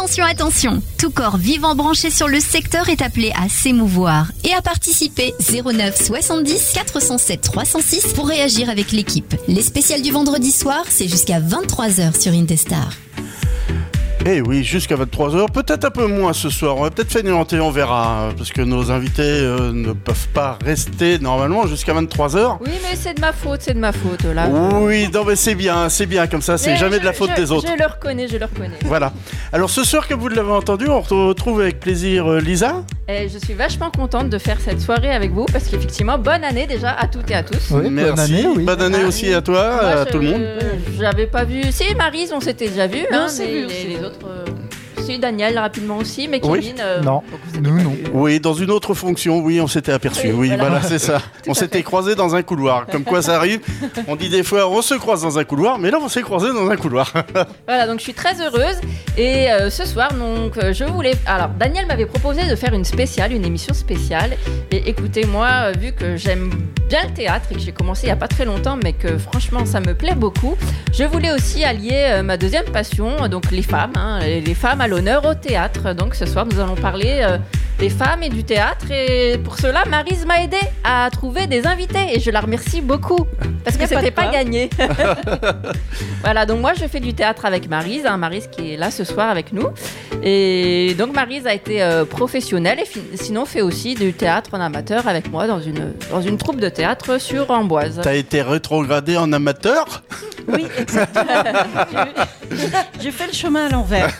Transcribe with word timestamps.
Attention, 0.00 0.24
attention 0.24 0.82
Tout 0.96 1.10
corps 1.10 1.36
vivant 1.36 1.74
branché 1.74 2.08
sur 2.10 2.26
le 2.26 2.40
secteur 2.40 2.88
est 2.88 3.02
appelé 3.02 3.32
à 3.38 3.50
s'émouvoir 3.50 4.32
et 4.44 4.54
à 4.54 4.62
participer 4.62 5.34
09 5.40 5.94
70 5.94 6.72
407 6.72 7.42
306 7.42 8.14
pour 8.14 8.26
réagir 8.26 8.70
avec 8.70 8.92
l'équipe. 8.92 9.34
Les 9.46 9.60
spéciales 9.60 10.00
du 10.00 10.10
vendredi 10.10 10.52
soir, 10.52 10.84
c'est 10.88 11.06
jusqu'à 11.06 11.38
23h 11.38 12.18
sur 12.18 12.32
Indestar. 12.32 12.94
Eh 14.26 14.42
oui, 14.42 14.62
jusqu'à 14.62 14.96
23h, 14.96 15.50
peut-être 15.50 15.86
un 15.86 15.90
peu 15.90 16.06
moins 16.06 16.34
ce 16.34 16.50
soir. 16.50 16.76
On 16.76 16.82
va 16.82 16.90
peut-être 16.90 17.10
fainéanter, 17.10 17.58
on 17.58 17.70
verra. 17.70 18.28
Parce 18.36 18.50
que 18.52 18.60
nos 18.60 18.90
invités 18.90 19.22
euh, 19.22 19.72
ne 19.72 19.92
peuvent 19.92 20.28
pas 20.34 20.58
rester 20.62 21.18
normalement 21.18 21.66
jusqu'à 21.66 21.94
23h. 21.94 22.58
Oui, 22.60 22.68
mais 22.82 22.96
c'est 22.96 23.14
de 23.14 23.20
ma 23.20 23.32
faute, 23.32 23.62
c'est 23.62 23.72
de 23.72 23.78
ma 23.78 23.92
faute 23.92 24.22
là. 24.34 24.46
Oui, 24.74 25.08
non, 25.12 25.24
mais 25.24 25.36
c'est 25.36 25.54
bien, 25.54 25.88
c'est 25.88 26.04
bien 26.04 26.26
comme 26.26 26.42
ça, 26.42 26.58
c'est 26.58 26.72
Mais 26.72 26.76
jamais 26.76 26.96
je- 26.96 27.00
de 27.00 27.06
la 27.06 27.14
faute 27.14 27.30
je- 27.34 27.40
des 27.40 27.50
autres. 27.50 27.66
Je 27.66 27.82
le 27.82 27.88
reconnais, 27.90 28.28
je 28.28 28.36
le 28.36 28.44
reconnais. 28.44 28.78
Voilà. 28.84 29.10
Alors 29.54 29.70
ce 29.70 29.84
soir, 29.84 30.06
comme 30.06 30.20
vous 30.20 30.28
l'avez 30.28 30.52
entendu, 30.52 30.86
on 30.86 31.00
retrouve 31.00 31.62
avec 31.62 31.80
plaisir 31.80 32.30
euh, 32.30 32.40
Lisa. 32.40 32.82
Et 33.08 33.28
je 33.28 33.38
suis 33.38 33.54
vachement 33.54 33.90
contente 33.90 34.28
de 34.28 34.38
faire 34.38 34.58
cette 34.62 34.82
soirée 34.82 35.10
avec 35.10 35.32
vous 35.32 35.46
parce 35.46 35.64
qu'effectivement, 35.64 36.18
bonne 36.18 36.44
année 36.44 36.66
déjà 36.66 36.90
à 36.90 37.08
toutes 37.08 37.28
et 37.30 37.34
à 37.34 37.42
tous. 37.42 37.70
Oui, 37.70 37.88
Merci. 37.90 38.10
bonne 38.10 38.20
année, 38.20 38.46
oui. 38.54 38.64
Bonne 38.64 38.82
année 38.82 39.04
aussi 39.04 39.32
à 39.32 39.40
toi, 39.40 39.70
Moi, 39.80 39.90
à 39.90 40.04
je- 40.04 40.10
tout 40.10 40.18
le 40.18 40.30
monde. 40.30 40.42
J'avais 40.98 41.26
pas 41.26 41.44
vu. 41.44 41.62
Si, 41.72 41.94
Marise, 41.94 42.32
on 42.34 42.40
s'était 42.40 42.68
déjà 42.68 42.86
vu. 42.86 42.98
Mais 43.10 43.16
on 43.16 43.20
hein, 43.22 43.26
mais 43.38 43.46
vu, 43.46 43.66
les, 43.66 43.84
les 43.96 44.04
autres. 44.04 44.09
Euh, 44.24 44.44
Si, 45.04 45.18
Daniel 45.18 45.58
rapidement 45.58 45.96
aussi, 45.98 46.28
mais 46.28 46.40
Oui. 46.44 46.60
Kevin. 46.60 46.76
euh, 46.80 47.00
Non, 47.00 47.22
nous 47.60 47.82
non. 47.82 47.92
Oui, 48.12 48.38
dans 48.40 48.52
une 48.54 48.70
autre 48.70 48.94
fonction, 48.94 49.40
oui, 49.40 49.60
on 49.60 49.66
s'était 49.66 49.92
aperçu. 49.92 50.28
Oui, 50.28 50.32
Oui, 50.34 50.48
voilà. 50.48 50.64
voilà, 50.64 50.82
c'est 50.82 50.98
ça. 50.98 51.20
on 51.48 51.54
s'était 51.54 51.82
croisés 51.82 52.14
dans 52.14 52.34
un 52.34 52.42
couloir. 52.42 52.86
Comme 52.86 53.04
quoi 53.04 53.22
ça 53.22 53.36
arrive. 53.36 53.60
On 54.08 54.16
dit 54.16 54.28
des 54.28 54.42
fois, 54.42 54.68
on 54.68 54.82
se 54.82 54.94
croise 54.94 55.22
dans 55.22 55.38
un 55.38 55.44
couloir, 55.44 55.78
mais 55.78 55.90
là, 55.90 55.98
on 56.02 56.08
s'est 56.08 56.22
croisés 56.22 56.52
dans 56.52 56.68
un 56.70 56.76
couloir. 56.76 57.12
Voilà, 57.66 57.86
donc 57.86 57.98
je 57.98 58.04
suis 58.04 58.14
très 58.14 58.40
heureuse. 58.40 58.76
Et 59.16 59.50
euh, 59.50 59.70
ce 59.70 59.84
soir, 59.84 60.12
donc, 60.14 60.56
euh, 60.58 60.72
je 60.72 60.84
voulais. 60.84 61.14
Alors, 61.26 61.48
Daniel 61.48 61.86
m'avait 61.86 62.06
proposé 62.06 62.44
de 62.48 62.54
faire 62.56 62.74
une 62.74 62.84
spéciale, 62.84 63.32
une 63.32 63.44
émission 63.44 63.74
spéciale. 63.74 64.36
Et 64.70 64.88
écoutez, 64.88 65.24
moi, 65.24 65.48
euh, 65.66 65.72
vu 65.78 65.92
que 65.92 66.16
j'aime 66.16 66.50
bien 66.88 67.04
le 67.06 67.14
théâtre 67.14 67.46
et 67.50 67.54
que 67.54 67.60
j'ai 67.60 67.72
commencé 67.72 68.02
il 68.04 68.06
n'y 68.06 68.12
a 68.12 68.16
pas 68.16 68.28
très 68.28 68.44
longtemps, 68.44 68.76
mais 68.82 68.92
que 68.92 69.16
franchement, 69.18 69.64
ça 69.64 69.80
me 69.80 69.94
plaît 69.94 70.14
beaucoup, 70.16 70.56
je 70.92 71.04
voulais 71.04 71.30
aussi 71.32 71.62
allier 71.64 72.06
euh, 72.10 72.22
ma 72.22 72.36
deuxième 72.36 72.64
passion, 72.64 73.28
donc 73.28 73.50
les 73.52 73.62
femmes, 73.62 73.92
hein, 73.96 74.18
les 74.20 74.40
les 74.40 74.54
femmes 74.54 74.80
à 74.80 74.88
l'honneur 74.90 75.24
au 75.24 75.34
théâtre. 75.34 75.94
Donc, 75.94 76.14
ce 76.14 76.26
soir, 76.26 76.44
nous 76.46 76.58
allons 76.60 76.74
parler 76.74 77.20
euh, 77.22 77.38
des 77.78 77.88
femmes 77.88 78.22
et 78.22 78.28
du 78.28 78.44
théâtre. 78.44 78.90
Et 78.90 79.38
pour 79.42 79.56
cela, 79.58 79.84
Marise 79.86 80.26
m'a 80.26 80.42
aidé 80.42 80.58
à 80.84 81.08
trouver 81.10 81.46
des 81.46 81.66
invités. 81.66 82.14
Et 82.14 82.20
je 82.20 82.30
la 82.30 82.40
remercie 82.40 82.80
beaucoup. 82.82 83.24
Parce 83.64 83.76
que 83.76 83.82
pas 83.82 83.88
c'était 83.88 84.10
pas 84.10 84.22
quoi. 84.24 84.32
gagné. 84.32 84.68
Voilà, 86.22 86.44
donc 86.44 86.60
moi 86.60 86.72
je 86.78 86.86
fais 86.86 87.00
du 87.00 87.14
théâtre 87.14 87.46
avec 87.46 87.68
Marise, 87.68 88.04
hein, 88.04 88.18
Marise 88.18 88.46
qui 88.48 88.74
est 88.74 88.76
là 88.76 88.90
ce 88.90 89.04
soir 89.04 89.30
avec 89.30 89.52
nous. 89.54 89.68
Et 90.22 90.94
donc 90.98 91.14
Marise 91.14 91.46
a 91.46 91.54
été 91.54 91.82
euh, 91.82 92.04
professionnelle 92.04 92.78
et 92.78 92.84
fi- 92.84 93.00
sinon 93.14 93.46
fait 93.46 93.62
aussi 93.62 93.94
du 93.94 94.12
théâtre 94.12 94.50
en 94.52 94.60
amateur 94.60 95.08
avec 95.08 95.30
moi 95.30 95.46
dans 95.46 95.60
une, 95.60 95.94
dans 96.10 96.20
une 96.20 96.36
troupe 96.36 96.60
de 96.60 96.68
théâtre 96.68 97.18
sur 97.18 97.50
Amboise. 97.50 98.00
T'as 98.02 98.14
été 98.14 98.42
rétrogradé 98.42 99.16
en 99.16 99.32
amateur? 99.32 100.02
Oui, 100.46 100.66
exact. 100.78 101.18
J'ai 103.00 103.10
fait 103.10 103.26
le 103.28 103.32
chemin 103.32 103.66
à 103.66 103.68
l'envers. 103.70 104.10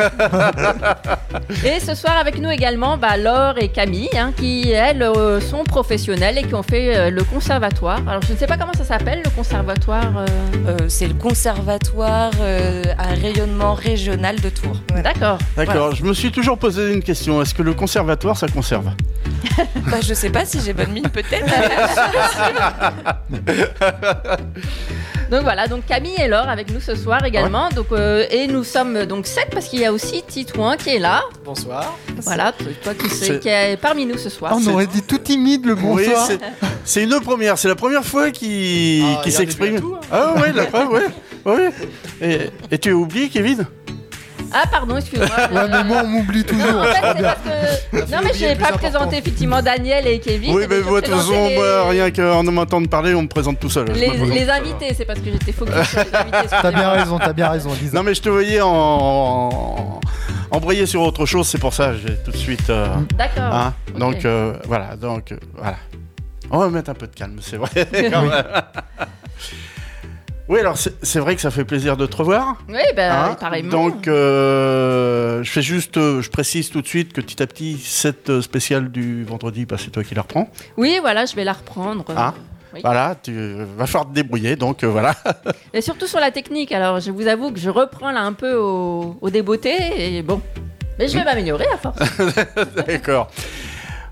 Et 1.65 1.81
ce 1.81 1.95
soir 1.95 2.17
avec 2.19 2.39
nous 2.39 2.51
également 2.51 2.97
bah, 2.97 3.17
Laure 3.17 3.55
et 3.59 3.69
Camille 3.69 4.09
hein, 4.17 4.33
qui 4.37 4.71
elles 4.71 5.03
euh, 5.03 5.41
sont 5.41 5.65
professionnelles 5.65 6.39
et 6.39 6.43
qui 6.45 6.55
ont 6.55 6.63
fait 6.63 6.97
euh, 6.97 7.11
le 7.11 7.25
conservatoire. 7.25 8.01
Alors 8.09 8.23
je 8.27 8.33
ne 8.33 8.39
sais 8.39 8.47
pas 8.47 8.57
comment 8.57 8.73
ça 8.77 8.85
s'appelle 8.85 9.23
le 9.25 9.31
conservatoire. 9.31 10.13
euh, 10.19 10.27
Euh, 10.67 10.77
c'est 10.89 11.07
le 11.09 11.15
conservatoire 11.15 12.31
euh, 12.41 12.83
à 12.99 13.09
rayonnement 13.15 13.73
régional 13.75 14.39
de 14.41 14.51
Tours. 14.51 14.77
D'accord. 15.03 15.39
D'accord, 15.57 15.95
je 15.95 16.05
me 16.05 16.13
suis 16.13 16.31
toujours 16.31 16.59
posé 16.59 16.93
une 16.93 17.03
question. 17.03 17.41
Est-ce 17.41 17.55
que 17.55 17.63
le 17.63 17.73
conservatoire, 17.73 18.37
ça 18.37 18.47
conserve? 18.47 18.91
Bah, 19.91 19.99
je 20.07 20.13
sais 20.15 20.29
pas 20.31 20.45
si 20.45 20.61
j'ai 20.61 20.75
bonne 20.75 20.93
mine, 20.93 21.09
peut-être. 21.09 21.51
Donc 25.31 25.43
voilà, 25.43 25.69
donc 25.69 25.87
Camille 25.87 26.17
et 26.21 26.27
Laure 26.27 26.49
avec 26.49 26.73
nous 26.73 26.81
ce 26.81 26.97
soir 26.97 27.25
également. 27.25 27.69
Donc, 27.71 27.87
euh, 27.93 28.25
et 28.31 28.49
nous 28.49 28.65
sommes 28.65 29.07
donc 29.07 29.27
sept 29.27 29.49
parce 29.53 29.67
qu'il 29.69 29.79
y 29.81 29.85
a 29.85 29.93
aussi 29.93 30.23
Titouan 30.27 30.77
qui 30.77 30.91
est 30.91 30.99
là. 30.99 31.23
Bonsoir. 31.45 31.97
Voilà, 32.23 32.53
toi 32.83 32.95
qui, 32.95 33.09
sais, 33.09 33.39
qui 33.39 33.49
est 33.49 33.77
parmi 33.81 34.07
nous 34.07 34.19
ce 34.19 34.29
soir. 34.29 34.53
On 34.57 34.67
aurait 34.73 34.87
dit 34.89 35.03
tout 35.03 35.19
timide 35.19 35.67
le 35.67 35.75
Oui, 35.75 36.05
bonsoir. 36.07 36.27
c'est- 36.27 36.41
c'est 36.85 37.03
une 37.05 37.21
première. 37.21 37.57
C'est 37.59 37.69
la 37.69 37.77
première 37.77 38.05
fois 38.05 38.31
qu'il 38.33 39.05
Ah, 39.05 39.31
s'exprime. 39.31 39.77
hein. 39.77 40.01
Ah 40.11 40.35
ouais, 40.41 40.53
la 40.53 40.67
preuve, 40.67 40.91
ouais. 40.91 41.07
ouais. 41.45 41.71
Et, 42.21 42.51
et 42.73 42.79
tu 42.79 42.91
as 42.91 42.95
oublié, 42.95 43.29
Kevin? 43.29 43.67
Ah 44.53 44.65
pardon, 44.71 44.97
excuse-moi. 44.97 45.29
Ouais, 45.53 45.69
mais 45.71 45.85
moi, 45.85 46.03
on 46.05 46.09
m'oublie 46.09 46.45
toujours. 46.45 46.81
En 46.81 46.85
fait, 46.85 47.01
c'est 47.03 47.15
bien. 47.15 47.23
parce 47.23 48.07
que. 48.07 48.13
Non, 48.13 48.19
mais 48.25 48.33
je 48.35 48.45
n'ai 48.47 48.57
pas 48.57 48.73
présenté 48.73 48.97
important. 48.97 49.17
effectivement 49.17 49.63
Daniel 49.63 50.07
et 50.07 50.19
Kevin. 50.21 50.55
Oui, 50.55 50.65
mais 50.69 50.79
de 50.79 50.83
toute 50.83 51.07
façon, 51.07 51.33
les- 51.49 51.81
rien 51.91 52.11
qu'en 52.11 52.43
m'entendant 52.45 52.87
parler, 52.89 53.15
on 53.15 53.23
me 53.23 53.29
présente 53.29 53.61
tout 53.61 53.71
seul. 53.71 53.87
Les, 53.93 54.49
invités, 54.51 54.95
c'est 54.95 55.05
parce 55.05 55.21
que 55.21 55.31
j'étais 55.31 55.53
focus 55.53 55.75
sur 55.89 56.01
les 56.01 56.15
invités. 56.15 56.49
T'as 56.63 56.71
bien 56.73 56.91
raison, 56.91 57.19
t'as 57.19 57.33
bien 57.33 57.49
raison, 57.49 57.71
Lisa. 57.81 57.97
Non, 57.97 58.03
mais 58.03 58.15
je 58.15 58.23
te 58.23 58.29
voyais 58.29 58.61
en, 58.61 60.01
embrayé 60.51 60.87
sur 60.87 61.03
autre 61.03 61.27
chose, 61.27 61.47
c'est 61.47 61.59
pour 61.59 61.73
ça, 61.75 61.95
j'ai 61.97 62.17
tout 62.17 62.31
de 62.33 62.37
suite. 62.37 62.69
euh, 62.71 62.89
D'accord. 63.17 63.43
hein. 63.55 63.75
Donc, 63.97 64.25
euh, 64.25 64.55
voilà, 64.67 64.97
donc, 64.97 65.33
euh, 65.33 65.37
voilà. 65.57 65.77
On 66.51 66.59
va 66.59 66.69
mettre 66.69 66.91
un 66.91 66.95
peu 66.95 67.07
de 67.07 67.15
calme, 67.15 67.39
c'est 67.41 67.57
vrai. 67.57 67.69
quand 68.13 68.23
même. 68.23 68.43
Oui, 70.51 70.59
alors 70.59 70.77
c'est 70.77 71.21
vrai 71.21 71.37
que 71.37 71.41
ça 71.41 71.53
fait 71.53 71.65
plaisir 71.65 71.97
de 71.97 72.07
te 72.07 72.17
revoir. 72.17 72.57
Oui, 72.69 72.81
ben, 72.97 73.13
hein. 73.13 73.37
pareillement. 73.39 73.71
Donc, 73.71 74.09
euh, 74.09 75.45
je 75.45 75.51
fais 75.51 75.63
juste, 75.63 75.97
euh, 75.97 76.21
je 76.23 76.29
précise 76.29 76.71
tout 76.71 76.83
de 76.83 76.89
suite 76.89 77.13
que 77.13 77.21
petit 77.21 77.41
à 77.41 77.47
petit, 77.47 77.79
cette 77.79 78.31
euh, 78.31 78.43
spéciale 78.43 78.91
du 78.91 79.23
vendredi, 79.25 79.65
bah, 79.65 79.77
c'est 79.79 79.91
toi 79.91 80.03
qui 80.03 80.15
la 80.17 80.23
reprends. 80.23 80.51
Oui, 80.77 80.99
voilà, 81.01 81.25
je 81.25 81.37
vais 81.37 81.45
la 81.45 81.53
reprendre. 81.53 82.05
Ah. 82.17 82.35
Oui. 82.75 82.81
Voilà, 82.85 83.15
tu 83.23 83.33
vas 83.77 83.87
falloir 83.87 84.09
te 84.09 84.15
débrouiller, 84.15 84.57
donc 84.57 84.83
euh, 84.83 84.89
voilà. 84.89 85.15
Et 85.73 85.81
surtout 85.81 86.07
sur 86.09 86.19
la 86.21 86.33
technique. 86.33 86.73
Alors, 86.73 86.99
je 87.01 87.13
vous 87.13 87.29
avoue 87.29 87.53
que 87.53 87.59
je 87.61 87.71
reprends 87.71 88.11
là 88.11 88.23
un 88.23 88.33
peu 88.33 88.55
au, 88.57 89.17
au 89.21 89.31
débeauté 89.31 89.77
et 89.99 90.23
bon. 90.23 90.41
Mais 90.99 91.07
je 91.09 91.17
vais 91.17 91.25
m'améliorer 91.25 91.67
à 91.73 91.77
force. 91.79 91.99
D'accord. 92.87 93.29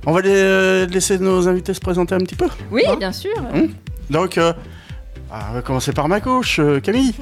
On 0.07 0.13
va 0.13 0.21
les- 0.21 0.31
euh, 0.31 0.87
laisser 0.87 1.19
nos 1.19 1.49
invités 1.49 1.75
se 1.75 1.81
présenter 1.81 2.15
un 2.15 2.19
petit 2.21 2.35
peu. 2.37 2.47
Oui, 2.71 2.83
Hein 2.89 2.97
bien 2.97 3.13
sûr. 3.13 3.35
Donc, 4.11 4.39
euh, 4.39 4.53
ah, 5.31 5.49
on 5.51 5.53
va 5.55 5.63
commencer 5.63 5.93
par 5.93 6.09
ma 6.09 6.21
gauche, 6.21 6.59
euh, 6.59 6.81
Camille. 6.81 7.15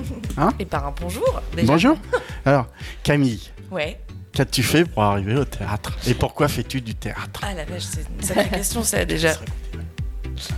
Et 0.59 0.65
par 0.65 0.87
un 0.87 0.95
bonjour, 1.01 1.43
déjà. 1.55 1.67
Bonjour. 1.67 1.99
Alors, 2.45 2.67
Camille, 3.03 3.51
Ouais. 3.71 3.99
qu'as-tu 4.33 4.63
fait 4.63 4.85
pour 4.85 5.03
arriver 5.03 5.35
au 5.37 5.45
théâtre? 5.45 5.97
Et 6.07 6.15
pourquoi 6.15 6.49
fais-tu 6.49 6.81
du 6.81 6.95
théâtre? 6.95 7.41
Ah 7.43 7.55
la 7.55 7.65
vache, 7.65 7.83
c'est 7.83 8.07
une 8.17 8.23
sacrée 8.23 8.49
question, 8.49 8.83
ça, 8.85 9.05
déjà. 9.05 9.33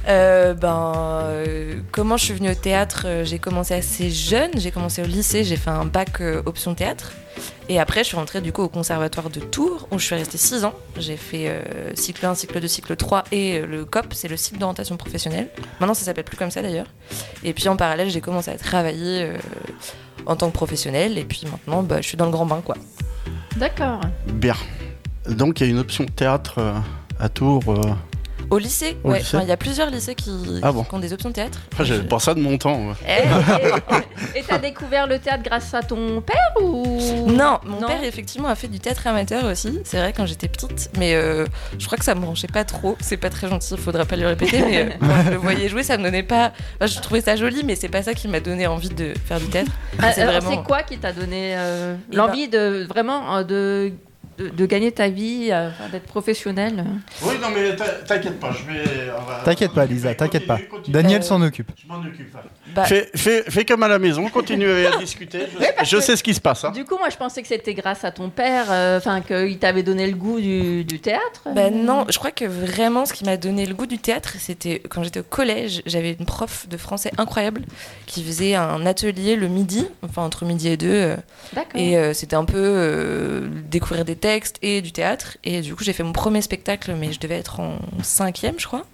Euh, 0.08 0.54
ben, 0.54 0.92
euh, 0.96 1.74
comment 1.92 2.16
je 2.16 2.24
suis 2.26 2.34
venue 2.34 2.50
au 2.50 2.54
théâtre 2.54 3.02
euh, 3.06 3.24
J'ai 3.24 3.38
commencé 3.38 3.74
assez 3.74 4.10
jeune, 4.10 4.50
j'ai 4.56 4.70
commencé 4.70 5.02
au 5.02 5.06
lycée, 5.06 5.44
j'ai 5.44 5.56
fait 5.56 5.70
un 5.70 5.84
bac 5.84 6.20
euh, 6.20 6.42
option 6.46 6.74
théâtre. 6.74 7.12
Et 7.68 7.78
après, 7.78 8.02
je 8.02 8.08
suis 8.08 8.16
rentrée 8.16 8.40
du 8.40 8.52
coup 8.52 8.62
au 8.62 8.68
conservatoire 8.68 9.30
de 9.30 9.40
Tours, 9.40 9.88
où 9.90 9.98
je 9.98 10.04
suis 10.04 10.14
restée 10.14 10.38
6 10.38 10.64
ans. 10.64 10.74
J'ai 10.98 11.16
fait 11.16 11.48
euh, 11.48 11.94
cycle 11.94 12.24
1, 12.24 12.34
cycle 12.34 12.60
2, 12.60 12.68
cycle 12.68 12.96
3 12.96 13.24
et 13.32 13.58
euh, 13.58 13.66
le 13.66 13.84
COP, 13.84 14.06
c'est 14.14 14.28
le 14.28 14.36
cycle 14.36 14.58
d'orientation 14.58 14.96
professionnelle. 14.96 15.48
Maintenant, 15.80 15.94
ça 15.94 16.04
s'appelle 16.04 16.24
plus 16.24 16.36
comme 16.36 16.50
ça 16.50 16.62
d'ailleurs. 16.62 16.86
Et 17.44 17.52
puis 17.52 17.68
en 17.68 17.76
parallèle, 17.76 18.10
j'ai 18.10 18.20
commencé 18.20 18.50
à 18.50 18.56
travailler 18.56 19.22
euh, 19.22 19.36
en 20.26 20.36
tant 20.36 20.48
que 20.48 20.54
professionnelle. 20.54 21.18
Et 21.18 21.24
puis 21.24 21.42
maintenant, 21.50 21.82
bah, 21.82 22.00
je 22.00 22.06
suis 22.06 22.16
dans 22.16 22.26
le 22.26 22.32
grand 22.32 22.46
bain, 22.46 22.62
quoi. 22.64 22.76
D'accord. 23.56 24.00
Bien. 24.26 24.54
Donc, 25.28 25.60
il 25.60 25.66
y 25.66 25.66
a 25.68 25.70
une 25.70 25.78
option 25.78 26.06
théâtre 26.06 26.54
euh, 26.58 26.74
à 27.20 27.28
Tours. 27.28 27.74
Au 28.50 28.58
lycée, 28.58 28.96
Au 29.04 29.10
ouais. 29.10 29.18
lycée 29.18 29.36
Enfin, 29.36 29.44
Il 29.44 29.48
y 29.48 29.52
a 29.52 29.56
plusieurs 29.56 29.90
lycées 29.90 30.14
qui, 30.14 30.60
Ah 30.62 30.72
bon 30.72 30.82
qui 30.84 30.94
ont 30.94 30.98
des 30.98 31.12
options 31.12 31.30
théâtre. 31.32 31.58
Ah, 31.78 31.84
J'avais 31.84 32.02
pas 32.06 32.18
ça 32.18 32.34
de 32.34 32.40
mon 32.40 32.56
temps. 32.58 32.76
moi. 32.78 32.96
Et 33.06 34.36
et- 34.36 34.40
et 34.40 34.42
t'as 34.46 34.58
découvert 34.58 35.06
le 35.06 35.18
théâtre 35.18 35.42
grâce 35.44 35.74
à 35.74 35.82
ton 35.82 36.20
père 36.22 36.36
ou? 36.62 37.30
Non, 37.30 37.58
mon 37.64 37.80
Non. 37.80 37.86
père 37.86 38.02
effectivement 38.04 38.48
a 38.48 38.54
fait 38.54 38.68
du 38.68 38.80
théâtre 38.80 39.06
amateur 39.06 39.44
aussi, 39.44 39.78
c'est 39.84 39.98
vrai 39.98 40.12
quand 40.16 40.26
j'étais 40.26 40.48
petite, 40.48 40.90
mais 40.98 41.14
euh, 41.14 41.44
je 41.78 41.86
crois 41.86 41.98
que 41.98 42.04
ça 42.04 42.14
me 42.14 42.20
branchait 42.20 42.46
pas 42.48 42.64
trop, 42.64 42.96
c'est 43.00 43.16
pas 43.16 43.30
très 43.30 43.48
gentil, 43.48 43.76
faudra 43.76 44.04
pas 44.04 44.16
lui 44.16 44.24
répéter, 44.26 44.60
mais 44.62 44.84
euh, 44.84 44.90
quand 45.00 45.22
je 45.26 45.30
le 45.30 45.36
voyais 45.36 45.68
jouer, 45.68 45.82
ça 45.82 45.96
me 45.98 46.02
donnait 46.04 46.22
pas... 46.22 46.52
Enfin, 46.80 46.86
je 46.86 47.00
trouvais 47.00 47.20
ça 47.20 47.36
joli, 47.36 47.62
mais 47.64 47.76
c'est 47.76 47.88
pas 47.88 48.02
ça 48.02 48.14
qui 48.14 48.28
m'a 48.28 48.40
donné 48.40 48.66
envie 48.66 48.88
de 48.88 49.12
faire 49.26 49.40
du 49.40 49.46
théâtre. 49.48 49.70
Ah, 50.00 50.12
c'est 50.12 50.22
alors, 50.22 50.34
vraiment- 50.40 50.50
c'est 50.56 50.62
quoi 50.66 50.82
qui 50.82 50.98
t'a 50.98 51.12
donné 51.12 51.54
euh, 51.56 51.96
Eh 52.12 52.16
l'envie 52.16 52.48
de 52.48 52.86
vraiment 52.88 53.36
euh, 53.36 53.42
de 53.44 53.92
de, 54.38 54.48
de 54.48 54.66
gagner 54.66 54.92
ta 54.92 55.08
vie, 55.08 55.48
euh, 55.50 55.68
d'être 55.92 56.04
professionnel 56.06 56.84
Oui, 57.22 57.34
non, 57.40 57.48
mais 57.54 57.74
t'in- 57.76 57.84
t'inquiète 58.06 58.38
pas, 58.40 58.52
je 58.52 58.72
vais. 58.72 58.84
on 59.18 59.22
va- 59.24 59.40
T'inquiète 59.44 59.72
pas, 59.72 59.84
Lisa, 59.86 60.14
t'inquiète 60.14 60.46
pas. 60.46 60.58
Continue. 60.70 60.92
Daniel 60.94 61.20
Euh, 61.20 61.24
s'en 61.24 61.42
occupe. 61.42 61.70
Je 61.82 61.86
m'en 61.88 61.98
occupe. 62.00 62.34
Bah, 62.74 62.84
Fais, 62.84 63.08
fais- 63.14 63.42
fais 63.48 63.64
comme 63.64 63.82
à 63.82 63.88
la 63.88 63.98
maison, 63.98 64.28
continue 64.28 64.68
à 64.70 64.96
discuter. 64.98 65.40
Je, 65.52 65.64
sais- 65.64 65.74
je 65.84 66.00
sais 66.00 66.16
ce 66.16 66.22
qui 66.22 66.34
se 66.34 66.40
passe. 66.40 66.64
hein. 66.64 66.70
Du 66.70 66.84
coup, 66.84 66.96
moi, 66.98 67.08
je 67.10 67.16
pensais 67.16 67.42
que 67.42 67.48
c'était 67.48 67.74
grâce 67.74 68.04
à 68.04 68.10
ton 68.12 68.28
père, 68.30 68.66
euh, 68.70 68.98
enfin, 68.98 69.20
qu'il 69.20 69.58
t'avait 69.58 69.82
donné 69.82 70.06
le 70.06 70.16
goût 70.16 70.40
du, 70.40 70.84
du 70.84 71.00
théâtre. 71.00 71.42
Bah 71.54 71.70
non, 71.70 72.04
je 72.08 72.18
crois 72.18 72.30
que 72.30 72.44
vraiment 72.44 73.06
ce 73.06 73.12
qui 73.12 73.24
m'a 73.24 73.36
donné 73.36 73.66
le 73.66 73.74
goût 73.74 73.86
du 73.86 73.98
théâtre, 73.98 74.34
c'était 74.38 74.80
quand 74.88 75.02
j'étais 75.02 75.20
au 75.20 75.24
collège, 75.24 75.82
j'avais 75.86 76.12
une 76.18 76.26
prof 76.26 76.68
de 76.68 76.76
français 76.76 77.10
incroyable 77.18 77.62
qui 78.06 78.22
faisait 78.22 78.54
un 78.54 78.84
atelier 78.86 79.34
le 79.36 79.48
midi, 79.48 79.86
enfin 80.04 80.22
entre 80.22 80.44
midi 80.44 80.68
et 80.68 80.76
deux, 80.76 80.88
euh, 80.88 81.16
D'accord. 81.54 81.80
et 81.80 81.96
euh, 81.96 82.12
c'était 82.14 82.36
un 82.36 82.44
peu 82.44 82.56
euh, 82.58 83.48
découvrir 83.70 84.04
des 84.04 84.14
et 84.62 84.82
du 84.82 84.92
théâtre. 84.92 85.36
Et 85.44 85.60
du 85.60 85.74
coup, 85.74 85.84
j'ai 85.84 85.92
fait 85.92 86.02
mon 86.02 86.12
premier 86.12 86.42
spectacle, 86.42 86.94
mais 86.98 87.12
je 87.12 87.20
devais 87.20 87.36
être 87.38 87.60
en 87.60 87.78
cinquième, 88.02 88.58
je 88.58 88.66
crois. 88.66 88.84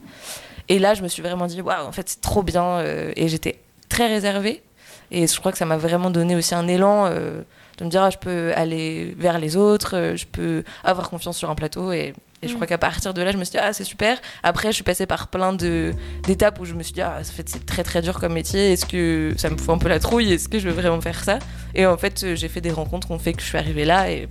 Et 0.69 0.79
là, 0.79 0.95
je 0.95 1.03
me 1.03 1.09
suis 1.09 1.23
vraiment 1.23 1.47
dit, 1.47 1.61
waouh, 1.61 1.87
en 1.87 1.93
fait, 1.93 2.09
c'est 2.09 2.21
trop 2.21 2.43
bien. 2.43 2.65
euh, 2.65 3.13
et 3.17 3.29
j'étais 3.29 3.59
très 3.89 4.07
réservée. 4.07 4.63
Et 5.11 5.27
je 5.27 5.39
crois 5.39 5.53
que 5.53 5.59
ça 5.59 5.67
m'a 5.67 5.77
vraiment 5.77 6.11
donné 6.11 6.35
aussi 6.35 6.55
un 6.55 6.67
élan 6.67 7.07
euh, 7.07 7.43
de 7.79 7.85
me 7.85 7.91
dire, 7.91 8.03
ah, 8.03 8.11
je 8.11 8.17
peux 8.19 8.53
aller 8.57 9.15
vers 9.19 9.39
les 9.39 9.57
autres, 9.57 9.97
euh, 9.97 10.17
je 10.17 10.25
peux 10.27 10.65
avoir 10.83 11.11
confiance 11.11 11.37
sur 11.37 11.51
un 11.51 11.55
plateau. 11.55 11.93
Et, 11.93 12.15
et 12.43 12.49
je 12.49 12.53
Mm. 12.53 12.55
crois 12.57 12.67
qu'à 12.67 12.79
partir 12.79 13.13
de 13.13 13.21
là, 13.23 13.31
je 13.31 13.37
me 13.37 13.45
suis 13.45 13.53
dit, 13.53 13.59
ah, 13.59 13.73
c'est 13.75 13.85
super. 13.85 14.19
Après, 14.43 14.69
je 14.69 14.73
suis 14.75 14.83
passée 14.85 15.05
par 15.07 15.29
plein 15.29 15.53
d'étapes 15.53 16.59
où 16.61 16.65
je 16.65 16.73
me 16.75 16.83
suis 16.83 16.95
dit, 16.95 17.03
ah, 17.03 17.19
en 17.21 17.25
fait, 17.25 17.49
c'est 17.49 17.67
très 17.67 17.83
très 17.85 18.01
dur 18.01 18.19
comme 18.19 18.33
métier. 18.33 18.73
Est-ce 18.73 18.87
que 18.87 19.35
ça 19.37 19.51
me 19.51 19.57
fout 19.59 19.71
un 19.75 19.79
peu 19.79 19.89
la 19.89 19.99
trouille? 20.01 20.33
Est-ce 20.33 20.49
que 20.49 20.59
je 20.59 20.69
veux 20.69 20.75
vraiment 20.75 21.01
faire 21.03 21.23
ça? 21.23 21.39
Et 21.75 21.85
en 21.87 21.97
fait, 21.99 22.35
j'ai 22.35 22.49
fait 22.49 22.61
des 22.63 22.71
rencontres 22.73 23.07
qui 23.09 23.13
ont 23.13 23.19
fait 23.19 23.35
que 23.35 23.43
je 23.43 23.47
suis 23.47 23.59
arrivée 23.59 23.85
là. 23.85 24.11
Et, 24.11 24.29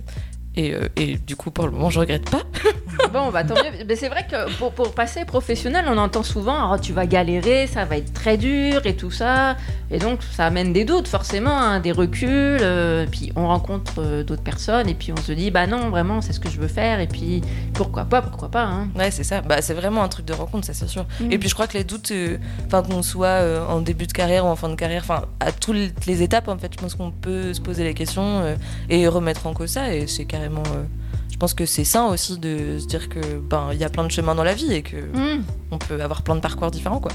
et, 0.56 0.74
euh, 0.74 0.88
et 0.96 1.16
du 1.16 1.36
coup, 1.36 1.50
pour 1.50 1.66
le 1.66 1.72
moment, 1.72 1.90
je 1.90 2.00
regrette 2.00 2.28
pas. 2.30 2.42
Bon, 3.12 3.30
bah 3.30 3.44
tant 3.44 3.54
mieux. 3.54 3.84
Mais 3.86 3.96
c'est 3.96 4.08
vrai 4.08 4.26
que 4.28 4.56
pour, 4.56 4.72
pour 4.72 4.92
passer 4.94 5.24
professionnel, 5.24 5.84
on 5.88 5.98
entend 5.98 6.22
souvent 6.22 6.72
oh, 6.72 6.78
tu 6.78 6.92
vas 6.92 7.06
galérer, 7.06 7.66
ça 7.66 7.84
va 7.84 7.96
être 7.96 8.12
très 8.12 8.36
dur 8.36 8.86
et 8.86 8.94
tout 8.96 9.10
ça. 9.10 9.56
Et 9.90 9.98
donc, 9.98 10.20
ça 10.22 10.46
amène 10.46 10.72
des 10.72 10.84
doutes, 10.84 11.06
forcément, 11.08 11.56
hein, 11.56 11.80
des 11.80 11.92
reculs. 11.92 12.28
euh, 12.60 13.06
puis 13.10 13.32
on 13.36 13.46
rencontre 13.48 13.94
euh, 13.98 14.22
d'autres 14.24 14.42
personnes 14.42 14.88
et 14.88 14.94
puis 14.94 15.12
on 15.12 15.16
se 15.20 15.32
dit 15.32 15.50
bah 15.50 15.66
non, 15.66 15.90
vraiment, 15.90 16.20
c'est 16.22 16.32
ce 16.32 16.40
que 16.40 16.48
je 16.48 16.58
veux 16.60 16.68
faire. 16.68 17.00
Et 17.00 17.06
puis 17.06 17.42
pourquoi 17.74 18.04
pas, 18.04 18.22
pourquoi 18.22 18.48
pas. 18.48 18.64
hein. 18.64 18.88
Ouais, 18.96 19.10
c'est 19.10 19.24
ça. 19.24 19.40
Bah, 19.42 19.60
c'est 19.60 19.74
vraiment 19.74 20.02
un 20.02 20.08
truc 20.08 20.26
de 20.26 20.32
rencontre, 20.32 20.66
ça 20.66 20.72
c'est 20.74 20.88
sûr. 20.88 21.04
Mm. 21.20 21.32
Et 21.32 21.38
puis 21.38 21.48
je 21.48 21.54
crois 21.54 21.66
que 21.66 21.76
les 21.76 21.84
doutes, 21.84 22.10
euh, 22.12 22.38
enfin 22.66 22.82
qu'on 22.82 23.02
soit 23.02 23.26
euh, 23.26 23.64
en 23.66 23.80
début 23.80 24.06
de 24.06 24.12
carrière 24.12 24.44
ou 24.46 24.48
en 24.48 24.56
fin 24.56 24.68
de 24.68 24.76
carrière, 24.76 25.02
enfin 25.04 25.24
à 25.40 25.52
toutes 25.52 26.06
les 26.06 26.22
étapes, 26.22 26.48
en 26.48 26.58
fait, 26.58 26.72
je 26.72 26.78
pense 26.78 26.94
qu'on 26.94 27.10
peut 27.10 27.52
se 27.54 27.60
poser 27.60 27.84
les 27.84 27.94
questions 27.94 28.40
euh, 28.40 28.54
et 28.88 29.06
remettre 29.08 29.46
en 29.46 29.52
cause 29.52 29.70
ça. 29.70 29.92
Et 29.94 30.06
c'est 30.06 30.24
carrément, 30.24 30.43
euh, 30.44 30.84
je 31.30 31.36
pense 31.36 31.54
que 31.54 31.66
c'est 31.66 31.84
sain 31.84 32.06
aussi 32.06 32.38
de 32.38 32.78
se 32.78 32.86
dire 32.86 33.08
que 33.08 33.38
ben 33.38 33.70
il 33.72 33.78
y 33.78 33.84
a 33.84 33.88
plein 33.88 34.04
de 34.04 34.10
chemins 34.10 34.34
dans 34.34 34.44
la 34.44 34.54
vie 34.54 34.72
et 34.72 34.82
que 34.82 34.96
Hmm, 34.96 35.42
on 35.70 35.78
peut 35.78 36.00
avoir 36.00 36.22
plein 36.22 36.36
de 36.36 36.40
parcours 36.40 36.70
différents, 36.70 37.00
quoi. 37.00 37.12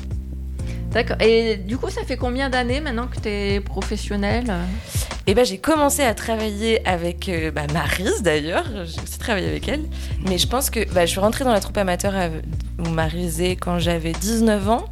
D'accord. 0.91 1.17
Et 1.21 1.57
du 1.57 1.77
coup, 1.77 1.89
ça 1.89 2.03
fait 2.03 2.17
combien 2.17 2.49
d'années 2.49 2.81
maintenant 2.81 3.07
que 3.07 3.19
tu 3.19 3.29
es 3.29 3.59
professionnel 3.59 4.51
Et 5.27 5.35
ben 5.35 5.45
j'ai 5.45 5.59
commencé 5.59 6.01
à 6.01 6.15
travailler 6.15 6.85
avec 6.87 7.29
euh, 7.29 7.51
bah, 7.51 7.67
Maryse 7.71 8.23
d'ailleurs, 8.23 8.65
j'ai 8.85 9.01
aussi 9.01 9.19
travaillé 9.19 9.47
avec 9.47 9.67
elle. 9.67 9.83
Mais 10.27 10.39
je 10.39 10.47
pense 10.47 10.71
que 10.71 10.91
bah, 10.91 11.05
je 11.05 11.11
suis 11.11 11.19
rentrée 11.19 11.45
dans 11.45 11.53
la 11.53 11.59
troupe 11.59 11.77
amateur 11.77 12.13
où 12.79 12.89
Maryse 12.89 13.39
est 13.39 13.55
quand 13.55 13.77
j'avais 13.77 14.13
19 14.13 14.69
ans. 14.69 14.85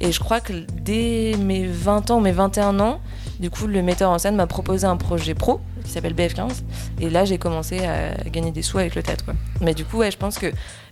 Et 0.00 0.12
je 0.12 0.20
crois 0.20 0.40
que 0.40 0.52
dès 0.52 1.34
mes 1.38 1.66
20 1.66 2.10
ans 2.12 2.20
mes 2.20 2.32
21 2.32 2.78
ans, 2.80 3.00
du 3.40 3.50
coup 3.50 3.66
le 3.66 3.82
metteur 3.82 4.10
en 4.10 4.18
scène 4.18 4.36
m'a 4.36 4.46
proposé 4.46 4.86
un 4.86 4.96
projet 4.96 5.34
pro 5.34 5.60
qui 5.90 5.94
s'appelle 5.94 6.14
BF15. 6.14 6.62
Et 7.00 7.10
là 7.10 7.24
j'ai 7.24 7.38
commencé 7.38 7.80
à 7.84 8.14
gagner 8.30 8.52
des 8.52 8.62
sous 8.62 8.78
avec 8.78 8.94
le 8.94 9.02
théâtre. 9.02 9.24
Quoi. 9.24 9.34
Mais 9.60 9.74
du 9.74 9.84
coup 9.84 9.98
ouais, 9.98 10.10
je 10.10 10.16
pense 10.16 10.38
que 10.38 10.46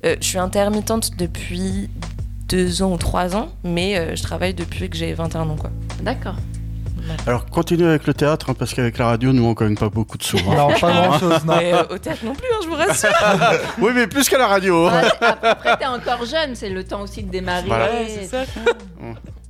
euh, 0.04 0.16
je 0.20 0.26
suis 0.26 0.38
intermittente 0.38 1.16
depuis 1.16 1.88
deux 2.48 2.82
ans 2.82 2.92
ou 2.92 2.96
trois 2.96 3.36
ans, 3.36 3.48
mais 3.62 3.96
euh, 3.98 4.16
je 4.16 4.22
travaille 4.22 4.54
depuis 4.54 4.88
que 4.90 4.96
j'ai 4.96 5.12
21 5.12 5.48
ans. 5.50 5.56
Quoi. 5.56 5.70
D'accord. 6.02 6.34
Alors, 7.26 7.46
continue 7.46 7.86
avec 7.86 8.06
le 8.06 8.12
théâtre, 8.12 8.50
hein, 8.50 8.54
parce 8.58 8.74
qu'avec 8.74 8.98
la 8.98 9.06
radio, 9.06 9.32
nous, 9.32 9.42
on 9.44 9.54
gagne 9.54 9.74
pas 9.76 9.88
beaucoup 9.88 10.18
de 10.18 10.22
sous. 10.22 10.36
hein. 10.38 10.54
Non, 10.56 10.68
pas 10.78 10.92
grand 10.92 11.18
chose, 11.18 11.42
non. 11.46 11.56
Mais 11.56 11.72
euh, 11.72 11.82
au 11.90 11.96
théâtre 11.96 12.22
non 12.22 12.34
plus, 12.34 12.46
hein, 12.52 12.58
je 12.62 12.68
vous 12.68 12.74
rassure. 12.74 13.08
oui, 13.80 13.92
mais 13.94 14.06
plus 14.06 14.28
qu'à 14.28 14.36
la 14.36 14.46
radio. 14.46 14.88
Ah, 14.90 15.36
Après, 15.42 15.76
tu 15.78 15.84
es 15.84 15.86
encore 15.86 16.26
jeune, 16.26 16.54
c'est 16.54 16.68
le 16.68 16.84
temps 16.84 17.00
aussi 17.00 17.22
de 17.22 17.30
démarrer. 17.30 17.66
Voilà. 17.66 17.86
Ouais, 17.86 18.06
c'est 18.08 18.26
ça. 18.26 18.44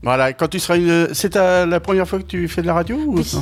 Voilà, 0.03 0.33
quand 0.33 0.47
tu 0.49 0.61
seras 0.61 0.77
une. 0.77 1.09
C'est 1.13 1.31
ta- 1.31 1.67
la 1.67 1.81
première 1.81 2.07
fois 2.09 2.21
que 2.21 2.25
tu 2.25 2.47
fais 2.49 2.63
de 2.63 2.67
la 2.69 2.75
radio 2.75 2.97
ou... 2.97 3.17
Oui, 3.19 3.37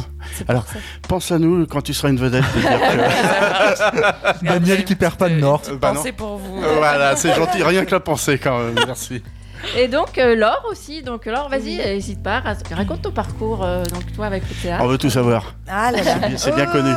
Alors, 0.49 0.64
pense 1.06 1.31
à 1.31 1.38
nous 1.38 1.67
quand 1.67 1.82
tu 1.82 1.93
seras 1.93 2.08
une 2.08 2.17
vedette. 2.17 2.44
que- 2.44 4.44
Daniel 4.44 4.85
qui 4.85 4.94
perd 4.94 5.17
pas 5.17 5.29
de 5.29 5.35
nord. 5.35 5.62
Euh, 5.69 5.76
bah. 5.76 5.93
Pensez 5.94 6.12
pour 6.12 6.38
vous. 6.38 6.62
Euh, 6.62 6.75
voilà, 6.79 7.14
c'est 7.17 7.35
gentil, 7.35 7.62
rien 7.62 7.85
que 7.85 7.91
la 7.93 8.00
pensée 8.00 8.38
quand 8.38 8.58
même. 8.58 8.75
Merci. 8.87 9.23
Et 9.76 9.88
donc 9.88 10.17
euh, 10.19 10.37
Laure 10.37 10.64
aussi, 10.70 11.03
donc 11.03 11.26
Laure, 11.26 11.49
vas-y, 11.49 11.76
n'hésite 11.79 12.23
pas, 12.23 12.41
ra- 12.41 12.55
raconte 12.73 13.03
ton 13.03 13.11
parcours, 13.11 13.64
euh, 13.64 13.82
donc 13.85 14.12
toi 14.14 14.26
avec 14.26 14.43
le 14.49 14.55
théâtre. 14.55 14.85
On 14.85 14.87
veut 14.87 14.99
tout 14.99 15.11
savoir. 15.11 15.55
Ah 15.69 15.91
là 15.93 16.03
là. 16.03 16.14
C'est 16.37 16.55
bien 16.55 16.67
Oh 16.69 16.73
connu. 16.73 16.91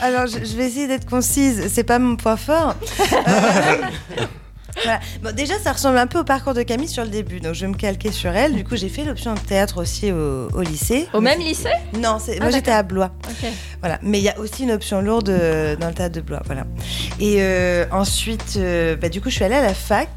Alors, 0.00 0.26
je, 0.26 0.44
je 0.44 0.56
vais 0.56 0.66
essayer 0.66 0.88
d'être 0.88 1.08
concise. 1.08 1.68
C'est 1.72 1.84
pas 1.84 1.98
mon 1.98 2.16
point 2.16 2.36
fort. 2.36 2.74
Euh, 3.28 3.74
voilà. 4.84 5.00
Bon, 5.22 5.34
déjà, 5.34 5.58
ça 5.58 5.72
ressemble 5.72 5.98
un 5.98 6.06
peu 6.06 6.20
au 6.20 6.24
parcours 6.24 6.54
de 6.54 6.62
Camille 6.62 6.88
sur 6.88 7.02
le 7.04 7.10
début. 7.10 7.40
Donc, 7.40 7.54
je 7.54 7.62
vais 7.62 7.68
me 7.72 7.76
calquer 7.76 8.12
sur 8.12 8.30
elle. 8.34 8.54
Du 8.54 8.64
coup, 8.64 8.76
j'ai 8.76 8.88
fait 8.88 9.04
l'option 9.04 9.34
de 9.34 9.40
théâtre 9.40 9.80
aussi 9.80 10.12
au, 10.12 10.48
au 10.52 10.62
lycée. 10.62 11.06
Au 11.12 11.20
même 11.20 11.40
lycée? 11.40 11.68
Non, 11.98 12.18
c'est- 12.18 12.36
Ah, 12.40 12.44
moi 12.44 12.50
j'étais 12.50 12.70
à 12.70 12.82
Blois. 12.82 13.10
Voilà. 13.80 13.98
Mais 14.02 14.18
il 14.18 14.24
y 14.24 14.28
a 14.28 14.38
aussi 14.38 14.62
une 14.64 14.70
option 14.72 15.00
lourde 15.00 15.28
euh, 15.30 15.76
dans 15.76 15.88
le 15.88 15.94
théâtre 15.94 16.14
de 16.14 16.20
Blois. 16.20 16.42
Voilà. 16.46 16.64
Et 17.20 17.36
euh, 17.40 17.84
ensuite, 17.92 18.54
euh, 18.56 18.96
bah, 18.96 19.08
du 19.08 19.20
coup, 19.20 19.30
je 19.30 19.34
suis 19.36 19.44
allée 19.44 19.54
à 19.54 19.62
la 19.62 19.74
fac. 19.74 20.08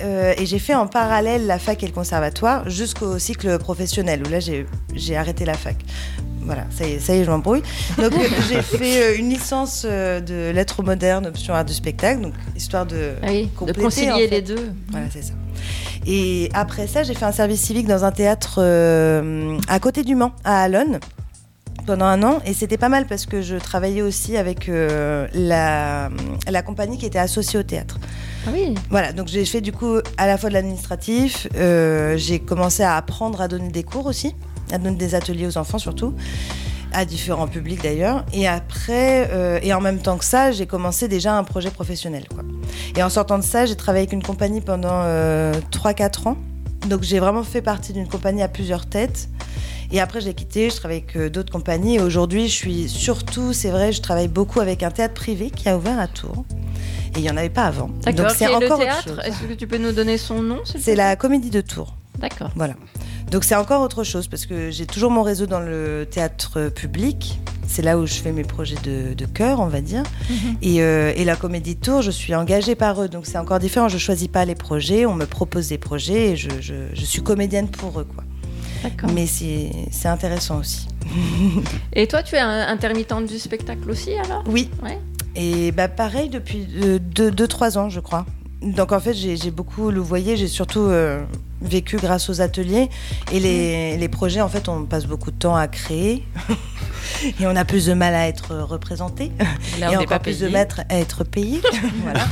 et 0.00 0.46
j'ai 0.46 0.58
fait 0.60 0.74
en 0.74 0.86
parallèle 0.86 1.46
la 1.46 1.58
fac 1.58 1.82
et 1.82 1.86
le 1.86 1.92
conservatoire 1.92 2.68
jusqu'au 2.70 3.18
cycle 3.18 3.58
professionnel 3.58 4.22
où 4.26 4.30
là 4.30 4.38
j'ai 4.38 5.16
arrêté 5.16 5.44
la 5.44 5.54
fac. 5.54 5.76
Voilà, 6.42 6.64
ça 6.70 6.86
y 6.86 6.92
est, 6.92 6.98
ça 6.98 7.14
y 7.14 7.18
est 7.20 7.24
je 7.24 7.30
m'embrouille. 7.30 7.62
Donc 7.98 8.12
euh, 8.12 8.18
j'ai 8.48 8.62
fait 8.62 9.02
euh, 9.02 9.18
une 9.18 9.28
licence 9.30 9.84
euh, 9.88 10.20
de 10.20 10.50
lettres 10.54 10.82
modernes, 10.82 11.26
option 11.26 11.54
art 11.54 11.64
du 11.64 11.74
spectacle, 11.74 12.20
donc 12.22 12.34
histoire 12.56 12.86
de 12.86 13.12
Ah 13.22 13.26
oui, 13.28 13.44
de 13.46 13.56
compléter, 13.58 13.80
concilier 13.82 14.12
en 14.12 14.16
fait. 14.16 14.28
les 14.28 14.42
deux. 14.42 14.72
voilà, 14.90 15.06
c'est 15.10 15.22
ça. 15.22 15.32
Et 16.06 16.48
après 16.54 16.86
ça, 16.86 17.02
j'ai 17.02 17.14
fait 17.14 17.24
un 17.26 17.32
service 17.32 17.60
civique 17.60 17.86
dans 17.86 18.04
un 18.04 18.12
théâtre 18.12 18.56
euh, 18.62 19.58
à 19.68 19.78
côté 19.80 20.04
du 20.04 20.14
Mans, 20.14 20.32
à 20.44 20.62
Alonne, 20.62 21.00
pendant 21.86 22.06
un 22.06 22.22
an. 22.22 22.38
Et 22.46 22.54
c'était 22.54 22.78
pas 22.78 22.88
mal 22.88 23.06
parce 23.06 23.26
que 23.26 23.42
je 23.42 23.56
travaillais 23.56 24.00
aussi 24.02 24.36
avec 24.36 24.68
euh, 24.68 25.26
la, 25.34 26.08
la 26.50 26.62
compagnie 26.62 26.96
qui 26.98 27.04
était 27.06 27.18
associée 27.18 27.58
au 27.58 27.62
théâtre. 27.62 27.98
Ah 28.46 28.50
oui. 28.54 28.74
Voilà, 28.88 29.12
donc 29.12 29.26
j'ai 29.28 29.44
fait 29.44 29.60
du 29.60 29.72
coup 29.72 29.96
à 30.16 30.26
la 30.26 30.38
fois 30.38 30.48
de 30.48 30.54
l'administratif, 30.54 31.48
euh, 31.56 32.16
j'ai 32.16 32.38
commencé 32.38 32.82
à 32.82 32.96
apprendre 32.96 33.40
à 33.42 33.48
donner 33.48 33.68
des 33.70 33.82
cours 33.82 34.06
aussi, 34.06 34.34
à 34.72 34.78
donner 34.78 34.96
des 34.96 35.14
ateliers 35.14 35.46
aux 35.46 35.58
enfants 35.58 35.78
surtout, 35.78 36.14
à 36.92 37.04
différents 37.04 37.48
publics 37.48 37.82
d'ailleurs. 37.82 38.24
Et 38.32 38.46
après, 38.46 39.28
euh, 39.32 39.58
et 39.62 39.72
en 39.74 39.80
même 39.80 39.98
temps 39.98 40.16
que 40.18 40.24
ça, 40.24 40.52
j'ai 40.52 40.66
commencé 40.66 41.08
déjà 41.08 41.36
un 41.36 41.44
projet 41.44 41.70
professionnel. 41.70 42.26
Quoi. 42.28 42.44
Et 42.96 43.02
en 43.02 43.10
sortant 43.10 43.38
de 43.38 43.44
ça, 43.44 43.66
j'ai 43.66 43.76
travaillé 43.76 44.02
avec 44.02 44.12
une 44.12 44.22
compagnie 44.22 44.60
pendant 44.60 45.02
euh, 45.04 45.52
3-4 45.72 46.28
ans. 46.28 46.36
Donc 46.86 47.02
j'ai 47.02 47.18
vraiment 47.18 47.42
fait 47.42 47.62
partie 47.62 47.92
d'une 47.92 48.08
compagnie 48.08 48.42
à 48.42 48.48
plusieurs 48.48 48.86
têtes. 48.86 49.28
Et 49.90 50.00
après, 50.00 50.20
j'ai 50.20 50.34
quitté, 50.34 50.68
je 50.68 50.76
travaille 50.76 50.98
avec 50.98 51.16
euh, 51.16 51.30
d'autres 51.30 51.52
compagnies. 51.52 51.96
Et 51.96 52.00
aujourd'hui, 52.00 52.48
je 52.48 52.54
suis 52.54 52.88
surtout, 52.88 53.52
c'est 53.52 53.70
vrai, 53.70 53.92
je 53.92 54.02
travaille 54.02 54.28
beaucoup 54.28 54.60
avec 54.60 54.82
un 54.82 54.90
théâtre 54.90 55.14
privé 55.14 55.50
qui 55.50 55.68
a 55.68 55.76
ouvert 55.78 55.98
à 55.98 56.06
Tours. 56.06 56.44
Et 57.16 57.20
il 57.20 57.22
n'y 57.22 57.30
en 57.30 57.36
avait 57.38 57.48
pas 57.48 57.64
avant. 57.64 57.88
Donc 57.88 58.30
c'est 58.36 58.46
le 58.46 58.54
encore 58.54 58.72
autre 58.72 58.78
théâtre. 58.78 59.20
Est-ce 59.24 59.42
que 59.42 59.54
tu 59.54 59.66
peux 59.66 59.78
nous 59.78 59.92
donner 59.92 60.18
son 60.18 60.42
nom 60.42 60.60
C'est 60.64 60.94
la 60.94 61.16
comédie 61.16 61.50
de 61.50 61.62
Tours. 61.62 61.94
D'accord. 62.18 62.50
Voilà. 62.54 62.74
Donc 63.30 63.44
c'est 63.44 63.54
encore 63.56 63.82
autre 63.82 64.04
chose 64.04 64.26
parce 64.28 64.46
que 64.46 64.70
j'ai 64.70 64.86
toujours 64.86 65.10
mon 65.10 65.22
réseau 65.22 65.46
dans 65.46 65.60
le 65.60 66.06
théâtre 66.10 66.70
public. 66.74 67.40
C'est 67.66 67.82
là 67.82 67.98
où 67.98 68.06
je 68.06 68.14
fais 68.14 68.32
mes 68.32 68.44
projets 68.44 68.76
de, 68.82 69.12
de 69.12 69.26
chœur, 69.26 69.60
on 69.60 69.66
va 69.66 69.82
dire. 69.82 70.02
et, 70.62 70.80
euh, 70.82 71.12
et 71.14 71.24
la 71.26 71.36
comédie 71.36 71.74
de 71.74 71.80
Tours, 71.80 72.00
je 72.00 72.10
suis 72.10 72.34
engagée 72.34 72.74
par 72.74 73.02
eux. 73.02 73.08
Donc 73.08 73.26
c'est 73.26 73.36
encore 73.36 73.58
différent. 73.58 73.88
Je 73.88 73.98
choisis 73.98 74.28
pas 74.28 74.46
les 74.46 74.54
projets. 74.54 75.04
On 75.04 75.14
me 75.14 75.26
propose 75.26 75.68
des 75.68 75.76
projets 75.78 76.30
et 76.30 76.36
je, 76.36 76.48
je- 76.60 76.88
je 76.94 77.04
suis 77.04 77.22
comédienne 77.22 77.68
pour 77.68 78.00
eux. 78.00 78.06
Quoi. 78.14 78.24
Mais 79.12 79.26
c'est 79.26 80.08
intéressant 80.08 80.60
aussi. 80.60 80.86
Et 81.92 82.06
toi, 82.06 82.22
tu 82.22 82.36
es 82.36 82.38
un 82.38 82.68
intermittente 82.68 83.26
du 83.26 83.38
spectacle 83.38 83.90
aussi 83.90 84.12
alors? 84.14 84.44
Oui. 84.46 84.70
Ouais. 84.82 84.98
Et 85.34 85.72
bah 85.72 85.88
pareil 85.88 86.28
depuis 86.30 86.66
2-3 86.66 87.76
ans, 87.78 87.88
je 87.90 88.00
crois. 88.00 88.24
Donc 88.62 88.92
en 88.92 88.98
fait, 89.00 89.14
j'ai 89.14 89.50
beaucoup, 89.50 89.90
vous 89.92 90.04
voyez, 90.04 90.36
j'ai 90.36 90.48
surtout 90.48 90.80
euh, 90.80 91.20
vécu 91.62 91.96
grâce 91.96 92.28
aux 92.28 92.40
ateliers 92.40 92.88
et 93.32 93.38
les, 93.38 93.96
les 93.96 94.08
projets. 94.08 94.40
En 94.40 94.48
fait, 94.48 94.68
on 94.68 94.84
passe 94.84 95.06
beaucoup 95.06 95.30
de 95.30 95.36
temps 95.36 95.54
à 95.54 95.68
créer 95.68 96.24
et 97.40 97.46
on 97.46 97.54
a 97.54 97.64
plus 97.64 97.86
de 97.86 97.94
mal 97.94 98.14
à 98.14 98.26
être 98.26 98.56
représenté 98.56 99.30
Là, 99.78 99.92
et 99.92 99.96
on 99.96 100.00
encore 100.00 100.06
pas 100.08 100.18
plus 100.18 100.38
payé. 100.38 100.46
de 100.48 100.52
maîtres 100.52 100.80
à 100.88 100.98
être 100.98 101.22
payé. 101.24 101.60
voilà. 102.02 102.26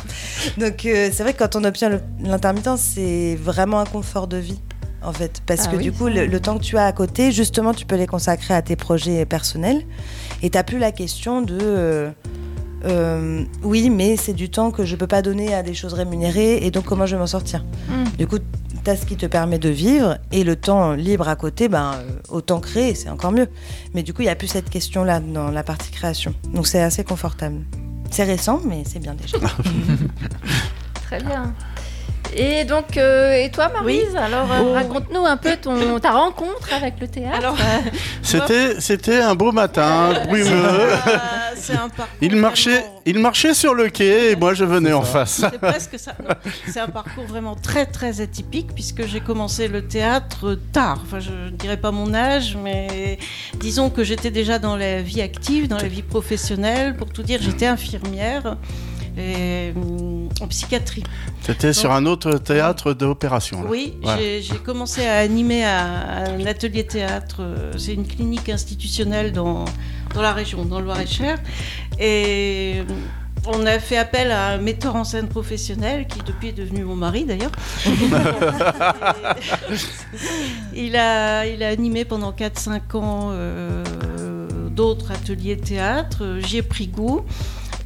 Donc 0.59 0.85
euh, 0.85 1.11
c'est 1.13 1.23
vrai 1.23 1.33
que 1.33 1.39
quand 1.39 1.55
on 1.55 1.63
obtient 1.63 2.01
l'intermittence, 2.21 2.81
c'est 2.81 3.37
vraiment 3.37 3.79
un 3.79 3.87
confort 3.87 4.27
de 4.27 4.37
vie. 4.37 4.59
En 5.03 5.13
fait, 5.13 5.41
parce 5.47 5.67
Ah 5.67 5.71
que 5.71 5.77
oui, 5.77 5.85
du 5.85 5.93
coup, 5.93 6.09
le, 6.09 6.27
le 6.27 6.41
temps 6.41 6.59
que 6.59 6.65
tu 6.65 6.77
as 6.77 6.87
à 6.87 6.93
côté, 6.93 7.31
justement, 7.31 7.73
tu 7.73 7.87
peux 7.87 7.95
les 7.95 8.09
consacrer 8.09 8.55
à 8.55 8.63
tes 8.63 8.75
projets 8.75 9.25
personnels 9.25 9.85
et 10.43 10.51
t'as 10.51 10.65
plus 10.65 10.79
la 10.79 10.91
question 10.91 11.43
de 11.43 11.57
euh, 11.61 12.11
euh, 12.87 13.45
oui, 13.63 13.91
mais 13.91 14.17
c'est 14.17 14.33
du 14.33 14.49
temps 14.49 14.71
que 14.71 14.85
je 14.85 14.97
peux 14.97 15.07
pas 15.07 15.23
donner 15.23 15.55
à 15.55 15.63
des 15.63 15.75
choses 15.75 15.93
rémunérées 15.95 16.65
et 16.65 16.71
donc 16.71 16.85
comment 16.85 17.07
je 17.07 17.17
vais 17.17 17.21
m'en 17.21 17.27
sortir 17.27 17.65
Mm. 17.89 18.17
Du 18.19 18.27
coup, 18.27 18.39
tu 18.39 18.91
as 18.91 18.97
ce 18.97 19.07
qui 19.07 19.17
te 19.17 19.27
permet 19.27 19.59
de 19.59 19.69
vivre 19.69 20.19
et 20.33 20.45
le 20.45 20.57
temps 20.57 20.93
libre 20.93 21.29
à 21.29 21.37
côté, 21.37 21.69
ben, 21.69 21.95
euh, 21.95 22.11
autant 22.29 22.61
créer, 22.61 22.95
c'est 22.95 23.09
encore 23.09 23.33
mieux. 23.33 23.49
Mais 23.95 24.03
du 24.03 24.13
coup, 24.13 24.23
il 24.23 24.27
n'y 24.27 24.31
a 24.31 24.37
plus 24.37 24.49
cette 24.49 24.71
question-là 24.71 25.21
dans 25.21 25.51
la 25.51 25.63
partie 25.63 25.91
création. 25.91 26.35
Donc 26.53 26.67
c'est 26.67 26.83
assez 26.83 27.05
confortable. 27.05 27.61
C'est 28.11 28.25
récent, 28.25 28.61
mais 28.65 28.85
c'est 28.87 29.01
bien 29.01 29.15
déjà. 29.15 29.39
Très 31.07 31.23
bien. 31.23 31.55
Et 32.35 32.65
donc, 32.65 32.97
euh, 32.97 33.33
et 33.33 33.51
toi, 33.51 33.71
Marise, 33.73 34.15
alors 34.17 34.51
euh, 34.53 34.61
Oh. 34.63 34.73
raconte-nous 34.75 35.25
un 35.25 35.37
peu 35.37 35.57
ton, 35.57 35.99
ta 36.01 36.11
rencontre 36.13 36.69
avec 36.75 36.95
le 37.01 37.09
théâtre. 37.09 37.37
Alors, 37.39 37.57
C'était, 38.23 38.81
c'était 38.81 39.21
un 39.21 39.35
beau 39.35 39.53
matin, 39.53 40.13
brumeux. 40.27 40.91
Ah, 41.07 41.51
c'est 41.57 41.73
un 41.75 41.89
parcours. 41.89 42.07
Il 42.21 42.37
marchait, 42.37 42.71
vraiment- 42.81 43.01
il 43.07 43.19
marchait 43.21 43.55
sur 43.55 43.75
le 43.75 43.89
quai 43.89 44.33
et 44.33 44.37
moi 44.37 44.53
je 44.55 44.65
venais 44.65 44.93
en 44.93 45.03
face. 45.03 45.43
C'est 45.51 45.59
presque 45.59 45.99
ça. 45.99 46.13
C'est 46.69 46.81
un 46.81 46.89
parcours 46.89 47.25
vraiment 47.25 47.55
très 47.55 47.87
très 47.87 48.21
atypique 48.21 48.75
puisque 48.75 49.07
j'ai 49.07 49.21
commencé 49.21 49.69
le 49.69 49.87
théâtre 49.87 50.59
tard. 50.73 50.99
Enfin, 51.07 51.21
je 51.21 51.31
ne 51.31 51.51
dirais 51.51 51.77
pas 51.79 51.91
mon 51.93 52.13
âge, 52.15 52.59
mais 52.63 53.19
disons 53.61 53.89
que 53.89 54.05
j'étais 54.05 54.31
déjà 54.31 54.59
dans 54.59 54.77
la 54.77 55.01
vie 55.01 55.23
active, 55.23 55.69
dans 55.69 55.79
la 55.79 55.89
vie 55.89 56.03
professionnelle. 56.03 56.97
Pour 56.97 57.09
tout 57.11 57.23
dire, 57.23 57.39
j'étais 57.41 57.67
infirmière 57.67 58.57
et, 59.17 59.73
hum, 59.75 60.29
en 60.41 60.47
psychiatrie. 60.49 61.03
C'était 61.43 61.73
sur 61.73 61.93
un 61.93 62.07
autre 62.07 62.39
théâtre 62.39 62.93
d'opération. 62.93 63.65
Oui, 63.69 63.95
Ouais. 64.05 64.41
j'ai- 64.43 64.57
commencé 64.59 65.07
à 65.07 65.19
animer 65.19 65.65
à- 65.65 66.25
un 66.31 66.45
atelier 66.47 66.87
théâtre. 66.87 67.37
euh, 67.41 67.73
C'est 67.79 67.95
une 67.95 68.07
clinique 68.07 68.49
institutionnelle 68.49 69.33
dans, 69.33 69.65
dans 70.15 70.23
la 70.23 70.33
région, 70.33 70.65
dans 70.65 70.81
le 70.81 70.87
Loir-et-Cher. 70.87 71.39
Et 71.99 72.83
on 73.47 73.65
a 73.65 73.79
fait 73.79 73.97
appel 73.97 74.33
à 74.33 74.49
un 74.49 74.59
metteur 74.59 74.97
en 74.97 75.05
scène 75.05 75.29
professionnel 75.29 76.07
qui 76.09 76.19
depuis 76.27 76.49
est 76.49 76.53
devenu 76.53 76.85
mon 76.85 76.97
mari 76.97 77.25
d'ailleurs. 77.25 77.53
Il, 80.75 80.97
a, 80.97 81.47
il 81.47 81.63
a 81.63 81.69
animé 81.69 82.05
pendant 82.05 82.33
4-5 82.33 82.97
ans 82.97 83.31
euh, 83.33 83.85
d'autres 84.71 85.13
ateliers 85.13 85.57
théâtre. 85.57 86.39
J'y 86.41 86.59
ai 86.59 86.63
pris 86.63 86.89
goût. 86.89 87.23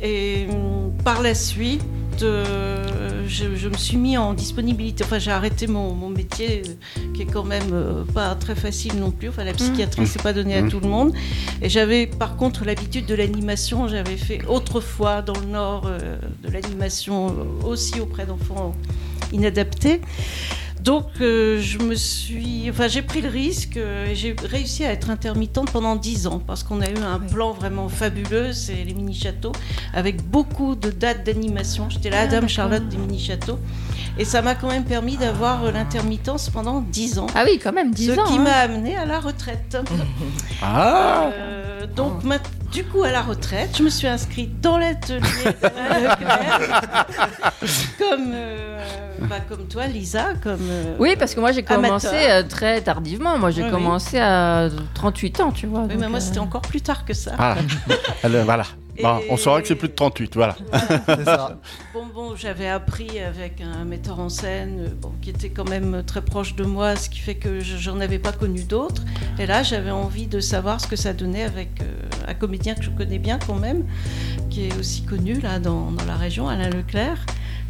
Et 0.03 0.47
hum, 0.51 0.93
par 1.05 1.23
la 1.23 1.35
suite, 1.35 1.83
euh, 2.23 3.25
je, 3.27 3.55
je 3.55 3.69
me 3.69 3.77
suis 3.77 3.97
mis 3.97 4.17
en 4.17 4.35
disponibilité. 4.35 5.05
Enfin, 5.05 5.19
j'ai 5.19 5.31
arrêté 5.31 5.67
mon, 5.67 5.95
mon 5.95 6.09
métier, 6.09 6.63
euh, 6.67 7.01
qui 7.15 7.23
est 7.23 7.27
quand 7.27 7.45
même 7.45 7.71
euh, 7.73 8.05
pas 8.05 8.35
très 8.35 8.55
facile 8.55 8.99
non 8.99 9.11
plus. 9.11 9.29
Enfin, 9.29 9.45
la 9.45 9.53
psychiatrie, 9.53 10.07
c'est 10.07 10.23
pas 10.23 10.33
donné 10.33 10.55
à 10.55 10.63
Mmh. 10.63 10.69
tout 10.69 10.81
le 10.81 10.89
monde. 10.89 11.13
Et 11.63 11.69
j'avais 11.69 12.07
par 12.07 12.37
contre 12.37 12.65
l'habitude 12.65 13.07
de 13.07 13.15
l'animation. 13.15 13.89
J'avais 13.89 14.17
fait 14.17 14.45
autrefois 14.47 15.23
dans 15.23 15.39
le 15.39 15.47
Nord 15.47 15.91
de 16.43 16.51
l'animation 16.51 17.35
aussi 17.65 18.01
auprès 18.01 18.27
d'enfants 18.27 18.75
inadaptés. 19.33 20.01
Donc, 20.83 21.07
euh, 21.21 21.61
je 21.61 21.79
me 21.79 21.95
suis, 21.95 22.69
enfin, 22.71 22.89
j'ai 22.89 23.03
pris 23.03 23.21
le 23.21 23.29
risque 23.29 23.77
euh, 23.77 24.07
et 24.07 24.15
j'ai 24.15 24.35
réussi 24.43 24.85
à 24.85 24.93
être 24.93 25.11
intermittente 25.11 25.71
pendant 25.71 25.95
10 25.97 26.27
ans 26.27 26.41
parce 26.47 26.63
qu'on 26.63 26.81
a 26.81 26.89
eu 26.89 26.97
un 26.97 27.19
plan 27.19 27.53
vraiment 27.53 27.89
fabuleux, 27.89 28.53
c'est 28.53 28.85
les 28.85 28.95
mini-châteaux, 28.95 29.53
avec 29.93 30.23
beaucoup 30.27 30.75
de 30.77 30.91
dates 30.91 31.25
d'animation. 31.25 31.91
J'étais 31.91 32.09
la 32.11 32.27
Dame 32.27 32.49
Charlotte 32.49 32.89
des 32.89 32.97
mini-châteaux 32.97 33.59
et 34.19 34.25
ça 34.25 34.41
m'a 34.43 34.55
quand 34.55 34.69
même 34.69 34.85
permis 34.85 35.17
d'avoir 35.17 35.71
l'intermittence 35.71 36.49
pendant 36.49 36.81
10 36.81 37.19
ans. 37.19 37.27
Ah 37.35 37.43
oui, 37.45 37.59
quand 37.63 37.73
même, 37.73 37.93
10 37.93 38.07
Ce 38.15 38.21
ans. 38.21 38.25
qui 38.25 38.39
hein. 38.39 38.43
m'a 38.43 38.53
amené 38.53 38.97
à 38.97 39.05
la 39.05 39.21
retraite. 39.21 39.77
Ah 40.63 41.31
Euh, 41.35 41.87
donc, 41.95 42.25
ma- 42.25 42.37
du 42.73 42.85
coup, 42.85 43.03
à 43.03 43.11
la 43.11 43.23
retraite, 43.23 43.71
je 43.77 43.83
me 43.83 43.91
suis 43.91 44.07
inscrite 44.07 44.61
dans 44.61 44.79
l'atelier 44.79 45.21
comme, 47.99 48.33
euh, 48.33 48.79
bah, 49.29 49.37
comme 49.49 49.67
toi, 49.67 49.87
Lisa, 49.87 50.29
comme. 50.43 50.61
euh, 50.71 50.95
Oui, 50.99 51.17
parce 51.19 51.35
que 51.35 51.41
moi 51.41 51.53
j'ai 51.53 51.63
commencé 51.63 52.07
amateur. 52.09 52.31
euh, 52.31 52.43
très 52.49 52.81
tardivement. 52.81 53.39
Moi 53.39 53.51
j'ai 53.51 53.63
Oui, 53.63 53.69
oui. 53.69 53.75
commencé 53.75 54.19
à 54.19 54.69
38 54.95 55.41
ans, 55.41 55.53
tu 55.53 55.67
vois. 55.67 55.81
Oui, 55.89 55.97
mais 55.99 56.09
moi, 56.09 56.19
euh, 56.19 56.21
c'était 56.21 56.39
encore 56.39 56.63
plus 56.63 56.81
tard 56.81 57.05
que 57.05 57.13
ça. 57.15 57.33
Voilà. 57.37 57.57
Alors, 58.23 58.45
voilà. 58.45 58.65
Bon, 59.03 59.19
Et- 59.19 59.27
on 59.31 59.37
saura 59.37 59.61
que 59.63 59.69
c'est 59.69 59.75
plus 59.77 59.89
de 59.89 59.95
38, 59.95 60.35
voilà. 60.35 60.57
Ça. 61.25 61.59
Bon, 61.95 62.07
bon, 62.15 62.37
j'avais 62.37 62.69
appris 62.69 63.19
avec 63.21 63.61
un 63.61 63.85
metteur 63.85 64.21
en 64.21 64.29
scène 64.29 64.81
euh, 64.81 64.89
bon, 65.01 65.13
qui 65.23 65.31
était 65.31 65.51
quand 65.51 65.69
même 65.69 66.03
très 66.07 66.23
proche 66.23 66.55
de 66.57 66.65
moi, 66.65 66.97
ce 66.97 67.09
qui 67.11 67.19
fait 67.21 67.35
que 67.37 67.61
je- 67.61 67.77
j'en 67.77 68.01
avais 68.01 68.19
pas 68.19 68.33
connu 68.33 68.63
d'autres. 68.65 69.05
Et 69.39 69.47
là, 69.47 69.63
j'avais 69.63 69.91
envie 69.91 70.27
de 70.27 70.41
savoir 70.41 70.81
ce 70.81 70.87
que 70.87 70.97
ça 70.97 71.13
donnait 71.13 71.45
avec 71.45 71.81
euh, 71.83 71.85
un 72.29 72.35
comédien 72.35 72.75
que 72.75 72.83
je 72.83 72.91
connais 72.91 73.19
bien 73.19 73.39
quand 73.47 73.57
même, 73.57 73.85
qui 74.51 74.67
est 74.67 74.77
aussi 74.79 75.03
connu 75.03 75.41
là 75.41 75.59
dans, 75.59 75.91
dans 75.91 76.05
la 76.05 76.17
région, 76.17 76.49
Alain 76.49 76.71
Leclerc. 76.71 77.25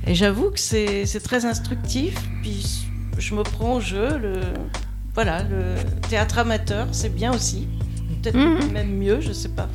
Et 0.06 0.14
j'avoue 0.14 0.50
que 0.50 0.58
c'est 0.60 1.04
c'est 1.06 1.20
très 1.20 1.44
instructif. 1.44 2.14
Puis 2.42 2.86
je 3.18 3.34
me 3.34 3.42
prends 3.42 3.74
au 3.74 3.80
jeu. 3.80 4.16
Le, 4.18 4.40
voilà, 5.14 5.42
le 5.42 5.74
théâtre 6.08 6.38
amateur, 6.38 6.86
c'est 6.92 7.12
bien 7.14 7.34
aussi. 7.34 7.66
Peut-être 8.22 8.36
Mhm. 8.36 8.72
même 8.72 8.90
mieux, 8.96 9.20
je 9.20 9.32
sais 9.32 9.48
pas. 9.48 9.68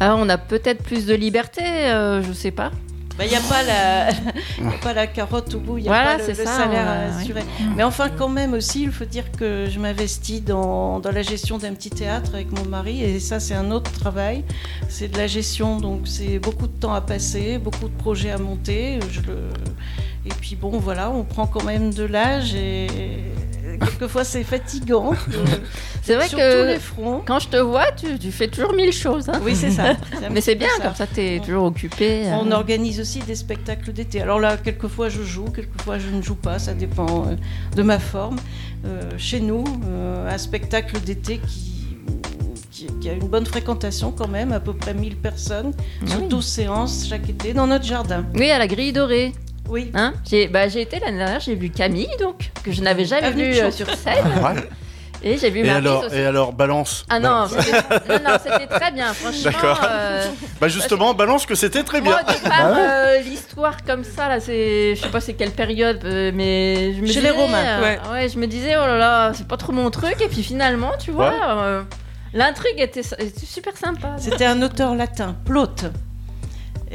ah, 0.00 0.14
on 0.18 0.28
a 0.28 0.38
peut-être 0.38 0.82
plus 0.82 1.06
de 1.06 1.14
liberté, 1.14 1.62
euh, 1.64 2.22
je 2.22 2.32
sais 2.32 2.50
pas. 2.50 2.70
Il 3.18 3.28
n'y 3.28 3.34
a, 3.34 3.40
pas 3.40 3.62
la- 3.62 4.10
y 4.70 4.74
a 4.74 4.78
pas 4.82 4.92
la 4.92 5.06
carotte 5.06 5.54
au 5.54 5.58
bout, 5.58 5.78
il 5.78 5.84
n'y 5.84 5.88
a 5.88 5.92
Voilà, 5.92 6.10
pas 6.12 6.18
le, 6.18 6.24
c'est 6.34 6.38
le 6.38 6.44
ça, 6.46 6.58
salaire 6.58 6.86
a- 6.86 7.18
assuré. 7.18 7.40
Mais 7.74 7.82
enfin, 7.82 8.10
quand 8.10 8.28
même 8.28 8.52
aussi, 8.52 8.82
il 8.82 8.90
faut 8.92 9.06
dire 9.06 9.32
que 9.32 9.66
je 9.70 9.78
m'investis 9.78 10.44
dans, 10.44 11.00
dans 11.00 11.10
la 11.12 11.22
gestion 11.22 11.56
d'un 11.56 11.72
petit 11.72 11.88
théâtre 11.88 12.32
avec 12.34 12.52
mon 12.52 12.66
mari, 12.68 13.02
et 13.02 13.18
ça, 13.18 13.40
c'est 13.40 13.54
un 13.54 13.70
autre 13.70 13.90
travail. 13.90 14.44
C'est 14.90 15.08
de 15.08 15.16
la 15.16 15.26
gestion, 15.28 15.80
donc 15.80 16.02
c'est 16.04 16.38
beaucoup 16.38 16.66
de 16.66 16.78
temps 16.78 16.92
à 16.92 17.00
passer, 17.00 17.56
beaucoup 17.56 17.88
de 17.88 17.96
projets 17.96 18.30
à 18.32 18.36
monter. 18.38 18.98
Je 19.10 19.20
le... 19.22 19.38
Et 20.26 20.34
puis 20.40 20.54
bon, 20.54 20.78
voilà, 20.78 21.10
on 21.10 21.22
prend 21.24 21.46
quand 21.46 21.64
même 21.64 21.94
de 21.94 22.02
l'âge, 22.04 22.54
et 22.54 22.88
quelquefois, 23.78 24.24
c'est 24.24 24.44
fatigant. 24.44 25.12
C'est 26.02 26.14
vrai 26.14 26.28
sur 26.28 26.38
que- 26.38 26.62
tous 26.62 26.66
les 26.68 26.78
fronts. 26.78 27.22
Quand 27.26 27.40
je 27.40 27.48
te 27.48 27.56
vois, 27.56 27.90
tu, 27.90 28.16
tu 28.18 28.30
fais 28.30 28.46
toujours 28.46 28.72
mille 28.72 28.92
choses. 28.92 29.28
hein. 29.28 29.40
Oui, 29.42 29.56
c'est 29.56 29.72
ça. 29.72 29.94
Mais 30.30 30.40
c'est 30.40 30.54
bien, 30.54 30.68
ça. 30.76 30.84
comme 30.84 30.94
ça 30.94 31.06
t'es 31.08 31.40
toujours 31.44 31.64
occupé. 31.64 32.26
On 32.30 32.52
organise 32.52 33.00
aussi 33.00 33.18
des 33.20 33.34
spectacles 33.34 33.92
d'été. 33.92 34.20
Alors 34.22 34.38
là, 34.38 34.56
quelquefois 34.56 35.08
je 35.08 35.22
joue, 35.22 35.46
quelquefois 35.46 35.98
je 35.98 36.08
ne 36.10 36.22
joue 36.22 36.36
pas, 36.36 36.60
ça 36.60 36.74
dépend 36.74 37.26
euh, 37.26 37.34
de 37.74 37.82
ma 37.82 37.98
forme. 37.98 38.36
Euh, 38.84 39.00
chez 39.18 39.40
nous, 39.40 39.64
euh, 39.88 40.32
un 40.32 40.38
spectacle 40.38 41.00
d'été 41.00 41.40
qui, 41.48 43.08
a 43.08 43.12
une 43.12 43.28
bonne 43.28 43.46
fréquentation 43.46 44.10
quand 44.12 44.28
même, 44.28 44.52
à 44.52 44.58
peu 44.60 44.72
près 44.74 44.92
1000 44.94 45.16
personnes, 45.16 45.72
Ah 46.02 46.06
sur 46.10 46.20
oui. 46.22 46.28
12 46.28 46.44
séances 46.46 47.06
chaque 47.08 47.28
été, 47.28 47.52
dans 47.52 47.66
notre 47.68 47.84
jardin. 47.84 48.24
Oui, 48.34 48.50
à 48.50 48.58
la 48.58 48.66
grille 48.66 48.92
dorée. 48.92 49.32
Oui. 49.68 49.90
Hein 49.94 50.14
j'ai 50.28 50.48
bah, 50.48 50.68
j'ai 50.68 50.82
été 50.82 50.98
l'année 51.00 51.18
dernière, 51.18 51.40
j'ai 51.40 51.54
vu 51.54 51.70
Camille, 51.70 52.08
donc, 52.20 52.50
que 52.64 52.72
je 52.72 52.82
n'avais 52.82 53.04
jamais 53.04 53.30
de 53.32 53.36
vue 53.36 53.58
euh, 53.60 53.70
sur 53.70 53.88
scène. 53.94 54.24
Ouais. 54.42 54.68
Et 55.22 55.38
j'ai 55.38 55.48
vu 55.50 55.64
Et 55.64 55.70
alors, 55.70 56.04
aussi. 56.04 56.14
et 56.14 56.24
alors, 56.26 56.52
balance. 56.52 57.04
Ah 57.08 57.18
non, 57.18 57.46
c'était 57.48 57.72
non, 57.72 58.20
non, 58.22 58.36
c'était 58.40 58.66
très 58.66 58.92
bien, 58.92 59.06
franchement. 59.14 59.50
D'accord. 59.50 59.80
euh, 59.90 60.24
Bah 60.60 60.68
justement, 60.68 61.14
balance 61.14 61.46
que 61.46 61.54
c'était 61.54 61.82
très 61.82 62.00
bien. 62.02 62.10
Moi, 62.12 62.20
au 62.28 62.32
départ, 62.32 62.74
euh, 62.76 63.18
l'histoire 63.20 63.82
comme 63.84 64.04
ça, 64.04 64.28
là, 64.28 64.40
c'est, 64.40 64.94
je 64.94 65.00
sais 65.02 65.08
pas 65.08 65.20
c'est 65.22 65.32
quelle 65.32 65.52
période, 65.52 66.00
mais 66.04 66.92
je 66.94 67.00
me 67.00 67.06
Chez 67.06 67.14
disais, 67.14 67.20
les 67.22 67.30
Romains, 67.30 67.80
euh, 67.82 68.12
ouais. 68.12 68.28
je 68.28 68.38
me 68.38 68.46
disais, 68.46 68.76
oh 68.76 68.86
là 68.86 68.98
là, 68.98 69.32
c'est 69.34 69.48
pas 69.48 69.56
trop 69.56 69.72
mon 69.72 69.90
truc, 69.90 70.16
et 70.20 70.28
puis 70.28 70.42
finalement, 70.42 70.92
tu 70.98 71.10
vois, 71.12 71.30
Ouais. 71.30 71.34
euh, 71.48 71.82
l'intrigue 72.34 72.78
était, 72.78 73.00
était 73.00 73.46
super 73.46 73.74
sympa. 73.76 74.16
C'était 74.18 74.44
un 74.46 74.60
auteur 74.60 74.94
latin, 74.94 75.34
Plaute. 75.46 75.86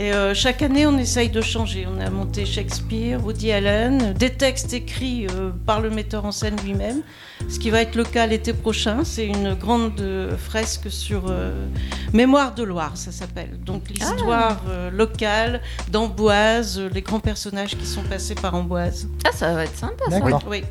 Et 0.02 0.14
euh, 0.14 0.34
chaque 0.34 0.64
année, 0.64 0.88
on 0.88 0.98
essaye 0.98 1.30
de 1.30 1.42
changer. 1.42 1.86
On 1.88 2.02
a 2.02 2.10
monté 2.10 2.44
Shakespeare, 2.44 3.24
Woody 3.24 3.52
Allen, 3.52 4.14
des 4.14 4.32
textes 4.32 4.74
écrits 4.74 5.28
euh, 5.28 5.52
par 5.68 5.80
le 5.80 5.92
metteur 5.92 6.26
en 6.26 6.32
scène 6.32 6.56
lui-même. 6.66 7.04
Ce 7.48 7.60
qui 7.60 7.70
va 7.70 7.82
être 7.82 7.94
le 7.94 8.04
cas 8.04 8.26
l'été 8.26 8.52
prochain, 8.54 9.04
c'est 9.04 9.28
une 9.28 9.54
grande 9.54 10.02
euh, 10.02 10.36
fresque 10.36 10.90
sur 10.90 11.26
euh, 11.30 11.68
Mémoire 12.14 12.56
de 12.56 12.64
Loire, 12.64 12.98
ça 12.98 13.12
s'appelle. 13.12 13.60
Donc 13.64 13.90
l'histoire 13.90 14.64
euh, 14.70 14.90
locale 14.90 15.62
d'Amboise, 15.92 16.80
euh, 16.80 16.90
les 16.92 17.04
grands 17.04 17.20
personnages 17.20 17.78
qui 17.78 17.86
sont 17.86 18.02
passés 18.02 18.34
par 18.34 18.56
Amboise. 18.56 19.08
Ah, 19.24 19.30
ça 19.32 19.54
va 19.54 19.66
être 19.66 19.78
sympa, 19.78 20.06
ça. 20.10 20.40
Oui. 20.50 20.64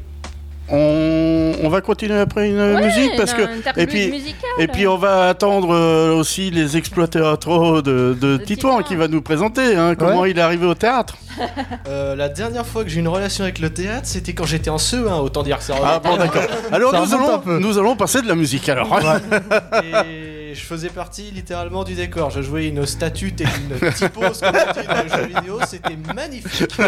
On, 0.72 1.52
on 1.62 1.68
va 1.68 1.80
continuer 1.80 2.18
après 2.18 2.48
une 2.48 2.60
Ouais, 2.60 2.86
musique 2.86 3.12
parce 3.16 3.34
que 3.34 3.42
et 3.76 3.86
puis 3.86 4.12
et 4.58 4.68
puis 4.68 4.86
on 4.86 4.96
va 4.96 5.28
attendre 5.28 5.74
euh, 5.74 6.14
aussi 6.14 6.50
les 6.50 6.76
exploitateurs 6.76 7.82
de, 7.82 7.82
de 7.82 8.14
De 8.14 8.36
Titouan 8.36 8.76
Titouan. 8.78 8.82
qui 8.82 8.94
va 8.96 9.08
nous 9.08 9.20
présenter 9.20 9.74
hein, 9.76 9.94
comment 9.96 10.24
il 10.24 10.38
est 10.38 10.42
arrivé 10.42 10.66
au 10.66 10.74
théâtre. 10.74 11.16
Euh, 11.88 12.14
la 12.14 12.28
dernière 12.28 12.66
fois 12.66 12.84
que 12.84 12.90
j'ai 12.90 12.96
eu 12.96 13.00
une 13.00 13.08
relation 13.08 13.44
avec 13.44 13.58
le 13.60 13.70
théâtre, 13.70 14.06
c'était 14.06 14.34
quand 14.34 14.44
j'étais 14.44 14.68
en 14.68 14.76
CE1, 14.76 15.20
autant 15.20 15.42
dire 15.42 15.58
que 15.58 15.64
ça 15.64 15.74
Ah 15.82 15.98
bon 15.98 16.16
d'accord. 16.16 16.42
Alors 16.70 16.92
nous 16.92 17.14
allons 17.14 17.40
nous 17.58 17.78
allons 17.78 17.96
passer 17.96 18.20
de 18.20 18.28
la 18.28 18.34
musique 18.34 18.68
alors. 18.68 18.98
Et 19.84 20.54
je 20.54 20.60
faisais 20.60 20.90
partie 20.90 21.30
littéralement 21.30 21.82
du 21.84 21.94
décor. 21.94 22.30
Je 22.30 22.42
jouais 22.42 22.66
une 22.68 22.84
statue 22.84 23.32
et 23.38 23.44
une 23.44 23.92
typose 23.92 24.40
comme 24.40 24.52
on 24.54 24.72
dit 24.80 24.86
dans 24.86 25.02
les 25.02 25.08
jeux 25.08 25.34
vidéo, 25.34 25.58
c'était 25.66 25.96
magnifique. 26.14 26.74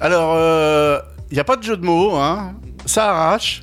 Alors 0.00 1.02
il 1.30 1.34
n'y 1.34 1.40
a 1.40 1.44
pas 1.44 1.56
de 1.56 1.62
jeu 1.62 1.76
de 1.76 1.84
mots 1.84 2.16
hein. 2.16 2.54
Ça 2.86 3.10
arrache. 3.10 3.62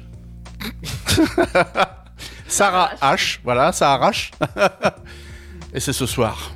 Sarah 2.47 2.91
H, 3.01 3.39
voilà, 3.43 3.71
ça 3.71 3.93
arrache. 3.93 4.31
Et 5.73 5.79
c'est 5.79 5.93
ce 5.93 6.05
soir, 6.05 6.51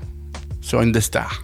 sur 0.61 0.81
une 0.81 0.91
des 0.91 1.01
stars. 1.01 1.41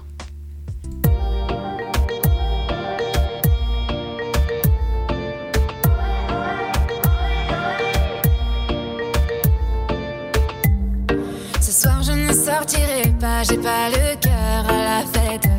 Ce 11.60 11.72
soir 11.72 12.02
je 12.04 12.14
ne 12.14 12.32
sortirai 12.32 13.14
pas, 13.20 13.44
j'ai 13.44 13.58
pas 13.58 13.90
le 13.90 14.16
cœur 14.22 14.66
à 14.70 15.02
la 15.02 15.04
fête. 15.14 15.57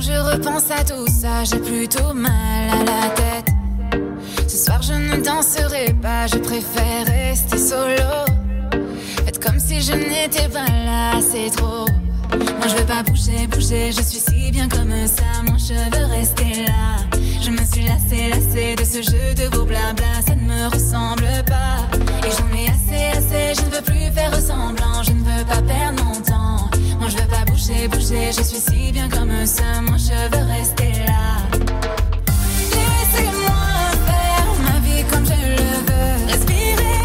Je 0.00 0.12
repense 0.12 0.70
à 0.70 0.82
tout 0.82 1.06
ça, 1.08 1.44
j'ai 1.44 1.58
plutôt 1.58 2.14
mal 2.14 2.70
à 2.72 2.84
la 2.84 3.08
tête. 3.10 3.52
Ce 4.48 4.56
soir 4.56 4.80
je 4.80 4.94
ne 4.94 5.22
danserai 5.22 5.94
pas, 6.00 6.26
je 6.26 6.38
préfère 6.38 7.06
rester 7.06 7.58
solo. 7.58 8.24
Faites 9.26 9.44
comme 9.44 9.60
si 9.60 9.82
je 9.82 9.92
n'étais 9.92 10.48
pas 10.48 10.64
là, 10.64 11.20
c'est 11.20 11.54
trop. 11.54 11.84
Moi 12.32 12.66
je 12.66 12.76
veux 12.76 12.86
pas 12.86 13.02
bouger, 13.02 13.46
bouger, 13.48 13.92
je 13.92 14.00
suis 14.00 14.20
si 14.20 14.50
bien 14.50 14.70
comme 14.70 14.90
ça, 15.06 15.42
moi 15.46 15.56
je 15.58 15.74
veux 15.74 16.06
rester 16.06 16.64
là. 16.66 17.20
Je 17.42 17.50
me 17.50 17.62
suis 17.70 17.84
lassée, 17.84 18.30
lassée 18.30 18.76
de 18.76 18.84
ce 18.84 19.02
jeu 19.02 19.34
de 19.34 19.54
vos 19.54 19.66
blabla, 19.66 20.22
ça 20.26 20.34
ne 20.34 20.42
me 20.42 20.66
ressemble 20.68 21.28
pas. 21.46 21.84
Et 22.26 22.30
j'en 22.30 22.48
ai 22.56 22.68
assez, 22.68 23.18
assez, 23.18 23.54
je 23.54 23.66
ne 23.66 23.74
veux 23.76 23.82
plus 23.82 24.10
faire 24.14 24.34
semblant, 24.40 25.02
je 25.02 25.12
ne 25.12 25.18
veux 25.20 25.44
pas 25.44 25.60
perdre 25.60 26.02
mon 26.04 26.14
temps. 26.22 26.39
Bouger, 27.60 27.88
bouger, 27.88 28.32
je 28.32 28.42
suis 28.42 28.60
si 28.60 28.92
bien 28.92 29.08
comme 29.08 29.46
ça, 29.46 29.80
moi 29.82 29.96
je 29.98 30.12
veux 30.12 30.44
rester 30.46 30.92
là. 31.06 31.42
Laissez-moi 32.72 33.62
faire 34.06 34.50
ma 34.64 34.78
vie 34.80 35.04
comme 35.10 35.26
je 35.26 35.32
le 35.32 35.56
veux. 35.88 36.26
Respirer, 36.26 37.00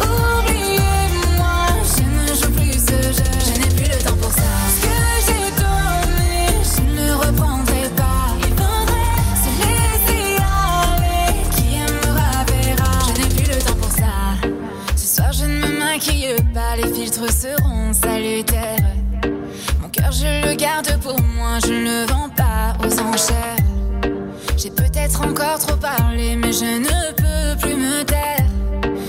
oubliez-moi, 0.00 1.58
je 1.94 2.02
ne 2.02 2.34
joue 2.40 2.52
plus 2.52 2.78
ce 2.78 2.98
jeu, 3.18 3.30
je 3.46 3.52
n'ai 3.60 3.68
plus 3.68 3.88
le 3.88 3.98
temps 4.02 4.16
pour 4.20 4.32
ça. 4.32 4.50
Ce 4.74 4.80
que 4.86 4.98
j'ai 5.26 5.46
donné, 5.62 6.38
je 6.64 6.82
ne 7.00 7.12
reprendrai 7.12 7.88
pas. 7.96 8.34
Il 8.40 8.52
faudrait 8.60 9.20
se 9.42 9.50
laisser 9.62 10.26
aller, 10.42 11.30
qui 11.54 11.66
aimera 11.76 12.30
verra. 12.48 12.92
Je 13.06 13.12
n'ai 13.22 13.28
plus 13.28 13.48
le 13.52 13.58
temps 13.62 13.78
pour 13.80 13.92
ça. 13.92 14.12
Ce 14.96 15.06
soir 15.06 15.32
je 15.32 15.44
ne 15.44 15.56
me 15.66 15.78
maquille 15.78 16.34
pas, 16.52 16.76
les 16.76 16.92
filtres 16.92 17.32
seront 17.32 17.69
trop 25.60 25.76
parlé, 25.76 26.36
mais 26.36 26.52
je 26.52 26.78
ne 26.78 27.12
peux 27.12 27.60
plus 27.60 27.76
me 27.76 28.02
taire. 28.04 28.46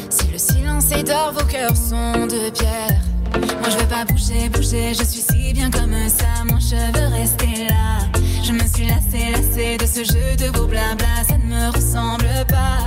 Si 0.10 0.28
le 0.32 0.38
silence 0.38 0.92
est 0.92 1.04
d'or, 1.04 1.34
vos 1.34 1.46
cœurs 1.46 1.76
sont 1.76 2.28
de 2.28 2.50
pierre. 2.50 3.02
Moi 3.34 3.70
je 3.70 3.78
veux 3.78 3.88
pas 3.88 4.06
bouger, 4.06 4.50
bouger, 4.50 4.94
je 4.94 5.04
suis 5.04 5.22
si 5.22 5.54
bien 5.54 5.72
comme 5.72 5.96
ça, 6.10 6.44
moi 6.46 6.60
je 6.60 6.76
veux 6.76 7.08
rester 7.08 7.68
là. 7.70 8.00
Je 8.44 8.52
me 8.52 8.66
suis 8.68 8.86
lassée, 8.86 9.32
lassée 9.32 9.78
de 9.78 9.86
ce 9.86 10.04
jeu 10.04 10.36
de 10.38 10.58
vos 10.58 10.68
blabla, 10.68 11.24
ça 11.28 11.38
ne 11.38 11.56
me 11.56 11.70
ressemble 11.72 12.30
pas. 12.50 12.80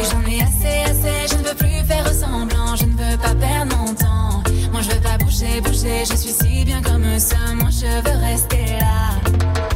Et 0.00 0.04
j'en 0.10 0.22
ai 0.30 0.42
assez, 0.42 0.90
assez, 0.90 1.28
je 1.30 1.38
ne 1.38 1.48
veux 1.48 1.54
plus 1.54 1.84
faire 1.86 2.12
semblant, 2.12 2.74
je 2.74 2.86
ne 2.86 2.92
veux 2.92 3.16
pas 3.18 3.34
perdre 3.34 3.76
mon 3.76 3.94
temps. 3.94 4.42
Moi 4.72 4.80
je 4.82 4.90
veux 4.90 5.00
pas 5.00 5.18
bouger, 5.18 5.60
bouger, 5.60 6.04
je 6.10 6.16
suis 6.16 6.32
si 6.32 6.64
bien 6.64 6.82
comme 6.82 7.18
ça, 7.18 7.36
moi 7.54 7.70
je 7.70 7.86
veux 7.86 8.18
rester 8.20 8.78
là. 8.80 9.71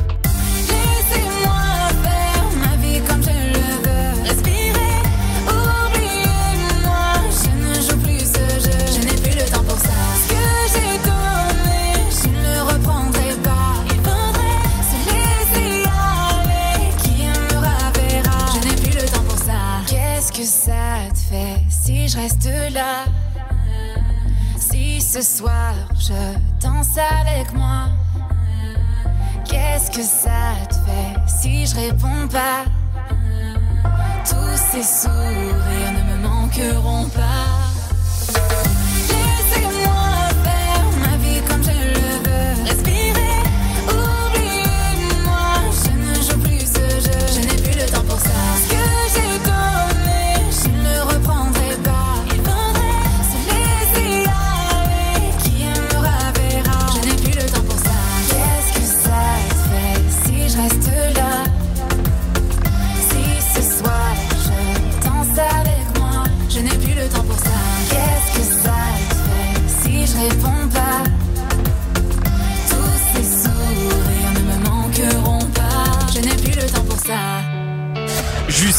Si 22.06 22.12
je 22.12 22.18
reste 22.18 22.48
là? 22.72 23.04
Si 24.58 25.00
ce 25.00 25.20
soir 25.22 25.74
je 25.98 26.12
danse 26.60 26.96
avec 26.98 27.52
moi, 27.52 27.88
qu'est-ce 29.44 29.90
que 29.90 30.02
ça 30.02 30.54
te 30.68 30.74
fait 30.74 31.16
si 31.26 31.66
je 31.66 31.74
réponds 31.74 32.28
pas? 32.30 32.64
Tous 34.24 34.56
ces 34.70 34.82
sourires 34.82 35.92
ne 35.92 36.12
me 36.12 36.28
manqueront 36.28 37.08
pas. 37.08 37.55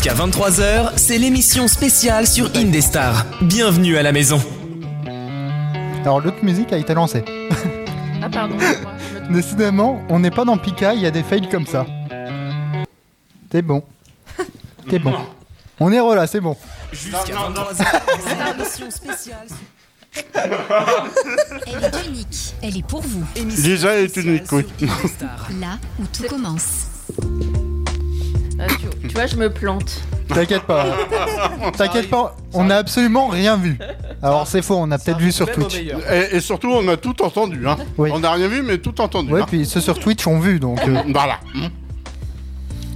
Jusqu'à 0.07 0.25
23h, 0.25 0.93
c'est 0.95 1.17
l'émission 1.17 1.67
spéciale 1.67 2.27
sur 2.27 2.49
Indestar. 2.55 3.25
Bienvenue 3.41 3.97
à 3.97 4.03
la 4.03 4.13
maison. 4.13 4.39
Alors 6.01 6.21
l'autre 6.21 6.45
musique 6.45 6.71
a 6.71 6.77
été 6.77 6.93
lancée. 6.93 7.25
Ah, 8.21 8.29
pardon. 8.29 8.55
moi. 8.81 9.29
Décidément, 9.29 10.01
on 10.07 10.19
n'est 10.19 10.31
pas 10.31 10.45
dans 10.45 10.57
Pika, 10.57 10.93
il 10.93 11.01
y 11.01 11.05
a 11.05 11.11
des 11.11 11.23
fails 11.23 11.49
comme 11.49 11.65
ça. 11.65 11.85
T'es 13.49 13.61
bon. 13.61 13.83
T'es 14.89 14.97
bon. 14.97 15.13
On 15.77 15.91
est 15.91 15.99
là, 16.15 16.25
c'est 16.25 16.39
bon. 16.39 16.55
Jusqu'à 16.93 17.19
23h, 17.19 17.75
c'est 17.75 18.53
l'émission 18.55 18.89
spéciale. 18.91 19.47
Elle 21.67 21.83
est 21.83 22.07
unique. 22.07 22.55
Elle 22.61 22.77
est 22.77 22.87
pour 22.87 23.01
vous. 23.01 23.25
Émission 23.35 23.69
Lisa 23.69 23.99
est 23.99 24.07
spéciale 24.07 24.25
unique, 24.25 24.49
oui. 24.53 24.65
Là 25.59 25.77
où 25.99 26.05
tout 26.13 26.23
commence. 26.29 26.85
Ah, 28.59 28.65
tu, 28.67 29.07
tu 29.07 29.13
vois, 29.13 29.27
je 29.27 29.35
me 29.35 29.49
plante. 29.51 30.01
T'inquiète 30.27 30.63
pas. 30.63 30.85
T'inquiète 31.77 32.09
pas, 32.09 32.35
on 32.53 32.65
n'a 32.65 32.77
absolument 32.77 33.27
rien 33.27 33.55
vu. 33.55 33.77
Alors 34.21 34.47
c'est 34.47 34.61
faux, 34.61 34.75
on 34.77 34.89
a 34.91 34.97
peut-être 34.97 35.19
vu 35.19 35.31
sur 35.31 35.49
Twitch. 35.51 35.75
Et, 35.77 36.35
et 36.35 36.39
surtout, 36.41 36.71
on 36.71 36.87
a 36.87 36.97
tout 36.97 37.21
entendu. 37.21 37.67
Hein. 37.67 37.77
Oui. 37.97 38.09
On 38.11 38.19
n'a 38.19 38.31
rien 38.31 38.47
vu, 38.47 38.63
mais 38.63 38.77
tout 38.79 38.99
entendu. 38.99 39.31
Ouais, 39.31 39.41
hein. 39.41 39.45
puis 39.47 39.65
ceux 39.65 39.81
sur 39.81 39.99
Twitch 39.99 40.25
ont 40.27 40.39
vu, 40.39 40.59
donc 40.59 40.79
euh, 40.87 41.01
Voilà. 41.13 41.39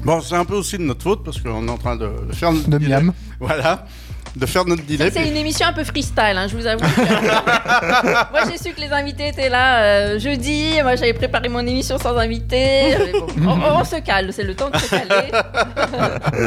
Bon, 0.03 0.19
c'est 0.21 0.35
un 0.35 0.45
peu 0.45 0.55
aussi 0.55 0.77
de 0.77 0.83
notre 0.83 1.03
faute 1.03 1.23
parce 1.23 1.39
qu'on 1.39 1.67
est 1.67 1.71
en 1.71 1.77
train 1.77 1.95
de 1.95 2.09
de 2.27 2.33
faire 2.33 2.51
de 2.53 2.77
miam. 2.77 3.13
Voilà. 3.39 3.85
De 4.35 4.45
faire 4.45 4.63
notre 4.65 4.85
delay. 4.85 5.11
C'est 5.11 5.27
une 5.27 5.35
émission 5.35 5.67
un 5.67 5.73
peu 5.73 5.83
freestyle, 5.83 6.37
hein, 6.37 6.47
je 6.47 6.55
vous 6.55 6.65
avoue. 6.65 6.83
moi, 8.31 8.41
j'ai 8.49 8.57
su 8.57 8.73
que 8.73 8.79
les 8.79 8.91
invités 8.91 9.27
étaient 9.27 9.49
là 9.49 9.81
euh, 9.83 10.19
jeudi. 10.19 10.75
Moi, 10.81 10.95
j'avais 10.95 11.13
préparé 11.13 11.49
mon 11.49 11.59
émission 11.67 11.97
sans 11.97 12.15
invité. 12.17 12.95
Bon, 13.37 13.59
on, 13.61 13.79
on 13.81 13.83
se 13.83 13.97
cale, 13.97 14.31
c'est 14.31 14.43
le 14.43 14.55
temps 14.55 14.69
de 14.69 14.77
se 14.77 14.89
caler. 14.89 15.31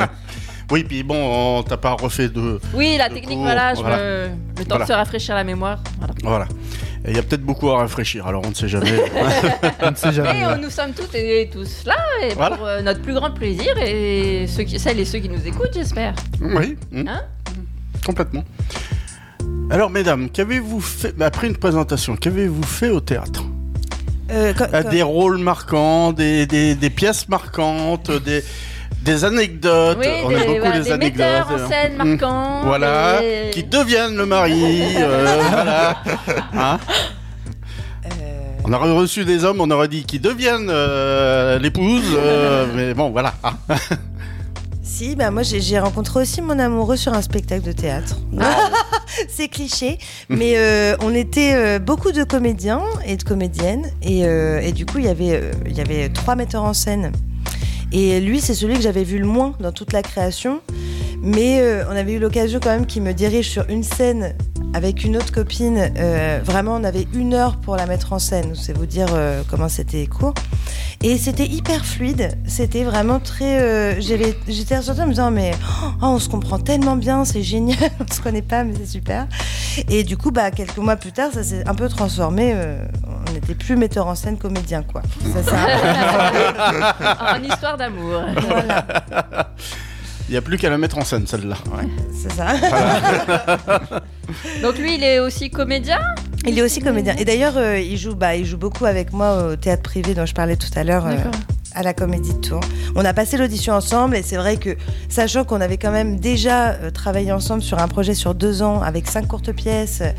Oui, 0.70 0.82
puis 0.82 1.02
bon, 1.02 1.58
on 1.58 1.62
t'a 1.62 1.76
pas 1.76 1.90
refait 1.92 2.28
de. 2.30 2.58
Oui, 2.72 2.96
la 2.96 3.10
technique, 3.10 3.36
cours, 3.36 3.42
voilà, 3.42 3.74
je 3.74 3.80
voilà. 3.82 3.98
me... 3.98 4.28
le 4.58 4.64
temps 4.64 4.76
Voilà. 4.76 4.84
de 4.86 4.88
se 4.88 4.92
rafraîchir 4.94 5.34
la 5.34 5.44
mémoire. 5.44 5.78
Voilà. 5.98 6.14
Voilà. 6.22 6.44
Et 7.04 7.10
il 7.10 7.16
y 7.16 7.18
a 7.18 7.22
peut-être 7.22 7.42
beaucoup 7.42 7.68
à 7.70 7.82
réfléchir, 7.82 8.26
alors 8.26 8.42
on 8.46 8.48
ne 8.48 8.54
sait 8.54 8.66
jamais. 8.68 8.90
On 9.82 9.90
ne 9.90 9.94
sait 9.94 10.10
jamais. 10.10 10.40
Et 10.40 10.44
euh, 10.44 10.56
nous 10.56 10.70
sommes 10.70 10.92
toutes 10.92 11.14
et 11.14 11.50
tous 11.52 11.84
là, 11.84 11.96
et 12.22 12.32
Voilà. 12.32 12.56
pour 12.56 12.66
euh, 12.66 12.80
notre 12.80 13.02
plus 13.02 13.12
grand 13.12 13.30
plaisir, 13.30 13.76
et 13.78 14.46
ceux 14.48 14.62
qui, 14.62 14.78
celles 14.78 14.98
et 14.98 15.04
ceux 15.04 15.18
qui 15.18 15.28
nous 15.28 15.46
écoutent, 15.46 15.74
j'espère. 15.74 16.14
oui. 16.40 16.78
Hein? 16.96 17.20
Complètement. 18.04 18.44
Alors, 19.70 19.90
mesdames, 19.90 20.28
qu'avez-vous 20.30 20.80
fait 20.80 21.16
bah, 21.16 21.26
Après 21.26 21.46
une 21.46 21.56
présentation, 21.56 22.16
qu'avez-vous 22.16 22.62
fait 22.62 22.90
au 22.90 23.00
théâtre? 23.00 23.44
Euh, 24.30 24.52
Ah, 24.72 24.82
Des 24.82 25.02
rôles 25.02 25.38
marquants, 25.38 26.12
des, 26.12 26.46
des, 26.46 26.74
des 26.74 26.90
pièces 26.90 27.28
marquantes, 27.28 28.10
des, 28.10 28.42
des 29.02 29.24
anecdotes. 29.24 29.98
Oui, 30.00 30.06
on 30.24 30.28
des, 30.28 30.34
aime 30.36 30.40
beaucoup 30.46 30.58
voilà, 30.60 30.78
les 30.78 30.84
des 30.84 30.92
anecdotes. 30.92 31.18
metteurs 31.26 31.50
en 31.52 31.68
scène 31.68 31.92
Hmm. 31.98 32.08
marquants. 32.08 32.60
Voilà, 32.64 33.22
et- 33.22 33.50
qui 33.50 33.64
deviennent 33.64 34.16
le 34.16 34.26
mari. 34.26 34.82
euh, 34.96 35.40
voilà. 35.50 35.96
Hein? 36.54 36.78
Euh, 38.06 38.08
on 38.64 38.72
aurait 38.72 38.92
reçu 38.92 39.24
des 39.24 39.44
hommes, 39.44 39.60
on 39.60 39.70
aurait 39.70 39.88
dit 39.88 40.04
qui 40.04 40.18
deviennent 40.18 40.68
euh, 40.70 41.58
l'épouse. 41.58 42.04
euh, 42.16 42.66
mais 42.74 42.94
bon, 42.94 43.10
voilà. 43.10 43.34
Si, 44.96 45.16
bah 45.16 45.32
moi 45.32 45.42
j'ai 45.42 45.80
rencontré 45.80 46.20
aussi 46.20 46.40
mon 46.40 46.56
amoureux 46.56 46.96
sur 46.96 47.12
un 47.14 47.20
spectacle 47.20 47.66
de 47.66 47.72
théâtre. 47.72 48.16
Ah, 48.38 48.70
c'est 49.28 49.48
cliché, 49.48 49.98
mais 50.28 50.52
euh, 50.56 50.94
on 51.00 51.12
était 51.12 51.52
euh, 51.54 51.78
beaucoup 51.80 52.12
de 52.12 52.22
comédiens 52.22 52.80
et 53.04 53.16
de 53.16 53.24
comédiennes, 53.24 53.90
et, 54.02 54.24
euh, 54.24 54.60
et 54.60 54.70
du 54.70 54.86
coup, 54.86 54.98
il 54.98 55.06
y 55.06 55.08
avait, 55.08 55.50
il 55.66 55.76
y 55.76 55.80
avait 55.80 56.10
trois 56.10 56.36
metteurs 56.36 56.62
en 56.62 56.74
scène. 56.74 57.10
Et 57.90 58.20
lui, 58.20 58.40
c'est 58.40 58.54
celui 58.54 58.74
que 58.74 58.82
j'avais 58.82 59.02
vu 59.02 59.18
le 59.18 59.26
moins 59.26 59.54
dans 59.58 59.72
toute 59.72 59.92
la 59.92 60.02
création. 60.02 60.60
Mais 61.20 61.60
on 61.90 61.96
avait 61.96 62.12
eu 62.12 62.18
l'occasion 62.20 62.60
quand 62.62 62.70
même 62.70 62.86
qu'il 62.86 63.02
me 63.02 63.12
dirige 63.12 63.50
sur 63.50 63.68
une 63.68 63.82
scène 63.82 64.36
avec 64.74 65.04
une 65.04 65.16
autre 65.16 65.32
copine. 65.32 65.90
Euh, 65.96 66.40
vraiment, 66.44 66.74
on 66.74 66.84
avait 66.84 67.06
une 67.14 67.32
heure 67.32 67.56
pour 67.56 67.76
la 67.76 67.86
mettre 67.86 68.12
en 68.12 68.18
scène. 68.18 68.54
C'est 68.54 68.76
vous 68.76 68.86
dire 68.86 69.06
euh, 69.14 69.42
comment 69.48 69.68
c'était 69.68 70.06
court. 70.06 70.34
Et 71.02 71.16
c'était 71.16 71.46
hyper 71.46 71.84
fluide. 71.86 72.36
C'était 72.46 72.82
vraiment 72.84 73.20
très. 73.20 73.60
euh, 73.60 74.00
J'étais 74.00 74.76
ressortie 74.76 75.00
en 75.00 75.06
me 75.06 75.10
disant, 75.10 75.30
mais 75.30 75.52
oh, 76.02 76.06
on 76.06 76.18
se 76.18 76.28
comprend 76.28 76.58
tellement 76.58 76.96
bien, 76.96 77.24
c'est 77.24 77.42
génial. 77.42 77.78
on 78.00 78.12
se 78.12 78.20
connaît 78.20 78.42
pas, 78.42 78.64
mais 78.64 78.74
c'est 78.76 78.86
super. 78.86 79.26
Et 79.88 80.02
du 80.02 80.16
coup, 80.16 80.30
bah, 80.32 80.50
quelques 80.50 80.76
mois 80.78 80.96
plus 80.96 81.12
tard, 81.12 81.30
ça 81.32 81.44
s'est 81.44 81.62
un 81.68 81.74
peu 81.74 81.88
transformé. 81.88 82.52
euh, 82.54 82.84
on 83.28 83.32
n'était 83.32 83.54
plus 83.54 83.76
metteur 83.76 84.06
en 84.08 84.14
scène, 84.14 84.36
comédien, 84.38 84.82
quoi. 84.82 85.02
Ça, 85.44 85.52
en 87.38 87.42
histoire 87.42 87.76
d'amour. 87.76 88.22
Il 90.28 90.32
n'y 90.32 90.36
a 90.38 90.42
plus 90.42 90.56
qu'à 90.56 90.70
la 90.70 90.78
mettre 90.78 90.98
en 90.98 91.04
scène, 91.04 91.26
celle-là. 91.26 91.56
Ouais. 91.76 91.88
C'est 92.12 92.32
ça. 92.32 92.54
Donc 94.62 94.78
lui, 94.78 94.94
il 94.94 95.04
est 95.04 95.18
aussi 95.18 95.50
comédien? 95.50 96.00
Il 96.46 96.58
est 96.58 96.62
aussi 96.62 96.80
comédien. 96.80 97.14
Et 97.16 97.24
d'ailleurs, 97.24 97.56
euh, 97.56 97.78
il, 97.78 97.96
joue, 97.98 98.14
bah, 98.14 98.34
il 98.34 98.46
joue 98.46 98.56
beaucoup 98.56 98.86
avec 98.86 99.12
moi 99.12 99.48
au 99.48 99.56
théâtre 99.56 99.82
privé 99.82 100.14
dont 100.14 100.26
je 100.26 100.34
parlais 100.34 100.56
tout 100.56 100.70
à 100.76 100.84
l'heure, 100.84 101.06
euh, 101.06 101.16
à 101.74 101.82
la 101.82 101.92
Comédie 101.92 102.32
de 102.32 102.40
Tours. 102.40 102.60
On 102.94 103.04
a 103.04 103.12
passé 103.12 103.36
l'audition 103.36 103.74
ensemble 103.74 104.16
et 104.16 104.22
c'est 104.22 104.36
vrai 104.36 104.56
que, 104.56 104.76
sachant 105.08 105.44
qu'on 105.44 105.60
avait 105.60 105.76
quand 105.76 105.90
même 105.90 106.18
déjà 106.18 106.70
euh, 106.70 106.90
travaillé 106.90 107.32
ensemble 107.32 107.62
sur 107.62 107.78
un 107.78 107.88
projet 107.88 108.14
sur 108.14 108.34
deux 108.34 108.62
ans 108.62 108.80
avec 108.80 109.08
cinq 109.08 109.26
courtes 109.26 109.52
pièces, 109.52 110.00
euh, 110.00 110.10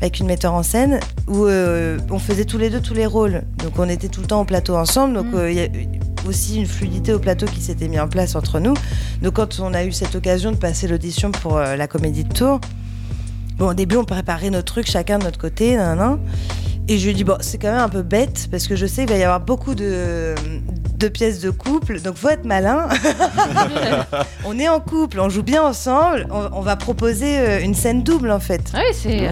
avec 0.00 0.20
une 0.20 0.26
metteur 0.26 0.54
en 0.54 0.62
scène, 0.62 1.00
où 1.26 1.44
euh, 1.44 1.98
on 2.10 2.18
faisait 2.18 2.44
tous 2.44 2.58
les 2.58 2.70
deux 2.70 2.80
tous 2.80 2.94
les 2.94 3.06
rôles. 3.06 3.42
Donc 3.58 3.78
on 3.78 3.88
était 3.88 4.08
tout 4.08 4.20
le 4.20 4.26
temps 4.26 4.40
au 4.40 4.44
plateau 4.44 4.76
ensemble. 4.76 5.14
Donc 5.14 5.26
euh, 5.34 5.50
il 5.50 5.56
y 5.56 5.60
a 5.60 5.66
eu 5.66 5.88
aussi 6.26 6.56
une 6.56 6.66
fluidité 6.66 7.12
au 7.12 7.18
plateau 7.18 7.46
qui 7.46 7.60
s'était 7.60 7.88
mis 7.88 7.98
en 7.98 8.08
place 8.08 8.34
entre 8.34 8.60
nous. 8.60 8.74
Donc 9.22 9.34
quand 9.34 9.60
on 9.60 9.74
a 9.74 9.84
eu 9.84 9.92
cette 9.92 10.14
occasion 10.14 10.52
de 10.52 10.56
passer 10.56 10.88
l'audition 10.88 11.30
pour 11.30 11.58
euh, 11.58 11.76
la 11.76 11.86
Comédie 11.86 12.24
de 12.24 12.32
Tours, 12.32 12.60
Bon, 13.60 13.68
au 13.68 13.74
début, 13.74 13.96
on 13.96 14.04
préparait 14.04 14.48
nos 14.48 14.62
trucs 14.62 14.86
chacun 14.86 15.18
de 15.18 15.24
notre 15.24 15.38
côté. 15.38 15.78
Et 16.90 16.98
je 16.98 17.04
lui 17.04 17.10
ai 17.12 17.14
dit, 17.14 17.22
bon, 17.22 17.36
c'est 17.38 17.56
quand 17.56 17.70
même 17.70 17.78
un 17.78 17.88
peu 17.88 18.02
bête, 18.02 18.48
parce 18.50 18.66
que 18.66 18.74
je 18.74 18.84
sais 18.84 19.02
qu'il 19.02 19.12
va 19.14 19.16
y 19.16 19.22
avoir 19.22 19.38
beaucoup 19.38 19.76
de, 19.76 20.34
de 20.96 21.06
pièces 21.06 21.38
de 21.38 21.50
couple, 21.50 22.00
donc 22.00 22.16
faut 22.16 22.30
être 22.30 22.44
malin. 22.44 22.88
on 24.44 24.58
est 24.58 24.68
en 24.68 24.80
couple, 24.80 25.20
on 25.20 25.28
joue 25.28 25.44
bien 25.44 25.62
ensemble, 25.62 26.26
on, 26.32 26.48
on 26.52 26.60
va 26.62 26.74
proposer 26.74 27.38
euh, 27.38 27.60
une 27.62 27.76
scène 27.76 28.02
double, 28.02 28.32
en 28.32 28.40
fait. 28.40 28.72
Ah 28.74 28.80
Oui, 28.80 28.96
c'est 29.00 29.28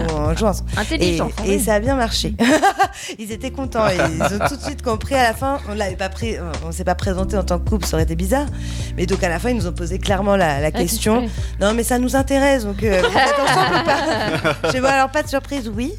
intelligent. 0.77 1.31
Et, 1.45 1.55
et 1.55 1.59
ça 1.59 1.73
a 1.73 1.79
bien 1.81 1.95
marché. 1.95 2.33
ils 3.19 3.33
étaient 3.33 3.51
contents. 3.51 3.87
Ils 3.89 4.23
ont 4.23 4.47
tout 4.47 4.55
de 4.55 4.61
suite 4.63 4.81
compris 4.81 5.15
à 5.15 5.23
la 5.23 5.33
fin. 5.33 5.59
On 5.69 5.75
l'avait 5.75 5.97
pas 5.97 6.07
pris, 6.07 6.35
on 6.65 6.71
s'est 6.71 6.85
pas 6.85 6.95
présenté 6.95 7.35
en 7.35 7.43
tant 7.43 7.59
que 7.59 7.69
couple, 7.69 7.85
ça 7.85 7.97
aurait 7.97 8.03
été 8.03 8.15
bizarre. 8.15 8.47
Mais 8.95 9.05
donc 9.05 9.21
à 9.21 9.27
la 9.27 9.37
fin, 9.37 9.49
ils 9.49 9.57
nous 9.57 9.67
ont 9.67 9.73
posé 9.73 9.99
clairement 9.99 10.37
la, 10.37 10.61
la 10.61 10.71
question. 10.71 11.27
Non, 11.59 11.73
mais 11.73 11.83
ça 11.83 11.99
nous 11.99 12.15
intéresse. 12.15 12.63
Donc 12.63 12.83
euh, 12.83 13.01
vous 13.01 13.17
êtes 13.17 13.37
ensemble 13.37 13.75
ou 13.81 13.85
pas? 13.85 14.55
Je 14.69 14.71
dis 14.71 14.79
bon, 14.79 14.87
alors 14.87 15.11
pas 15.11 15.23
de 15.23 15.27
surprise, 15.27 15.69
oui. 15.75 15.93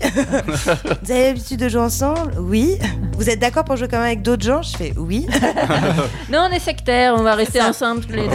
vous 1.03 1.13
avez 1.13 1.35
de 1.57 1.69
jouer 1.69 1.81
ensemble, 1.83 2.33
oui. 2.39 2.79
Vous 3.17 3.29
êtes 3.31 3.39
d'accord 3.39 3.65
pour 3.65 3.77
jouer 3.77 3.89
quand 3.89 3.99
même 3.99 4.07
avec 4.07 4.23
d'autres 4.23 4.45
gens? 4.45 4.63
Je 4.63 4.77
fais 4.77 4.93
oui. 4.97 5.27
Non, 6.31 6.47
on 6.51 6.53
est 6.55 6.59
sectaires, 6.61 7.15
on 7.17 7.23
va 7.23 7.35
rester 7.35 7.61
ensemble 7.63 8.03
tous 8.05 8.13
les 8.13 8.27
deux. 8.29 8.35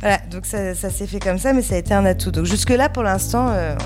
Voilà, 0.00 0.18
donc 0.32 0.46
ça, 0.46 0.74
ça 0.74 0.90
s'est 0.90 1.06
fait 1.06 1.20
comme 1.20 1.38
ça, 1.38 1.52
mais 1.52 1.62
ça 1.62 1.76
a 1.76 1.78
été 1.78 1.94
un 1.94 2.04
atout. 2.04 2.32
Donc 2.32 2.44
jusque-là, 2.44 2.88
pour 2.88 3.04
l'instant, 3.04 3.50
euh, 3.52 3.76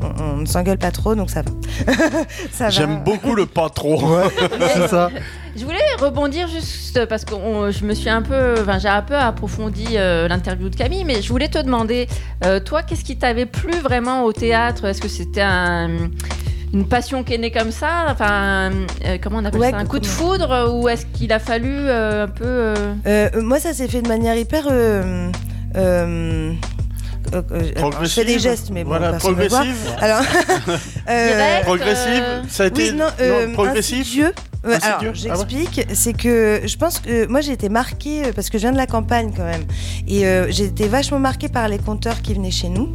on, 0.00 0.06
on- 0.06 0.24
on 0.32 0.36
ne 0.38 0.46
s'engueule 0.46 0.78
pas 0.78 0.90
trop, 0.90 1.14
donc 1.14 1.28
ça 1.28 1.42
va. 1.42 1.50
ça. 2.50 2.70
J'aime 2.70 3.04
beaucoup 3.04 3.34
le 3.34 3.44
pas 3.44 3.68
trop. 3.68 4.00
C'est 4.74 4.88
ça. 4.88 5.10
Je 5.54 5.64
voulais 5.66 5.76
rebondir 6.00 6.48
juste 6.48 7.04
parce 7.06 7.26
que 7.26 7.34
on- 7.34 7.70
je 7.70 7.84
me 7.84 7.92
suis 7.92 8.08
un 8.08 8.22
peu, 8.22 8.54
enfin, 8.58 8.78
j'ai 8.78 8.88
un 8.88 9.02
peu 9.02 9.16
approfondi 9.16 9.86
euh, 9.96 10.28
l'interview 10.28 10.70
de 10.70 10.76
Camille, 10.76 11.04
mais 11.04 11.20
je 11.20 11.28
voulais 11.28 11.48
te 11.48 11.58
demander, 11.58 12.08
euh, 12.46 12.58
toi, 12.58 12.82
qu'est-ce 12.82 13.04
qui 13.04 13.18
t'avait 13.18 13.44
plu 13.44 13.72
vraiment 13.78 14.24
au 14.24 14.32
théâtre? 14.32 14.86
Est-ce 14.86 15.02
que 15.02 15.08
c'était 15.08 15.42
un- 15.42 16.08
une 16.76 16.86
passion 16.86 17.24
qui 17.24 17.34
est 17.34 17.38
née 17.38 17.50
comme 17.50 17.70
ça 17.72 18.06
Enfin, 18.10 18.70
euh, 19.04 19.18
comment 19.22 19.38
on 19.38 19.44
appelle 19.44 19.60
Ouais, 19.60 19.70
ça 19.70 19.78
Un 19.78 19.86
coup 19.86 19.98
de 19.98 20.06
foudre 20.06 20.72
Ou 20.74 20.88
est-ce 20.88 21.06
qu'il 21.06 21.32
a 21.32 21.38
fallu 21.38 21.72
euh, 21.74 22.24
un 22.24 22.28
peu. 22.28 22.44
euh, 22.44 22.74
Euh, 23.06 23.28
moi, 23.42 23.58
ça 23.60 23.72
s'est 23.72 23.88
fait 23.88 24.02
de 24.02 24.08
manière 24.08 24.36
hyper. 24.36 24.64
euh, 24.70 25.30
euh, 25.76 26.52
euh, 27.34 27.42
euh, 27.50 27.60
je 27.66 27.72
Progressive. 27.80 28.14
fais 28.14 28.24
des 28.24 28.38
gestes, 28.38 28.70
mais 28.70 28.84
bon, 28.84 28.90
Voilà, 28.90 29.12
progressive. 29.14 29.74
Alors, 30.00 30.20
euh, 31.10 31.28
Direct, 31.28 31.64
Progressive, 31.64 32.24
ça 32.48 32.62
a 32.64 32.66
été 32.66 32.90
oui, 32.92 32.96
non, 32.96 33.06
euh. 33.20 33.46
Ouais, 33.56 33.68
Insidieux, 33.78 34.32
alors, 34.64 34.78
ah 34.82 34.98
ouais. 35.02 35.10
j'explique. 35.14 35.86
C'est 35.92 36.12
que 36.12 36.60
je 36.64 36.76
pense 36.76 37.00
que 37.00 37.26
moi, 37.26 37.40
j'ai 37.40 37.52
été 37.52 37.68
marquée 37.68 38.22
parce 38.34 38.48
que 38.48 38.58
je 38.58 38.62
viens 38.62 38.72
de 38.72 38.76
la 38.76 38.86
campagne 38.86 39.32
quand 39.36 39.44
même, 39.44 39.64
et 40.06 40.26
euh, 40.26 40.46
j'ai 40.50 40.64
été 40.64 40.86
vachement 40.88 41.18
marquée 41.18 41.48
par 41.48 41.68
les 41.68 41.78
conteurs 41.78 42.20
qui 42.22 42.34
venaient 42.34 42.50
chez 42.52 42.68
nous. 42.68 42.88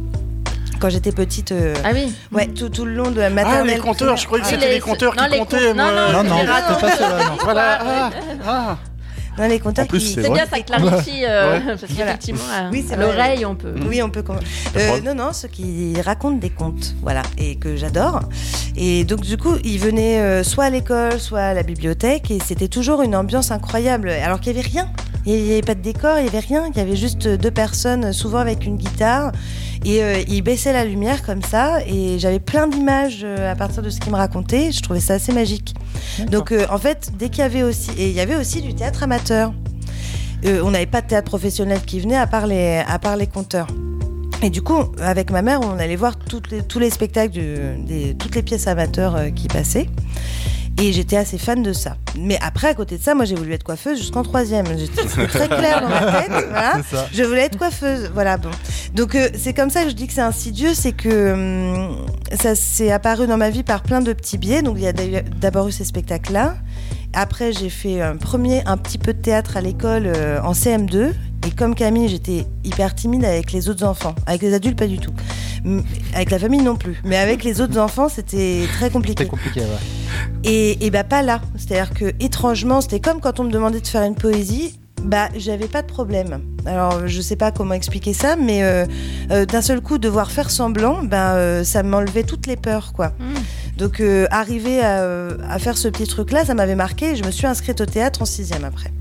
Quand 0.82 0.90
j'étais 0.90 1.12
petite, 1.12 1.52
euh, 1.52 1.74
Ah 1.84 1.90
oui. 1.94 2.12
ouais, 2.32 2.48
tout, 2.48 2.68
tout 2.68 2.84
le 2.84 2.92
long 2.94 3.12
de 3.12 3.20
la 3.20 3.26
Ah, 3.26 3.30
maternelle. 3.30 3.76
les 3.76 3.80
compteurs, 3.80 4.16
je 4.16 4.26
croyais 4.26 4.42
que 4.42 4.48
Ah, 4.48 4.54
c'était 4.54 4.66
les- 4.66 4.74
les 4.74 4.80
compteurs 4.80 5.14
non, 5.14 5.22
qui 5.26 5.30
les 5.30 5.38
comptaient. 5.38 5.68
non, 5.74 5.74
moi. 5.74 5.92
non, 6.12 6.22
Non, 6.24 6.28
non, 6.30 6.36
c'est 6.68 6.80
pas 6.80 6.96
cela, 6.96 7.08
non. 7.24 7.36
Voilà. 7.44 7.78
Ah, 7.80 8.10
ah. 8.44 8.76
Non, 9.38 9.46
les 9.48 9.60
compteurs 9.60 9.86
plus, 9.86 10.00
qui. 10.00 10.14
c'est 10.14 10.28
bien, 10.28 10.44
ça 10.44 10.58
clarifie, 10.60 11.24
euh, 11.24 11.52
Ouais. 11.52 11.62
parce 11.80 11.82
qu'effectivement, 11.92 12.40
à- 12.52 12.68
Oui, 12.72 12.84
c'est 12.86 12.94
à 12.94 12.96
l'oreille, 12.96 13.46
on 13.46 13.54
peut. 13.54 13.74
Oui, 13.88 14.02
on 14.02 14.10
peut. 14.10 14.24
Euh, 14.76 15.00
non, 15.04 15.14
non, 15.14 15.32
ceux 15.32 15.46
qui 15.46 15.94
racontent 16.04 16.36
des 16.38 16.50
contes, 16.50 16.96
voilà, 17.00 17.22
et 17.38 17.54
que 17.54 17.76
j'adore. 17.76 18.22
Et 18.74 19.04
donc, 19.04 19.20
du 19.20 19.36
coup, 19.38 19.54
ils 19.62 19.78
venaient 19.78 20.18
euh, 20.20 20.42
soit 20.42 20.64
à 20.64 20.70
l'école, 20.70 21.20
soit 21.20 21.40
à 21.42 21.54
la 21.54 21.62
bibliothèque, 21.62 22.32
et 22.32 22.40
c'était 22.44 22.66
toujours 22.68 23.02
une 23.02 23.14
ambiance 23.14 23.52
incroyable. 23.52 24.10
Alors 24.10 24.40
qu'il 24.40 24.52
n'y 24.52 24.58
avait 24.58 24.68
rien. 24.68 24.88
Il 25.24 25.34
n'y 25.42 25.52
avait 25.52 25.62
pas 25.62 25.74
de 25.74 25.80
décor, 25.82 26.18
il 26.18 26.22
n'y 26.22 26.28
avait 26.28 26.40
rien. 26.40 26.64
Il 26.70 26.76
y 26.76 26.80
avait 26.80 26.96
juste 26.96 27.28
deux 27.28 27.50
personnes, 27.50 28.12
souvent 28.12 28.38
avec 28.38 28.66
une 28.66 28.76
guitare, 28.76 29.30
et 29.84 30.02
euh, 30.02 30.20
ils 30.28 30.42
baissaient 30.42 30.72
la 30.72 30.84
lumière 30.84 31.22
comme 31.22 31.42
ça. 31.42 31.78
Et 31.86 32.18
j'avais 32.18 32.40
plein 32.40 32.66
d'images 32.66 33.20
euh, 33.22 33.50
à 33.52 33.54
partir 33.54 33.82
de 33.82 33.90
ce 33.90 34.00
qu'ils 34.00 34.10
me 34.12 34.16
racontaient. 34.16 34.72
Je 34.72 34.82
trouvais 34.82 35.00
ça 35.00 35.14
assez 35.14 35.32
magique. 35.32 35.74
Donc, 36.30 36.50
euh, 36.52 36.66
en 36.70 36.78
fait, 36.78 37.12
dès 37.18 37.28
qu'il 37.28 37.38
y 37.38 37.42
avait 37.42 37.62
aussi, 37.62 37.90
et 37.96 38.08
il 38.08 38.14
y 38.14 38.20
avait 38.20 38.36
aussi 38.36 38.62
du 38.62 38.74
théâtre 38.74 39.02
amateur. 39.04 39.52
Euh, 40.44 40.60
on 40.64 40.72
n'avait 40.72 40.86
pas 40.86 41.02
de 41.02 41.06
théâtre 41.06 41.28
professionnel 41.28 41.80
qui 41.86 42.00
venait 42.00 42.16
à 42.16 42.26
part 42.26 42.48
les, 42.48 42.82
à 42.88 42.98
part 42.98 43.16
les 43.16 43.28
conteurs. 43.28 43.68
Et 44.42 44.50
du 44.50 44.60
coup, 44.60 44.90
avec 45.00 45.30
ma 45.30 45.40
mère, 45.40 45.60
on 45.60 45.78
allait 45.78 45.94
voir 45.94 46.16
toutes 46.18 46.50
les- 46.50 46.62
tous 46.64 46.80
les 46.80 46.90
spectacles, 46.90 47.30
du- 47.32 47.84
des, 47.86 48.16
toutes 48.18 48.34
les 48.34 48.42
pièces 48.42 48.66
amateurs 48.66 49.16
qui 49.36 49.46
passaient. 49.46 49.88
Et 50.80 50.92
j'étais 50.92 51.16
assez 51.16 51.38
fan 51.38 51.62
de 51.62 51.72
ça. 51.72 51.96
Mais 52.18 52.38
après, 52.42 52.68
à 52.68 52.74
côté 52.74 52.96
de 52.96 53.02
ça, 53.02 53.14
moi, 53.14 53.24
j'ai 53.24 53.34
voulu 53.34 53.52
être 53.52 53.62
coiffeuse 53.62 53.98
jusqu'en 53.98 54.22
troisième. 54.22 54.66
C'était 54.66 55.26
très 55.26 55.48
clair 55.48 55.80
dans 55.82 55.88
ma 55.88 56.00
tête. 56.22 56.46
Voilà. 56.50 56.80
Je 57.12 57.22
voulais 57.22 57.42
être 57.42 57.58
coiffeuse. 57.58 58.10
Voilà, 58.14 58.36
bon. 58.36 58.50
Donc, 58.94 59.14
euh, 59.14 59.28
c'est 59.34 59.52
comme 59.52 59.70
ça 59.70 59.84
que 59.84 59.90
je 59.90 59.94
dis 59.94 60.06
que 60.06 60.12
c'est 60.12 60.20
insidieux. 60.20 60.74
C'est 60.74 60.92
que 60.92 61.32
hum, 61.32 62.06
ça 62.40 62.54
s'est 62.54 62.90
apparu 62.90 63.26
dans 63.26 63.36
ma 63.36 63.50
vie 63.50 63.62
par 63.62 63.82
plein 63.82 64.00
de 64.00 64.12
petits 64.12 64.38
biais. 64.38 64.62
Donc, 64.62 64.76
il 64.78 64.84
y 64.84 64.88
a 64.88 64.92
d'abord 64.92 65.68
eu 65.68 65.72
ces 65.72 65.84
spectacles-là. 65.84 66.54
Après, 67.14 67.52
j'ai 67.52 67.68
fait 67.70 68.00
un 68.00 68.16
premier, 68.16 68.62
un 68.66 68.76
petit 68.76 68.98
peu 68.98 69.12
de 69.12 69.18
théâtre 69.20 69.56
à 69.56 69.60
l'école 69.60 70.04
euh, 70.06 70.40
en 70.42 70.52
CM2. 70.52 71.12
Et 71.46 71.50
comme 71.50 71.74
Camille, 71.74 72.08
j'étais 72.08 72.46
hyper 72.64 72.94
timide 72.94 73.24
avec 73.24 73.52
les 73.52 73.68
autres 73.68 73.84
enfants. 73.84 74.14
Avec 74.26 74.42
les 74.42 74.54
adultes, 74.54 74.78
pas 74.78 74.86
du 74.86 74.98
tout. 74.98 75.12
M- 75.64 75.82
Avec 76.14 76.30
la 76.30 76.38
famille 76.38 76.62
non 76.62 76.76
plus. 76.76 77.00
Mais 77.04 77.16
avec 77.16 77.44
les 77.44 77.60
autres 77.60 77.78
enfants, 77.78 78.08
c'était 78.08 78.62
très 78.74 78.90
compliqué. 78.90 79.24
C'était 79.24 79.30
compliqué, 79.30 79.60
ouais. 79.60 79.66
Et, 80.44 80.86
et 80.86 80.90
bah 80.90 81.04
pas 81.04 81.22
là. 81.22 81.40
C'est-à-dire 81.56 81.92
que 81.94 82.12
étrangement, 82.20 82.80
c'était 82.80 83.00
comme 83.00 83.20
quand 83.20 83.40
on 83.40 83.44
me 83.44 83.50
demandait 83.50 83.80
de 83.80 83.86
faire 83.86 84.04
une 84.04 84.14
poésie. 84.14 84.78
Bah, 85.04 85.28
j'avais 85.36 85.68
pas 85.68 85.82
de 85.82 85.86
problème. 85.86 86.40
Alors, 86.64 87.08
je 87.08 87.20
sais 87.20 87.36
pas 87.36 87.50
comment 87.50 87.74
expliquer 87.74 88.12
ça, 88.12 88.36
mais 88.36 88.62
euh, 88.62 88.86
euh, 89.30 89.44
d'un 89.44 89.62
seul 89.62 89.80
coup, 89.80 89.98
devoir 89.98 90.30
faire 90.30 90.50
semblant, 90.50 91.02
bah, 91.02 91.34
euh, 91.34 91.64
ça 91.64 91.82
m'enlevait 91.82 92.22
toutes 92.22 92.46
les 92.46 92.56
peurs, 92.56 92.92
quoi. 92.92 93.08
Mm. 93.08 93.34
Donc, 93.78 94.02
arriver 94.30 94.80
à, 94.80 95.02
à 95.48 95.58
faire 95.58 95.78
ce 95.78 95.88
petit 95.88 96.06
truc-là, 96.06 96.44
ça 96.44 96.54
m'avait 96.54 96.74
marqué. 96.74 97.12
et 97.12 97.16
Je 97.16 97.24
me 97.24 97.30
suis 97.30 97.46
inscrite 97.46 97.80
au 97.80 97.86
théâtre 97.86 98.22
en 98.22 98.26
sixième 98.26 98.64
après. 98.64 98.92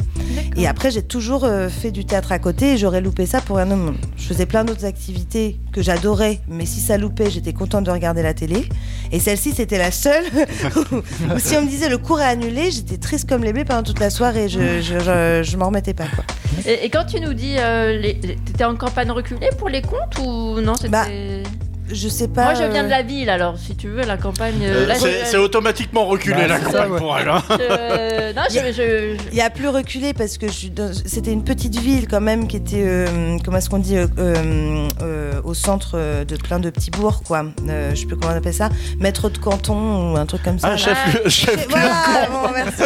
Et 0.56 0.66
après, 0.66 0.92
j'ai 0.92 1.04
toujours 1.04 1.46
fait 1.70 1.92
du 1.92 2.06
théâtre 2.06 2.32
à 2.32 2.40
côté 2.40 2.74
et 2.74 2.78
j'aurais 2.78 3.02
loupé 3.02 3.26
ça 3.26 3.42
pour 3.42 3.58
rien 3.58 3.70
au 3.70 3.76
monde. 3.76 3.96
Je 4.16 4.24
faisais 4.24 4.46
plein 4.46 4.64
d'autres 4.64 4.86
activités 4.86 5.60
que 5.74 5.82
j'adorais, 5.82 6.40
mais 6.48 6.66
si 6.66 6.80
ça 6.80 6.98
loupait, 6.98 7.30
j'étais 7.30 7.52
contente 7.52 7.84
de 7.84 7.92
regarder 7.92 8.24
la 8.24 8.34
télé. 8.34 8.66
Et 9.12 9.20
celle-ci, 9.20 9.52
c'était 9.52 9.78
la 9.78 9.92
seule 9.92 10.24
où, 10.76 10.96
où 10.96 11.40
si 11.40 11.58
on 11.58 11.64
me 11.64 11.68
disait 11.68 11.90
le 11.90 11.98
cours 11.98 12.22
est 12.22 12.26
annulé, 12.26 12.72
j'étais 12.72 12.98
triste 12.98 13.28
comme 13.28 13.44
les 13.44 13.52
blés 13.52 13.66
pendant 13.66 13.84
toute 13.84 14.00
la 14.00 14.10
soirée. 14.10 14.48
Je, 14.48 14.82
je, 14.82 15.00
je, 15.00 15.42
je 15.44 15.58
m'en 15.58 15.68
remettais 15.68 15.91
pas, 15.94 16.08
quoi. 16.16 16.24
Et, 16.66 16.86
et 16.86 16.90
quand 16.90 17.06
tu 17.06 17.20
nous 17.20 17.34
dis, 17.34 17.56
euh, 17.58 17.98
les- 17.98 18.14
les- 18.22 18.36
t'étais 18.36 18.64
en 18.66 18.76
campagne 18.76 19.12
reculée 19.12 19.50
pour 19.58 19.70
les 19.70 19.82
contes 19.82 20.18
ou 20.24 20.60
non 20.62 20.76
c'était... 20.76 20.90
Bah, 20.90 21.06
je 21.94 22.08
sais 22.08 22.28
pas. 22.28 22.46
Moi, 22.46 22.54
je 22.56 22.64
viens 22.64 22.82
euh, 22.84 22.86
de 22.86 22.90
la 22.90 23.02
ville, 23.04 23.30
alors 23.30 23.56
si 23.58 23.76
tu 23.76 23.88
veux, 23.90 24.04
la 24.04 24.18
campagne. 24.18 24.60
euh, 24.64 24.84
Euh, 24.84 24.88
là, 24.88 24.96
c'est 25.26 25.38
automatiquement 25.38 26.06
reculé 26.06 26.36
Bah, 26.36 26.48
la 26.48 26.60
campagne 26.60 26.72
ça, 26.84 26.90
ouais. 26.90 26.98
pour 27.00 27.18
elle. 27.18 27.30
hein. 27.30 27.44
je- 27.50 28.34
Non, 28.34 28.42
je- 28.50 28.60
je- 28.68 28.74
je- 28.74 29.18
Il 29.32 29.38
y 29.38 29.42
a 29.42 29.50
plus 29.50 29.68
reculé 29.68 30.14
parce 30.14 30.38
que 30.38 30.48
je 30.48 30.54
suis 30.54 30.70
dans- 30.70 30.94
c'était 31.06 31.32
une 31.34 31.44
petite 31.44 31.76
ville 31.78 32.08
quand 32.08 32.22
même 32.22 32.48
qui 32.48 32.58
était, 32.58 32.84
euh, 32.86 33.38
comment 33.44 33.58
est-ce 33.58 33.70
qu'on 33.70 33.80
dit, 33.80 33.98
euh, 33.98 34.08
euh, 34.20 34.88
euh, 35.02 35.34
au 35.44 35.54
centre 35.54 35.92
euh, 35.96 36.24
de 36.26 36.36
plein 36.38 36.60
de 36.60 36.70
petits 36.70 36.92
bourgs, 36.92 37.24
quoi. 37.26 37.44
Euh, 37.68 37.92
je 37.94 38.00
sais 38.00 38.06
plus 38.06 38.16
comment 38.18 38.34
on 38.34 38.38
appelle 38.38 38.54
ça, 38.54 38.70
maître 39.00 39.30
de 39.30 39.38
canton 39.38 40.14
ou 40.14 40.18
un 40.18 40.26
truc 40.26 40.44
comme 40.44 40.60
ça. 40.60 40.70
Ah, 40.74 40.78
chef, 40.78 40.98
chef 41.28 41.68
Voilà, 41.70 42.28
bon, 42.32 42.50
merci. 42.54 42.84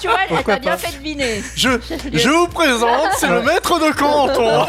tu 0.00 0.08
vois, 0.08 0.18
elle 0.30 0.44
t'a 0.44 0.58
bien 0.58 0.76
fait 0.76 0.96
deviner. 0.98 1.42
Je, 1.56 1.68
je 2.12 2.28
vous 2.28 2.48
présente, 2.48 3.10
c'est 3.18 3.28
le 3.28 3.42
maître 3.42 3.78
de 3.78 3.92
canton. 3.96 4.66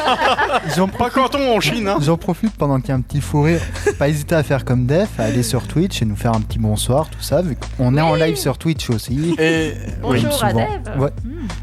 J'en 0.76 0.88
Pas 0.88 1.10
canton 1.10 1.56
en 1.58 1.60
Chine, 1.60 1.88
hein. 1.88 1.98
J'en 2.02 2.18
profite 2.18 2.56
pendant 2.56 2.80
qu'il 2.80 2.90
y 2.90 2.92
a 2.92 2.96
un 2.96 3.02
petit 3.02 3.15
fou 3.22 3.42
rire. 3.44 3.62
Pas 4.00 4.10
hésiter 4.10 4.36
à 4.36 4.44
faire 4.44 4.66
comme 4.66 4.86
Def, 4.86 5.10
à 5.20 5.24
aller 5.24 5.44
sur 5.44 5.68
Twitch 5.68 6.02
et 6.02 6.06
nous 6.06 6.16
faire 6.16 6.34
un 6.34 6.42
petit 6.42 6.60
bonsoir, 6.60 7.10
tout 7.10 7.22
ça, 7.22 7.42
vu 7.42 7.58
qu'on 7.78 7.96
est 7.98 8.02
en 8.02 8.16
live 8.16 8.36
sur 8.36 8.58
Twitch 8.58 8.90
aussi. 8.90 9.36
Et 9.40 9.74
oui, 10.04 10.22
Bonjour 10.24 10.44
à. 10.44 10.54
Dave. 10.54 10.68
Ouais. 11.00 11.10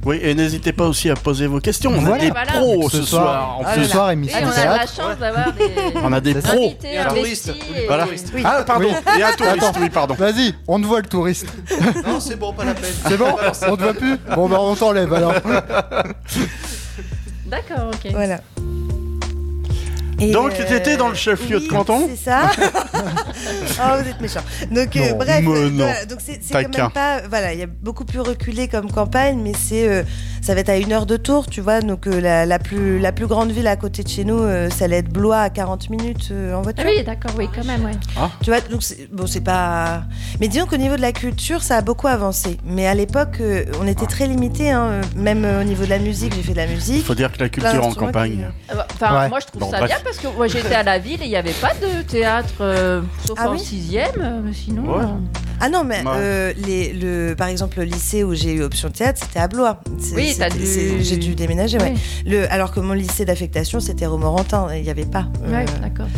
oui, 0.05 0.19
et 0.23 0.35
n'hésitez 0.35 0.73
pas 0.73 0.87
aussi 0.87 1.11
à 1.11 1.15
poser 1.15 1.47
vos 1.47 1.61
questions. 1.61 1.93
On 1.97 2.07
a 2.13 2.19
des 2.19 2.31
Voilà. 2.31 2.53
pros 2.53 2.89
Ce 2.89 2.99
ce 2.99 3.03
soir. 3.05 3.61
Ah 3.65 3.75
Ce 3.75 3.85
soir, 3.85 4.11
Et 4.11 4.13
émission 4.15 4.39
on 4.43 4.47
de 4.47 4.53
a 4.53 4.77
la 4.79 4.87
chance 4.87 5.19
d'avoir 5.21 5.53
des 5.53 5.71
On 6.03 6.13
a 6.13 6.21
des 6.21 6.35
pros. 6.35 6.75
Et 6.85 6.99
un 6.99 7.05
touriste. 7.07 7.49
et- 7.77 7.87
Voilà. 7.87 8.07
Oui. 8.35 8.43
Ah, 8.45 8.63
pardon. 8.67 8.87
Oui. 8.89 8.95
Il 9.15 9.21
y 9.21 9.23
a 9.23 9.29
un 9.29 9.33
touriste, 9.33 9.63
Attends. 9.63 9.81
oui, 9.81 9.91
pardon. 9.91 10.15
Vas-y, 10.15 10.55
on 10.69 10.81
te 10.81 10.87
voit 10.87 11.01
le 11.01 11.07
touriste. 11.09 11.47
Non, 12.07 12.21
c'est 12.21 12.37
bon, 12.37 12.53
pas 12.53 12.65
la 12.65 12.75
peine. 12.75 12.91
C'est 13.07 13.17
bon 13.17 13.27
On 13.69 13.77
te 13.77 13.83
voit 13.83 13.95
plus 13.95 14.17
Bon, 14.35 14.49
bah 14.49 14.57
on 14.61 14.75
t'enlève 14.75 15.13
alors. 15.13 15.35
D'accord, 17.47 17.91
ok. 17.93 18.11
Voilà. 18.13 18.41
Et, 20.23 20.33
Donc, 20.33 20.55
t'étais 20.55 20.97
dans 20.97 21.09
le 21.09 21.15
chef-lieu 21.15 21.61
de 21.61 21.67
canton 21.67 22.09
C'est 22.11 22.31
ça. 22.31 22.51
oh, 22.97 24.03
vous 24.03 24.09
êtes 24.09 24.21
méchant. 24.21 24.41
Donc, 24.71 24.97
euh, 24.97 25.11
Non, 25.11 25.17
bref, 25.17 25.45
euh, 25.47 25.71
non. 25.71 25.85
voilà, 25.85 26.05
donc 26.07 26.19
c'est 26.21 26.41
quand 26.51 26.79
même 26.79 26.91
pas. 26.91 27.21
Voilà, 27.29 27.53
il 27.53 27.59
y 27.59 27.63
a 27.63 27.67
beaucoup 27.67 28.05
plus 28.05 28.21
reculé 28.21 28.69
comme 28.69 28.91
campagne, 28.91 29.41
mais 29.43 29.53
c'est, 29.59 29.89
euh, 29.89 30.03
ça 30.41 30.55
va 30.55 30.61
être 30.61 30.69
à 30.69 30.77
une 30.77 30.93
heure 30.93 31.07
de 31.07 31.17
tour, 31.17 31.47
tu 31.49 31.61
vois. 31.61 31.81
Donc, 31.81 32.07
euh, 32.07 32.21
la, 32.21 32.47
la 32.47 32.59
plus, 32.59 32.99
la 32.99 33.13
plus 33.13 33.27
grande 33.27 33.51
ville 33.51 33.67
à 33.67 33.77
côté 33.77 34.03
de 34.03 34.09
chez 34.09 34.25
nous, 34.25 34.39
euh, 34.41 34.71
ça 34.71 34.85
allait 34.85 34.99
être 34.99 35.13
Blois 35.13 35.41
à 35.41 35.51
40 35.51 35.91
minutes 35.91 36.29
euh, 36.31 36.55
en 36.55 36.61
Ah 36.61 36.63
voiture. 36.63 36.85
oui, 36.87 37.03
d'accord, 37.05 37.33
oui, 37.37 37.49
quand 37.55 37.65
même, 37.65 37.85
ouais. 37.85 37.93
Tu 38.43 38.51
vois, 38.51 38.61
donc 38.61 38.83
bon, 39.13 39.27
c'est 39.27 39.41
pas. 39.41 40.03
Mais 40.41 40.49
disons 40.49 40.67
qu'au 40.67 40.77
niveau 40.77 40.97
de 40.97 41.03
la 41.03 41.13
culture, 41.13 41.63
ça 41.63 41.77
a 41.79 41.81
beaucoup 41.83 42.07
avancé. 42.09 42.59
Mais 42.65 42.87
à 42.87 42.95
l'époque, 42.95 43.39
euh, 43.41 43.65
on 43.81 43.87
était 43.87 44.07
très 44.07 44.27
limité, 44.27 44.71
hein, 44.71 45.01
même 45.17 45.45
euh, 45.45 45.61
au 45.61 45.65
niveau 45.65 45.85
de 45.85 45.91
la 45.91 45.99
musique. 45.99 46.35
J'ai 46.35 46.43
fait 46.43 46.53
de 46.53 46.57
la 46.59 46.67
Il 46.67 46.75
musique. 46.75 47.05
faut 47.05 47.15
dire 47.15 47.33
que 47.33 47.41
la 47.41 47.49
culture 47.49 47.85
en 47.87 47.93
campagne. 47.93 48.49
Euh, 48.71 48.75
Enfin, 48.95 49.13
Ouais. 49.23 49.29
moi 49.29 49.41
je 49.41 49.47
trouve 49.47 49.61
Bon, 49.63 49.71
ça 49.71 49.79
bref. 49.79 49.91
bien 49.91 49.99
parce 50.13 50.19
que 50.27 50.37
moi 50.37 50.47
j'étais 50.47 50.75
à 50.75 50.83
la 50.83 50.99
ville 50.99 51.23
et 51.23 51.25
il 51.25 51.31
n'y 51.31 51.37
avait 51.37 51.53
pas 51.53 51.73
de 51.75 52.03
théâtre, 52.03 52.53
euh, 52.61 53.01
sauf 53.27 53.39
Ah 53.41 53.49
en 53.49 53.53
oui 53.53 53.59
sixième, 53.59 54.11
euh, 54.21 54.41
mais 54.45 54.53
sinon. 54.53 54.83
Ouais. 54.97 55.03
euh, 55.05 55.07
Ah 55.61 55.69
non, 55.71 55.85
mais 55.85 56.01
Ouais. 56.01 56.13
euh, 56.17 56.53
les, 56.67 56.93
le, 56.93 57.35
par 57.35 57.49
exemple, 57.49 57.79
le 57.79 57.85
lycée 57.85 58.23
où 58.25 58.35
j'ai 58.35 58.53
eu 58.53 58.63
option 58.63 58.91
théâtre, 58.91 59.21
c'était 59.23 59.39
à 59.39 59.49
Blois. 59.49 59.81
Oui, 60.15 60.37
dû- 60.51 61.03
J'ai 61.03 61.17
dû 61.17 61.35
déménager, 61.35 61.79
ouais. 61.79 61.95
oui. 61.95 62.01
Le, 62.31 62.53
alors 62.53 62.73
que 62.73 62.81
mon 62.81 62.93
lycée 62.93 63.25
d'affectation, 63.25 63.81
c'était 63.81 64.05
Romorantin. 64.07 64.67
Il 64.75 64.83
n'y 64.83 64.91
avait 64.91 65.05
pas. 65.07 65.27
euh, 65.45 65.53
Ouais, 65.53 65.65
d'accord. 65.81 66.09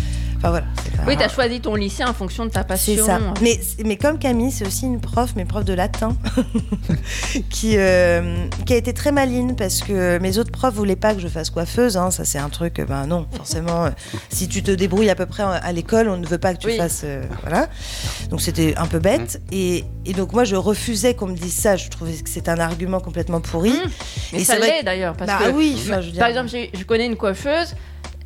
Enfin 0.44 0.50
voilà. 0.50 0.66
c'est 0.85 0.96
pas- 0.96 1.02
Oui, 1.07 1.16
t'as 1.18 1.28
choisi 1.30 1.61
ton 1.61 1.74
lycée 1.74 2.04
en 2.04 2.12
fonction 2.12 2.44
de 2.44 2.50
ta 2.50 2.64
passion. 2.64 2.94
C'est 2.96 3.02
ça. 3.02 3.18
Mais, 3.40 3.59
mais 3.85 3.96
comme 3.96 4.18
Camille, 4.18 4.52
c'est 4.52 4.66
aussi 4.66 4.85
une 4.85 5.00
prof, 5.00 5.30
mais 5.37 5.46
prof 5.46 5.64
de 5.64 5.72
latin, 5.72 6.14
qui, 7.50 7.76
euh, 7.78 8.46
qui 8.66 8.72
a 8.74 8.76
été 8.76 8.92
très 8.92 9.11
maline 9.12 9.57
parce 9.57 9.80
que 9.80 10.18
mes 10.18 10.38
autres 10.38 10.50
profs 10.52 10.74
voulaient 10.74 10.96
pas 10.96 11.14
que 11.14 11.20
je 11.20 11.28
fasse 11.28 11.50
coiffeuse. 11.50 11.96
hein. 11.96 12.11
Ça, 12.11 12.24
c'est 12.24 12.38
un 12.38 12.48
truc, 12.48 12.78
euh, 12.78 12.85
ben 12.85 13.07
non, 13.07 13.26
forcément. 13.35 13.87
euh, 13.87 13.90
si 14.28 14.48
tu 14.48 14.62
te 14.62 14.70
débrouilles 14.70 15.11
à 15.11 15.14
peu 15.14 15.26
près 15.26 15.42
à 15.42 15.72
l'école, 15.72 16.09
on 16.09 16.16
ne 16.16 16.26
veut 16.26 16.38
pas 16.38 16.54
que 16.54 16.59
tu 16.59 16.66
Oui. 16.68 16.76
fasses. 16.76 17.02
euh, 17.04 17.24
voilà. 17.42 17.68
Donc 18.30 18.40
c'était 18.42 18.74
un 18.76 18.87
peu 18.87 18.98
bête. 18.98 19.40
Et, 19.52 19.85
et 20.04 20.12
donc 20.12 20.33
moi, 20.33 20.44
je 20.44 20.57
refusais 20.57 21.14
qu'on 21.14 21.26
me 21.28 21.37
dise 21.37 21.54
ça. 21.54 21.76
Je 21.76 21.88
trouvais 21.88 22.12
que 22.12 22.28
c'était 22.28 22.50
un 22.50 22.61
argument 22.61 23.00
complètement 23.00 23.40
pourri. 23.40 23.70
Mmh. 23.72 23.90
Mais 24.35 24.40
Et 24.40 24.44
ça 24.44 24.54
c'est 24.54 24.59
vrai 24.61 24.68
l'est 24.68 24.83
d'ailleurs. 24.83 25.16
Parce 25.16 25.30
Bah 25.30 25.46
que, 25.46 25.52
oui, 25.52 25.74
enfin, 25.78 26.00
je 26.00 26.07
veux 26.07 26.12
dire- 26.12 26.20
par 26.20 26.28
exemple, 26.28 26.48
je 26.50 26.85
connais 26.85 27.07
une 27.07 27.16
coiffeuse. 27.16 27.74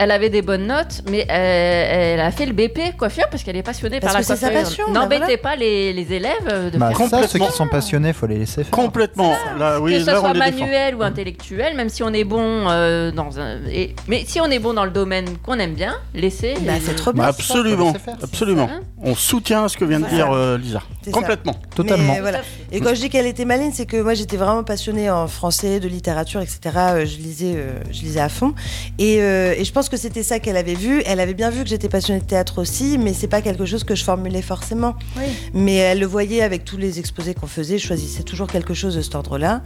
Elle 0.01 0.13
avait 0.13 0.31
des 0.31 0.43
bonnes 0.43 0.67
notes, 0.69 1.03
mais 1.11 1.27
elle, 1.29 2.15
elle 2.15 2.21
a 2.21 2.31
fait 2.31 2.47
le 2.47 2.53
BP 2.53 2.97
coiffure 2.97 3.27
parce 3.31 3.43
qu'elle 3.43 3.57
est 3.57 3.65
passionnée 3.65 3.99
Parce 3.99 4.13
par 4.13 4.21
la 4.23 4.27
que 4.27 4.27
c'est 4.33 4.37
sa 4.37 4.51
coiffure. 4.51 4.69
passion, 4.69 4.85
bah 4.93 5.01
N'embêtez 5.01 5.23
voilà. 5.25 5.39
pas 5.39 5.57
les, 5.57 5.93
les 5.93 6.13
élèves 6.13 6.33
euh, 6.49 6.71
de 6.71 6.79
Bah, 6.79 6.91
faire 6.91 6.99
ça, 6.99 7.05
ceux 7.05 7.11
complètement. 7.27 7.47
qui 7.49 7.53
sont 7.57 7.67
passionnés, 7.67 8.13
faut 8.13 8.27
les 8.29 8.39
laisser 8.39 8.63
faire. 8.63 8.71
Complètement. 8.71 9.35
Là, 9.59 9.81
oui, 9.81 9.95
que 9.95 10.01
ce 10.01 10.07
là, 10.07 10.19
on 10.19 10.21
soit 10.21 10.33
les 10.35 10.39
manuel 10.39 10.95
ou 10.95 11.03
intellectuel, 11.03 11.75
même 11.77 11.89
si 11.89 12.05
on 12.05 12.13
est 12.13 12.23
bon 12.23 12.69
euh, 12.69 13.11
dans 13.11 13.41
un. 13.41 13.59
et- 13.69 13.97
mais 14.07 14.25
si 14.25 14.41
on 14.41 14.47
est 14.47 14.61
bon 14.61 14.73
dans 14.73 14.85
le 14.85 14.93
domaine 14.93 15.27
qu'on 15.45 15.59
aime 15.59 15.75
bien, 15.75 15.97
laissez. 16.15 16.55
Bah, 16.61 16.75
c'est 16.81 16.95
trop 16.95 17.13
bien. 17.13 17.25
Bah, 17.25 17.29
absolument, 17.31 17.87
laisser 17.93 17.99
faire. 17.99 18.17
absolument. 18.23 18.69
Hein 18.73 18.81
On 19.03 19.17
soutient 19.17 19.67
ce 19.69 19.77
que 19.77 19.85
vient 19.85 19.99
de 19.99 20.05
Voilà. 20.07 20.17
dire 20.25 20.33
euh, 20.33 20.59
Lisa. 20.59 20.81
Ça. 21.05 21.11
Complètement. 21.11 21.55
Totalement. 21.75 22.15
Mais 22.15 22.21
voilà. 22.21 22.41
Et 22.71 22.81
quand 22.81 22.91
je 22.95 23.01
dis 23.01 23.11
qu'elle 23.11 23.27
était 23.27 23.45
maline, 23.47 23.73
c'est 23.73 23.87
que 23.87 23.97
moi 24.01 24.15
j'étais 24.15 24.37
vraiment 24.37 24.63
passionnée 24.63 25.11
en 25.11 25.27
français, 25.27 25.81
de 25.81 25.89
littérature, 25.89 26.41
etc. 26.41 26.61
Euh, 26.77 27.01
Je 27.07 27.17
lisais, 27.17 27.55
euh, 27.57 27.81
je 27.91 28.01
lisais 28.03 28.21
à 28.21 28.29
fond. 28.29 28.55
Et, 29.01 29.21
euh, 29.23 29.55
et 29.57 29.65
je 29.65 29.73
pense 29.73 29.88
que 29.89 29.97
c'était 29.97 30.23
ça 30.23 30.39
qu'elle 30.39 30.57
avait 30.57 30.75
vu. 30.75 31.03
Elle 31.07 31.21
avait 31.21 31.35
bien 31.35 31.51
vu 31.51 31.63
que 31.63 31.69
j'étais 31.69 31.89
passionnée 31.89 32.21
de 32.21 32.27
théâtre 32.27 32.61
aussi, 32.61 32.99
mais 32.99 33.13
c'est 33.13 33.29
pas 33.29 33.43
quelque 33.43 33.67
chose 33.67 33.85
que 33.85 33.95
je 33.95 34.05
formulais 34.05 34.43
forcément. 34.43 34.95
Oui. 35.17 35.25
Mais 35.55 35.77
elle 35.77 36.01
le 36.01 36.07
voyait 36.07 36.43
avec 36.43 36.65
tous 36.65 36.77
les 36.77 36.99
exposés 36.99 37.35
qu'on 37.35 37.47
faisait. 37.47 37.79
Je 37.79 37.87
choisissais 37.87 38.23
toujours 38.23 38.47
quelque 38.47 38.75
chose 38.75 38.97
de 38.97 39.03
cet 39.03 39.15
ordre-là. 39.15 39.63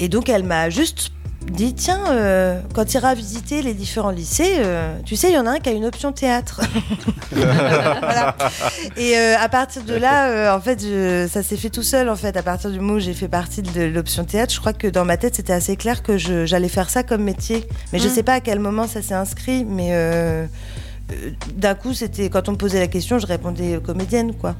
Et 0.00 0.08
donc 0.08 0.28
elle 0.28 0.44
m'a 0.44 0.70
juste 0.70 1.10
dit 1.50 1.74
tiens, 1.74 2.00
euh, 2.10 2.60
quand 2.74 2.84
tu 2.84 2.96
iras 2.96 3.14
visiter 3.14 3.62
les 3.62 3.74
différents 3.74 4.10
lycées, 4.10 4.56
euh, 4.58 4.94
tu 5.04 5.16
sais, 5.16 5.30
il 5.30 5.34
y 5.34 5.38
en 5.38 5.46
a 5.46 5.50
un 5.52 5.58
qui 5.58 5.68
a 5.68 5.72
une 5.72 5.84
option 5.86 6.12
théâtre. 6.12 6.60
voilà. 7.32 8.36
Et 8.96 9.16
euh, 9.16 9.34
à 9.38 9.48
partir 9.48 9.82
de 9.84 9.94
là, 9.94 10.28
euh, 10.30 10.56
en 10.56 10.60
fait, 10.60 10.80
je- 10.82 11.26
ça 11.30 11.42
s'est 11.42 11.56
fait 11.56 11.70
tout 11.70 11.82
seul. 11.82 12.08
En 12.08 12.16
fait, 12.16 12.36
à 12.36 12.42
partir 12.42 12.70
du 12.70 12.80
moment 12.80 12.94
où 12.94 12.98
j'ai 13.00 13.14
fait 13.14 13.28
partie 13.28 13.62
de 13.62 13.82
l'option 13.84 14.24
théâtre, 14.24 14.52
je 14.52 14.60
crois 14.60 14.72
que 14.72 14.86
dans 14.88 15.04
ma 15.04 15.16
tête, 15.16 15.34
c'était 15.34 15.52
assez 15.52 15.76
clair 15.76 16.02
que 16.02 16.18
je- 16.18 16.46
j'allais 16.46 16.68
faire 16.68 16.90
ça 16.90 17.02
comme 17.02 17.22
métier. 17.22 17.66
Mais 17.92 17.98
je 17.98 18.08
Mm. 18.08 18.12
sais 18.12 18.22
pas 18.22 18.34
à 18.34 18.40
quel 18.40 18.58
moment 18.60 18.86
ça 18.86 19.02
s'est 19.02 19.14
inscrit, 19.14 19.64
mais 19.64 19.92
d'un 21.56 21.74
coup, 21.74 21.94
c'était 21.94 22.28
quand 22.28 22.48
on 22.48 22.52
me 22.52 22.56
posait 22.56 22.80
la 22.80 22.86
question, 22.88 23.18
je 23.18 23.26
répondais 23.26 23.78
comédienne, 23.84 24.34
quoi. 24.34 24.54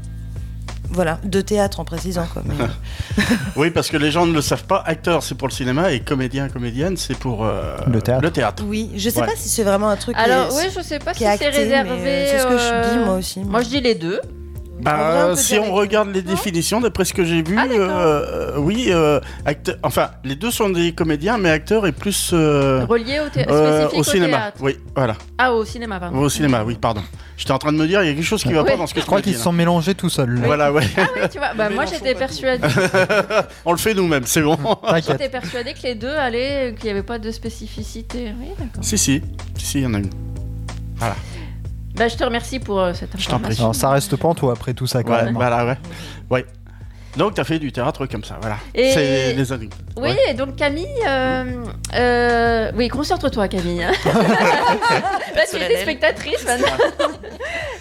Voilà, 0.91 1.19
de 1.25 1.41
théâtre 1.41 1.81
en 1.81 1.85
précisant. 1.85 2.27
Quoi. 2.33 2.43
Mais- 2.47 2.55
Oui, 3.57 3.71
parce 3.71 3.89
que 3.91 3.97
les 3.97 4.11
gens 4.11 4.25
ne 4.27 4.33
le 4.33 4.41
savent 4.41 4.65
pas. 4.65 4.83
Acteur, 4.87 5.23
c'est 5.23 5.35
pour 5.35 5.47
le 5.49 5.53
cinéma 5.53 5.93
et 5.93 6.01
comédien, 6.01 6.49
comédienne, 6.49 6.97
c'est 6.97 7.17
pour 7.19 7.45
euh, 7.45 7.77
Le 7.87 8.01
théâtre. 8.01 8.23
Le 8.23 8.31
théâtre. 8.31 8.63
oui, 8.67 8.91
je 8.97 9.11
sais 9.11 9.21
Ouais. 9.21 9.27
pas 9.27 9.37
si 9.37 9.49
c'est 9.49 9.65
vraiment 9.65 9.89
un 9.91 9.97
truc. 9.97 10.17
qui 10.17 10.23
Alors, 10.23 10.47
est- 10.49 10.57
oui, 10.67 10.73
je 10.75 10.81
sais 10.81 10.99
pas 10.99 11.13
qui 11.13 11.19
si 11.19 11.25
est 11.25 11.37
c'est 11.37 11.47
acté, 11.47 11.59
réservé. 11.59 11.91
euh, 12.07 12.27
C'est 12.31 12.39
ce 12.39 12.47
que 12.47 12.59
je 12.59 12.91
dis 12.91 12.99
euh, 12.99 13.05
moi 13.05 13.15
aussi. 13.17 13.41
Moi, 13.41 13.61
je 13.63 13.69
dis 13.69 13.81
les 13.81 13.95
deux. 13.95 14.21
Bah, 14.81 15.35
si 15.37 15.59
on 15.59 15.73
regarde 15.75 16.11
les 16.15 16.23
définitions, 16.23 16.81
d'après 16.81 17.05
ce 17.05 17.13
que 17.13 17.25
j'ai 17.25 17.43
vu, 17.43 17.57
Ah, 17.59 17.67
euh, 17.71 18.53
oui, 18.59 18.87
euh, 18.91 19.21
acteur, 19.45 19.77
enfin, 19.83 20.11
les 20.25 20.37
deux 20.37 20.51
sont 20.51 20.71
des 20.71 20.93
comédiens, 20.93 21.37
mais 21.39 21.51
acteur 21.51 21.87
est 21.87 21.93
plus 21.93 22.31
euh, 22.33 22.85
Relié 22.89 23.21
au, 23.21 23.29
thé- 23.29 23.45
euh, 23.51 23.89
au 23.93 24.03
cinéma. 24.05 24.53
Oui, 24.61 24.77
voilà, 24.95 25.17
Ah, 25.37 25.53
au 25.53 25.65
cinéma, 25.65 25.99
pardon. 25.99 26.19
au 26.19 26.29
cinéma, 26.29 26.63
oui, 26.65 26.77
pardon. 26.81 27.03
J'étais 27.37 27.53
en 27.53 27.59
train 27.59 27.73
de 27.73 27.77
me 27.79 27.87
dire, 27.87 28.03
il 28.03 28.09
y 28.09 28.11
a 28.11 28.15
quelque 28.15 28.25
chose 28.25 28.43
qui 28.43 28.53
va 28.53 28.63
Oui. 28.63 28.71
pas 28.71 28.77
dans 28.77 28.87
ce 28.87 28.95
que 28.95 29.01
Je 29.01 29.07
crois 29.07 29.21
qu'ils 29.23 29.35
se 29.35 29.43
sont 29.43 29.53
mélangés 29.53 29.95
tout 29.95 30.09
seuls. 30.11 30.35
là. 30.35 30.47
Voilà, 30.47 30.73
ouais. 30.73 30.83
Ah 30.97 31.03
oui, 31.15 31.29
tu 31.31 31.39
vois, 31.39 31.55
bah, 31.55 31.71
moi 31.71 31.85
j'étais 31.87 32.15
persuadée, 32.15 32.67
on 33.65 33.73
le 33.73 33.79
fait 33.79 33.95
nous-mêmes, 33.95 34.25
c'est 34.27 34.43
bon. 34.43 34.57
T'inquiète. 34.57 35.05
j'étais 35.09 35.29
persuadée 35.29 35.75
que 35.75 35.83
les 35.83 35.95
deux 35.95 36.09
allaient, 36.15 36.75
qu'il 36.77 36.85
n'y 36.87 36.91
avait 36.93 37.03
pas 37.03 37.19
de 37.19 37.31
spécificité. 37.31 38.33
Oui, 38.41 38.49
d'accord. 38.59 38.83
si, 38.83 38.97
si, 38.99 39.23
si, 39.57 39.79
il 39.79 39.83
y 39.85 39.87
en 39.87 39.95
a 39.95 39.99
une. 39.99 40.11
Bah, 41.99 42.09
je 42.09 42.17
te 42.17 42.25
remercie 42.25 42.59
pour 42.61 42.81
euh, 42.81 42.93
cette 42.95 43.11
Je 43.19 43.25
t'en 43.27 43.39
prie. 43.39 43.53
information. 43.53 43.65
Alors 43.65 43.75
ça 43.75 43.91
reste 43.91 44.17
pas 44.17 44.29
en 44.29 44.35
toi 44.35 44.53
après 44.53 44.73
tout 44.75 44.87
ça 44.87 45.03
quand 45.03 45.13
Ouais, 45.13 45.25
même. 45.25 45.29
hein. 45.29 45.39
voilà, 45.39 45.67
ouais. 45.67 45.79
ouais. 46.31 46.47
Donc, 47.19 47.35
t'as 47.35 47.45
fait 47.45 47.59
du 47.59 47.73
théâtre 47.73 48.07
comme 48.07 48.23
ça, 48.25 48.39
voilà. 48.41 48.57
Et- 48.75 48.93
C'est 48.93 49.35
des 49.35 49.53
années. 49.53 49.69
Oui, 49.97 50.11
Ouais. 50.11 50.17
et 50.31 50.35
donc 50.35 50.55
Camille, 50.57 50.87
euh, 51.07 51.65
euh, 51.97 52.71
oui, 52.77 52.87
concentre-toi 52.89 53.49
Camille. 53.49 53.81
Là, 55.35 55.43
tu 55.51 55.57
es 55.57 55.83
spectatrice 55.83 56.45
maintenant. 56.47 56.69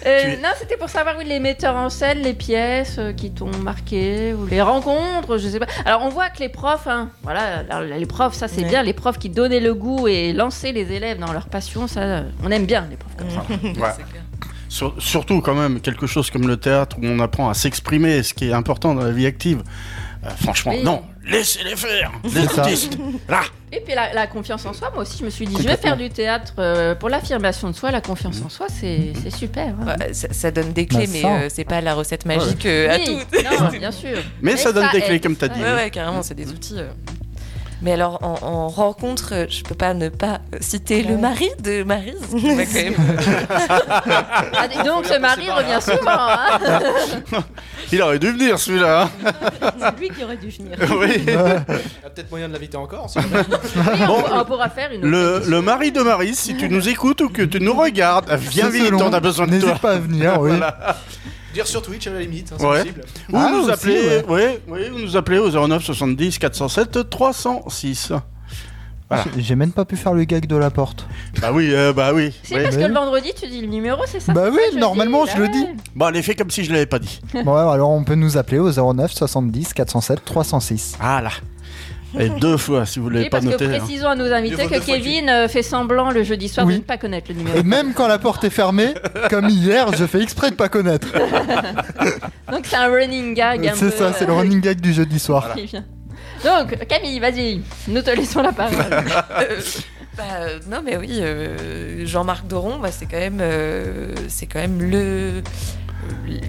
Euh, 0.06 0.20
Tu 0.34 0.42
Non, 0.42 0.48
c'était 0.58 0.76
pour 0.76 0.88
savoir 0.90 1.14
oui, 1.18 1.24
les 1.24 1.38
metteurs 1.38 1.76
en 1.76 1.88
scène, 1.88 2.18
les 2.18 2.34
pièces 2.34 2.96
euh, 2.98 3.12
qui 3.12 3.30
t'ont 3.30 3.50
marqué, 3.62 4.32
ou 4.34 4.46
les 4.46 4.60
rencontres, 4.62 5.38
je 5.38 5.48
sais 5.48 5.58
pas. 5.60 5.66
Alors 5.84 6.02
on 6.02 6.08
voit 6.08 6.30
que 6.30 6.40
les 6.40 6.48
profs, 6.48 6.86
hein, 6.88 7.10
voilà, 7.22 7.62
les 7.96 8.06
profs, 8.06 8.34
ça 8.34 8.48
c'est 8.48 8.62
Ouais. 8.62 8.68
bien, 8.68 8.82
les 8.82 8.92
profs 8.92 9.18
qui 9.18 9.28
donnaient 9.28 9.60
le 9.60 9.74
goût 9.74 10.08
et 10.08 10.32
lançaient 10.32 10.72
les 10.72 10.92
élèves 10.92 11.18
dans 11.18 11.32
leur 11.32 11.46
passion, 11.48 11.86
ça, 11.86 12.00
euh, 12.00 12.22
on 12.44 12.50
aime 12.50 12.66
bien 12.66 12.86
les 12.90 12.96
profs 12.96 13.16
comme 13.16 13.30
ça. 13.30 13.42
Ouais. 13.80 14.04
Sur- 14.68 14.94
surtout 14.98 15.40
quand 15.40 15.54
même 15.54 15.80
quelque 15.80 16.06
chose 16.06 16.30
comme 16.30 16.46
le 16.46 16.56
théâtre 16.58 16.96
où 16.98 17.06
on 17.06 17.20
apprend 17.20 17.48
à 17.48 17.54
s'exprimer, 17.54 18.22
ce 18.22 18.34
qui 18.34 18.48
est 18.48 18.52
important 18.52 18.94
dans 18.94 19.02
la 19.02 19.12
vie 19.12 19.26
active. 19.26 19.62
Euh, 20.24 20.28
franchement, 20.42 20.72
Oui. 20.74 20.82
non, 20.82 21.02
laissez-les 21.24 21.76
faire, 21.76 22.10
les 22.24 22.58
artistes. 22.58 22.98
Là, 23.28 23.42
Et 23.70 23.80
puis 23.80 23.94
la, 23.94 24.12
la 24.12 24.26
confiance 24.26 24.66
en 24.66 24.72
soi, 24.72 24.90
moi 24.92 25.02
aussi 25.02 25.16
je 25.20 25.24
me 25.24 25.30
suis 25.30 25.46
dit, 25.46 25.54
je 25.62 25.66
vais 25.68 25.76
faire 25.76 25.96
du 25.96 26.10
théâtre 26.10 26.54
euh, 26.58 26.94
pour 26.96 27.08
l'affirmation 27.08 27.70
de 27.70 27.74
soi, 27.74 27.92
la 27.92 28.00
confiance 28.00 28.42
en 28.44 28.48
soi, 28.48 28.66
c'est 28.68 29.12
c'est 29.22 29.30
super. 29.30 29.68
hein. 29.80 29.94
Ouais, 30.00 30.12
ça, 30.12 30.26
ça 30.32 30.50
donne 30.50 30.72
des 30.72 30.86
clés, 30.86 31.06
Bah, 31.06 31.12
mais 31.12 31.24
euh, 31.24 31.48
c'est 31.48 31.64
pas 31.64 31.80
la 31.80 31.94
recette 31.94 32.26
magique 32.26 32.66
euh, 32.66 32.90
à 32.90 32.96
Oui, 32.96 33.04
tout. 33.32 33.38
non, 33.62 33.68
bien 33.78 33.92
sûr. 33.92 34.18
mais 34.42 34.56
ça 34.56 34.72
donne 34.72 34.88
des 34.92 35.00
clés 35.00 35.14
aide, 35.16 35.22
comme 35.22 35.36
t'as 35.36 35.46
ça 35.48 35.54
dit. 35.54 35.60
Ouais, 35.62 35.68
oui. 35.70 35.74
ouais, 35.84 35.90
carrément, 35.90 36.22
c'est 36.24 36.34
des 36.34 36.50
outils. 36.50 36.74
Mais 37.80 37.92
alors, 37.92 38.18
en, 38.22 38.38
en 38.46 38.68
rencontre, 38.68 39.46
je 39.48 39.62
peux 39.62 39.74
pas 39.76 39.94
ne 39.94 40.08
pas 40.08 40.40
citer 40.60 41.02
le 41.04 41.16
mari 41.16 41.48
de 41.62 41.84
Marise, 41.84 42.14
qui 42.28 42.46
m'a 42.56 42.66
quand 42.66 42.74
même. 42.74 42.94
Ah, 44.56 44.66
dis 44.68 44.82
donc, 44.84 45.06
ce 45.06 45.18
mari 45.18 45.48
revient 45.50 45.80
souvent. 45.80 46.00
hein. 46.08 47.40
Il 47.92 48.02
aurait 48.02 48.18
dû 48.18 48.32
venir 48.32 48.58
celui-là. 48.58 49.02
hein. 49.22 49.30
C'est 49.78 49.98
lui 50.00 50.10
qui 50.10 50.24
aurait 50.24 50.36
dû 50.36 50.48
venir. 50.48 50.76
Oui. 50.98 51.22
Il 51.26 51.32
y 51.32 51.36
a 51.36 52.10
peut-être 52.10 52.30
moyen 52.30 52.48
de 52.48 52.52
l'inviter 52.54 52.76
encore. 52.76 53.08
si 53.08 53.20
jamais. 53.20 53.36
Oui, 53.48 53.56
on, 54.02 54.06
pour- 54.22 54.30
on 54.32 54.44
pourra 54.44 54.68
faire 54.70 54.90
une 54.92 55.04
autre 55.14 55.48
Le, 55.48 55.62
mari 55.62 55.92
de 55.92 56.02
Marie, 56.02 56.34
si 56.34 56.56
tu 56.56 56.68
nous 56.68 56.88
écoutes 56.88 57.20
ou 57.20 57.28
que 57.28 57.42
tu 57.42 57.60
nous 57.60 57.74
regardes, 57.74 58.30
viens 58.32 58.68
vite, 58.68 58.92
on 58.92 59.12
a 59.12 59.20
besoin 59.20 59.46
de 59.46 59.52
N'hésite 59.52 59.68
toi. 59.68 59.78
pas 59.78 59.92
à 59.92 59.98
venir, 59.98 60.40
oui. 60.40 60.50
Voilà. 60.50 60.96
Dire 61.54 61.66
sur 61.66 61.82
Twitch 61.82 62.06
à 62.06 62.10
la 62.12 62.20
limite, 62.20 62.52
hein, 62.52 62.56
c'est 62.58 62.66
Ouais. 62.66 62.78
possible. 62.80 63.00
Ou 63.32 63.36
Ah, 63.36 63.50
nous 63.52 63.60
aussi, 63.64 63.70
appeler, 63.72 64.22
ouais. 64.28 64.60
oui, 64.68 64.80
vous 64.92 64.98
nous 64.98 65.16
appelez 65.16 65.38
au 65.38 65.48
09 65.50 65.82
70 65.82 66.38
407 66.38 67.08
306. 67.10 68.12
Voilà. 69.10 69.24
J'ai- 69.38 69.54
même 69.54 69.72
pas 69.72 69.86
pu 69.86 69.96
faire 69.96 70.12
le 70.12 70.24
gag 70.24 70.46
de 70.46 70.56
la 70.56 70.70
porte. 70.70 71.06
Bah 71.40 71.50
oui, 71.50 71.70
euh, 71.72 71.94
bah 71.94 72.12
oui. 72.12 72.30
C'est 72.42 72.56
oui. 72.56 72.62
parce 72.64 72.76
que 72.76 72.82
oui. 72.82 72.88
le 72.88 72.92
vendredi, 72.94 73.32
tu 73.40 73.48
dis 73.48 73.62
le 73.62 73.66
numéro, 73.68 74.02
c'est 74.06 74.20
ça 74.20 74.34
Bah 74.34 74.42
c'est 74.46 74.50
oui, 74.52 74.60
ça, 74.74 74.78
normalement, 74.78 75.24
dis, 75.24 75.30
je 75.32 75.36
le 75.38 75.42
ouais. 75.44 75.48
dis. 75.50 75.66
Bon, 75.96 76.04
allez, 76.04 76.20
fais 76.20 76.34
comme 76.34 76.50
si 76.50 76.62
je 76.62 76.70
l'avais 76.72 76.84
pas 76.84 76.98
dit. 76.98 77.18
Bon, 77.44 77.54
ouais, 77.54 77.72
alors 77.72 77.88
on 77.88 78.04
peut 78.04 78.14
nous 78.16 78.36
appeler 78.36 78.58
au 78.58 78.70
09 78.70 79.10
70 79.10 79.72
407 79.72 80.22
306. 80.26 80.96
Voilà. 81.00 81.30
Et 82.18 82.28
deux 82.28 82.56
fois, 82.56 82.86
si 82.86 82.98
vous 82.98 83.10
l'avez 83.10 83.24
Oui, 83.24 83.30
pas 83.30 83.38
parce 83.38 83.50
noté. 83.50 83.66
que 83.66 83.70
hein. 83.74 83.78
précisons 83.78 84.08
à 84.08 84.14
nos 84.14 84.32
invités 84.32 84.66
que 84.66 84.68
fois 84.68 84.80
Kevin 84.80 85.28
euh, 85.28 85.48
fait 85.48 85.62
semblant 85.62 86.10
le 86.10 86.22
jeudi 86.22 86.48
soir 86.48 86.66
Oui. 86.66 86.74
de 86.74 86.78
ne 86.78 86.84
pas 86.84 86.96
connaître 86.96 87.26
le 87.30 87.34
numéro. 87.36 87.58
Et 87.58 87.62
même 87.62 87.92
quand 87.92 88.08
la 88.08 88.18
porte 88.18 88.44
est 88.44 88.50
fermée, 88.50 88.94
comme 89.28 89.48
hier, 89.48 89.92
je 89.96 90.06
fais 90.06 90.22
exprès 90.22 90.50
de 90.50 90.56
pas 90.56 90.68
connaître. 90.68 91.08
Donc 92.50 92.64
c'est 92.64 92.76
un 92.76 92.88
running 92.88 93.34
gag. 93.34 93.66
un 93.68 93.74
C'est 93.74 93.90
ça, 93.90 94.12
c'est 94.12 94.24
le 94.26 94.32
euh, 94.32 94.36
running 94.36 94.60
gag 94.60 94.80
du 94.80 94.92
jeudi 94.92 95.18
soir. 95.18 95.54
Donc 96.44 96.86
Camille, 96.86 97.18
vas-y, 97.20 97.60
nous 97.88 98.00
te 98.02 98.10
laissons 98.10 98.42
la 98.42 98.52
parole. 98.52 98.76
Euh, 100.20 100.58
bah, 100.68 100.76
non, 100.76 100.82
mais 100.84 100.96
oui, 100.96 101.20
euh, 101.20 102.04
Jean-Marc 102.04 102.48
Doron, 102.48 102.78
bah, 102.80 102.88
c'est 102.90 103.06
quand 103.06 103.18
même, 103.18 103.38
euh, 103.40 104.12
c'est 104.26 104.46
quand 104.46 104.58
même 104.58 104.82
le 104.82 105.42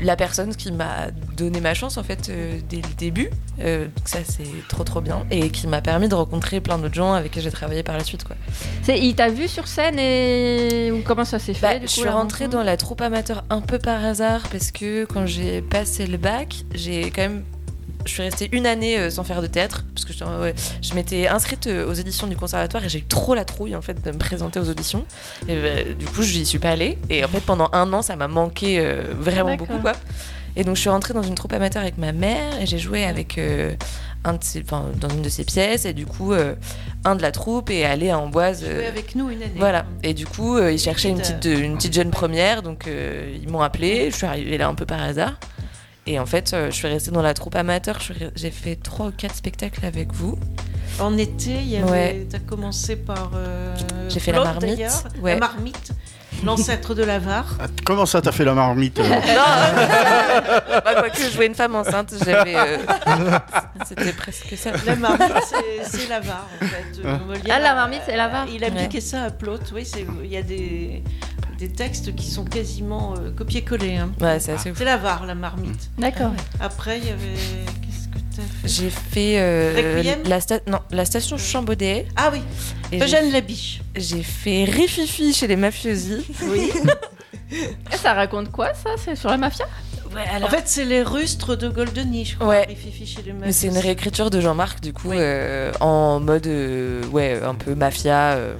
la 0.01 0.15
personne 0.15 0.55
qui 0.55 0.71
m'a 0.71 1.07
donné 1.35 1.59
ma 1.61 1.73
chance 1.73 1.97
en 1.97 2.03
fait 2.03 2.29
euh, 2.29 2.59
dès 2.69 2.77
le 2.77 2.93
début. 2.97 3.29
Euh, 3.61 3.85
donc 3.85 4.07
ça 4.07 4.19
c'est 4.23 4.43
trop 4.69 4.83
trop 4.83 5.01
bien 5.01 5.25
et 5.31 5.49
qui 5.49 5.67
m'a 5.67 5.81
permis 5.81 6.07
de 6.07 6.15
rencontrer 6.15 6.61
plein 6.61 6.77
d'autres 6.77 6.93
gens 6.95 7.13
avec 7.13 7.31
qui 7.31 7.41
j'ai 7.41 7.51
travaillé 7.51 7.83
par 7.83 7.97
la 7.97 8.03
suite 8.03 8.23
quoi. 8.23 8.35
C'est- 8.83 8.99
il 8.99 9.15
t'a 9.15 9.29
vu 9.29 9.47
sur 9.47 9.67
scène 9.67 9.97
et 9.99 10.91
ou 10.91 11.01
comment 11.03 11.25
ça 11.25 11.39
s'est 11.39 11.53
fait 11.53 11.61
Bah, 11.61 11.79
du 11.79 11.87
je 11.87 11.91
suis 11.91 12.07
rentrée 12.09 12.47
dans 12.47 12.63
la 12.63 12.77
troupe 12.77 13.01
amateur 13.01 13.43
un 13.49 13.61
peu 13.61 13.79
par 13.79 14.03
hasard 14.05 14.43
parce 14.51 14.71
que 14.71 15.05
quand 15.05 15.25
j'ai 15.25 15.61
passé 15.61 16.05
le 16.07 16.17
bac, 16.17 16.63
j'ai 16.73 17.09
quand 17.11 17.21
même. 17.23 17.43
Je 18.05 18.11
suis 18.11 18.23
restée 18.23 18.49
une 18.53 18.65
année 18.65 18.97
euh, 18.97 19.09
sans 19.09 19.23
faire 19.23 19.41
de 19.41 19.47
théâtre 19.47 19.83
parce 19.93 20.05
que 20.05 20.13
je, 20.13 20.23
ouais, 20.23 20.55
je 20.81 20.93
m'étais 20.93 21.27
inscrite 21.27 21.67
euh, 21.67 21.85
aux 21.91 21.99
auditions 21.99 22.27
du 22.27 22.35
conservatoire 22.35 22.83
et 22.85 22.89
j'ai 22.89 22.99
eu 22.99 23.03
trop 23.03 23.35
la 23.35 23.45
trouille 23.45 23.75
en 23.75 23.81
fait 23.81 24.03
de 24.03 24.11
me 24.11 24.17
présenter 24.17 24.59
aux 24.59 24.69
auditions. 24.69 25.05
Et 25.47 25.55
bah, 25.55 25.93
du 25.97 26.05
coup, 26.05 26.23
je 26.23 26.37
n'y 26.39 26.45
suis 26.45 26.59
pas 26.59 26.69
allée 26.71 26.97
et 27.09 27.23
en 27.23 27.27
fait 27.27 27.41
pendant 27.41 27.69
un 27.73 27.91
an, 27.93 28.01
ça 28.01 28.15
m'a 28.15 28.27
manqué 28.27 28.79
euh, 28.79 29.03
vraiment 29.19 29.49
D'accord. 29.49 29.67
beaucoup 29.67 29.79
quoi. 29.81 29.91
Et 30.55 30.63
donc 30.63 30.75
je 30.77 30.81
suis 30.81 30.89
rentrée 30.89 31.13
dans 31.13 31.21
une 31.21 31.35
troupe 31.35 31.53
amateur 31.53 31.81
avec 31.81 31.97
ma 31.97 32.11
mère 32.11 32.59
et 32.61 32.65
j'ai 32.65 32.79
joué 32.79 33.05
avec 33.05 33.37
euh, 33.37 33.75
un 34.23 34.33
de 34.33 34.43
ses- 34.43 34.63
enfin, 34.63 34.85
dans 34.99 35.09
une 35.09 35.21
de 35.21 35.29
ses 35.29 35.43
pièces 35.43 35.85
et 35.85 35.93
du 35.93 36.05
coup 36.07 36.33
euh, 36.33 36.55
un 37.05 37.15
de 37.15 37.21
la 37.21 37.31
troupe 37.31 37.69
est 37.69 37.83
allé 37.85 38.09
à 38.09 38.17
Amboise. 38.17 38.61
Joué 38.65 38.85
euh, 38.85 38.87
avec 38.89 39.13
nous 39.15 39.29
une 39.29 39.43
année. 39.43 39.51
voilà. 39.57 39.85
Et 40.03 40.13
du 40.13 40.25
coup, 40.25 40.57
euh, 40.57 40.71
ils 40.71 40.79
cherchaient 40.79 41.09
une 41.09 41.19
Petite, 41.19 41.45
une 41.45 41.75
petite 41.77 41.93
jeune 41.93 42.09
première, 42.11 42.63
donc 42.63 42.87
euh, 42.87 43.31
ils 43.41 43.49
m'ont 43.49 43.61
appelé. 43.61 44.09
Je 44.09 44.15
suis 44.15 44.25
arrivée 44.25 44.57
là 44.57 44.67
un 44.67 44.75
peu 44.75 44.85
par 44.85 45.01
hasard. 45.03 45.37
Et 46.11 46.17
en 46.17 46.25
fait, 46.25 46.53
euh, 46.53 46.71
je 46.71 46.75
suis 46.75 46.87
restée 46.87 47.11
dans 47.11 47.21
la 47.21 47.35
troupe 47.35 47.55
amateur. 47.55 47.99
J'ai 48.35 48.49
fait 48.49 48.75
trois 48.75 49.07
ou 49.07 49.11
quatre 49.11 49.35
spectacles 49.35 49.85
avec 49.85 50.11
vous. 50.11 50.39
En 50.99 51.15
été, 51.17 51.51
il 51.51 51.67
y 51.69 51.77
avait. 51.77 51.89
Ouais. 51.91 52.27
T'as 52.29 52.39
commencé 52.39 52.95
par. 52.95 53.29
euh, 53.35 53.75
J'ai 54.09 54.19
fait 54.19 54.31
la 54.31 54.43
marmite, 54.43 54.79
ouais. 55.21 55.33
La 55.35 55.39
marmite, 55.39 55.91
l'ancêtre 56.43 56.95
de 56.95 57.03
la 57.03 57.19
VAR. 57.19 57.45
Ah, 57.59 57.67
Comment 57.85 58.07
ça, 58.07 58.23
t'as 58.23 58.31
fait 58.31 58.43
la 58.43 58.55
marmite 58.55 58.97
euh 58.99 59.03
non, 59.07 59.17
euh, 59.17 60.81
bah, 60.83 60.95
quoique 60.95 61.21
je 61.21 61.29
jouais 61.29 61.45
une 61.45 61.53
femme 61.53 61.75
enceinte, 61.75 62.11
j'avais. 62.25 62.55
euh, 62.55 62.77
C'était 63.87 64.11
presque 64.11 64.57
ça. 64.57 64.71
La 64.87 64.95
marmite, 64.95 65.21
c'est- 65.47 65.83
c'est 65.99 66.09
la 66.09 66.21
VAR 66.21 66.47
en 66.59 66.65
fait. 66.65 67.03
Molière 67.27 67.55
Ah, 67.55 67.59
la 67.59 67.75
marmite, 67.75 68.01
c'est 68.07 68.17
la 68.17 68.27
VAR. 68.29 68.47
Il 68.51 68.63
a 68.63 68.67
appliqué 68.67 68.99
ça 68.99 69.25
à 69.25 69.29
Plot. 69.29 69.59
Oui, 69.75 69.85
c'est- 69.85 70.07
il 70.23 70.31
y 70.31 70.37
a 70.37 70.41
des, 70.41 71.03
des 71.59 71.69
textes 71.69 72.15
qui 72.15 72.29
sont 72.31 72.45
quasiment 72.45 73.13
euh, 73.17 73.31
copiés-collés. 73.31 73.97
hein. 73.97 74.11
Ouais, 74.21 74.39
c'est 74.39 74.53
assez 74.53 74.71
ouf. 74.71 74.77
C'est 74.77 74.85
la 74.85 74.97
VAR, 74.97 75.25
la 75.25 75.35
marmite. 75.35 75.89
D'accord. 75.97 76.31
Après, 76.59 76.97
il 76.99 77.05
y 77.05 77.09
avait. 77.09 77.35
Qu'est-ce 77.81 78.07
que 78.07 78.19
t'as 78.35 78.41
fait 78.43 78.67
J'ai 78.67 78.89
fait 78.89 79.33
euh, 79.39 80.13
la, 80.25 80.39
sta- 80.39 80.61
non, 80.67 80.79
la 80.91 81.05
station 81.05 81.37
Chambaudet. 81.37 82.07
Ah 82.15 82.29
oui, 82.31 82.39
Et 82.91 83.01
Eugène 83.03 83.31
Labiche. 83.31 83.81
J'ai 83.95 84.23
fait 84.23 84.63
Rififi 84.63 85.33
chez 85.33 85.47
les 85.47 85.55
mafiosi. 85.57 86.25
Oui. 86.43 86.71
Et 87.51 87.97
ça 87.97 88.13
raconte 88.13 88.51
quoi 88.51 88.73
ça 88.73 88.91
C'est 89.03 89.15
sur 89.15 89.29
la 89.29 89.37
mafia? 89.37 89.65
En 90.43 90.47
fait, 90.47 90.63
c'est 90.65 90.85
les 90.85 91.03
rustres 91.03 91.55
de 91.55 91.69
Goldeny, 91.69 92.25
je 92.25 92.35
crois. 92.35 92.47
Ouais. 92.47 92.65
Rififi 92.67 93.05
chez 93.05 93.21
les 93.21 93.31
Mais 93.33 93.51
c'est 93.51 93.67
une 93.67 93.77
réécriture 93.77 94.29
de 94.31 94.39
Jean-Marc, 94.41 94.79
du 94.81 94.91
coup, 94.91 95.09
Oui. 95.09 95.17
euh, 95.19 95.71
en 95.81 96.19
mode 96.19 96.47
euh, 96.47 97.03
ouais, 97.11 97.39
un 97.43 97.53
peu 97.53 97.75
mafia. 97.75 98.31
euh. 98.33 98.55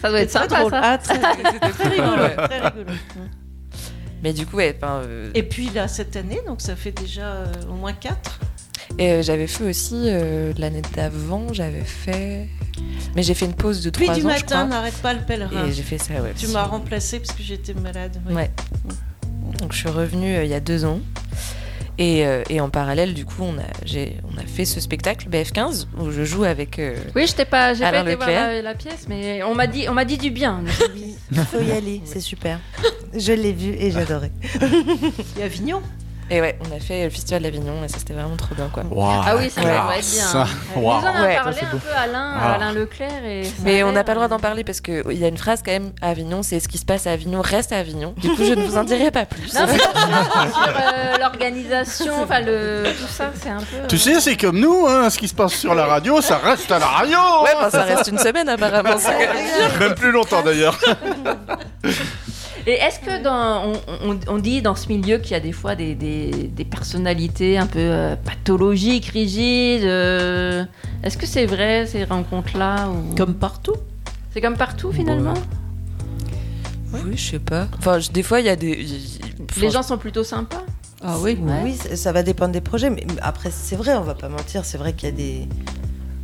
Ça 0.00 0.08
doit 0.08 0.20
être 0.20 0.30
sympa 0.30 0.58
drôle. 0.60 0.70
ça. 0.70 0.80
Ah, 0.82 0.98
très, 0.98 1.18
très 1.70 1.88
rigolo. 1.88 2.22
Ouais. 2.22 2.36
très 2.36 2.60
rigolo. 2.60 2.90
Mais 4.22 4.32
du 4.32 4.46
coup, 4.46 4.56
ouais, 4.56 4.78
euh, 4.82 5.30
Et 5.34 5.42
puis 5.42 5.70
là, 5.70 5.88
cette 5.88 6.14
année, 6.16 6.40
donc 6.46 6.60
ça 6.60 6.76
fait 6.76 6.92
déjà 6.92 7.22
euh, 7.26 7.46
au 7.70 7.74
moins 7.74 7.92
4. 7.94 8.38
et 8.98 9.12
euh, 9.12 9.22
j'avais 9.22 9.46
fait 9.46 9.64
aussi 9.64 9.94
euh, 10.06 10.52
l'année 10.58 10.82
d'avant, 10.94 11.52
j'avais 11.52 11.84
fait. 11.84 12.48
Mais 13.16 13.22
j'ai 13.22 13.34
fait 13.34 13.46
une 13.46 13.54
pause 13.54 13.82
de 13.82 13.90
Puis 13.90 14.04
3 14.06 14.14
du 14.16 14.26
ans, 14.26 14.30
je 14.30 14.34
matin, 14.42 14.66
n'arrête 14.66 14.94
pas 15.02 15.14
le 15.14 15.20
pèlerin. 15.20 15.66
Et 15.66 15.72
j'ai 15.72 15.82
fait 15.82 15.98
ça, 15.98 16.14
ouais. 16.14 16.32
Tu 16.36 16.48
m'as 16.48 16.64
remplacé 16.64 17.18
parce 17.18 17.32
que 17.32 17.42
j'étais 17.42 17.74
malade. 17.74 18.20
Ouais. 18.30 18.50
Donc 19.58 19.72
je 19.72 19.78
suis 19.78 19.88
revenue 19.88 20.36
euh, 20.36 20.44
il 20.44 20.50
y 20.50 20.54
a 20.54 20.60
deux 20.60 20.84
ans. 20.84 21.00
Et, 22.02 22.26
euh, 22.26 22.42
et 22.48 22.60
en 22.62 22.70
parallèle, 22.70 23.12
du 23.12 23.26
coup, 23.26 23.42
on 23.42 23.58
a, 23.58 23.62
j'ai, 23.84 24.16
on 24.34 24.38
a 24.38 24.44
fait 24.46 24.64
ce 24.64 24.80
spectacle 24.80 25.28
BF15 25.28 25.86
où 25.98 26.10
je 26.10 26.24
joue 26.24 26.44
avec. 26.44 26.78
euh, 26.78 26.96
Oui, 27.14 27.26
je 27.26 27.34
t'ai 27.34 27.44
pas, 27.44 27.74
j'ai 27.74 27.84
pas 27.84 28.00
été 28.00 28.16
voir 28.16 28.26
la, 28.30 28.62
la 28.62 28.74
pièce, 28.74 29.04
mais 29.06 29.42
on 29.42 29.54
m'a 29.54 29.66
dit, 29.66 29.84
on 29.86 29.92
m'a 29.92 30.06
dit 30.06 30.16
du 30.16 30.30
bien. 30.30 30.64
Il 31.32 31.38
faut 31.44 31.60
y 31.60 31.70
aller, 31.72 32.00
c'est 32.06 32.20
super. 32.20 32.58
Je 33.14 33.32
l'ai 33.32 33.52
vu 33.52 33.74
et 33.78 33.90
j'adorais. 33.90 34.32
Et 35.38 35.42
Avignon. 35.42 35.82
Et 36.32 36.40
ouais, 36.40 36.56
on 36.60 36.76
a 36.76 36.78
fait 36.78 37.04
le 37.04 37.10
Festival 37.10 37.42
d'Avignon 37.42 37.82
et 37.84 37.88
ça 37.88 37.98
c'était 37.98 38.12
vraiment 38.12 38.36
trop 38.36 38.54
bien 38.54 38.70
quoi. 38.72 38.84
Ah 39.26 39.34
oui, 39.36 39.50
ça 39.50 39.62
doit 39.62 39.70
être 39.96 40.10
bien. 40.10 40.46
Il 40.76 40.80
nous 40.80 40.86
en 40.86 40.92
a 41.04 41.22
Ouais, 41.22 41.34
parlé 41.36 41.58
un 41.60 41.76
peu 41.76 41.88
Alain, 41.96 42.32
Ah. 42.40 42.52
Alain 42.54 42.72
Leclerc. 42.72 43.24
Et 43.24 43.42
Mais 43.64 43.82
on 43.82 43.90
n'a 43.92 44.04
pas 44.04 44.12
le 44.12 44.16
droit 44.16 44.28
d'en 44.28 44.38
parler 44.38 44.62
parce 44.62 44.80
qu'il 44.80 45.02
y 45.12 45.24
a 45.24 45.28
une 45.28 45.36
phrase 45.36 45.62
quand 45.64 45.72
même 45.72 45.90
à 46.00 46.10
Avignon, 46.10 46.42
c'est 46.44 46.60
ce 46.60 46.68
qui 46.68 46.78
se 46.78 46.84
passe 46.84 47.06
à 47.08 47.12
Avignon 47.12 47.40
reste 47.40 47.72
à 47.72 47.78
Avignon. 47.78 48.14
Du 48.16 48.28
coup, 48.28 48.44
je 48.44 48.54
ne 48.54 48.62
vous 48.64 48.76
en 48.78 48.84
dirai 48.84 49.10
pas 49.10 49.24
plus. 49.26 49.52
Non, 49.54 49.62
mais 49.66 49.78
sur, 49.78 49.88
euh, 50.68 51.18
l'organisation, 51.18 52.12
enfin 52.22 52.40
le 52.40 52.84
tout 53.00 53.08
ça, 53.12 53.30
c'est 53.42 53.50
un 53.50 53.58
peu. 53.58 53.86
Tu 53.88 53.98
sais, 53.98 54.20
c'est 54.20 54.36
comme 54.36 54.60
nous, 54.60 54.86
hein, 54.88 55.10
ce 55.10 55.18
qui 55.18 55.26
se 55.26 55.34
passe 55.34 55.54
sur 55.54 55.74
la 55.74 55.86
radio, 55.86 56.20
ça 56.20 56.38
reste 56.38 56.70
à 56.70 56.78
la 56.78 56.86
radio 56.86 57.18
Ouais, 57.42 57.54
bah, 57.60 57.70
ça 57.70 57.82
reste 57.82 58.08
une 58.08 58.18
semaine 58.18 58.48
apparemment. 58.48 58.96
Même 59.80 59.94
plus 59.96 60.12
longtemps 60.12 60.42
d'ailleurs. 60.42 60.78
Et 62.66 62.72
est-ce 62.72 63.00
que 63.00 63.22
dans, 63.22 63.72
on, 63.72 64.10
on- 64.10 64.18
on 64.34 64.38
dit 64.38 64.62
dans 64.62 64.74
ce 64.74 64.88
milieu 64.88 65.18
qu'il 65.18 65.32
y 65.32 65.34
a 65.34 65.40
des 65.40 65.52
fois 65.52 65.74
des, 65.74 65.94
des- 65.94 66.30
des 66.54 66.64
personnalités 66.64 67.56
un 67.58 67.66
peu 67.66 67.78
euh, 67.78 68.16
pathologiques, 68.16 69.06
rigides 69.06 69.84
euh, 69.84 70.64
Est-ce 71.02 71.16
que 71.16 71.26
c'est 71.26 71.46
vrai 71.46 71.86
ces 71.86 72.04
rencontres-là 72.04 72.88
ou... 72.90 73.14
Comme 73.16 73.34
partout. 73.34 73.74
C'est 74.32 74.40
comme 74.40 74.56
partout 74.56 74.92
finalement? 74.92 75.34
Oui, 76.92 77.00
je 77.16 77.30
sais 77.32 77.38
pas. 77.38 77.68
Enfin, 77.78 77.98
je- 78.00 78.10
des 78.10 78.22
fois, 78.22 78.40
il 78.40 78.46
y 78.46 78.50
a 78.50 78.56
des. 78.56 78.86
Les 79.60 79.70
gens 79.70 79.82
sont 79.82 79.96
plutôt 79.98 80.24
sympas 80.24 80.64
Ah 81.02 81.16
oui. 81.20 81.38
Ouais. 81.40 81.60
Oui, 81.64 81.74
ça- 81.76 81.96
ça 81.96 82.12
va 82.12 82.22
dépendre 82.22 82.52
des 82.52 82.60
projets. 82.60 82.90
Mais 82.90 83.06
après, 83.22 83.50
c'est 83.52 83.76
vrai, 83.76 83.94
on 83.94 84.02
va 84.02 84.14
pas 84.14 84.28
mentir. 84.28 84.64
C'est 84.64 84.76
vrai 84.78 84.92
qu'il 84.92 85.08
y 85.08 85.12
a 85.12 85.14
des. 85.14 85.48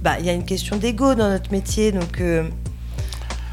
Bah, 0.03 0.17
il 0.19 0.27
y 0.27 0.29
a 0.29 0.33
une 0.33 0.45
question 0.45 0.77
d'ego 0.77 1.15
dans 1.15 1.29
notre 1.31 1.53
métier, 1.53 1.93
donc. 1.93 2.21
euh, 2.21 2.49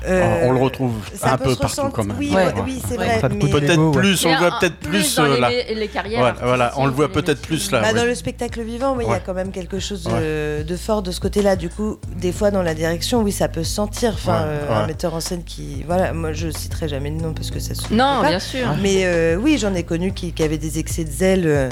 euh, 0.06 0.48
on 0.48 0.52
le 0.52 0.60
retrouve 0.60 0.94
un 1.24 1.38
peu 1.38 1.56
partout 1.56 1.89
quand 1.94 2.04
même. 2.04 2.16
Oui, 2.20 2.32
Ouais. 2.34 2.46
ouais, 2.48 2.54
oui, 2.66 2.82
c'est 2.88 2.96
vrai. 2.96 3.20
Le 3.22 3.30
mais- 3.30 3.50
Peut-être 3.50 3.92
plus, 3.92 4.26
on 4.26 4.32
le 4.32 4.38
voit 4.38 4.60
peut-être 4.60 4.76
plus, 4.80 5.16
dans 5.16 5.24
euh, 5.24 5.36
les, 5.36 5.39
là. 5.42 5.50
les 5.76 5.88
carrières. 5.88 6.24
Ouais, 6.24 6.34
voilà, 6.42 6.74
on 6.78 6.86
le 6.86 6.92
voit 6.92 7.12
peut-être 7.12 7.42
les 7.42 7.48
plus 7.48 7.72
là. 7.72 7.82
Bah. 7.82 7.94
Dans 7.94 8.06
le 8.06 8.16
spectacle 8.16 8.62
vivant, 8.62 8.96
oui, 8.98 9.04
il 9.08 9.12
y 9.12 9.13
a 9.13 9.20
quand 9.20 9.34
même 9.34 9.52
quelque 9.52 9.80
chose 9.80 10.04
de, 10.04 10.63
de 10.63 10.76
fort 10.78 11.02
de 11.04 11.12
ce 11.12 11.20
côté-là. 11.20 11.56
Du 11.56 11.70
coup, 11.70 11.98
des 12.18 12.32
fois 12.32 12.52
dans 12.52 12.63
la 12.63 12.74
direction, 12.74 13.22
oui, 13.22 13.32
ça 13.32 13.48
peut 13.48 13.63
se 13.63 13.74
sentir. 13.74 14.12
Enfin, 14.13 14.34
Ouais, 14.34 14.48
euh, 14.48 14.68
ouais. 14.68 14.74
un 14.76 14.88
metteur 14.88 15.13
en 15.13 15.20
scène 15.20 15.44
qui, 15.44 15.84
voilà, 15.88 16.13
moi 16.13 16.34
je 16.34 16.50
citerai 16.50 16.88
jamais 16.88 17.12
de 17.12 17.22
nom 17.22 17.34
parce 17.34 17.52
que 17.52 17.60
ça 17.60 17.76
se. 17.76 17.94
Non, 17.94 18.22
pas. 18.22 18.30
bien 18.30 18.39
sûr. 18.39 18.68
Mais 18.82 19.06
euh, 19.06 19.36
oui, 19.36 19.58
j'en 19.60 19.74
ai 19.74 19.84
connu 19.84 20.13
qui, 20.13 20.32
qui 20.34 20.44
avaient 20.44 20.58
des 20.58 20.80
excès 20.80 21.04
de 21.04 21.12
zèle, 21.12 21.44
euh, 21.46 21.70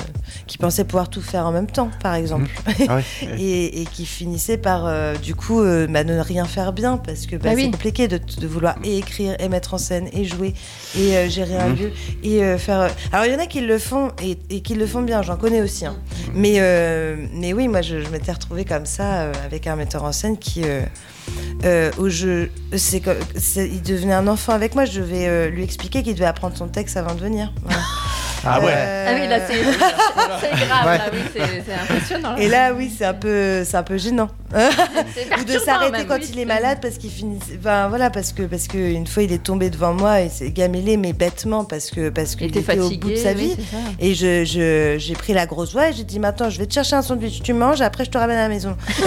qui 0.47 0.57
pensaient 0.57 0.83
pouvoir 0.85 1.09
tout 1.09 1.21
faire 1.21 1.45
en 1.45 1.51
même 1.51 1.67
temps, 1.67 1.89
par 2.03 2.15
exemple, 2.15 2.49
Ah 2.87 2.95
ouais. 2.97 3.03
et, 3.39 3.85
qui 3.91 4.05
finissaient 4.05 4.57
par, 4.57 4.85
euh, 4.85 5.15
du 5.15 5.35
coup, 5.35 5.61
euh, 5.61 5.87
bah, 5.87 6.03
ne 6.03 6.19
rien 6.19 6.45
faire 6.45 6.73
bien 6.73 6.97
parce 6.97 7.25
que 7.25 7.35
bah, 7.35 7.51
c'est 7.55 7.71
compliqué 7.71 8.07
de 8.07 8.17
fait 8.29 8.39
de 8.41 8.47
vouloir 8.47 8.75
et 8.83 8.97
écrire 8.97 9.35
et 9.39 9.49
mettre 9.49 9.73
en 9.73 9.77
scène 9.77 10.07
et 10.13 10.25
jouer 10.25 10.53
et 10.97 11.15
euh, 11.17 11.29
gérer 11.29 11.57
un 11.57 11.69
Mhm. 11.69 11.75
lieu 11.77 11.91
et 12.23 12.43
euh, 12.43 12.57
faire. 12.57 12.91
Alors 13.11 13.25
il 13.25 13.31
y 13.31 13.35
en 13.35 13.39
a 13.39 13.45
qui 13.47 13.61
le 13.61 13.77
font 13.79 14.11
et, 14.23 14.37
et 14.49 14.61
qui 14.61 14.75
le 14.75 14.85
font 14.85 15.01
bien, 15.01 15.21
j'en 15.21 15.37
connais 15.37 15.61
aussi. 15.61 15.85
hein. 15.85 15.95
Mais 16.33 16.55
euh, 16.59 17.15
mais 17.33 17.53
oui, 17.53 17.67
moi 17.67 17.81
je, 17.81 18.01
je 18.01 18.09
m'étais 18.09 18.31
retrouvée 18.31 18.65
comme 18.65 18.85
ça 18.85 19.31
avec 19.45 19.67
un 19.67 19.75
metteur 19.75 20.03
en 20.03 20.11
scène 20.11 20.37
qui 20.37 20.63
euh, 21.63 21.89
euh, 21.91 21.91
où 21.99 22.09
je 22.09 22.47
c'est 22.75 23.01
il 23.57 23.81
devenait 23.81 24.13
un 24.13 24.27
enfant 24.27 24.53
avec 24.53 24.75
moi. 24.75 24.85
Je 24.85 24.99
devais 24.99 25.27
euh, 25.27 25.49
lui 25.49 25.63
expliquer 25.63 26.03
qu'il 26.03 26.13
devait 26.15 26.25
apprendre 26.25 26.57
son 26.57 26.67
texte 26.67 26.97
avant 26.97 27.13
de 27.15 27.21
venir. 27.21 27.51
Voilà. 27.63 27.79
Ah 28.43 28.59
ouais. 28.59 28.73
Euh, 28.75 29.05
Ah 29.07 29.13
oui, 29.21 29.27
là, 29.27 29.37
c'est 29.47 29.53
c'est 29.53 30.65
grave, 30.65 30.87
Ouais. 30.87 30.97
là, 30.97 31.03
oui, 31.13 31.19
c'est 31.31 31.63
c'est 31.63 31.73
impressionnant. 31.75 32.35
Et 32.37 32.47
là, 32.49 32.73
oui, 32.73 32.91
c'est 32.97 33.05
un 33.05 33.13
peu, 33.13 33.63
c'est 33.63 33.77
un 33.77 33.83
peu 33.83 33.99
gênant. 33.99 34.29
C'est 35.15 35.39
Ou 35.39 35.43
de 35.45 35.59
s'arrêter 35.59 35.91
même, 35.99 36.07
quand 36.07 36.17
oui, 36.17 36.29
il 36.33 36.39
est 36.39 36.45
malade 36.45 36.79
parce 36.81 36.97
qu'il 36.97 37.11
finit. 37.11 37.39
Enfin 37.59 37.87
voilà, 37.87 38.09
parce 38.09 38.33
que 38.33 38.41
parce 38.43 38.67
que 38.67 38.77
une 38.79 39.05
fois 39.07 39.23
il 39.23 39.31
est 39.31 39.41
tombé 39.43 39.69
devant 39.69 39.93
moi 39.93 40.21
et 40.21 40.29
c'est 40.29 40.49
gamellé, 40.51 40.97
mais 40.97 41.13
bêtement 41.13 41.63
parce 41.63 41.89
que 41.91 42.09
parce 42.09 42.35
qu'il 42.35 42.47
était 42.47 42.59
était 42.59 42.79
au 42.79 42.89
bout 42.89 43.11
de 43.11 43.15
sa 43.15 43.31
vie. 43.33 43.55
oui, 43.57 43.65
et 43.99 44.13
je 44.15 44.43
je- 44.43 44.95
j'ai 44.97 45.13
pris 45.13 45.31
la 45.33 45.45
grosse 45.45 45.71
voix 45.71 45.89
et 45.89 45.93
j'ai 45.93 46.03
dit 46.03 46.19
maintenant 46.19 46.49
je 46.49 46.57
vais 46.57 46.65
te 46.65 46.73
chercher 46.73 46.97
un 46.97 47.01
sandwich, 47.01 47.41
tu 47.43 47.53
manges, 47.53 47.79
après 47.79 48.03
je 48.03 48.09
te 48.09 48.17
ramène 48.17 48.37
à 48.39 48.41
la 48.41 48.49
maison. 48.49 48.75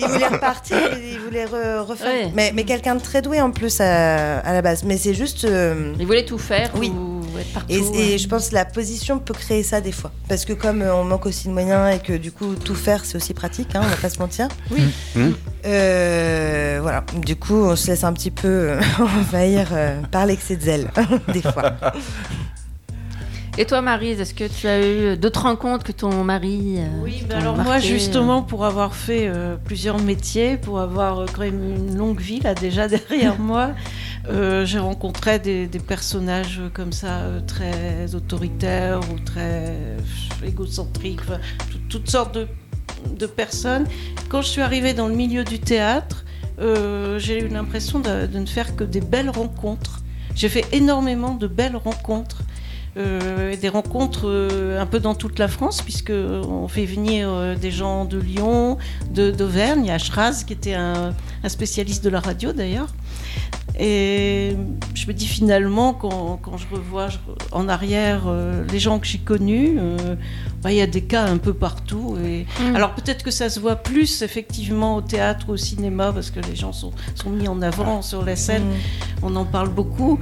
il 0.00 0.06
voulait 0.06 0.28
repartir, 0.28 0.76
il 1.12 1.18
voulait 1.20 1.44
re- 1.46 1.80
refaire. 1.80 2.06
Ouais. 2.26 2.32
Mais 2.34 2.52
mais 2.54 2.64
quelqu'un 2.64 2.94
de 2.94 3.00
très 3.02 3.22
doué 3.22 3.40
en 3.40 3.50
plus 3.50 3.80
à, 3.80 4.38
à 4.38 4.52
la 4.52 4.62
base. 4.62 4.84
Mais 4.84 4.96
c'est 4.96 5.14
juste. 5.14 5.44
euh, 5.44 5.92
Il 5.98 6.06
voulait 6.06 6.24
tout 6.24 6.38
faire 6.38 6.70
Oui. 6.76 6.90
ou 6.90 7.22
être 7.38 7.52
partout. 7.52 7.72
et, 7.94 8.18
je 8.18 8.28
pense 8.28 8.48
que 8.50 8.54
la 8.54 8.64
position 8.64 9.18
peut 9.18 9.34
créer 9.34 9.62
ça 9.62 9.80
des 9.80 9.92
fois. 9.92 10.10
Parce 10.28 10.44
que 10.44 10.52
comme 10.52 10.82
euh, 10.82 10.94
on 10.94 11.04
manque 11.04 11.26
aussi 11.26 11.48
de 11.48 11.52
moyens 11.52 11.94
et 11.94 11.98
que 12.00 12.12
du 12.14 12.32
coup 12.32 12.54
tout 12.54 12.74
faire 12.74 13.04
c'est 13.04 13.16
aussi 13.16 13.34
pratique, 13.34 13.74
hein, 13.74 13.80
on 13.84 13.88
va 13.88 13.96
pas 13.96 14.10
se 14.10 14.18
mentir. 14.18 14.48
Oui. 14.70 14.82
Mmh. 15.14 15.30
Euh, 15.66 16.78
voilà. 16.82 17.04
Du 17.16 17.36
coup 17.36 17.54
on 17.54 17.76
se 17.76 17.88
laisse 17.88 18.04
un 18.04 18.12
petit 18.12 18.30
peu 18.30 18.48
euh, 18.48 18.80
envahir 18.98 19.68
euh, 19.72 20.00
par 20.10 20.26
l'excès 20.26 20.56
de 20.56 20.62
zèle 20.62 20.90
des 21.32 21.42
fois. 21.42 21.72
Et 23.60 23.66
toi, 23.66 23.82
Marise, 23.82 24.20
est-ce 24.20 24.34
que 24.34 24.44
tu 24.44 24.68
as 24.68 24.86
eu 24.86 25.16
d'autres 25.16 25.42
rencontres 25.42 25.82
que 25.82 25.90
ton 25.90 26.22
mari 26.22 26.76
euh, 26.78 26.86
Oui, 27.02 27.24
bah 27.28 27.34
t'ont 27.34 27.40
alors 27.40 27.54
moi 27.56 27.64
marqué, 27.64 27.88
justement 27.88 28.40
pour 28.40 28.64
avoir 28.64 28.94
fait 28.94 29.26
euh, 29.26 29.56
plusieurs 29.56 29.98
métiers, 29.98 30.56
pour 30.56 30.78
avoir 30.78 31.18
euh, 31.18 31.26
quand 31.34 31.40
même 31.40 31.60
une 31.68 31.96
longue 31.96 32.20
vie 32.20 32.38
là 32.38 32.54
déjà 32.54 32.86
derrière 33.10 33.40
moi, 33.40 33.72
euh, 34.30 34.64
j'ai 34.64 34.78
rencontré 34.78 35.40
des, 35.40 35.66
des 35.66 35.80
personnages 35.80 36.60
comme 36.72 36.92
ça 36.92 37.22
euh, 37.22 37.40
très 37.40 38.14
autoritaires 38.14 39.00
ou 39.12 39.18
très 39.18 39.64
euh, 39.70 39.98
égocentriques, 40.46 41.18
toutes 41.88 42.08
sortes 42.08 42.36
de, 42.36 42.46
de 43.10 43.26
personnes. 43.26 43.88
Quand 44.28 44.40
je 44.40 44.50
suis 44.50 44.62
arrivée 44.62 44.94
dans 44.94 45.08
le 45.08 45.16
milieu 45.16 45.42
du 45.42 45.58
théâtre, 45.58 46.24
euh, 46.60 47.18
j'ai 47.18 47.42
eu 47.44 47.48
l'impression 47.48 47.98
de, 47.98 48.26
de 48.26 48.38
ne 48.38 48.46
faire 48.46 48.76
que 48.76 48.84
des 48.84 49.00
belles 49.00 49.30
rencontres. 49.30 50.02
J'ai 50.36 50.48
fait 50.48 50.64
énormément 50.70 51.34
de 51.34 51.48
belles 51.48 51.74
rencontres. 51.74 52.42
Euh, 52.96 53.54
des 53.54 53.68
rencontres 53.68 54.22
euh, 54.26 54.80
un 54.80 54.86
peu 54.86 54.98
dans 54.98 55.14
toute 55.14 55.38
la 55.38 55.46
France, 55.46 55.82
puisque 55.82 56.10
on 56.10 56.66
fait 56.68 56.84
venir 56.86 57.28
euh, 57.28 57.54
des 57.54 57.70
gens 57.70 58.04
de 58.04 58.18
Lyon, 58.18 58.78
d'Auvergne, 59.12 59.82
il 59.84 59.88
y 59.88 59.90
a 59.90 59.98
Schraz 59.98 60.42
qui 60.44 60.52
était 60.54 60.74
un, 60.74 61.14
un 61.44 61.48
spécialiste 61.48 62.02
de 62.02 62.08
la 62.10 62.18
radio 62.18 62.52
d'ailleurs. 62.52 62.88
Et 63.78 64.56
je 64.94 65.06
me 65.06 65.12
dis 65.12 65.28
finalement, 65.28 65.92
quand, 65.92 66.40
quand 66.42 66.56
je 66.56 66.66
revois 66.72 67.08
je- 67.08 67.18
en 67.52 67.68
arrière 67.68 68.22
euh, 68.26 68.64
les 68.72 68.80
gens 68.80 68.98
que 68.98 69.06
j'ai 69.06 69.18
connus, 69.18 69.76
euh, 69.78 70.16
bah, 70.62 70.72
il 70.72 70.78
y 70.78 70.82
a 70.82 70.86
des 70.88 71.02
cas 71.02 71.24
un 71.26 71.36
peu 71.38 71.52
partout. 71.54 72.16
Et... 72.24 72.46
Mm. 72.60 72.74
Alors 72.74 72.94
peut-être 72.94 73.22
que 73.22 73.30
ça 73.30 73.48
se 73.48 73.60
voit 73.60 73.76
plus 73.76 74.22
effectivement 74.22 74.96
au 74.96 75.02
théâtre 75.02 75.46
ou 75.48 75.52
au 75.52 75.56
cinéma, 75.56 76.10
parce 76.12 76.30
que 76.32 76.40
les 76.40 76.56
gens 76.56 76.72
sont, 76.72 76.90
sont 77.14 77.30
mis 77.30 77.46
en 77.46 77.62
avant 77.62 78.02
sur 78.02 78.24
la 78.24 78.34
scène, 78.34 78.64
on 79.22 79.36
en 79.36 79.44
parle 79.44 79.68
beaucoup. 79.68 80.18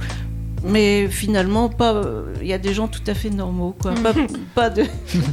Mais 0.63 1.07
finalement, 1.07 1.69
pas. 1.69 1.93
euh, 1.93 2.23
Il 2.41 2.47
y 2.47 2.53
a 2.53 2.57
des 2.57 2.73
gens 2.73 2.87
tout 2.87 3.01
à 3.07 3.13
fait 3.13 3.29
normaux, 3.29 3.75
quoi. 3.79 3.93
Pas, 3.93 4.13
pas 4.55 4.69
de. 4.69 4.83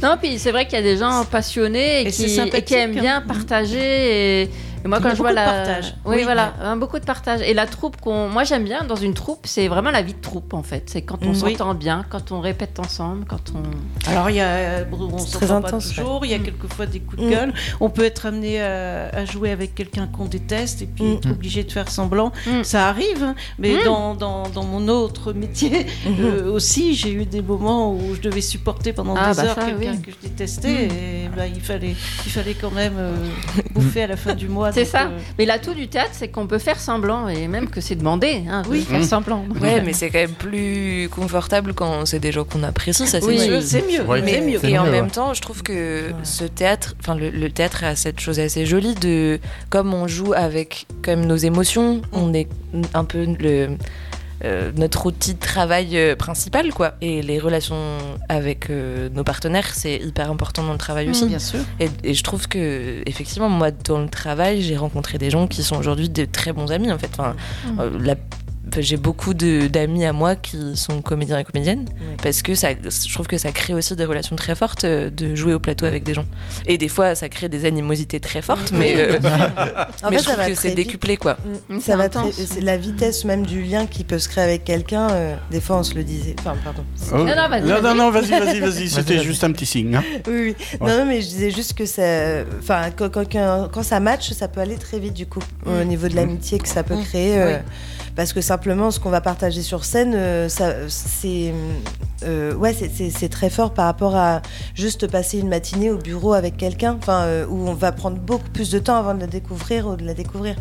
Non, 0.01 0.17
puis 0.21 0.37
c'est 0.37 0.51
vrai 0.51 0.65
qu'il 0.65 0.75
y 0.75 0.81
a 0.81 0.83
des 0.83 0.97
gens 0.97 1.25
passionnés 1.25 2.01
et, 2.01 2.11
qui, 2.11 2.39
et 2.39 2.61
qui 2.61 2.73
aiment 2.75 2.93
bien 2.93 3.17
hein. 3.17 3.23
partager. 3.27 4.43
Et, 4.43 4.49
et 4.85 4.87
moi, 4.87 4.99
Il 4.99 5.01
y 5.01 5.03
quand 5.03 5.09
a 5.09 5.15
je 5.15 5.17
vois 5.17 5.29
beaucoup 5.31 5.41
de 5.41 5.45
la. 5.45 5.45
partage. 5.65 5.95
Oui, 6.05 6.15
Oui. 6.17 6.23
voilà, 6.23 6.53
hein, 6.61 6.77
beaucoup 6.77 6.99
de 6.99 7.05
partage. 7.05 7.41
Et 7.41 7.53
la 7.53 7.65
troupe 7.65 7.99
qu'on. 7.99 8.29
Moi, 8.29 8.43
j'aime 8.43 8.63
bien 8.63 8.83
dans 8.83 8.95
une 8.95 9.13
troupe, 9.15 9.45
c'est 9.47 9.67
vraiment 9.67 9.89
la 9.91 10.01
vie 10.03 10.13
de 10.13 10.21
troupe, 10.21 10.53
en 10.53 10.63
fait. 10.63 10.83
C'est 10.89 11.01
quand 11.01 11.17
on 11.23 11.31
Mm. 11.33 11.41
Oui. 11.43 11.51
s'entend 11.57 11.73
bien, 11.73 12.05
quand 12.09 12.31
on 12.31 12.39
répète 12.39 12.79
ensemble, 12.79 13.25
quand 13.25 13.51
on. 13.55 14.09
Alors, 14.11 14.29
il 14.29 14.35
y 14.37 14.41
a. 14.41 14.83
bon, 14.85 15.09
on 15.11 15.17
s'entend 15.17 15.61
pas 15.61 15.71
toujours. 15.71 16.23
Il 16.25 16.31
y 16.31 16.35
a 16.35 16.39
quelquefois 16.39 16.85
des 16.85 16.99
coups 16.99 17.21
de 17.23 17.27
Mm. 17.27 17.31
gueule. 17.31 17.53
On 17.79 17.89
peut 17.89 18.03
être 18.05 18.27
amené 18.27 18.61
à, 18.61 19.09
à 19.09 19.25
jouer 19.25 19.51
avec 19.51 19.73
quelqu'un 19.75 20.05
qu'on 20.07 20.25
déteste 20.25 20.81
et 20.83 20.85
puis 20.85 21.03
Mm. 21.03 21.13
être 21.13 21.31
obligé 21.31 21.63
de 21.63 21.71
faire 21.71 21.89
semblant. 21.89 22.31
Mm. 22.45 22.63
Ça 22.63 22.87
arrive, 22.87 23.23
hein. 23.23 23.35
mais 23.57 23.73
Mm. 23.73 23.83
dans, 23.85 24.13
dans, 24.15 24.47
dans 24.49 24.63
mon 24.63 24.87
autre 24.87 25.33
métier 25.33 25.87
euh, 26.19 26.51
aussi, 26.51 26.93
j'ai 26.93 27.11
eu 27.11 27.25
des 27.25 27.41
moments 27.41 27.91
où 27.91 28.13
je 28.15 28.21
devais 28.21 28.41
supporter 28.41 28.93
pendant 28.93 29.15
Ah, 29.17 29.31
des 29.33 29.37
bah 29.41 29.47
heures 29.49 29.55
quelqu'un 29.55 29.91
oui. 29.93 30.01
que 30.01 30.11
je 30.11 30.27
détestais. 30.27 30.87
Mm. 30.87 30.91
Et 30.91 31.29
bah, 31.35 31.47
il, 31.47 31.61
fallait, 31.61 31.95
il 32.25 32.31
fallait 32.31 32.53
quand 32.53 32.71
même 32.71 32.93
euh, 32.97 33.15
bouffer 33.73 34.03
à 34.03 34.07
la 34.07 34.17
fin 34.17 34.33
du 34.35 34.47
mois. 34.47 34.71
C'est 34.75 34.85
ça. 34.85 35.03
euh, 35.07 35.17
Mais 35.39 35.45
l'atout 35.45 35.73
du 35.73 35.87
théâtre, 35.87 36.11
c'est 36.13 36.27
qu'on 36.27 36.47
peut 36.47 36.57
faire 36.59 36.79
semblant 36.79 37.27
et 37.27 37.47
même 37.47 37.69
que 37.69 37.81
c'est 37.81 37.95
demandé 37.95 38.43
hein, 38.49 38.61
de 38.63 38.69
Oui. 38.69 38.81
faire 38.81 39.03
semblant. 39.03 39.43
Ouais, 39.61 39.81
mais 39.81 39.93
c'est 39.93 40.09
quand 40.09 40.19
même 40.19 40.31
plus 40.33 41.09
confortable 41.09 41.73
quand 41.73 42.05
c'est 42.05 42.19
des 42.19 42.31
gens 42.31 42.43
qu'on 42.43 42.63
apprécie, 42.63 43.07
ça 43.07 43.19
c'est 43.21 43.25
Oui. 43.27 43.39
sûr. 43.39 43.61
c'est 43.63 43.81
mieux. 43.91 44.03
Ouais. 44.05 44.21
C'est 44.25 44.41
mieux. 44.41 44.59
C'est 44.61 44.71
Et 44.71 44.77
en 44.77 44.85
mieux, 44.85 44.91
même 44.91 45.05
ouais. 45.05 45.11
temps, 45.11 45.33
je 45.33 45.41
trouve 45.41 45.63
que 45.63 46.11
ce 46.23 46.43
théâtre, 46.43 46.95
enfin 46.99 47.15
le, 47.15 47.29
le 47.29 47.49
théâtre 47.49 47.83
a 47.83 47.95
cette 47.95 48.19
chose 48.19 48.39
assez 48.39 48.65
jolie 48.65 48.95
de, 48.95 49.39
comme 49.69 49.93
on 49.93 50.07
joue 50.07 50.33
avec 50.33 50.85
quand 51.03 51.11
même 51.15 51.25
nos 51.25 51.35
émotions, 51.37 52.01
on 52.11 52.33
est 52.33 52.47
un 52.93 53.05
peu 53.05 53.25
le 53.39 53.69
euh, 54.43 54.71
notre 54.75 55.05
outil 55.05 55.33
de 55.35 55.39
travail 55.39 55.97
euh, 55.97 56.15
principal, 56.15 56.73
quoi. 56.73 56.95
Et 57.01 57.21
les 57.21 57.39
relations 57.39 57.97
avec 58.27 58.69
euh, 58.69 59.07
nos 59.09 59.23
partenaires, 59.23 59.73
c'est 59.73 59.95
hyper 59.97 60.29
important 60.29 60.63
dans 60.63 60.73
le 60.73 60.77
travail 60.77 61.09
aussi. 61.09 61.25
Bien 61.25 61.39
sûr. 61.39 61.59
Et, 61.79 61.89
et 62.03 62.13
je 62.13 62.23
trouve 62.23 62.47
que, 62.47 63.01
effectivement, 63.05 63.49
moi, 63.49 63.71
dans 63.71 63.99
le 64.01 64.09
travail, 64.09 64.61
j'ai 64.61 64.75
rencontré 64.77 65.17
des 65.17 65.29
gens 65.29 65.47
qui 65.47 65.63
sont 65.63 65.77
aujourd'hui 65.77 66.09
de 66.09 66.25
très 66.25 66.51
bons 66.51 66.71
amis, 66.71 66.91
en 66.91 66.97
fait. 66.97 67.09
Enfin, 67.13 67.35
Mm. 67.65 68.03
la- 68.03 68.15
j'ai 68.79 68.97
beaucoup 68.97 69.33
de- 69.33 69.67
d'amis 69.67 70.05
à 70.05 70.13
moi 70.13 70.35
qui 70.35 70.75
sont 70.75 71.01
comédiens 71.01 71.37
et 71.39 71.43
comédiennes 71.43 71.85
parce 72.23 72.41
que 72.41 72.55
ça, 72.55 72.69
je 72.73 73.13
trouve 73.13 73.27
que 73.27 73.37
ça 73.37 73.51
crée 73.51 73.73
aussi 73.73 73.95
des 73.95 74.05
relations 74.05 74.35
très 74.35 74.55
fortes 74.55 74.83
euh, 74.83 75.09
de 75.09 75.35
jouer 75.35 75.53
au 75.53 75.59
plateau 75.59 75.85
avec 75.85 76.03
des 76.03 76.13
gens. 76.13 76.25
Et 76.65 76.77
des 76.77 76.87
fois, 76.87 77.15
ça 77.15 77.29
crée 77.29 77.47
des 77.49 77.65
animosités 77.65 78.19
très 78.19 78.41
fortes, 78.41 78.71
mais, 78.73 78.93
euh, 78.97 79.19
En 80.03 80.09
mais 80.09 80.17
fait, 80.17 80.23
je 80.23 80.29
trouve 80.31 80.45
que 80.47 80.55
c'est 80.55 80.75
décuplé, 80.75 81.17
quoi. 81.17 81.37
Mm. 81.69 81.79
Ça 81.79 81.95
va 81.97 82.09
très, 82.09 82.23
la 82.61 82.77
vitesse 82.77 83.23
même 83.25 83.45
du 83.45 83.61
lien 83.63 83.85
qui 83.85 84.03
peut 84.03 84.19
se 84.19 84.27
créer 84.29 84.43
avec 84.43 84.63
quelqu'un. 84.63 85.09
euh, 85.11 85.35
des 85.51 85.61
fois, 85.61 85.77
on 85.77 85.83
se 85.83 85.93
le 85.95 86.03
disait. 86.03 86.35
Enfin, 86.39 86.55
pardon. 86.63 86.83
Oh. 87.11 87.17
Non, 87.17 87.25
non, 87.35 87.49
vas-y, 87.49 87.61
non, 87.63 87.81
non, 87.81 87.81
vas-y. 87.81 87.97
non, 87.97 88.11
vas-y, 88.11 88.39
vas-y, 88.41 88.59
vas-y. 88.59 88.89
C'était 88.89 89.23
juste 89.23 89.43
un 89.43 89.51
petit 89.51 89.65
signe. 89.65 89.95
hein. 89.95 90.03
Oui, 90.27 90.33
oui. 90.33 90.55
Ouais. 90.81 90.89
Non, 90.91 90.99
non, 90.99 91.05
mais 91.05 91.21
je 91.21 91.27
disais 91.27 91.51
juste 91.51 91.73
que 91.73 91.85
ça. 91.85 92.43
Enfin, 92.59 92.89
quand, 92.95 93.09
quand, 93.11 93.31
quand- 93.31 93.69
quand 93.71 93.83
ça 93.83 93.99
match, 93.99 94.31
ça 94.31 94.47
peut 94.47 94.61
aller 94.61 94.75
très 94.77 94.99
vite, 94.99 95.13
du 95.13 95.25
coup, 95.27 95.41
au 95.65 95.83
niveau 95.83 96.07
de 96.07 96.15
l'amitié 96.15 96.57
que 96.59 96.67
ça 96.67 96.83
peut 96.83 96.95
Mm. 96.95 97.03
créer. 97.03 97.37
euh, 97.37 97.57
Oui. 97.57 97.61
Parce 98.15 98.31
que 98.33 98.39
simplement, 98.41 98.91
ce 98.91 98.99
qu'on 98.99 99.09
va 99.09 99.21
partager 99.21 99.61
sur 99.61 99.83
scène, 99.83 100.13
euh, 100.15 100.47
c'est. 100.87 101.53
euh, 102.23 102.53
ouais, 102.55 102.73
c'est- 102.73 103.29
très 103.29 103.49
fort 103.49 103.73
par 103.73 103.85
rapport 103.85 104.15
à 104.15 104.41
juste 104.73 105.07
passer 105.07 105.39
une 105.39 105.49
matinée 105.49 105.89
au 105.91 105.97
bureau 105.97 106.33
avec 106.33 106.55
quelqu'un, 106.57 106.97
enfin, 107.01 107.23
euh, 107.23 107.45
où 107.49 107.67
on 107.67 107.73
va 107.73 107.91
prendre 107.91 108.17
beaucoup 108.17 108.49
plus 108.51 108.71
de 108.71 108.79
temps 108.79 108.95
avant 108.95 109.13
de 109.15 109.19
la 109.19 109.27
découvrir 109.27 109.87
ou 109.87 109.95
de 109.97 110.05
la 110.05 110.13
découvrir. 110.13 110.55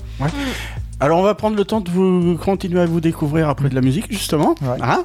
Alors, 1.01 1.19
on 1.21 1.23
va 1.23 1.35
prendre 1.35 1.57
le 1.57 1.65
temps 1.65 1.81
de 1.81 1.91
vous 1.91 2.37
continuer 2.43 2.81
à 2.81 2.87
vous 2.87 3.01
découvrir 3.01 3.49
après 3.49 3.69
de 3.69 3.75
la 3.75 3.81
musique, 3.83 4.07
justement. 4.11 4.55
Ouais. 4.63 4.79
Hein 4.83 5.05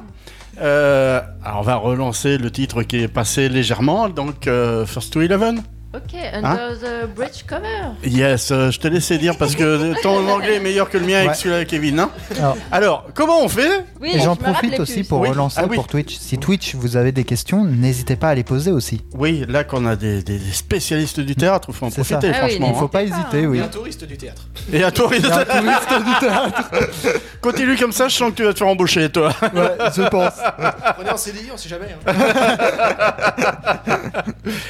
Euh, 0.60 1.20
alors, 1.44 1.60
on 1.60 1.62
va 1.62 1.76
relancer 1.76 2.36
le 2.36 2.50
titre 2.50 2.82
qui 2.82 2.96
est 2.98 3.08
passé 3.08 3.48
légèrement. 3.48 4.08
Donc, 4.08 4.46
euh, 4.46 4.84
First 4.86 5.12
to 5.12 5.20
Eleven. 5.22 5.62
Ok, 5.92 6.14
Under 6.32 6.78
the 6.78 7.08
Bridge 7.16 7.42
Cover. 7.48 7.66
Yes, 8.04 8.52
euh, 8.52 8.70
je 8.70 8.78
te 8.78 8.86
laissais 8.86 9.18
dire 9.18 9.36
parce 9.36 9.56
que 9.56 10.00
ton 10.02 10.24
anglais 10.28 10.54
est 10.54 10.60
meilleur 10.60 10.88
que 10.88 10.96
le 10.98 11.04
mien 11.04 11.16
avec 11.16 11.30
Ouais. 11.30 11.34
celui-là 11.34 11.58
de 11.58 11.64
Kevin. 11.64 11.98
hein. 11.98 12.10
Alors, 12.38 12.56
Alors, 12.70 13.06
comment 13.12 13.42
on 13.42 13.48
fait? 13.48 13.84
Oui, 14.00 14.10
et 14.14 14.20
je 14.20 14.24
j'en 14.24 14.36
profite 14.36 14.78
aussi 14.78 15.02
pour 15.02 15.18
Oui. 15.18 15.30
relancer 15.30 15.60
Ah 15.60 15.66
oui. 15.68 15.74
pour 15.74 15.88
Twitch. 15.88 16.16
Si 16.16 16.38
Twitch, 16.38 16.76
vous 16.76 16.96
avez 16.96 17.10
des 17.10 17.24
questions, 17.24 17.64
n'hésitez 17.64 18.14
pas 18.14 18.28
à 18.28 18.34
les 18.36 18.44
poser 18.44 18.70
aussi. 18.70 19.00
Oui, 19.14 19.44
là 19.48 19.64
qu'on 19.64 19.84
a 19.84 19.96
des, 19.96 20.22
spécialistes 20.52 21.18
du 21.18 21.34
théâtre, 21.34 21.66
il 21.70 21.74
faut 21.74 21.86
en 21.86 21.90
ça. 21.90 22.04
profiter, 22.04 22.30
Ah 22.32 22.44
oui, 22.44 22.50
franchement. 22.50 22.66
Il 22.68 22.72
ne 22.72 22.78
faut 22.78 22.84
hein. 22.84 22.88
pas 22.92 23.02
hésiter, 23.02 23.46
oui. 23.48 23.58
Et 23.58 23.62
un 23.62 23.66
touriste 23.68 24.04
du 24.04 24.16
théâtre. 24.16 24.42
Et 24.72 24.76
Il 24.76 24.80
y 24.80 24.84
a 24.84 24.86
un 24.86 24.90
touriste 24.92 25.26
du 25.26 26.18
théâtre. 26.20 26.70
continue 27.40 27.76
comme 27.76 27.90
ça, 27.92 28.06
je 28.06 28.14
sens 28.14 28.30
que 28.30 28.36
tu 28.36 28.44
vas 28.44 28.52
te 28.52 28.58
faire 28.58 28.68
embaucher, 28.68 29.08
toi. 29.10 29.32
Ouais, 29.42 29.76
je 29.96 30.02
pense. 30.08 30.34
Prenez 30.94 31.10
en 31.10 31.16
CDI, 31.16 31.48
on 31.52 31.56
sait 31.56 31.68
jamais. 31.68 31.96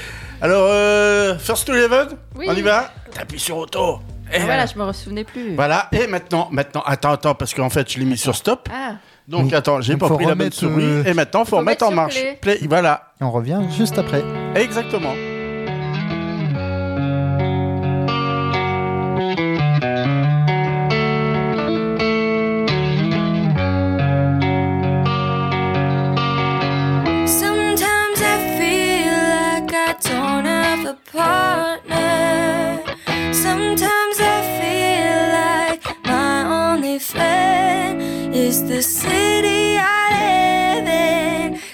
Alors, 0.42 0.66
euh, 0.70 1.38
First 1.38 1.66
to 1.66 1.74
Eleven, 1.74 2.08
Oui. 2.36 2.46
on 2.48 2.54
y 2.54 2.62
va 2.62 2.90
T'appuies 3.12 3.38
sur 3.38 3.58
auto. 3.58 3.98
Et 4.32 4.36
Ah, 4.40 4.44
voilà, 4.44 4.66
je 4.66 4.78
me 4.78 4.92
souvenais 4.92 5.24
plus. 5.24 5.54
Voilà, 5.56 5.88
et 5.92 6.06
maintenant, 6.06 6.48
maintenant, 6.52 6.82
attends, 6.86 7.10
attends, 7.12 7.34
parce 7.34 7.52
qu'en 7.52 7.68
fait, 7.68 7.90
je 7.92 7.98
l'ai 7.98 8.04
mis 8.04 8.16
sur 8.16 8.34
stop. 8.36 8.68
Ah, 8.72 8.94
Donc, 9.28 9.46
Oui. 9.46 9.54
attends, 9.54 9.80
j'ai 9.80 9.96
pas 9.96 10.08
pris 10.08 10.24
la 10.26 10.34
bonne 10.34 10.52
souris. 10.52 10.82
euh, 10.84 11.04
Et 11.04 11.14
maintenant, 11.14 11.44
faut, 11.44 11.50
Faut 11.50 11.56
remettre 11.58 11.84
en 11.86 11.90
marche. 11.92 12.14
play. 12.14 12.38
Play, 12.40 12.58
voilà, 12.68 13.12
Et 13.20 13.24
on 13.24 13.30
revient 13.32 13.60
juste 13.76 13.98
après. 13.98 14.22
exactement. 14.54 15.12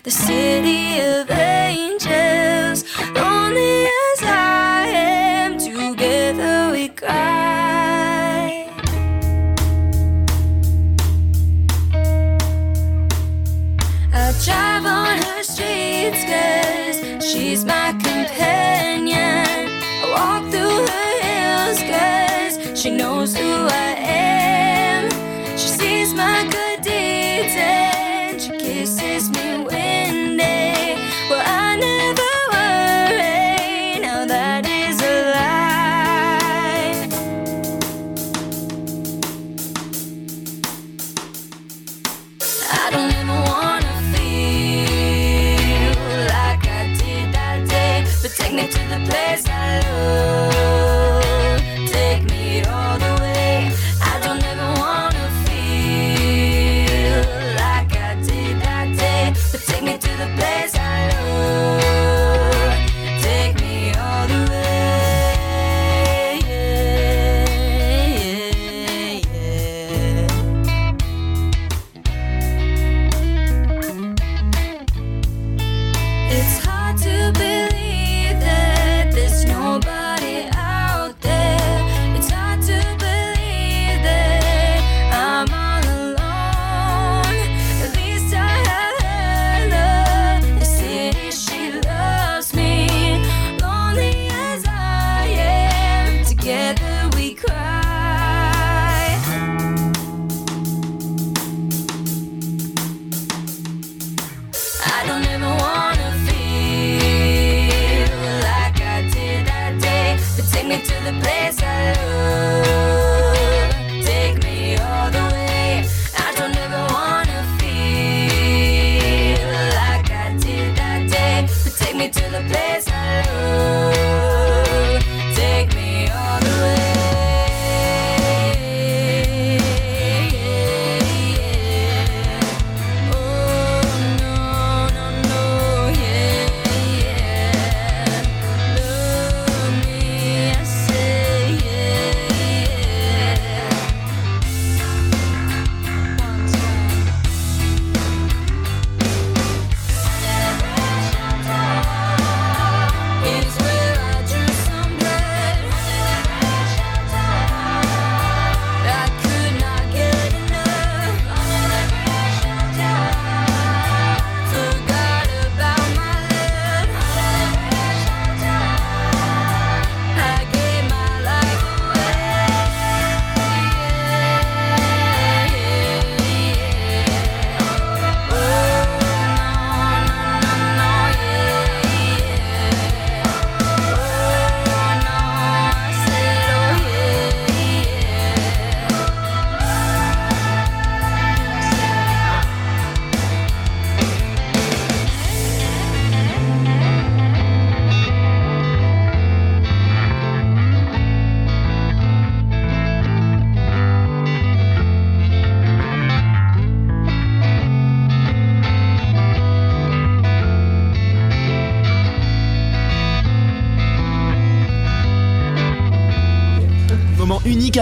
The 0.07 0.13
city 0.13 1.16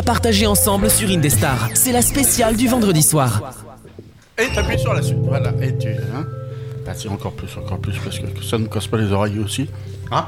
partager 0.05 0.47
ensemble 0.47 0.91
sur 0.91 1.09
Indestar. 1.11 1.69
C'est 1.75 1.93
la 1.93 2.03
spéciale 2.03 2.57
du 2.57 2.69
vendredi 2.69 3.03
soir. 3.03 3.43
Et 4.39 4.49
t'appuies 4.55 4.79
sur 4.79 4.93
la 4.95 5.03
suite. 5.03 5.19
Voilà. 5.23 5.53
Et 5.63 5.77
tu. 5.79 5.89
Hein 5.89 6.27
Vas-y, 6.85 7.09
encore 7.09 7.33
plus, 7.33 7.49
encore 7.57 7.79
plus, 7.79 7.97
parce 7.99 8.19
que 8.19 8.27
ça 8.45 8.59
ne 8.59 8.67
casse 8.67 8.87
pas 8.87 8.99
les 8.99 9.11
oreilles 9.11 9.39
aussi. 9.39 9.71
Hein? 10.13 10.27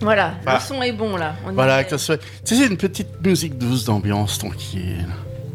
Voilà, 0.00 0.34
Voilà. 0.44 0.58
le 0.60 0.64
son 0.64 0.82
est 0.82 0.92
bon 0.92 1.16
là. 1.16 1.34
On 1.46 1.52
Voilà, 1.52 1.80
est. 1.80 1.84
que 1.84 1.90
ça 1.90 1.98
soit- 1.98 2.18
Tu 2.18 2.24
sais, 2.44 2.56
c'est 2.62 2.66
une 2.66 2.76
petite 2.76 3.08
musique 3.24 3.58
douce 3.58 3.84
d'ambiance, 3.84 4.38
tranquille. 4.38 5.06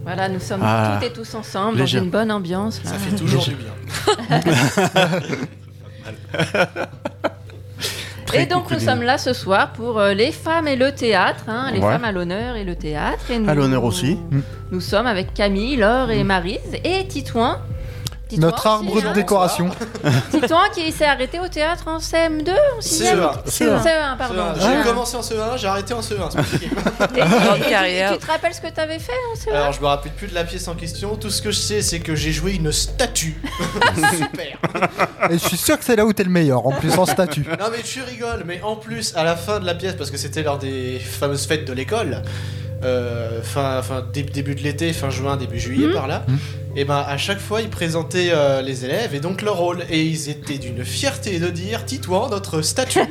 Voilà, 0.03 0.27
nous 0.27 0.39
sommes 0.39 0.61
Ah. 0.63 0.97
toutes 0.99 1.09
et 1.09 1.13
tous 1.13 1.35
ensemble 1.35 1.77
Léger. 1.77 1.99
dans 1.99 2.05
une 2.05 2.09
bonne 2.09 2.31
ambiance. 2.31 2.81
Là. 2.83 2.89
Ça 2.91 2.97
fait 2.97 3.15
toujours 3.15 3.43
du 3.43 3.55
bien. 3.55 3.71
Et 8.41 8.45
donc 8.47 8.69
nous 8.71 8.79
sommes 8.79 9.01
là 9.03 9.17
ce 9.17 9.33
soir 9.33 9.71
pour 9.73 9.99
euh, 9.99 10.13
les 10.13 10.31
femmes 10.31 10.67
et 10.67 10.75
le 10.75 10.91
théâtre, 10.91 11.43
hein, 11.47 11.69
les 11.73 11.79
Ouais. 11.79 11.91
femmes 11.93 12.03
à 12.05 12.11
l'honneur 12.11 12.55
et 12.55 12.63
le 12.63 12.75
théâtre. 12.75 13.29
Et 13.31 13.37
nous, 13.39 13.49
À 13.49 13.53
l'honneur 13.55 13.83
aussi. 13.83 14.17
Nous 14.71 14.81
sommes 14.81 15.07
avec 15.07 15.33
Camille, 15.33 15.75
Laure 15.77 16.11
et 16.11 16.23
Marise 16.23 16.59
et 16.83 17.07
Titouan. 17.07 17.57
Notre 18.37 18.67
arbre 18.67 18.93
aussi, 18.93 19.03
de 19.03 19.07
hein. 19.09 19.13
décoration. 19.13 19.69
Titouan 20.31 20.69
qui 20.73 20.91
s'est 20.91 21.05
arrêté 21.05 21.39
au 21.39 21.47
théâtre 21.47 21.83
en 21.87 21.97
CM2 21.97 22.51
en 22.77 22.81
sixième 22.81 23.19
CE1. 23.19 23.45
CE1, 23.47 23.83
CE1, 23.83 24.17
pardon. 24.17 24.43
J'ai 24.59 24.89
commencé 24.89 25.15
en 25.17 25.21
CE1, 25.21 25.57
j'ai 25.57 25.67
arrêté 25.67 25.93
en 25.93 26.01
CE1. 26.01 26.29
et- 27.15 27.69
carrière. 27.69 28.13
Tu 28.13 28.17
te 28.19 28.27
rappelles 28.31 28.53
ce 28.53 28.61
que 28.61 28.67
tu 28.73 28.79
avais 28.79 28.99
fait 28.99 29.11
en 29.33 29.37
CE1 29.37 29.55
Alors 29.55 29.73
je 29.73 29.81
me 29.81 29.85
rappelle 29.87 30.11
plus 30.13 30.27
de 30.27 30.35
la 30.35 30.43
pièce 30.43 30.67
en 30.67 30.75
question. 30.75 31.15
Tout 31.15 31.29
ce 31.29 31.41
que 31.41 31.51
je 31.51 31.57
sais, 31.59 31.81
c'est 31.81 31.99
que 31.99 32.15
j'ai 32.15 32.31
joué 32.31 32.53
une 32.55 32.71
statue. 32.71 33.41
Super. 33.95 34.57
Et 35.29 35.33
je 35.33 35.37
suis 35.47 35.57
sûr 35.57 35.77
que 35.77 35.83
c'est 35.85 35.95
là 35.95 36.05
où 36.05 36.13
t'es 36.13 36.23
le 36.23 36.29
meilleur, 36.29 36.65
en 36.65 36.71
plus 36.71 36.97
en 36.97 37.05
statut. 37.05 37.45
Non 37.59 37.67
mais 37.71 37.81
tu 37.83 38.01
rigoles, 38.01 38.43
mais 38.45 38.61
en 38.63 38.75
plus 38.75 39.13
à 39.15 39.23
la 39.23 39.35
fin 39.35 39.59
de 39.59 39.65
la 39.65 39.75
pièce, 39.75 39.93
parce 39.95 40.11
que 40.11 40.17
c'était 40.17 40.43
lors 40.43 40.57
des 40.57 40.99
fameuses 40.99 41.45
fêtes 41.45 41.65
de 41.65 41.73
l'école, 41.73 42.21
euh, 42.83 43.41
fin, 43.43 43.81
fin 43.81 44.01
dé- 44.13 44.23
début 44.23 44.55
de 44.55 44.61
l'été, 44.61 44.93
fin 44.93 45.09
juin, 45.09 45.37
début 45.37 45.59
juillet 45.59 45.87
Mhm. 45.87 45.93
par 45.93 46.07
là, 46.07 46.23
et 46.75 46.85
ben 46.85 47.03
à 47.07 47.17
chaque 47.17 47.39
fois 47.39 47.61
ils 47.61 47.69
présentaient 47.69 48.29
euh, 48.31 48.61
les 48.61 48.85
élèves 48.85 49.13
et 49.15 49.19
donc 49.19 49.41
leur 49.41 49.57
rôle, 49.57 49.83
et 49.89 50.01
ils 50.03 50.29
étaient 50.29 50.57
d'une 50.57 50.83
fierté 50.85 51.39
de 51.39 51.49
dire 51.49 51.85
Titouan, 51.85 52.29
notre 52.29 52.61
statue. 52.61 52.99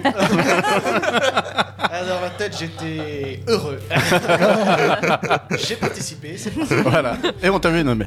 Ah, 1.92 2.04
dans 2.04 2.20
ma 2.20 2.30
tête 2.30 2.56
j'étais 2.58 3.40
heureux. 3.48 3.80
J'ai 5.58 5.74
participé. 5.74 6.36
Voilà. 6.84 7.16
Et 7.42 7.48
on 7.50 7.58
t'avait 7.58 7.82
nommé. 7.82 8.06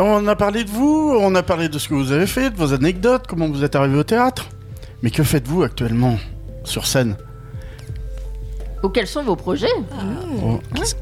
On 0.00 0.26
a 0.26 0.34
parlé 0.34 0.64
de 0.64 0.70
vous, 0.70 1.16
on 1.20 1.34
a 1.36 1.42
parlé 1.44 1.68
de 1.68 1.78
ce 1.78 1.88
que 1.88 1.94
vous 1.94 2.10
avez 2.10 2.26
fait, 2.26 2.50
de 2.50 2.56
vos 2.56 2.72
anecdotes, 2.74 3.26
comment 3.28 3.48
vous 3.48 3.62
êtes 3.62 3.76
arrivé 3.76 3.96
au 3.96 4.02
théâtre. 4.02 4.48
Mais 5.02 5.10
que 5.10 5.22
faites-vous 5.22 5.62
actuellement 5.62 6.16
sur 6.64 6.86
scène? 6.86 7.16
Ou 8.82 8.88
quels 8.88 9.06
sont 9.06 9.22
vos 9.22 9.36
projets? 9.36 9.68
Oh, 10.42 10.58
qu'est-ce- 10.74 10.96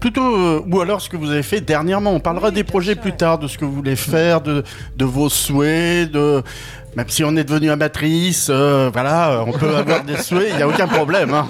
Plutôt, 0.00 0.36
euh, 0.36 0.62
ou 0.70 0.80
alors 0.80 1.00
ce 1.00 1.08
que 1.08 1.16
vous 1.16 1.30
avez 1.30 1.42
fait 1.42 1.60
dernièrement. 1.60 2.12
On 2.12 2.20
parlera 2.20 2.48
Oui, 2.48 2.54
des 2.54 2.64
projets 2.64 2.92
sûr, 2.92 3.02
plus 3.02 3.10
ouais. 3.10 3.16
tard, 3.16 3.38
de 3.38 3.48
ce 3.48 3.58
que 3.58 3.64
vous 3.64 3.72
voulez 3.72 3.96
faire, 3.96 4.40
de, 4.40 4.62
de 4.96 5.04
vos 5.04 5.28
souhaits, 5.28 6.10
de... 6.12 6.42
Même 6.96 7.08
si 7.08 7.22
on 7.22 7.36
est 7.36 7.44
devenu 7.44 7.70
amatrice, 7.70 8.48
euh, 8.50 8.90
voilà, 8.92 9.44
on 9.46 9.52
peut 9.52 9.76
avoir 9.76 10.02
des 10.04 10.16
souhaits, 10.16 10.48
il 10.50 10.56
n'y 10.56 10.62
a 10.62 10.68
aucun 10.68 10.86
problème. 10.88 11.32
hein. 11.34 11.46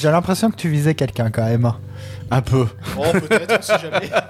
J'ai 0.00 0.10
l'impression 0.10 0.50
que 0.50 0.56
tu 0.56 0.68
visais 0.68 0.94
quelqu'un 0.94 1.30
quand 1.30 1.44
même. 1.44 1.72
Un 2.30 2.42
peu. 2.42 2.66
Oh, 2.98 3.02
peut-être, 3.12 3.56
on 3.58 3.62
sait 3.62 3.78
jamais. 3.80 4.10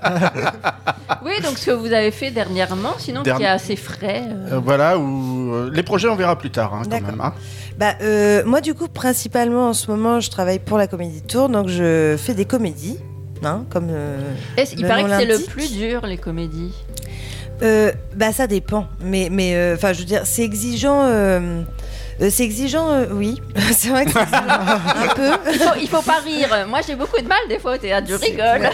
Oui, 1.24 1.32
donc 1.42 1.58
ce 1.58 1.66
que 1.66 1.70
vous 1.72 1.92
avez 1.92 2.10
fait 2.10 2.30
dernièrement, 2.30 2.94
sinon 2.98 3.22
Derni- 3.22 3.38
qui 3.38 3.42
est 3.42 3.46
assez 3.48 3.76
frais. 3.76 4.22
euh. 4.28 4.54
Euh, 4.56 4.58
voilà, 4.62 4.98
où 4.98 5.52
euh, 5.54 5.70
les 5.72 5.82
projets 5.82 6.08
on 6.08 6.14
verra 6.16 6.36
plus 6.38 6.50
tard 6.50 6.74
hein, 6.74 6.82
quand 6.88 7.00
même. 7.00 7.20
hein. 7.20 7.32
Bah, 7.78 7.94
euh, 8.02 8.42
moi, 8.44 8.60
du 8.60 8.74
coup, 8.74 8.88
principalement 8.88 9.68
en 9.68 9.72
ce 9.72 9.90
moment, 9.90 10.20
je 10.20 10.30
travaille 10.30 10.58
pour 10.58 10.78
la 10.78 10.86
Comédie 10.86 11.22
Tour, 11.22 11.48
donc 11.48 11.68
je 11.68 12.16
fais 12.18 12.34
des 12.34 12.44
comédies, 12.44 12.98
hein, 13.42 13.64
comme. 13.70 13.88
euh, 13.90 14.18
Est-ce- 14.56 14.74
il 14.76 14.86
paraît 14.86 15.04
que 15.04 15.10
c'est 15.10 15.24
le 15.26 15.38
plus 15.46 15.72
dur, 15.72 16.06
les 16.06 16.18
comédies? 16.18 16.74
Euh, 17.62 17.90
bah, 18.14 18.32
ça 18.32 18.46
dépend, 18.46 18.86
mais, 19.02 19.28
mais, 19.32 19.56
euh, 19.56 19.74
enfin, 19.74 19.92
je 19.92 19.98
veux 20.00 20.04
dire, 20.04 20.22
c'est 20.24 20.42
exigeant. 20.42 21.00
Euh, 22.20 22.30
c'est 22.30 22.44
exigeant, 22.44 22.90
euh, 22.90 23.06
oui. 23.12 23.40
c'est 23.72 23.88
vrai 23.90 24.04
que 24.04 24.12
c'est 24.12 24.20
exigeant 24.20 24.48
un 24.48 25.08
peu. 25.14 25.30
Il 25.52 25.58
faut, 25.58 25.74
il 25.82 25.88
faut 25.88 26.02
pas 26.02 26.18
rire. 26.24 26.66
Moi, 26.68 26.80
j'ai 26.86 26.96
beaucoup 26.96 27.20
de 27.20 27.28
mal 27.28 27.38
des 27.48 27.58
fois 27.58 27.74
au 27.74 27.78
théâtre. 27.78 28.06
Je 28.08 28.14
rigole. 28.14 28.70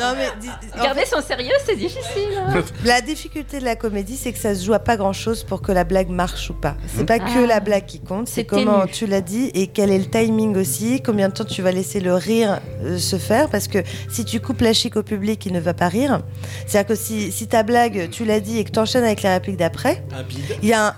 Non, 0.00 0.14
mais 0.16 0.28
dis- 0.40 0.48
en 0.78 0.82
Garder 0.84 1.04
son 1.06 1.20
sérieux, 1.22 1.52
c'est 1.64 1.76
difficile. 1.76 2.28
hein. 2.38 2.62
La 2.84 3.00
difficulté 3.00 3.58
de 3.60 3.64
la 3.64 3.76
comédie, 3.76 4.16
c'est 4.16 4.32
que 4.32 4.38
ça 4.38 4.54
se 4.54 4.64
joue 4.64 4.74
à 4.74 4.78
pas 4.78 4.96
grand 4.96 5.12
chose 5.12 5.44
pour 5.44 5.62
que 5.62 5.72
la 5.72 5.84
blague 5.84 6.08
marche 6.08 6.50
ou 6.50 6.54
pas. 6.54 6.76
C'est 6.94 7.04
pas 7.06 7.18
que 7.18 7.44
Ah. 7.44 7.46
la 7.46 7.60
blague 7.60 7.86
qui 7.86 8.00
compte, 8.00 8.28
c'est 8.28 8.34
C'est 8.42 8.44
comment 8.44 8.80
ténu. 8.82 8.92
tu 8.92 9.06
l'as 9.06 9.20
dit 9.20 9.50
et 9.54 9.68
quel 9.68 9.90
est 9.90 9.98
le 9.98 10.06
timing 10.06 10.56
aussi, 10.56 11.02
combien 11.02 11.28
de 11.28 11.34
temps 11.34 11.44
tu 11.44 11.62
vas 11.62 11.72
laisser 11.72 12.00
le 12.00 12.14
rire 12.14 12.60
euh, 12.84 12.98
se 12.98 13.16
faire. 13.16 13.48
Parce 13.48 13.68
que 13.68 13.78
si 14.10 14.24
tu 14.24 14.40
coupes 14.40 14.60
la 14.60 14.72
chic 14.72 14.96
au 14.96 15.02
public, 15.02 15.44
il 15.46 15.52
ne 15.52 15.60
va 15.60 15.74
pas 15.74 15.88
rire. 15.88 16.20
C'est-à-dire 16.66 16.88
que 16.88 16.94
si, 16.94 17.32
si 17.32 17.46
ta 17.48 17.62
blague, 17.62 18.10
tu 18.10 18.24
l'as 18.24 18.40
dit 18.40 18.58
et 18.58 18.64
que 18.64 18.70
tu 18.70 18.78
enchaînes 18.78 19.04
avec 19.04 19.22
la 19.22 19.32
réplique 19.34 19.56
d'après, 19.56 20.02
Un 20.14 20.22
bide. 20.22 20.56
il 20.62 20.68
y 20.68 20.72
a 20.72 20.88
un 20.88 20.94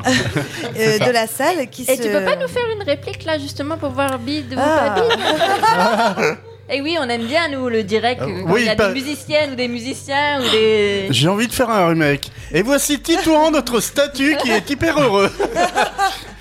euh, 0.78 0.98
de 0.98 1.10
la 1.10 1.26
salle 1.26 1.68
qui 1.70 1.82
Et 1.82 1.96
se. 1.96 2.02
tu 2.02 2.08
peux 2.08 2.24
pas 2.24 2.36
nous 2.36 2.48
faire 2.48 2.62
une 2.76 2.82
réplique 2.82 3.24
là, 3.24 3.38
justement, 3.38 3.76
pour 3.76 3.90
voir 3.90 4.18
bide 4.18 4.52
ou 4.54 4.56
Ah. 4.58 4.94
pas 4.94 6.14
bide? 6.14 6.36
Et 6.72 6.80
oui, 6.80 6.96
on 7.00 7.08
aime 7.08 7.26
bien, 7.26 7.48
nous, 7.48 7.68
le 7.68 7.82
direct. 7.82 8.22
Euh, 8.22 8.26
quand 8.44 8.52
oui, 8.52 8.60
il 8.62 8.66
y 8.66 8.68
a 8.68 8.76
pas- 8.76 8.88
des 8.88 8.94
musiciennes 9.00 9.52
ou 9.52 9.54
des 9.56 9.66
musiciens 9.68 10.40
ou 10.40 10.50
des. 10.50 11.08
J'ai 11.10 11.28
envie 11.28 11.48
de 11.48 11.52
faire 11.52 11.68
un 11.70 11.88
remake. 11.88 12.30
Et 12.52 12.62
voici 12.62 13.00
Titouan, 13.00 13.50
notre 13.50 13.80
statut 13.80 14.36
qui 14.42 14.50
est 14.50 14.70
hyper 14.70 15.00
heureux. 15.00 15.30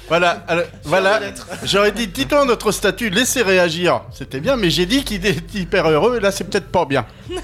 Voilà, 0.10 0.43
alors, 0.47 0.66
voilà. 0.84 1.20
J'aurais 1.64 1.91
dit 1.91 2.10
Titouan, 2.10 2.45
notre 2.45 2.72
statut, 2.72 3.10
laissez 3.10 3.41
réagir. 3.41 4.01
C'était 4.12 4.39
bien, 4.39 4.55
mais 4.57 4.70
j'ai 4.70 4.86
dit 4.86 5.03
qu'il 5.03 5.26
était 5.26 5.38
hyper 5.57 5.88
heureux 5.89 6.18
et 6.18 6.20
là 6.20 6.32
c'est 6.32 6.43
peut-être 6.43 6.68
pas 6.72 6.86
bien. 6.86 7.05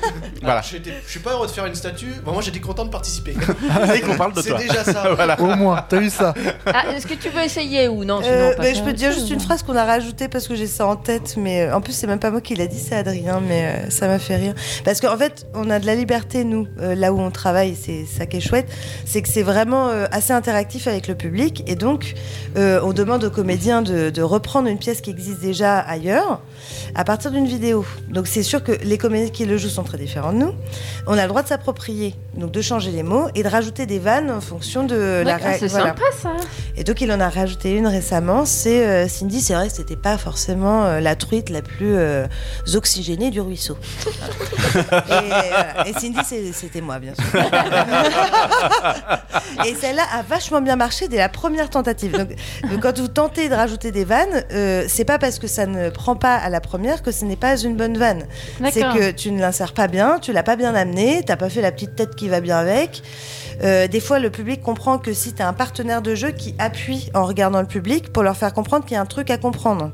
Voilà. 0.41 0.61
Je 0.61 0.71
j'étais- 0.73 0.93
je 1.05 1.09
suis 1.11 1.19
pas 1.19 1.31
heureux 1.31 1.47
de 1.47 1.51
faire 1.51 1.65
une 1.65 1.73
statue. 1.73 2.11
Bon, 2.23 2.31
moi, 2.33 2.41
j'étais 2.43 2.59
content 2.59 2.85
de 2.85 2.91
participer. 2.91 3.33
Et 3.95 4.01
qu'on 4.01 4.15
parle 4.15 4.33
de 4.33 4.41
C'est 4.41 4.49
toi. 4.49 4.59
déjà 4.59 4.83
ça. 4.83 5.13
voilà. 5.15 5.39
Au 5.41 5.55
moins, 5.55 5.83
t'as 5.89 5.99
eu 6.01 6.09
ça. 6.11 6.35
Ah, 6.67 6.93
est-ce 6.95 7.07
que 7.07 7.15
tu 7.15 7.29
veux 7.29 7.41
essayer 7.41 7.87
ou 7.87 8.03
non, 8.03 8.21
sinon, 8.21 8.33
Euh, 8.35 8.55
pas 8.55 8.71
je 8.73 8.81
peux 8.81 8.91
te 8.91 8.97
dire 8.97 9.11
juste 9.11 9.29
une 9.31 9.39
phrase 9.39 9.63
qu'on 9.63 9.75
a 9.75 9.85
rajoutée 9.85 10.27
parce 10.27 10.47
que 10.47 10.53
j'ai 10.55 10.67
ça 10.67 10.85
en 10.85 10.95
tête, 10.97 11.35
mais 11.37 11.63
euh, 11.63 11.75
en 11.75 11.81
plus 11.81 11.93
c'est 11.93 12.05
même 12.05 12.19
pas 12.19 12.29
moi 12.29 12.41
qui 12.41 12.53
l'a 12.55 12.67
dit, 12.67 12.77
c'est 12.79 12.95
Adrien, 12.95 13.39
mais 13.47 13.65
euh, 13.85 13.89
ça 13.89 14.07
m'a 14.07 14.19
fait 14.19 14.35
rire. 14.35 14.53
Parce 14.83 15.01
qu'en 15.01 15.17
fait, 15.17 15.47
on 15.55 15.69
a 15.71 15.79
de 15.79 15.85
la 15.87 15.95
liberté 15.95 16.43
nous, 16.43 16.67
euh, 16.79 16.93
là 16.93 17.11
où 17.11 17.19
on 17.19 17.31
travaille, 17.31 17.75
c'est 17.75 18.05
ça 18.05 18.27
qui 18.27 18.37
est 18.37 18.41
chouette, 18.41 18.67
c'est 19.05 19.21
que 19.23 19.29
c'est 19.29 19.43
vraiment 19.43 19.87
euh, 19.89 20.05
assez 20.11 20.33
interactif 20.33 20.87
avec 20.87 21.07
le 21.07 21.15
public 21.15 21.63
et 21.65 21.75
donc 21.75 22.13
euh, 22.57 22.79
on 22.83 22.93
demande 22.93 23.23
aux 23.23 23.29
comédiens 23.29 23.81
de, 23.81 24.09
de 24.09 24.21
reprendre 24.21 24.67
une 24.67 24.77
pièce 24.77 25.01
qui 25.01 25.09
existe 25.09 25.39
déjà 25.39 25.79
ailleurs 25.79 26.41
à 26.95 27.03
partir 27.03 27.31
d'une 27.31 27.47
vidéo. 27.47 27.85
Donc 28.09 28.27
c'est 28.27 28.43
sûr 28.43 28.63
que 28.63 28.71
les 28.83 28.97
comédiens 28.97 29.29
qui 29.29 29.45
le 29.45 29.57
jouent 29.57 29.69
sont 29.69 29.83
très 29.83 29.97
différents 29.97 30.33
de 30.33 30.37
nous. 30.37 30.53
On 31.07 31.17
a 31.17 31.21
le 31.23 31.27
droit 31.27 31.43
de 31.43 31.47
s'approprier, 31.47 32.15
donc 32.35 32.51
de 32.51 32.61
changer 32.61 32.91
les 32.91 33.03
mots 33.03 33.27
et 33.35 33.43
de 33.43 33.49
rajouter 33.49 33.85
des 33.85 33.99
vannes 33.99 34.31
en 34.31 34.41
fonction 34.41 34.83
de 34.85 35.21
la 35.25 35.33
D'accord, 35.33 35.47
ré- 35.51 35.57
C'est 35.59 35.69
sympa 35.69 36.01
ça. 36.21 36.31
Et 36.77 36.83
donc 36.83 37.01
il 37.01 37.11
en 37.11 37.19
a 37.19 37.29
rajouté 37.29 37.73
une 37.73 37.87
récemment, 37.87 38.45
c'est 38.45 38.85
euh, 38.87 39.07
Cindy, 39.07 39.41
c'est 39.41 39.53
vrai 39.53 39.67
que 39.67 39.73
c'était 39.73 39.95
pas 39.95 40.17
forcément 40.17 40.85
euh, 40.85 40.99
la 40.99 41.15
truite 41.15 41.49
la 41.49 41.61
plus 41.61 41.95
oxygénée 42.73 43.31
du 43.31 43.41
ruisseau. 43.41 43.77
Et, 45.85 45.93
Cindy, 45.93 46.19
c'était 46.53 46.81
moi, 46.81 46.99
bien 46.99 47.13
sûr. 47.15 47.41
et 49.65 49.75
celle-là 49.75 50.03
a 50.13 50.21
vachement 50.21 50.61
bien 50.61 50.75
marché 50.75 51.07
dès 51.07 51.17
la 51.17 51.29
première 51.29 51.69
tentative. 51.69 52.17
Donc, 52.17 52.29
donc, 52.69 52.81
quand 52.81 52.97
vous 52.99 53.07
tentez 53.07 53.49
de 53.49 53.53
rajouter 53.53 53.91
des 53.91 54.05
vannes, 54.05 54.43
euh, 54.51 54.85
c'est 54.87 55.05
pas 55.05 55.19
parce 55.19 55.39
que 55.39 55.47
ça 55.47 55.65
ne 55.65 55.89
prend 55.89 56.15
pas 56.15 56.35
à 56.35 56.49
la 56.49 56.61
première 56.61 57.03
que 57.03 57.11
ce 57.11 57.25
n'est 57.25 57.35
pas 57.35 57.57
une 57.57 57.75
bonne 57.75 57.97
vanne. 57.97 58.23
C'est 58.71 58.81
que 58.81 59.11
tu 59.11 59.31
ne 59.31 59.39
l'insères 59.39 59.73
pas 59.73 59.87
bien, 59.87 60.19
tu 60.19 60.33
l'as 60.33 60.43
pas 60.43 60.55
bien 60.55 60.73
amené, 60.75 61.23
t'as 61.25 61.37
pas 61.37 61.49
fait 61.49 61.61
la 61.61 61.71
petite 61.71 61.95
tête 61.95 62.15
qui 62.15 62.29
va 62.29 62.41
bien 62.41 62.57
avec. 62.57 63.03
Euh, 63.63 63.87
des 63.87 63.99
fois, 63.99 64.19
le 64.19 64.29
public 64.29 64.61
comprend 64.61 64.97
que 64.97 65.13
si 65.13 65.33
tu 65.33 65.41
as 65.41 65.47
un 65.47 65.53
partenaire 65.53 66.01
de 66.01 66.15
jeu 66.15 66.31
qui 66.31 66.55
appuie 66.59 67.09
en 67.13 67.23
regardant 67.23 67.61
le 67.61 67.67
public 67.67 68.11
pour 68.11 68.23
leur 68.23 68.35
faire 68.35 68.53
comprendre 68.53 68.85
qu'il 68.85 68.95
y 68.95 68.97
a 68.97 69.01
un 69.01 69.05
truc 69.05 69.29
à 69.29 69.37
comprendre. 69.37 69.91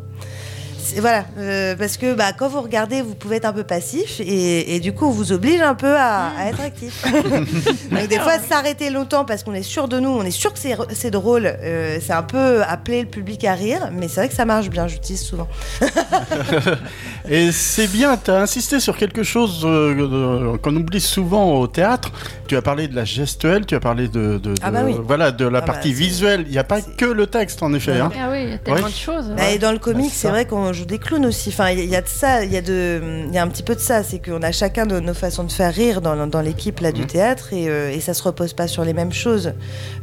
Voilà, 0.97 1.25
euh, 1.37 1.75
parce 1.75 1.97
que 1.97 2.13
bah, 2.13 2.33
quand 2.37 2.47
vous 2.49 2.61
regardez, 2.61 3.01
vous 3.01 3.15
pouvez 3.15 3.37
être 3.37 3.45
un 3.45 3.53
peu 3.53 3.63
passif 3.63 4.19
et, 4.19 4.75
et 4.75 4.79
du 4.79 4.93
coup, 4.93 5.05
on 5.05 5.11
vous 5.11 5.31
oblige 5.31 5.61
un 5.61 5.75
peu 5.75 5.95
à, 5.95 6.29
à 6.37 6.45
être 6.49 6.61
actif. 6.61 7.03
Donc, 7.91 8.07
des 8.07 8.19
fois, 8.19 8.39
s'arrêter 8.39 8.89
longtemps 8.89 9.25
parce 9.25 9.43
qu'on 9.43 9.53
est 9.53 9.63
sûr 9.63 9.87
de 9.87 9.99
nous, 9.99 10.09
on 10.09 10.23
est 10.23 10.31
sûr 10.31 10.53
que 10.53 10.59
c'est 10.59 10.75
c'est 10.93 11.11
drôle, 11.11 11.45
euh, 11.45 11.97
c'est 12.01 12.13
un 12.13 12.23
peu 12.23 12.63
appeler 12.63 13.01
le 13.01 13.07
public 13.07 13.43
à 13.45 13.53
rire, 13.53 13.89
mais 13.93 14.07
c'est 14.07 14.21
vrai 14.21 14.29
que 14.29 14.35
ça 14.35 14.45
marche 14.45 14.69
bien, 14.69 14.87
j'utilise 14.87 15.21
souvent. 15.21 15.47
Et 17.29 17.51
c'est 17.51 17.87
bien, 17.87 18.17
tu 18.17 18.31
as 18.31 18.41
insisté 18.41 18.79
sur 18.79 18.97
quelque 18.97 19.23
chose 19.23 19.61
euh, 19.63 20.57
qu'on 20.57 20.75
oublie 20.75 21.01
souvent 21.01 21.53
au 21.59 21.67
théâtre. 21.67 22.11
Tu 22.47 22.55
as 22.57 22.61
parlé 22.61 22.87
de 22.87 22.95
la 22.95 23.05
gestuelle, 23.05 23.65
tu 23.65 23.75
as 23.75 23.79
parlé 23.79 24.07
de, 24.07 24.37
de- 24.37 24.53
Ah 24.61 24.71
bah 24.71 24.81
oui. 24.85 24.95
voilà, 25.03 25.31
de 25.31 25.45
la 25.45 25.59
Ah 25.59 25.61
bah, 25.61 25.67
partie 25.73 25.93
visuelle. 25.93 26.43
Il 26.47 26.51
n'y 26.51 26.57
a 26.57 26.63
pas 26.63 26.81
que 26.81 27.05
le 27.05 27.27
texte, 27.27 27.63
en 27.63 27.73
effet. 27.73 27.99
hein. 27.99 28.11
Ah 28.19 28.29
oui, 28.31 28.43
il 28.43 28.49
y 28.49 28.53
a 28.53 28.57
tellement 28.57 28.81
Ouais. 28.81 28.89
de 28.91 28.95
choses. 28.95 29.29
Bah, 29.37 29.51
et 29.51 29.59
dans 29.59 29.71
le 29.71 29.77
comique, 29.79 30.11
c'est 30.13 30.29
vrai 30.29 30.45
qu'on 30.45 30.70
joue 30.73 30.85
des 30.85 30.99
clowns 30.99 31.25
aussi. 31.25 31.49
Enfin, 31.49 31.69
il 31.71 31.79
y, 31.79 31.81
a- 31.81 31.83
il 31.85 31.89
y 31.89 31.95
a 31.95 32.01
de 32.01 32.07
ça, 32.07 32.43
il 32.43 32.51
y 32.51 32.57
a 32.57 32.61
de, 32.61 33.01
il 33.27 33.33
y 33.33 33.37
a 33.37 33.43
un 33.43 33.47
petit 33.47 33.63
peu 33.63 33.75
de 33.75 33.79
ça. 33.79 34.03
C'est 34.03 34.19
qu'on 34.23 34.41
a 34.41 34.51
chacun 34.51 34.85
de 34.85 34.99
nos 34.99 35.13
façons 35.13 35.43
de 35.43 35.51
faire 35.51 35.73
rire 35.73 36.01
dans, 36.01 36.27
dans 36.27 36.41
l'équipe 36.41 36.79
là 36.79 36.91
du 36.91 37.01
Mhm. 37.01 37.07
théâtre 37.07 37.53
et, 37.53 37.67
euh, 37.69 37.91
et 37.91 37.99
ça 37.99 38.13
se 38.13 38.23
repose 38.23 38.53
pas 38.53 38.67
sur 38.67 38.83
les 38.85 38.93
mêmes 38.93 39.13
choses. 39.13 39.53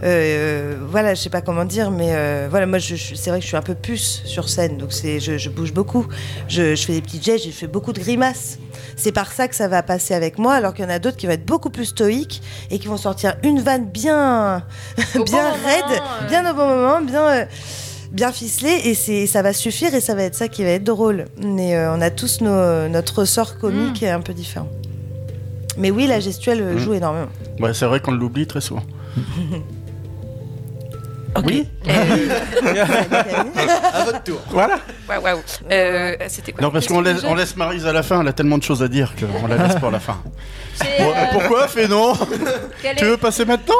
Euh, 0.03 0.77
voilà, 0.91 1.14
je 1.14 1.21
sais 1.23 1.31
pas 1.31 1.41
comment 1.41 1.64
dire, 1.64 1.91
mais 1.91 2.09
euh, 2.12 2.47
voilà, 2.51 2.66
moi, 2.66 2.79
je, 2.79 2.95
je- 2.97 3.14
c'est 3.14 3.31
vrai 3.31 3.39
que 3.39 3.43
je 3.45 3.49
suis 3.49 3.57
un 3.57 3.62
peu 3.62 3.75
puce 3.75 4.23
sur 4.25 4.49
scène, 4.49 4.79
donc 4.79 4.93
c'est, 4.93 5.21
je, 5.21 5.39
je 5.39 5.49
bouge 5.51 5.73
beaucoup. 5.73 6.07
Je, 6.49 6.75
je 6.75 6.85
fais 6.87 6.93
des 6.95 7.03
petits 7.03 7.23
gestes, 7.23 7.45
j'ai 7.45 7.53
fait 7.53 7.66
beaucoup 7.66 7.93
de 7.93 7.99
grimaces. 8.01 8.59
C'est 8.97 9.12
par 9.12 9.33
ça 9.33 9.49
que 9.49 9.55
ça 9.55 9.69
va 9.69 9.83
passer 9.83 10.14
avec 10.14 10.39
moi, 10.39 10.55
alors 10.55 10.75
qu'il 10.75 10.85
y 10.85 10.89
en 10.89 10.91
a 10.91 10.99
d'autres 10.99 11.16
qui 11.16 11.27
vont 11.27 11.33
être 11.33 11.47
beaucoup 11.47 11.71
plus 11.71 11.87
stoïques 11.87 12.43
et 12.71 12.79
qui 12.79 12.89
vont 12.89 12.97
sortir 12.97 13.35
une 13.43 13.61
vanne 13.61 13.87
bien, 13.87 14.62
bien 15.14 15.25
bon 15.25 15.53
raide, 15.64 15.85
moment, 15.89 16.03
euh. 16.23 16.29
bien 16.29 16.51
au 16.51 16.55
bon 16.55 16.66
moment, 16.69 17.01
bien. 17.03 17.47
Euh, 18.11 18.15
bien 18.15 18.33
ficelé 18.33 18.71
et 18.85 18.95
c'est 18.95 19.27
ça 19.27 19.43
va 19.43 19.53
suffire 19.53 19.95
et 19.95 20.01
ça 20.01 20.15
va 20.15 20.23
être 20.25 20.35
ça 20.35 20.49
qui 20.49 20.63
va 20.65 20.71
être 20.71 20.85
drôle. 20.85 21.27
Mais 21.43 21.77
euh, 21.77 21.93
on 21.95 22.01
a 22.01 22.11
tous 22.11 22.41
nos- 22.41 22.89
notre 22.89 23.21
ressort 23.21 23.59
comique 23.59 23.91
Mm. 23.91 23.93
qui 23.95 24.05
est 24.05 24.11
un 24.11 24.21
peu 24.21 24.35
différent. 24.35 24.69
Mais 25.77 25.91
oui, 25.91 26.07
la 26.07 26.19
gestuelle 26.21 26.61
euh, 26.63 26.75
Mm. 26.75 26.79
joue 26.79 26.95
énormément. 26.95 27.29
Ouais, 27.61 27.73
c'est 27.75 27.87
vrai 27.87 28.01
qu'on 28.01 28.13
l'oublie 28.13 28.47
très 28.47 28.61
souvent. 28.61 28.83
Oui. 31.47 31.69
À 33.93 34.05
votre 34.05 34.23
tour. 34.25 34.41
Voilà. 34.51 34.79
Waouh, 35.09 35.23
waouh. 35.23 35.39
Euh, 35.71 36.17
C'était 36.27 36.51
quoi 36.53 36.63
Non, 36.63 36.71
parce 36.71 36.87
qu'on 36.89 37.01
laisse, 37.01 37.23
on 37.25 37.35
laisse 37.37 37.55
Marise 37.57 37.87
à 37.87 37.93
la 37.93 38.03
fin, 38.03 38.21
elle 38.23 38.29
a 38.29 38.33
tellement 38.33 38.59
de 38.59 38.63
choses 38.65 38.83
à 38.83 38.89
dire 38.89 39.15
qu'on 39.15 39.47
la 39.47 39.57
laisse 39.57 39.77
pour 39.77 39.91
la 39.91 40.01
fin. 40.01 40.17
Bon, 40.99 41.11
euh, 41.11 41.25
pourquoi 41.33 41.69
Fais 41.69 41.87
non 41.87 42.13
quelle, 42.83 42.97
Tu 42.97 43.05
est- 43.05 43.09
veux 43.09 43.17
passer 43.17 43.45
maintenant? 43.45 43.75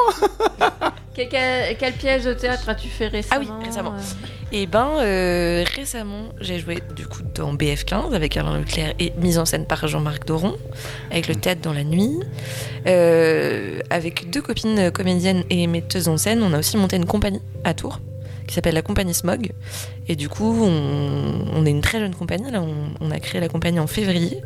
Quelle- 1.27 1.93
pièce 1.95 2.25
de 2.25 2.33
théâtre 2.35 2.69
as-tu 2.69 2.89
fait 2.89 3.09
récemment 3.09 3.45
Ah 3.51 3.59
oui, 3.61 3.67
récemment. 3.67 3.93
euh 3.95 4.53
Et 4.53 4.67
ben, 4.67 4.89
euh, 5.01 5.65
récemment, 5.77 6.25
j'ai 6.41 6.59
joué 6.59 6.79
du 6.95 7.07
coup 7.07 7.21
dans 7.35 7.53
BF15 7.55 8.15
avec 8.15 8.37
Alain 8.37 8.59
Leclerc 8.59 8.95
et 8.99 9.13
mise 9.19 9.39
en 9.39 9.45
scène 9.45 9.67
par 9.67 9.87
Jean-Marc 9.89 10.27
Doron, 10.27 10.57
avec 11.11 11.29
le 11.29 11.35
théâtre 11.35 11.61
dans 11.61 11.73
la 11.73 11.85
nuit. 11.85 12.21
Euh, 12.87 13.81
avec 13.91 14.31
deux 14.31 14.41
copines 14.43 14.91
comédiennes 14.91 15.45
et 15.51 15.67
metteuses 15.67 16.09
en 16.09 16.17
scène, 16.17 16.43
on 16.43 16.53
a 16.53 16.59
aussi 16.59 16.77
monté 16.77 16.97
une 16.97 17.07
compagnie 17.07 17.43
à 17.65 17.75
Tours 17.75 18.01
qui 18.49 18.55
s'appelle 18.55 18.75
la 18.75 18.83
compagnie 18.83 19.15
Smog. 19.15 19.53
Et 20.09 20.17
du 20.17 20.29
coup, 20.29 20.65
on, 20.65 21.45
on 21.55 21.65
est 21.67 21.71
une 21.71 21.83
très 21.83 22.01
jeune 22.01 22.15
compagnie. 22.15 22.51
Là, 22.51 22.61
on, 22.63 22.75
on 23.01 23.11
a 23.13 23.21
créé 23.21 23.41
la 23.41 23.49
compagnie 23.49 23.79
en 23.79 23.87
février. 23.87 24.41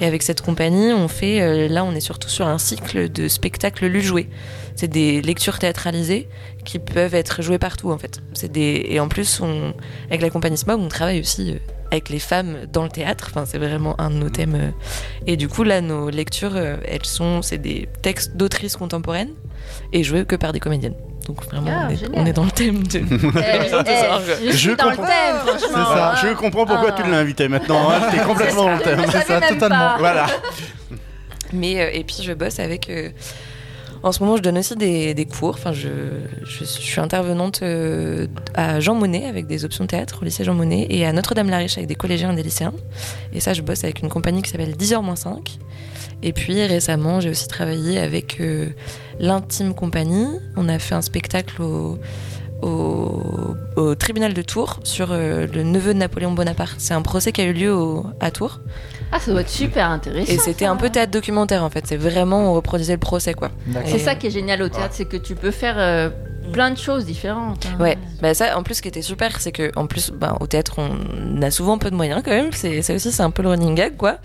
Et 0.00 0.06
avec 0.06 0.22
cette 0.22 0.42
compagnie, 0.42 0.92
on 0.92 1.08
fait. 1.08 1.40
euh, 1.40 1.66
là, 1.68 1.82
on 1.84 1.92
est 1.92 2.00
surtout 2.00 2.28
sur 2.28 2.46
un 2.46 2.58
cycle 2.58 3.10
de 3.10 3.26
spectacles 3.26 3.86
lus 3.86 4.02
joués. 4.02 4.28
C'est 4.76 4.88
des 4.88 5.22
lectures 5.22 5.58
théâtralisées 5.58 6.28
qui 6.64 6.78
peuvent 6.78 7.14
être 7.14 7.40
jouées 7.40 7.58
partout 7.58 7.90
en 7.90 7.98
fait. 7.98 8.20
C'est 8.34 8.52
des 8.52 8.84
et 8.90 9.00
en 9.00 9.08
plus, 9.08 9.40
on, 9.40 9.72
avec 10.08 10.20
la 10.20 10.28
compagnie 10.30 10.58
Smog, 10.58 10.78
on 10.78 10.88
travaille 10.88 11.18
aussi 11.20 11.52
euh, 11.52 11.58
avec 11.90 12.10
les 12.10 12.18
femmes 12.18 12.66
dans 12.70 12.82
le 12.82 12.90
théâtre. 12.90 13.28
Enfin, 13.30 13.46
c'est 13.46 13.58
vraiment 13.58 13.98
un 13.98 14.10
de 14.10 14.16
nos 14.16 14.28
thèmes. 14.28 14.54
euh. 14.54 14.70
Et 15.26 15.36
du 15.38 15.48
coup, 15.48 15.64
là, 15.64 15.80
nos 15.80 16.10
lectures, 16.10 16.56
elles 16.56 17.06
sont, 17.06 17.40
c'est 17.40 17.58
des 17.58 17.88
textes 18.02 18.36
d'autrices 18.36 18.76
contemporaines 18.76 19.32
et 19.94 20.04
joués 20.04 20.26
que 20.26 20.36
par 20.36 20.52
des 20.52 20.60
comédiennes. 20.60 20.94
Donc 21.26 21.44
vraiment, 21.46 21.70
Ah, 21.72 21.88
on, 21.88 21.90
est, 21.92 22.18
on 22.20 22.26
est 22.26 22.32
dans 22.32 22.44
le 22.44 22.50
thème 22.52 22.86
de. 22.86 22.98
Eh, 23.00 23.02
eh, 24.46 24.52
je 24.52 24.56
Je 24.56 24.70
dans 24.72 24.90
le 24.90 24.96
comprends. 24.96 25.06
thème, 25.10 25.36
franchement. 25.58 25.84
Ça. 25.94 26.12
hein. 26.12 26.14
Je 26.22 26.34
comprends 26.34 26.66
pourquoi 26.66 26.90
Ah. 26.96 27.02
tu 27.02 27.10
l'as 27.10 27.18
invité 27.18 27.48
maintenant. 27.48 27.90
Hein. 27.90 28.00
T'es 28.12 28.18
complètement 28.18 28.64
dans 28.66 28.74
le 28.76 28.80
thème. 28.82 29.00
Je 29.06 29.10
C'est 29.10 29.22
ça, 29.26 29.40
totalement. 29.40 29.76
pas. 29.76 29.96
Voilà. 29.98 30.26
Mais 31.52 31.80
euh, 31.80 31.90
et 31.92 32.04
puis 32.04 32.16
je 32.22 32.32
bosse 32.32 32.58
avec. 32.60 32.88
euh, 32.90 33.10
En 34.06 34.12
ce 34.12 34.22
moment, 34.22 34.36
je 34.36 34.42
donne 34.42 34.56
aussi 34.56 34.76
des, 34.76 35.26
cours. 35.26 35.54
Enfin, 35.54 35.72
je, 35.72 35.88
je, 36.44 36.64
suis 36.64 37.00
intervenante 37.00 37.62
euh, 37.62 38.28
à 38.54 38.78
Jean 38.78 38.94
Monnet 38.94 39.26
avec 39.26 39.48
des 39.48 39.64
options 39.64 39.84
théâtre 39.84 40.20
au 40.22 40.24
lycée 40.24 40.44
Jean 40.44 40.54
Monnet 40.54 40.86
et 40.90 41.04
à 41.04 41.12
Notre-Dame-la-Riche 41.12 41.76
avec 41.76 41.88
des 41.88 41.96
collégiens 41.96 42.32
et 42.32 42.36
des 42.36 42.44
lycéens. 42.44 42.72
Et 43.32 43.40
ça, 43.40 43.52
je 43.52 43.62
bosse 43.62 43.82
avec 43.82 44.02
une 44.02 44.08
compagnie 44.08 44.42
qui 44.42 44.50
s'appelle 44.50 44.76
10h-5. 44.76 45.58
Et 46.22 46.32
puis 46.32 46.64
récemment, 46.64 47.18
j'ai 47.18 47.30
aussi 47.30 47.48
travaillé 47.48 47.98
avec 47.98 48.40
euh, 48.40 48.68
l'Intime 49.18 49.74
Compagnie. 49.74 50.28
On 50.54 50.68
a 50.68 50.78
fait 50.78 50.94
un 50.94 51.02
spectacle 51.02 51.60
au, 51.60 51.98
au, 52.62 53.22
au 53.76 53.94
tribunal 53.94 54.34
de 54.34 54.42
Tours 54.42 54.80
sur 54.84 55.08
euh, 55.12 55.46
le 55.52 55.62
neveu 55.62 55.92
de 55.94 55.98
Napoléon 55.98 56.32
Bonaparte. 56.32 56.76
C'est 56.78 56.94
un 56.94 57.02
procès 57.02 57.32
qui 57.32 57.40
a 57.40 57.44
eu 57.44 57.52
lieu 57.52 57.74
au- 57.74 58.06
à 58.20 58.30
Tours. 58.30 58.60
Ah, 59.12 59.20
ça 59.20 59.30
doit 59.30 59.42
être 59.42 59.48
super 59.50 59.88
intéressant. 59.90 60.32
Et 60.32 60.38
c'était 60.38 60.64
un 60.66 60.76
peu 60.76 60.90
théâtre 60.90 61.12
documentaire 61.12 61.62
en 61.62 61.70
fait. 61.70 61.86
C'est 61.86 61.96
vraiment, 61.96 62.50
on 62.50 62.54
reproduisait 62.54 62.94
le 62.94 62.98
procès 62.98 63.34
quoi. 63.34 63.50
C'est 63.84 63.98
ça 63.98 64.14
qui 64.14 64.26
est 64.26 64.30
génial 64.30 64.62
au 64.62 64.68
théâtre, 64.68 64.94
c'est 64.94 65.04
que 65.04 65.16
tu 65.16 65.34
peux 65.34 65.50
faire 65.52 65.76
euh, 65.78 66.10
plein 66.46 66.70
de 66.70 66.78
choses 66.78 67.04
différentes. 67.04 67.66
hein. 67.66 67.82
Ouais, 67.82 67.98
bah 68.22 68.32
ça, 68.34 68.56
en 68.56 68.62
plus, 68.62 68.76
ce 68.76 68.82
qui 68.82 68.88
était 68.88 69.02
super, 69.02 69.40
c'est 69.40 69.52
que 69.52 69.70
en 69.76 69.86
plus, 69.86 70.10
bah, 70.10 70.36
au 70.40 70.46
théâtre, 70.46 70.74
on 70.78 71.42
a 71.42 71.50
souvent 71.50 71.78
peu 71.78 71.90
de 71.90 71.94
moyens 71.96 72.22
quand 72.24 72.30
même. 72.30 72.50
C'est 72.52 72.82
ça 72.82 72.94
aussi, 72.94 73.12
c'est 73.12 73.22
un 73.22 73.30
peu 73.30 73.42
le 73.42 73.50
running 73.50 73.74
gag, 73.74 73.96
quoi. 73.96 74.16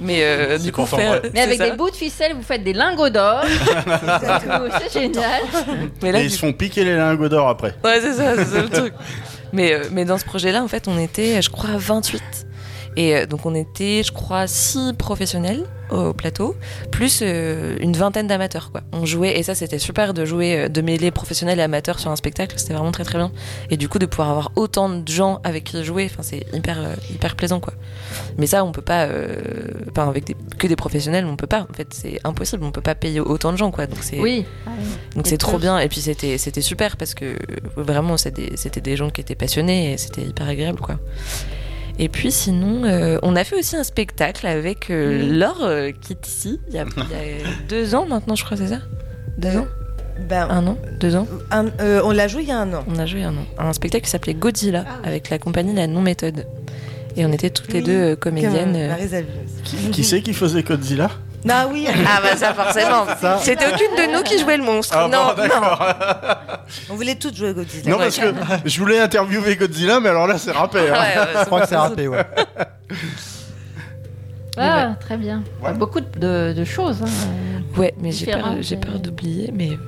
Mais 0.00 0.20
euh, 0.22 0.58
du 0.58 0.70
coup, 0.72 0.82
pourtant 0.82 0.96
faire. 0.98 1.18
vrai. 1.20 1.30
Mais 1.34 1.40
avec 1.40 1.58
ça. 1.58 1.70
des 1.70 1.76
bouts 1.76 1.90
de 1.90 1.96
ficelle, 1.96 2.34
vous 2.34 2.42
faites 2.42 2.62
des 2.62 2.72
lingots 2.72 3.10
d'or. 3.10 3.42
c'est 4.92 5.00
génial. 5.00 5.40
Mais 6.02 6.12
là, 6.12 6.20
Et 6.20 6.24
ils 6.24 6.28
du- 6.28 6.34
se 6.34 6.38
font 6.38 6.52
piquer 6.52 6.84
les 6.84 6.96
lingots 6.96 7.28
d'or 7.28 7.48
après. 7.48 7.74
Ouais, 7.84 8.00
c'est 8.00 8.12
ça, 8.14 8.36
c'est 8.36 8.44
ça 8.44 8.62
le 8.62 8.68
truc. 8.68 8.94
Mais, 9.52 9.72
euh, 9.72 9.82
mais 9.90 10.04
dans 10.04 10.16
ce 10.18 10.24
projet-là, 10.24 10.62
en 10.62 10.68
fait, 10.68 10.86
on 10.86 10.98
était, 10.98 11.42
je 11.42 11.50
crois, 11.50 11.70
28. 11.76 12.22
Et 12.96 13.16
euh, 13.16 13.26
donc, 13.26 13.46
on 13.46 13.54
était, 13.54 14.02
je 14.04 14.12
crois, 14.12 14.46
6 14.46 14.94
professionnels 14.98 15.64
au 15.90 16.12
plateau, 16.12 16.54
plus 16.92 17.18
euh, 17.22 17.76
une 17.80 17.94
vingtaine 17.94 18.28
d'amateurs, 18.28 18.70
quoi. 18.70 18.82
On 18.92 19.04
jouait, 19.06 19.36
et 19.38 19.42
ça, 19.42 19.56
c'était 19.56 19.80
super 19.80 20.14
de 20.14 20.24
jouer, 20.24 20.56
euh, 20.56 20.68
de 20.68 20.80
mêler 20.82 21.10
professionnels 21.10 21.58
et 21.58 21.62
amateurs 21.62 21.98
sur 21.98 22.10
un 22.12 22.16
spectacle. 22.16 22.54
C'était 22.58 22.74
vraiment 22.74 22.92
très, 22.92 23.02
très 23.04 23.18
bien. 23.18 23.32
Et 23.70 23.76
du 23.76 23.88
coup, 23.88 23.98
de 23.98 24.06
pouvoir 24.06 24.30
avoir 24.30 24.52
autant 24.54 24.88
de 24.88 25.08
gens 25.08 25.40
avec 25.42 25.64
qui 25.64 25.82
jouer, 25.82 26.08
c'est 26.20 26.46
hyper, 26.52 26.78
hyper 27.12 27.34
plaisant, 27.34 27.58
quoi. 27.58 27.74
Mais 28.38 28.46
ça, 28.46 28.64
on 28.64 28.70
peut 28.70 28.82
pas, 28.82 29.06
euh, 29.06 29.36
enfin, 29.90 30.08
avec 30.08 30.24
des- 30.24 30.36
que 30.58 30.66
des 30.68 30.76
professionnels, 30.76 31.24
on 31.26 31.34
peut 31.36 31.48
pas. 31.48 31.66
En 31.68 31.74
fait, 31.74 31.88
c'est 31.92 32.20
impossible. 32.24 32.62
On 32.64 32.70
peut 32.70 32.80
pas 32.80 32.94
payer 32.94 33.18
autant 33.20 33.50
de 33.52 33.56
gens, 33.56 33.70
quoi. 33.72 33.86
Donc, 33.86 33.98
c'est. 34.02 34.20
Oui. 34.20 34.44
Donc 35.16 35.26
c'est 35.26 35.38
trop 35.38 35.58
bien. 35.58 35.78
Et 35.80 35.88
puis 35.88 36.00
c'était 36.00 36.38
c'était 36.38 36.60
super 36.60 36.96
parce 36.96 37.14
que 37.14 37.36
vraiment 37.76 38.16
c'était 38.16 38.50
des, 38.50 38.56
c'était 38.56 38.80
des 38.80 38.96
gens 38.96 39.10
qui 39.10 39.20
étaient 39.20 39.34
passionnés 39.34 39.92
et 39.92 39.98
c'était 39.98 40.22
hyper 40.22 40.48
agréable 40.48 40.78
quoi. 40.80 40.98
Et 42.02 42.08
puis 42.08 42.32
sinon, 42.32 42.84
euh, 42.84 43.18
on 43.22 43.36
a 43.36 43.44
fait 43.44 43.56
aussi 43.56 43.76
un 43.76 43.84
spectacle 43.84 44.46
avec 44.46 44.90
euh, 44.90 45.22
Mhm. 45.22 45.38
Laure 45.38 45.62
euh, 45.62 45.90
qui 45.92 46.14
est 46.14 46.26
ici 46.26 46.58
il 46.68 46.74
y, 46.74 46.78
a, 46.78 46.84
il 46.96 47.02
y 47.02 47.44
a 47.44 47.48
deux 47.68 47.94
ans 47.94 48.06
maintenant 48.06 48.34
je 48.34 48.42
crois 48.44 48.56
c'est 48.56 48.68
ça 48.68 48.78
Deux 49.38 49.56
ans 49.58 49.66
Ben, 50.28 50.46
Un 50.50 50.66
an 50.66 50.78
Deux 50.98 51.14
ans 51.14 51.26
un- 51.50 51.66
euh, 51.80 52.00
on 52.04 52.10
l'a 52.10 52.26
joué 52.26 52.42
il 52.42 52.48
y 52.48 52.52
a 52.52 52.58
un 52.58 52.72
an. 52.72 52.84
On 52.88 52.98
a 52.98 53.04
joué 53.06 53.22
un 53.22 53.32
an. 53.36 53.44
Un 53.58 53.72
spectacle 53.74 54.04
qui 54.04 54.10
s'appelait 54.10 54.34
Godzilla 54.34 54.84
avec 55.04 55.28
la 55.30 55.38
compagnie 55.38 55.74
La 55.74 55.86
Non 55.86 56.00
Méthode. 56.00 56.46
Et 57.16 57.26
on 57.26 57.32
était 57.32 57.50
toutes 57.50 57.72
les 57.72 57.82
deux 57.82 57.92
euh, 58.12 58.16
comédiennes. 58.16 58.76
Euh, 58.76 58.94
euh, 58.98 59.18
a 59.18 59.20
vu. 59.20 59.90
Qui 59.92 60.04
c'est 60.04 60.22
qui 60.22 60.32
faisait 60.32 60.62
Godzilla? 60.62 61.10
Ah 61.48 61.66
oui. 61.70 61.86
Ah 62.06 62.20
bah 62.22 62.36
ça 62.36 62.52
forcément. 62.54 63.06
C'était 63.42 63.66
aucune 63.66 63.94
de 63.96 64.12
nous 64.12 64.22
qui 64.22 64.38
jouait 64.38 64.56
le 64.56 64.62
monstre. 64.64 64.94
Ah 64.96 65.08
non, 65.08 65.28
bon, 65.34 65.42
d'accord. 65.42 65.88
On 66.90 66.94
voulait 66.94 67.14
toutes 67.14 67.36
jouer 67.36 67.52
Godzilla. 67.54 67.90
Non, 67.92 67.98
parce 67.98 68.16
que 68.18 68.32
je 68.64 68.78
voulais 68.78 69.00
interviewer 69.00 69.56
Godzilla, 69.56 70.00
mais 70.00 70.10
alors 70.10 70.26
là, 70.26 70.36
c'est 70.38 70.50
râpé. 70.52 70.80
hein. 70.80 70.92
Ouais, 70.92 71.18
ouais, 71.18 71.40
Je 71.40 71.44
crois 71.46 71.60
que 71.62 71.68
c'est 71.68 71.76
râpé, 71.76 72.08
ouais. 72.08 72.24
Ah, 74.56 74.94
très 75.00 75.16
bien. 75.16 75.42
Beaucoup 75.76 76.00
de, 76.00 76.52
de 76.56 76.64
choses. 76.64 77.02
hein. 77.02 77.08
Ouais, 77.76 77.94
mais 78.00 78.10
j'ai 78.10 78.26
peur, 78.26 78.56
j'ai 78.60 78.74
euh. 78.76 78.80
peur 78.80 78.98
d'oublier. 78.98 79.52
Mais, 79.54 79.78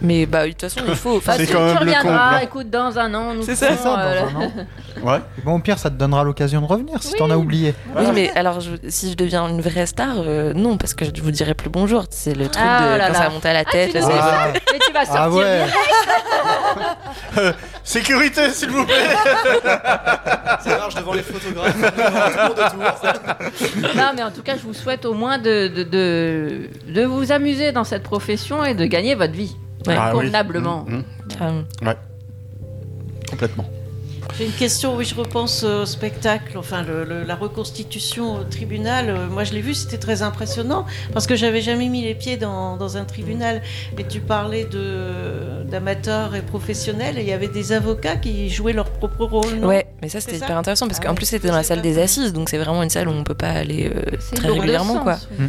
mais 0.00 0.26
bah, 0.26 0.44
de 0.46 0.50
toute 0.52 0.60
façon, 0.60 0.80
il 0.86 0.94
faut. 0.94 1.16
enfin, 1.16 1.32
C'est 1.36 1.46
tu, 1.46 1.52
quand 1.52 1.58
tu 1.58 1.64
même 1.64 1.74
le 1.74 1.80
reviendras, 1.80 2.30
comble. 2.34 2.44
écoute, 2.44 2.70
dans 2.70 2.96
un 3.00 3.12
an. 3.14 3.34
nous 3.34 3.42
C'est 3.42 3.56
ça, 3.56 3.74
dans 3.74 3.98
euh, 3.98 4.22
un 4.22 4.40
an. 4.42 4.52
Ouais. 5.02 5.18
Bon, 5.42 5.54
au 5.56 5.58
pire, 5.58 5.78
ça 5.78 5.90
te 5.90 5.96
donnera 5.96 6.22
l'occasion 6.22 6.60
de 6.60 6.66
revenir 6.66 7.02
si 7.02 7.14
Oui. 7.14 7.18
t'en 7.18 7.30
as 7.30 7.36
oublié. 7.36 7.74
Oui, 7.96 8.04
mais 8.14 8.30
alors 8.36 8.60
je- 8.60 8.76
si 8.88 9.10
je 9.10 9.16
deviens 9.16 9.48
une 9.48 9.60
vraie 9.60 9.86
star, 9.86 10.16
euh, 10.18 10.52
non, 10.52 10.76
parce 10.76 10.94
que 10.94 11.04
je 11.06 11.20
vous 11.22 11.30
dirai 11.32 11.54
plus 11.54 11.70
bonjour. 11.70 12.04
C'est 12.10 12.34
le 12.34 12.46
truc 12.46 12.62
Ah 12.64 12.82
de 12.92 12.98
là 12.98 13.06
quand 13.08 13.12
là. 13.14 13.18
ça 13.24 13.30
monte 13.30 13.46
à 13.46 13.52
la 13.54 13.64
tête. 13.64 13.90
tu 13.92 13.98
Ah, 14.02 14.48
Mais 14.52 14.78
tu 14.78 14.92
vas 14.92 15.04
sortir. 15.04 15.22
ah 15.22 15.30
ouais. 15.30 15.66
Sécurité, 17.82 18.50
s'il 18.50 18.70
vous 18.70 18.84
plaît. 18.86 18.94
Ça 20.62 20.78
marche 20.78 20.94
devant 20.94 21.14
les 21.14 21.22
photographes, 21.22 21.76
devant 21.80 22.70
tout 22.70 22.76
le 22.76 22.82
monde 22.84 22.92
autour. 23.02 23.96
Non, 23.96 24.11
mais 24.14 24.22
en 24.22 24.30
tout 24.30 24.42
cas, 24.42 24.56
je 24.56 24.62
vous 24.62 24.74
souhaite 24.74 25.04
au 25.04 25.14
moins 25.14 25.38
de, 25.38 25.68
de, 25.68 25.82
de, 25.82 26.68
de 26.88 27.02
vous 27.04 27.32
amuser 27.32 27.72
dans 27.72 27.84
cette 27.84 28.02
profession 28.02 28.64
et 28.64 28.74
de 28.74 28.84
gagner 28.84 29.14
votre 29.14 29.32
vie. 29.32 29.56
Ouais. 29.86 29.94
Ah 29.98 30.12
oui. 30.14 30.20
convenablement. 30.20 30.84
Mmh, 30.88 30.96
mmh. 30.96 31.04
Carrément. 31.38 31.62
Complètement. 33.30 33.66
J'ai 34.38 34.46
une 34.46 34.52
question, 34.52 34.96
oui, 34.96 35.04
je 35.04 35.14
repense 35.14 35.62
au 35.62 35.84
spectacle, 35.84 36.56
enfin 36.56 36.82
le- 36.82 37.04
le- 37.04 37.22
la 37.24 37.34
reconstitution 37.34 38.36
au 38.36 38.44
tribunal. 38.44 39.10
Euh, 39.10 39.28
Moi, 39.28 39.44
je 39.44 39.52
l'ai 39.52 39.60
vu, 39.60 39.74
c'était 39.74 39.98
très 39.98 40.22
impressionnant 40.22 40.86
parce 41.12 41.26
que 41.26 41.36
j'avais 41.36 41.60
jamais 41.60 41.88
mis 41.88 42.02
les 42.02 42.14
pieds 42.14 42.36
dans, 42.38 42.76
dans 42.76 42.96
un 42.96 43.04
tribunal. 43.04 43.60
Et 43.98 44.04
tu 44.04 44.20
parlais 44.20 44.66
d'amateurs 45.70 46.34
et 46.34 46.42
professionnels, 46.42 47.18
et 47.18 47.22
il 47.22 47.28
y 47.28 47.32
avait 47.32 47.48
des 47.48 47.72
avocats 47.72 48.16
qui 48.16 48.48
jouaient 48.50 48.72
leur 48.72 48.90
propre 48.90 49.24
rôle. 49.24 49.54
non? 49.60 49.68
Ouais, 49.68 49.86
mais 50.00 50.08
ça 50.08 50.20
c'était 50.20 50.36
hyper 50.38 50.56
intéressant 50.56 50.86
parce 50.86 50.98
Ah 51.02 51.06
qu'en 51.08 51.14
plus 51.14 51.26
c'était 51.26 51.48
dans 51.48 51.54
la 51.56 51.62
salle 51.62 51.82
des 51.82 51.98
assises, 51.98 52.32
donc 52.32 52.48
c'est 52.48 52.58
vraiment 52.58 52.82
une 52.82 52.90
salle 52.90 53.08
où 53.08 53.12
on 53.12 53.24
peut 53.24 53.34
pas 53.34 53.50
aller 53.50 53.90
euh, 53.94 54.02
très 54.34 54.48
régulièrement, 54.48 54.94
sens, 54.94 55.02
quoi. 55.02 55.18
oui. 55.38 55.46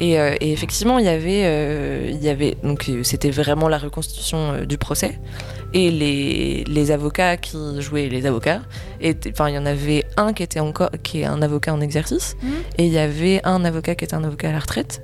Et, 0.00 0.18
euh, 0.20 0.34
et 0.40 0.52
effectivement, 0.52 0.98
il 0.98 1.04
y 1.04 1.08
avait, 1.08 1.42
euh, 1.44 2.10
y 2.20 2.28
avait 2.28 2.56
donc 2.62 2.90
c'était 3.02 3.30
vraiment 3.30 3.68
la 3.68 3.78
reconstitution 3.78 4.64
du 4.64 4.76
procès 4.78 5.18
et 5.74 5.90
les, 5.90 6.64
les 6.66 6.90
avocats 6.90 7.36
qui 7.36 7.58
jouaient 7.80 8.08
les 8.08 8.24
avocats. 8.26 8.62
Enfin, 9.28 9.48
il 9.50 9.54
y 9.54 9.58
en 9.58 9.66
avait 9.66 10.04
un 10.16 10.32
qui 10.32 10.42
était 10.42 10.60
encore 10.60 10.90
qui 11.02 11.20
est 11.20 11.24
un 11.26 11.42
avocat 11.42 11.74
en 11.74 11.80
exercice 11.82 12.36
Mhm. 12.42 12.50
et 12.78 12.86
il 12.86 12.92
y 12.92 12.98
avait 12.98 13.40
un 13.44 13.64
avocat 13.64 13.94
qui 13.96 14.04
était 14.04 14.14
un 14.14 14.24
avocat 14.24 14.48
à 14.48 14.52
la 14.52 14.60
retraite 14.60 15.02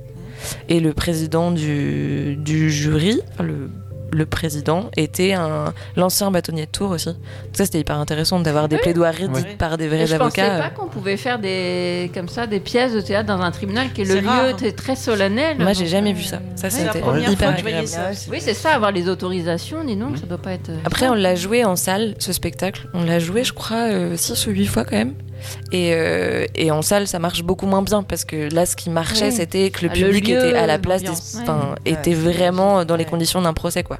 et 0.69 0.79
le 0.79 0.93
président 0.93 1.51
du, 1.51 2.35
du 2.37 2.71
jury, 2.71 3.19
le 3.39 3.69
le 4.11 4.25
président 4.25 4.89
était 4.97 5.33
un 5.33 5.73
l'ancien 5.95 6.31
bâtonnier 6.31 6.65
de 6.65 6.71
Tours 6.71 6.91
aussi. 6.91 7.07
Donc 7.07 7.15
ça 7.53 7.65
c'était 7.65 7.79
hyper 7.79 7.97
intéressant 7.97 8.39
d'avoir 8.39 8.67
des 8.67 8.77
plaidoiries 8.77 9.25
Ouais. 9.27 9.41
dites 9.43 9.57
par 9.57 9.77
des 9.77 9.85
Et 9.85 9.87
vrais 9.87 10.07
je 10.07 10.15
pensais 10.15 10.41
avocats. 10.41 10.59
pas 10.63 10.69
qu'on 10.69 10.87
pouvait 10.87 11.17
faire 11.17 11.39
des 11.39 12.09
comme 12.13 12.27
ça 12.27 12.47
des 12.47 12.59
pièces 12.59 12.93
de 12.93 13.01
théâtre 13.01 13.27
dans 13.27 13.41
un 13.41 13.51
tribunal 13.51 13.91
qui 13.93 14.01
est 14.01 14.05
le 14.05 14.25
rare, 14.27 14.47
lieu 14.47 14.71
très 14.73 14.95
solennel. 14.95 15.57
Moi 15.59 15.73
j'ai 15.73 15.87
jamais 15.87 16.11
euh, 16.11 16.15
vu 16.15 16.23
ça. 16.23 16.39
Ça 16.55 16.67
la 16.67 16.69
c'était 16.71 16.99
hyper 17.31 17.51
je 17.53 17.59
agréable. 17.59 17.87
ça. 17.87 18.09
Oui, 18.31 18.37
c'est 18.41 18.53
ça, 18.53 18.71
avoir 18.71 18.91
les 18.91 19.07
autorisations, 19.09 19.83
dis 19.83 19.95
donc, 19.95 20.17
ça 20.17 20.25
doit 20.25 20.37
pas 20.37 20.53
être. 20.53 20.69
euh, 20.69 20.77
Après, 20.85 21.07
on 21.09 21.13
l'a 21.13 21.35
joué 21.35 21.63
en 21.65 21.75
salle, 21.75 22.15
ce 22.19 22.33
spectacle. 22.33 22.87
On 22.93 23.03
l'a 23.03 23.19
joué, 23.19 23.43
je 23.43 23.53
crois, 23.53 23.87
6 24.15 24.47
ou 24.47 24.51
8 24.51 24.65
fois 24.67 24.83
quand 24.85 24.97
même. 24.97 25.13
Et, 25.71 25.93
euh, 25.93 26.45
et 26.55 26.71
en 26.71 26.81
salle, 26.81 27.07
ça 27.07 27.19
marche 27.19 27.43
beaucoup 27.43 27.65
moins 27.65 27.81
bien 27.81 28.03
parce 28.03 28.25
que 28.25 28.53
là, 28.53 28.65
ce 28.65 28.75
qui 28.75 28.89
marchait, 28.89 29.25
Oui. 29.29 29.31
c'était 29.31 29.69
que 29.69 29.85
le 29.85 29.91
Ah, 29.91 29.95
le 29.97 30.05
public 30.07 30.27
lieu, 30.27 30.35
était 30.47 30.57
à 30.57 30.65
la 30.67 30.77
place, 30.79 31.01
des, 31.01 31.07
l'ambiance, 31.07 31.33
ouais. 31.35 31.41
enfin, 31.43 31.75
Ouais. 31.85 31.91
était 31.93 32.13
vraiment 32.13 32.85
dans 32.85 32.95
les 32.95 33.05
conditions 33.05 33.41
d'un 33.41 33.53
procès, 33.53 33.83
quoi. 33.83 33.97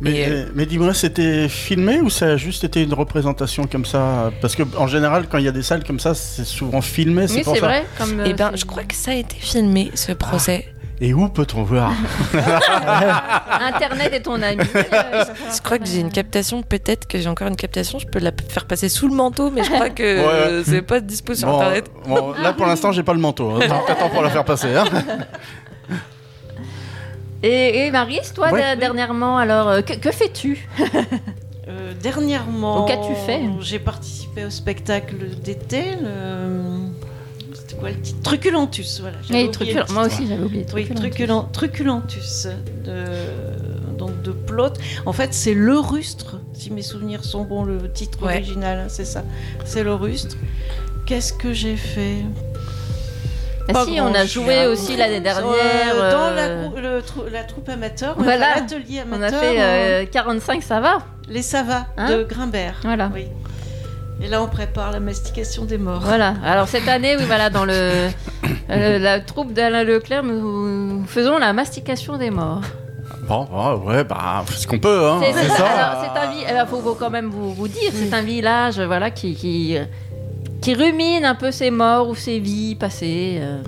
Mais, 0.00 0.12
Et, 0.12 0.26
euh, 0.26 0.30
euh, 0.30 0.48
mais 0.54 0.64
dis-moi, 0.66 0.94
c'était 0.94 1.48
filmé 1.48 2.00
ou 2.00 2.08
ça 2.08 2.26
a 2.28 2.36
juste 2.36 2.64
été 2.64 2.82
une 2.82 2.94
représentation 2.94 3.64
comme 3.66 3.84
ça? 3.84 4.32
Parce 4.40 4.56
que 4.56 4.62
en 4.78 4.86
général, 4.86 5.26
quand 5.30 5.36
il 5.38 5.44
y 5.44 5.48
a 5.48 5.52
des 5.52 5.62
salles 5.62 5.84
comme 5.84 6.00
ça, 6.00 6.14
c'est 6.14 6.44
souvent 6.46 6.80
filmé. 6.80 7.28
C'est 7.28 7.34
Oui, 7.38 7.42
pour 7.42 7.54
c'est 7.54 7.60
ça. 7.60 7.66
vrai. 7.66 7.84
Comme, 7.98 8.20
Et 8.20 8.30
euh, 8.30 8.32
ben, 8.32 8.50
c'est- 8.52 8.56
je 8.60 8.64
crois 8.64 8.84
que 8.84 8.94
ça 8.94 9.10
a 9.10 9.14
été 9.14 9.36
filmé, 9.38 9.90
ce 9.94 10.12
procès. 10.12 10.66
Et 11.02 11.14
où 11.14 11.28
peut-on 11.28 11.62
voir 11.62 11.92
Internet 12.34 14.12
est 14.12 14.20
ton 14.20 14.40
ami. 14.42 14.62
Euh, 14.74 15.24
Je 15.54 15.60
crois 15.62 15.78
que 15.78 15.86
j'ai 15.86 16.00
une 16.00 16.10
captation, 16.12 16.62
peut-être 16.62 17.06
que 17.08 17.18
j'ai 17.18 17.28
encore 17.28 17.48
une 17.48 17.56
captation, 17.56 17.98
je 17.98 18.06
peux 18.06 18.18
la 18.18 18.32
faire 18.48 18.66
passer 18.66 18.88
sous 18.90 19.08
le 19.08 19.14
manteau, 19.14 19.50
mais 19.50 19.64
je 19.64 19.70
crois 19.70 19.88
que 19.90 20.58
Ouais, 20.58 20.62
c'est 20.64 20.82
pas 20.82 21.00
dispo 21.00 21.34
sur 21.34 21.48
Bon, 21.48 21.56
internet. 21.60 21.90
bon, 22.06 22.32
là 22.42 22.52
pour 22.52 22.66
l'instant, 22.66 22.92
j'ai 22.92 23.02
pas 23.02 23.14
le 23.14 23.20
manteau. 23.20 23.50
Hein. 23.50 23.60
T'attends 23.86 24.10
pour 24.10 24.22
la 24.22 24.28
faire 24.30 24.44
passer. 24.44 24.74
Hein. 24.76 24.84
Et, 27.42 27.86
et 27.86 27.90
Maryse, 27.90 28.34
toi, 28.34 28.52
Ouais. 28.52 28.76
dernièrement, 28.76 29.38
alors, 29.38 29.68
euh, 29.68 29.80
que, 29.80 29.94
que 29.94 30.10
fais-tu 30.12 30.68
Euh, 31.68 31.92
dernièrement, 32.02 32.84
qu'as-tu 32.84 33.14
fait 33.14 33.40
J'ai 33.60 33.78
participé 33.78 34.44
au 34.44 34.50
spectacle 34.50 35.16
d'été. 35.42 35.96
Le... 36.02 36.90
Quoi 37.80 37.90
le 37.90 38.00
titre 38.00 38.20
Truculentus, 38.22 39.00
voilà. 39.00 39.16
Oui, 39.30 39.44
le 39.46 39.50
titre. 39.50 39.92
Moi 39.92 40.06
aussi, 40.06 40.26
j'avais 40.28 40.42
oublié. 40.44 40.66
Oui, 40.74 40.84
truculent. 40.84 41.00
truculent, 41.00 41.48
truculentus 41.52 42.46
de, 42.84 43.04
donc 43.98 44.22
de 44.22 44.32
Plot. 44.32 44.74
En 45.06 45.12
fait, 45.12 45.32
c'est 45.34 45.54
le 45.54 45.78
rustre, 45.78 46.36
si 46.52 46.70
mes 46.70 46.82
souvenirs 46.82 47.24
sont 47.24 47.44
bons, 47.44 47.64
le 47.64 47.90
titre 47.90 48.22
Ouais. 48.22 48.34
original, 48.36 48.78
hein, 48.80 48.86
c'est 48.88 49.04
ça. 49.04 49.24
C'est 49.64 49.82
le 49.82 49.94
rustre. 49.94 50.36
Qu'est-ce 51.06 51.32
que 51.32 51.52
j'ai 51.52 51.76
fait? 51.76 52.16
Ah 53.72 53.84
si, 53.86 54.00
on 54.00 54.12
a 54.14 54.24
joué 54.26 54.66
aussi 54.66 54.96
l'année 54.96 55.20
dernière. 55.20 55.94
Euh, 55.94 56.10
Dans 56.10 56.30
la, 56.34 56.42
euh, 56.48 56.68
le 56.76 57.30
la 57.30 57.44
troupe 57.44 57.68
amateur, 57.68 58.16
on 58.18 58.22
Voilà. 58.22 58.50
a 58.50 58.54
fait 58.54 58.60
l'atelier 58.60 59.02
On 59.08 59.12
a 59.12 59.16
amateur, 59.16 59.40
fait 59.40 59.60
euh, 59.60 60.02
euh, 60.02 60.06
45, 60.10 60.62
ça 60.62 60.80
va 60.80 60.98
les 61.28 61.42
savas 61.42 61.86
Hein 61.96 62.10
de 62.10 62.24
Grimbert. 62.24 62.80
Voilà. 62.82 63.10
Oui. 63.14 63.26
Et 64.22 64.28
là, 64.28 64.42
on 64.42 64.48
prépare 64.48 64.92
la 64.92 65.00
mastication 65.00 65.64
des 65.64 65.78
morts. 65.78 66.00
Voilà. 66.00 66.34
Alors 66.44 66.68
cette 66.68 66.88
année, 66.88 67.16
oui, 67.18 67.24
voilà, 67.26 67.48
dans 67.50 67.64
le 67.64 68.08
euh, 68.70 68.98
la 68.98 69.20
troupe 69.20 69.52
d'Alain 69.52 69.82
Leclerc, 69.84 70.22
nous 70.22 71.04
faisons 71.06 71.38
la 71.38 71.52
mastication 71.52 72.16
des 72.18 72.30
morts. 72.30 72.60
Bon, 73.28 73.46
ouais, 73.86 74.04
bah, 74.04 74.44
ce 74.50 74.66
qu'on 74.66 74.78
peut, 74.78 75.08
hein. 75.08 75.20
C'est- 75.22 75.48
ça. 75.48 75.66
alors, 75.66 76.04
c'est 76.14 76.20
un 76.20 76.30
vi- 76.32 76.44
ben, 76.52 76.66
faut, 76.66 76.80
faut 76.80 76.94
quand 76.94 77.10
même 77.10 77.28
vous, 77.30 77.54
vous 77.54 77.68
dire, 77.68 77.90
c'est 77.94 78.12
un 78.14 78.22
village, 78.22 78.80
voilà, 78.80 79.10
qui, 79.10 79.34
qui, 79.34 79.76
qui 80.60 80.74
rumine 80.74 81.24
un 81.24 81.34
peu 81.34 81.50
ses 81.50 81.70
morts 81.70 82.08
ou 82.08 82.14
ses 82.14 82.38
vies 82.40 82.74
passées. 82.74 83.38
euh. 83.40 83.62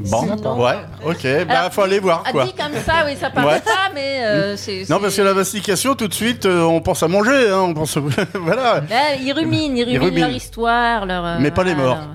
Bon, 0.00 0.26
ouais, 0.64 0.74
ok, 1.04 1.46
bah, 1.48 1.58
Alors, 1.60 1.72
faut 1.72 1.82
aller 1.82 1.98
voir, 1.98 2.22
quoi. 2.30 2.44
dit 2.44 2.52
comme 2.54 2.72
ça, 2.86 3.04
oui, 3.06 3.16
ça 3.20 3.30
paraît 3.30 3.46
Ouais. 3.54 3.60
pas, 3.60 3.90
mais 3.94 4.20
euh, 4.24 4.56
c'est. 4.56 4.80
Non, 4.88 4.96
c'est- 4.96 5.02
parce 5.02 5.16
que 5.16 5.22
la 5.22 5.34
mastication, 5.34 5.94
tout 5.94 6.08
de 6.08 6.14
suite, 6.14 6.46
euh, 6.46 6.62
on 6.62 6.80
pense 6.80 7.02
à 7.02 7.08
manger, 7.08 7.48
hein, 7.50 7.60
on 7.68 7.74
pense... 7.74 7.96
voilà. 8.34 8.80
Ben, 8.80 9.18
ils 9.20 9.32
ruminent, 9.32 9.74
ils 9.76 9.84
ruminent 9.84 10.04
ruminent. 10.04 10.26
leur 10.28 10.36
histoire, 10.36 11.06
leur. 11.06 11.24
euh, 11.24 11.36
Mais 11.40 11.50
pas 11.50 11.64
les 11.64 11.74
morts. 11.74 11.96
leur- 11.96 12.08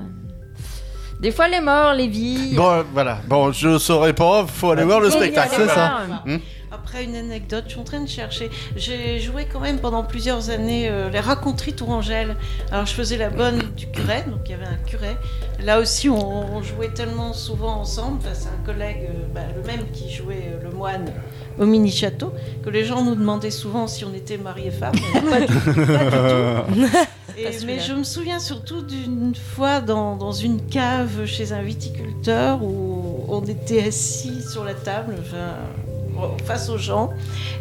Des 1.19 1.31
fois 1.31 1.47
les 1.47 1.61
morts, 1.61 1.93
les 1.93 2.07
vies. 2.07 2.53
Bon, 2.55 2.83
voilà. 2.93 3.17
Bon, 3.27 3.51
je 3.51 3.77
saurais 3.77 4.13
pas, 4.13 4.45
faut 4.47 4.71
aller 4.71 4.83
voir 4.83 4.99
le 4.99 5.09
spectacle. 5.09 5.55
aller 5.55 5.65
voir. 5.65 6.01
Hmm 6.25 6.37
Après 6.85 7.05
une 7.05 7.15
anecdote, 7.15 7.63
je 7.67 7.71
suis 7.71 7.79
en 7.79 7.83
train 7.85 8.01
de 8.01 8.07
chercher. 8.09 8.49
J'ai 8.75 9.19
joué 9.19 9.47
quand 9.51 9.59
même 9.61 9.79
pendant 9.79 10.03
plusieurs 10.03 10.49
années 10.49 10.89
euh, 10.89 11.09
les 11.09 11.19
raconteries 11.21 11.73
Tourangelle. 11.73 12.35
Alors 12.71 12.85
je 12.85 12.93
faisais 12.93 13.17
la 13.17 13.29
bonne 13.29 13.59
du 13.75 13.87
curé, 13.87 14.23
donc 14.27 14.41
il 14.45 14.51
y 14.51 14.53
avait 14.53 14.65
un 14.65 14.77
curé. 14.85 15.15
Là 15.63 15.79
aussi, 15.79 16.09
on, 16.09 16.55
on 16.55 16.61
jouait 16.61 16.89
tellement 16.89 17.31
souvent 17.33 17.75
ensemble. 17.79 18.17
Enfin, 18.19 18.33
c'est 18.33 18.49
un 18.49 18.65
collègue, 18.65 19.09
euh, 19.09 19.25
bah, 19.33 19.41
le 19.55 19.63
même 19.63 19.89
qui 19.93 20.11
jouait 20.11 20.51
euh, 20.53 20.63
le 20.63 20.71
moine 20.71 21.05
au 21.57 21.65
mini 21.65 21.89
château, 21.89 22.33
que 22.63 22.69
les 22.69 22.83
gens 22.83 23.01
nous 23.03 23.15
demandaient 23.15 23.49
souvent 23.51 23.87
si 23.87 24.03
on 24.05 24.13
était 24.13 24.37
mari 24.37 24.67
et 24.67 24.71
femme. 24.71 24.93
Mais 25.13 25.29
Pas 25.29 25.39
du, 25.41 25.53
pas 25.53 25.73
du 25.73 26.81
tout. 26.81 26.87
Et- 27.35 27.45
Pas 27.45 27.49
mais 27.65 27.79
je 27.79 27.93
me 27.93 28.03
souviens 28.03 28.37
surtout 28.39 28.83
d'une 28.83 29.33
fois 29.33 29.81
dans, 29.81 30.15
dans 30.15 30.31
une 30.33 30.61
cave 30.67 31.25
chez 31.25 31.51
un 31.51 31.63
viticulteur 31.63 32.61
où 32.61 33.25
on 33.27 33.41
était 33.45 33.87
assis 33.87 34.43
sur 34.43 34.63
la 34.63 34.75
table, 34.75 35.15
enfin, 35.19 35.55
face 36.45 36.69
aux 36.69 36.77
gens, 36.77 37.11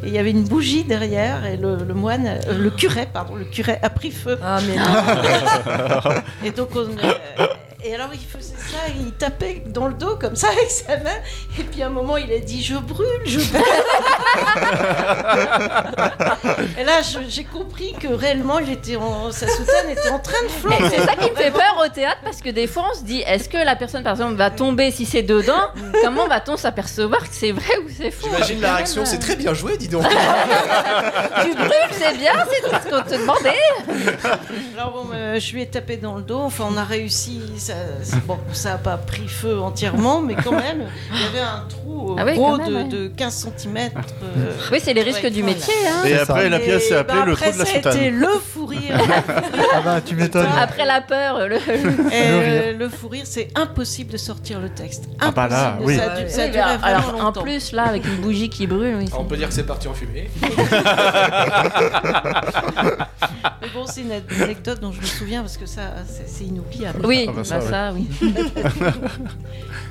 et 0.03 0.09
il 0.09 0.13
y 0.13 0.19
avait 0.19 0.31
une 0.31 0.45
bougie 0.45 0.85
derrière, 0.85 1.47
et 1.47 1.57
le, 1.57 1.77
le 1.77 1.95
moine, 1.95 2.27
euh, 2.27 2.59
le 2.59 2.71
curé, 2.71 3.07
pardon, 3.13 3.35
le 3.35 3.45
curé 3.45 3.79
a 3.83 3.91
pris 3.91 4.11
feu. 4.11 4.39
Ah, 4.43 4.59
mais 4.67 4.77
non. 4.77 6.15
et 6.45 6.51
donc 6.51 6.71
on, 6.75 6.81
euh, 6.81 7.47
et 7.85 7.95
alors 7.95 8.11
il 8.13 8.21
faisait 8.21 8.55
ça, 8.57 8.79
il 8.99 9.13
tapait 9.13 9.63
dans 9.67 9.89
le 9.89 9.95
dos 9.95 10.17
comme 10.17 10.37
ça 10.37 10.49
avec 10.49 10.71
sa 10.71 10.97
main, 10.99 11.11
et 11.59 11.65
puis 11.65 11.83
à 11.83 11.87
un 11.87 11.91
moment 11.91 12.17
il 12.17 12.33
a 12.33 12.39
dit 12.39 12.63
je 12.63 12.77
brûle, 12.77 13.07
je 13.25 13.39
brûle. 13.39 13.63
et 16.79 16.85
là 16.85 17.01
j'ai 17.29 17.45
compris 17.45 17.93
que 17.95 18.09
réellement 18.09 18.59
il 18.59 18.71
était 18.71 18.97
en, 18.97 19.31
sa 19.33 19.49
soutane 19.49 19.91
était 19.91 20.11
en 20.11 20.19
train 20.19 20.43
de 20.45 20.49
flamber. 20.49 20.91
c'est 20.91 21.05
ça 21.05 21.17
qui 21.17 21.31
me 21.31 21.37
fait 21.37 21.51
peur 21.51 21.83
au 21.85 21.89
théâtre 21.89 22.21
parce 22.25 22.41
que 22.41 22.51
des 22.51 22.67
fois 22.67 22.85
on 22.93 22.99
se 22.99 23.05
dit 23.05 23.23
est-ce 23.27 23.49
que 23.49 23.59
la 23.59 23.77
personne 23.77 24.03
par 24.03 24.13
exemple 24.13 24.35
va 24.35 24.51
tomber 24.51 24.91
si 24.91 25.07
c'est 25.07 25.23
dedans? 25.23 25.69
Comment 26.03 26.27
va-t-on 26.29 26.57
s'apercevoir 26.57 27.23
que 27.23 27.35
c'est 27.35 27.53
vrai 27.53 27.77
ou 27.85 27.89
c'est 27.95 28.11
faux? 28.11 28.29
J'imagine 28.29 28.61
la 28.61 28.77
réaction, 28.77 29.05
c'est 29.05 29.19
très 29.19 29.37
bien 29.37 29.55
joué, 29.55 29.77
dis 29.77 29.89
donc. 29.89 30.05
Tu 31.43 31.55
brûles, 31.55 31.93
c'est 31.93 32.17
bien, 32.19 32.33
c'est 32.51 32.63
tout 32.69 32.77
ce 32.85 32.91
qu'on 32.91 33.03
te 33.03 33.15
demandait. 33.15 33.55
Alors 34.77 34.93
bon, 34.93 35.07
euh, 35.15 35.39
je 35.39 35.53
lui 35.53 35.63
ai 35.63 35.67
tapé 35.67 35.97
dans 35.97 36.17
le 36.17 36.23
dos. 36.23 36.41
Enfin, 36.41 36.67
on 36.71 36.77
a 36.77 36.85
réussi. 36.85 37.41
Ça, 37.57 37.72
c'est- 38.03 38.25
bon, 38.27 38.39
ça 38.53 38.71
n'a 38.73 38.79
pas 38.79 38.97
pris 38.97 39.27
feu 39.29 39.61
entièrement, 39.61 40.21
mais 40.21 40.35
quand 40.35 40.53
même, 40.53 40.87
il 41.15 41.21
y 41.21 41.25
avait 41.27 41.41
un 41.41 41.65
trou 41.69 42.13
euh, 42.13 42.17
Ah 42.19 42.25
oui, 42.27 42.35
gros 42.35 42.57
quand 42.57 42.59
même, 42.71 42.89
de, 42.89 42.97
ouais. 42.97 43.05
de 43.05 43.09
15 43.09 43.49
cm. 43.59 43.91
Oui, 44.73 44.79
c'est 44.83 44.95
les 44.95 45.03
risques 45.03 45.27
du 45.27 45.43
métier. 45.43 45.73
Hein. 45.89 46.05
Et 46.07 46.15
après, 46.19 46.49
la 46.49 46.59
pièce 46.59 46.89
s'est 46.89 46.97
appelée 46.97 47.23
le 47.27 47.35
trou 47.37 47.53
de 47.53 47.59
la 47.59 47.65
Ça 47.65 47.73
a 47.73 47.75
soutane. 47.75 48.09
le 48.11 48.29
fou 48.29 48.67
rire. 48.67 48.99
Ah 49.75 49.81
bah, 49.83 50.01
tu 50.05 50.15
m'étonnes. 50.17 50.47
Après 50.61 50.85
la 50.85 51.01
peur, 51.01 51.49
le. 51.49 51.57
Et, 51.57 51.59
Le 51.59 52.13
euh, 52.13 52.73
le 52.79 52.89
fou 52.89 53.09
rire, 53.09 53.23
c'est 53.25 53.49
impossible 53.55 54.13
de 54.13 54.17
sortir 54.19 54.61
le 54.61 54.69
texte. 54.69 55.05
Ah 55.21 55.31
bah 55.31 55.49
là, 55.49 55.77
Impossible. 55.79 55.87
oui. 55.87 55.97
Ça, 55.97 56.13
a 56.13 56.21
du- 56.21 56.31
ça 56.31 56.43
a 56.43 56.45
Oui, 56.47 56.51
mais 56.53 56.61
vraiment 56.61 56.85
alors, 57.19 57.25
en 57.27 57.33
plus, 57.33 57.73
là, 57.73 57.85
avec 57.85 58.05
une 58.05 58.17
bougie 58.17 58.49
qui 58.51 58.67
brûle, 58.67 58.97
oui, 58.99 59.07
On 59.19 59.25
peut 59.25 59.37
dire 59.37 59.49
que 59.49 59.55
c'est 59.55 59.65
parti 59.67 59.89
en 59.89 59.95
fumée. 59.95 60.31
Mais 63.63 63.69
bon, 63.75 63.87
c'est 63.87 64.03
une 64.03 64.13
anecdote 64.43 64.81
dont 64.81 64.93
je 64.93 65.01
me 65.01 65.07
souviens 65.07 65.41
parce 65.43 65.57
que 65.57 65.67
ça, 65.67 65.83
c'est 66.27 66.45
inoubliable. 66.45 67.05
Oui, 67.07 67.25
Ah 67.29 67.33
bah 67.33 67.39
bah 67.39 67.45
ça, 67.45 67.61
ça, 67.71 67.93
oui. 67.95 68.07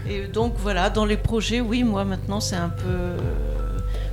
Et 0.09 0.27
donc 0.27 0.53
voilà, 0.57 0.89
dans 0.89 1.05
les 1.05 1.17
projets, 1.17 1.61
oui, 1.61 1.83
moi 1.83 2.03
maintenant 2.03 2.39
c'est 2.39 2.55
un 2.55 2.69
peu 2.69 2.87
euh, 2.89 3.17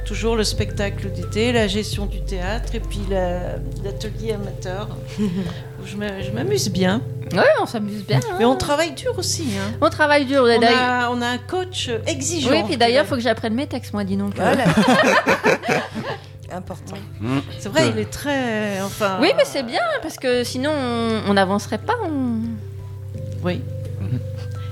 toujours 0.06 0.36
le 0.36 0.44
spectacle 0.44 1.10
d'été, 1.12 1.50
la 1.52 1.66
gestion 1.66 2.06
du 2.06 2.20
théâtre 2.22 2.74
et 2.74 2.80
puis 2.80 3.00
la- 3.10 3.56
l'atelier 3.82 4.34
amateur 4.34 4.88
où 5.20 5.86
je 5.86 5.96
m'a- 5.96 6.20
je 6.20 6.30
m'amuse 6.30 6.68
bien. 6.70 7.00
Ouais, 7.32 7.42
on 7.60 7.66
s'amuse 7.66 8.04
bien. 8.06 8.18
hein. 8.30 8.36
Mais 8.38 8.44
on 8.46 8.56
travaille 8.56 8.92
dur 8.92 9.12
aussi. 9.18 9.48
hein. 9.58 9.72
On 9.82 9.90
travaille 9.90 10.24
dur. 10.24 10.42
On 10.42 10.46
d'ailleurs. 10.60 10.78
a, 10.78 11.10
on 11.10 11.20
a 11.20 11.26
un 11.26 11.38
coach 11.38 11.90
exigeant. 12.06 12.50
Oui, 12.50 12.62
puis 12.66 12.76
d'ailleurs, 12.78 13.04
il 13.04 13.08
faut 13.08 13.16
que 13.16 13.20
j'apprenne 13.20 13.52
mes 13.54 13.66
textes, 13.66 13.92
moi, 13.92 14.02
dis 14.04 14.16
donc. 14.16 14.34
Voilà. 14.36 14.64
Important. 16.50 16.96
C'est 17.58 17.68
vrai, 17.68 17.90
il 17.90 17.98
est 17.98 18.10
très. 18.10 18.80
Enfin. 18.80 19.18
Oui, 19.20 19.28
mais 19.36 19.44
c'est 19.44 19.62
bien, 19.62 19.82
parce 20.00 20.16
que 20.16 20.42
sinon, 20.44 20.70
on 20.72 21.20
on 21.30 21.34
n'avancerait 21.34 21.76
pas. 21.78 21.96
on- 22.04 22.40
Oui. 23.42 23.60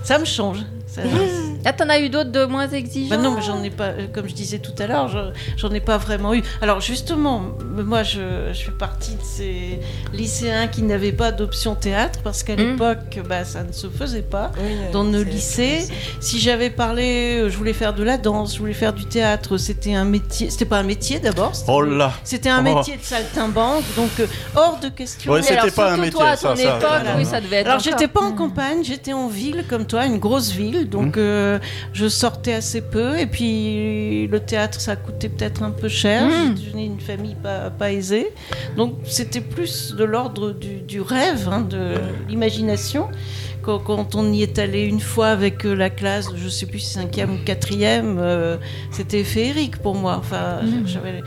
Ça 0.03 0.19
me 0.19 0.25
change. 0.25 0.59
Ça- 0.97 1.03
Ah, 1.65 1.73
t'en 1.77 1.89
as 1.89 1.99
eu 2.01 2.09
d'autres 2.09 2.31
de 2.31 2.45
moins 2.45 2.69
exigeants 2.69 3.17
Bah 3.17 3.23
non, 3.23 3.33
mais 3.35 3.43
j'en 3.43 3.63
ai 3.63 3.71
pas, 3.71 3.89
euh, 3.89 4.07
comme 4.13 4.29
je 4.29 4.35
disais 4.35 4.59
tout 4.59 4.73
à 4.79 4.87
l'heure, 4.87 5.09
je- 5.09 5.33
j'en 5.57 5.71
ai 5.71 5.81
pas 5.81 5.99
vraiment 5.99 6.33
eu. 6.35 6.43
Alors 6.63 6.81
justement, 6.81 7.43
moi 7.77 8.03
je, 8.03 8.51
je 8.53 8.59
fais 8.65 8.71
partie 8.73 9.13
de 9.15 9.23
ces 9.23 9.81
lycéens 10.13 10.69
qui 10.69 10.83
n'avaient 10.83 11.13
pas 11.13 11.33
d'option 11.33 11.75
théâtre 11.75 12.21
parce 12.23 12.43
qu'à 12.43 12.55
Mm. 12.55 12.59
l'époque, 12.59 13.21
bah, 13.29 13.45
ça 13.45 13.63
ne 13.63 13.73
se 13.73 13.89
faisait 13.89 14.23
pas. 14.23 14.53
Oui, 14.59 14.71
Dans 14.93 15.05
nos 15.05 15.23
lycées, 15.23 15.87
si 16.21 16.39
j'avais 16.41 16.71
parlé, 16.71 17.41
euh, 17.43 17.51
je 17.51 17.57
voulais 17.57 17.73
faire 17.73 17.95
de 17.95 18.03
la 18.03 18.17
danse, 18.19 18.55
je 18.55 18.59
voulais 18.61 18.73
faire 18.73 18.93
du 18.93 19.05
théâtre, 19.05 19.57
c'était 19.59 19.95
un 19.95 20.05
métier. 20.05 20.51
C'était 20.51 20.65
pas 20.65 20.79
un 20.79 20.83
métier 20.85 21.19
d'abord. 21.19 21.55
c'était- 21.55 21.71
Oh 21.73 21.83
là 21.83 22.13
C'était 22.25 22.49
un 22.49 22.61
Oh. 22.67 22.75
métier 22.77 22.97
de 22.97 23.03
saltimbanque, 23.03 23.85
donc 23.97 24.11
euh, 24.21 24.27
hors 24.55 24.79
de 24.81 24.89
question. 24.89 25.33
Oui, 25.33 25.41
c'était 25.43 25.71
pas 25.71 25.93
un 25.93 25.97
métier, 25.97 26.13
toi, 26.13 26.31
à 26.31 26.37
ça, 26.37 26.49
ton 26.51 26.57
ça, 26.57 26.63
époque, 26.63 26.89
voilà. 26.89 27.17
oui, 27.17 27.25
ça 27.25 27.41
devait 27.41 27.57
être. 27.57 27.67
Alors 27.69 27.81
j'étais 27.81 28.09
pas 28.09 28.21
en 28.21 28.31
Mm. 28.31 28.37
campagne, 28.37 28.85
j'étais 28.85 29.13
en 29.13 29.29
ville 29.29 29.65
comme 29.69 29.85
toi, 29.87 30.07
une 30.07 30.19
grosse 30.19 30.51
ville, 30.53 30.86
donc 30.89 31.17
euh, 31.17 31.59
je 31.93 32.09
sortais 32.09 32.53
assez 32.55 32.81
peu 32.81 33.19
et 33.19 33.27
puis 33.27 34.27
le 34.27 34.41
théâtre 34.41 34.81
ça 34.81 34.97
coûtait 34.97 35.29
peut-être 35.29 35.63
un 35.63 35.71
peu 35.71 35.89
cher. 35.89 36.27
Mm. 36.27 36.57
Je 36.65 36.71
venais 36.71 36.89
d'une 36.89 37.01
famille 37.01 37.37
pas, 37.43 37.71
pas 37.71 37.93
aisée, 37.93 38.29
donc 38.77 38.95
c'était 39.05 39.41
plus 39.41 39.95
de 39.95 40.05
l'ordre 40.05 40.53
du, 40.53 40.77
du 40.81 41.01
rêve, 41.01 41.49
hein, 41.51 41.61
de 41.61 41.95
l'imagination. 42.29 43.09
Quand, 43.63 44.15
on 44.15 44.33
y 44.33 44.45
est 44.45 44.61
allé 44.61 44.83
une 44.85 45.01
fois 45.01 45.27
avec 45.27 45.67
euh, 45.67 45.75
la 45.75 45.91
classe, 45.91 46.29
je 46.37 46.49
sais 46.49 46.67
plus 46.67 46.79
si 46.79 46.93
cinquième 46.93 47.33
ou 47.35 47.39
quatrième, 47.45 48.19
euh, 48.21 48.59
c'était 48.93 49.25
féerique 49.25 49.79
pour 49.79 49.97
moi. 49.97 50.15
Enfin, 50.19 50.61
Mm. 50.63 50.87
j'avais 50.87 51.23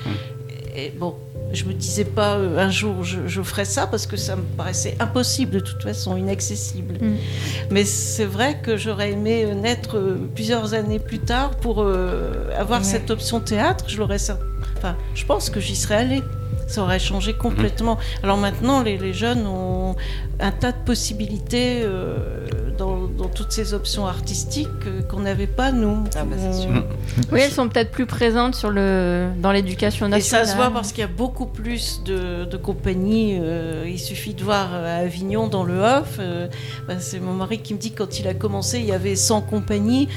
et 0.76 0.94
bon. 0.98 1.16
Je 1.52 1.64
me 1.66 1.74
disais 1.74 2.06
pas 2.06 2.36
euh, 2.36 2.60
un 2.60 2.70
jour 2.70 3.04
je, 3.04 3.28
je 3.28 3.42
ferais 3.42 3.66
ça 3.66 3.88
parce 3.88 4.06
que 4.06 4.18
ça 4.18 4.36
me 4.36 4.44
paraissait 4.44 4.96
impossible 5.00 5.54
de 5.54 5.60
toute 5.60 5.82
façon, 5.82 6.16
inaccessible. 6.16 6.96
Mm. 7.02 7.16
Mais 7.72 7.86
c'est 7.86 8.26
vrai 8.26 8.60
que 8.62 8.78
j'aurais 8.78 9.12
aimé 9.14 9.46
euh, 9.46 9.54
naître 9.56 9.98
euh, 9.98 10.30
plusieurs 10.36 10.74
années 10.76 11.00
plus 11.00 11.20
tard 11.20 11.52
pour 11.58 11.82
euh, 11.82 12.50
avoir 12.58 12.80
Ouais. 12.82 12.86
cette 12.86 13.10
option 13.10 13.40
théâtre. 13.40 13.86
Je 13.88 13.98
l'aurais, 13.98 14.18
enfin, 14.78 14.96
je 15.16 15.26
pense 15.26 15.50
que 15.50 15.60
j'y 15.60 15.76
serais 15.76 15.96
allée. 15.96 16.22
Ça 16.68 16.84
aurait 16.84 17.00
changé 17.00 17.34
complètement. 17.34 17.98
Alors 18.22 18.38
maintenant, 18.38 18.84
les, 18.84 19.00
les 19.00 19.12
jeunes 19.14 19.48
ont 19.48 19.96
un 20.40 20.52
tas 20.52 20.72
de 20.72 20.78
possibilités 20.86 21.82
dans, 22.80 23.08
dans 23.08 23.28
toutes 23.28 23.52
ces 23.52 23.74
options 23.76 24.08
artistiques 24.08 24.68
euh, 24.88 25.02
qu'on 25.04 25.20
n'avait 25.20 25.46
pas 25.48 25.72
nous. 25.72 26.04
Ah 26.16 26.24
bah, 26.24 26.36
c'est 26.40 26.62
sûr. 26.62 26.72
Oui, 27.32 27.42
elles 27.44 27.52
sont 27.52 27.68
peut-être 27.70 27.92
plus 27.92 28.06
présentes 28.08 28.56
sur 28.56 28.70
le... 28.72 29.28
dans 29.38 29.52
l'éducation 29.52 30.08
Et 30.08 30.10
nationale. 30.10 30.46
ça 30.48 30.52
se 30.54 30.58
voit 30.58 30.72
parce 30.72 30.92
qu'il 30.94 31.02
y 31.02 31.04
a 31.04 31.08
beaucoup 31.08 31.46
plus 31.46 32.02
de, 32.04 32.46
de 32.46 32.58
compagnies. 32.58 33.38
euh, 33.40 33.84
il 33.88 34.00
suffit 34.00 34.34
de 34.34 34.44
voir 34.44 34.70
euh, 34.74 34.98
à 35.00 35.02
Avignon 35.04 35.48
dans 35.48 35.64
le 35.64 35.80
off. 35.80 36.18
euh, 36.20 36.48
bah, 36.88 36.96
c'est 37.00 37.20
mon 37.20 37.34
mari 37.34 37.60
qui 37.60 37.74
me 37.74 37.80
dit 37.80 37.92
que 37.92 37.98
quand 38.00 38.20
il 38.20 38.28
a 38.28 38.34
commencé, 38.34 38.80
il 38.80 38.86
y 38.86 38.94
avait 38.94 39.16
100 39.18 39.42
compagnies, 39.42 40.08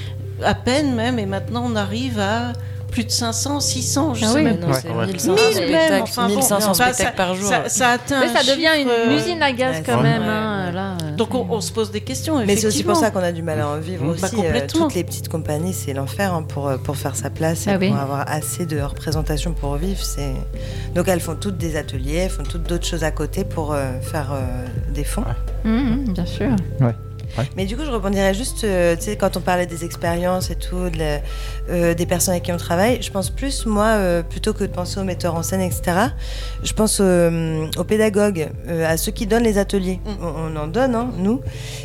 à 0.43 0.55
peine 0.55 0.95
même, 0.95 1.19
et 1.19 1.27
maintenant 1.27 1.65
on 1.67 1.77
arrive 1.77 2.19
à 2.19 2.53
plus 2.93 3.05
de 3.05 3.11
500, 3.11 3.59
600, 3.61 4.15
je 4.15 4.25
Ah 4.25 4.29
sais 4.29 4.35
oui. 4.37 4.45
même 4.45 4.61
Non, 4.61 4.69
Ouais, 4.69 4.75
c'est 4.81 4.91
ouais. 4.91 5.07
1500 5.07 5.33
1000 5.33 5.41
spectacles, 5.55 5.93
même, 5.93 6.03
enfin 6.03 6.23
bon, 6.29 6.35
1500 6.37 6.57
enfin, 6.71 6.75
spectacles 6.75 7.03
ça- 7.03 7.11
par 7.17 7.35
jour. 7.35 7.49
Ça, 7.49 7.69
ça 7.69 7.89
atteint 7.91 8.21
Oui, 8.23 8.29
ça 8.33 8.41
un 8.41 8.55
devient 8.55 8.69
une, 8.83 8.89
chiffre, 8.89 9.09
euh, 9.09 9.17
usine 9.17 9.43
à 9.43 9.53
gaz 9.53 9.77
ouais, 9.77 9.83
quand 9.85 10.01
même. 10.03 10.23
hein, 10.23 10.71
là, 10.73 10.97
Donc 11.17 11.35
on, 11.35 11.47
on 11.51 11.61
se 11.61 11.73
pose 11.73 11.91
des 11.91 12.03
questions. 12.03 12.39
Mais 12.47 12.55
c'est 12.57 12.67
aussi 12.69 12.85
pour 12.85 12.97
ça 12.97 13.11
qu'on 13.11 13.21
a 13.23 13.33
du 13.33 13.43
mal 13.43 13.59
à 13.61 13.69
en 13.69 13.79
vivre 13.79 14.05
Bah, 14.05 14.13
aussi. 14.13 14.25
euh, 14.37 14.43
complètement. 14.43 14.85
toutes 14.87 14.95
les 14.95 15.05
petites 15.05 15.29
compagnies, 15.29 15.73
c'est 15.73 15.95
l'enfer 15.95 16.33
hein, 16.35 16.43
pour, 16.43 16.69
euh, 16.69 16.77
pour 16.77 16.97
faire 16.97 17.17
sa 17.17 17.31
place 17.31 17.67
et 17.67 17.71
Ah 17.71 17.79
oui. 17.81 17.89
pour 17.89 17.99
avoir 17.99 18.25
assez 18.31 18.67
de 18.67 18.81
représentation 18.81 19.53
pour 19.55 19.75
vivre. 19.77 20.03
C'est... 20.05 20.35
Donc 20.95 21.09
elles 21.09 21.21
font 21.21 21.35
toutes 21.35 21.57
des 21.59 21.77
ateliers, 21.77 22.17
elles 22.25 22.31
font 22.31 22.43
toutes 22.43 22.65
d'autres 22.69 22.87
choses 22.87 23.05
à 23.05 23.11
côté 23.11 23.45
pour 23.45 23.73
euh, 23.73 24.01
faire 24.03 24.33
euh, 24.33 24.67
des 24.95 25.05
fonds. 25.05 25.25
Mhm, 25.65 26.13
bien 26.13 26.27
sûr. 26.27 26.51
Ouais. 26.81 26.95
Mais 27.57 27.65
du 27.65 27.77
coup, 27.77 27.85
je 27.85 27.91
rebondirais 27.91 28.35
juste, 28.35 28.65
euh, 28.65 28.95
tu 28.97 29.03
sais, 29.03 29.17
quand 29.17 29.37
on 29.37 29.41
parlait 29.41 29.67
des 29.67 29.85
expériences 29.85 30.51
et 30.51 30.55
tout, 30.57 30.91
de 30.91 30.99
la- 30.99 31.21
euh, 31.71 31.95
des 31.95 32.07
personnes 32.07 32.33
avec 32.33 32.45
qui 32.45 32.53
on 32.53 32.57
travaille, 32.57 33.01
je 33.03 33.11
pense 33.11 33.31
plus, 33.31 33.67
moi, 33.67 33.87
euh, 33.87 34.23
plutôt 34.23 34.53
que 34.53 34.65
de 34.65 34.69
penser 34.73 35.01
aux 35.01 35.05
metteurs 35.05 35.35
en 35.35 35.43
scène, 35.43 35.61
etc., 35.61 35.83
je 36.63 36.73
pense 36.73 36.99
euh, 37.01 37.67
aux 37.79 37.85
pédagogues, 37.85 38.49
euh, 38.69 38.91
à 38.91 38.97
ceux 38.97 39.13
qui 39.13 39.27
donnent 39.27 39.43
les 39.45 39.59
ateliers. 39.59 40.01
On, 40.21 40.53
on 40.53 40.57
en 40.57 40.67
donne, 40.67 40.95
hein, 40.95 41.11
nous. 41.19 41.41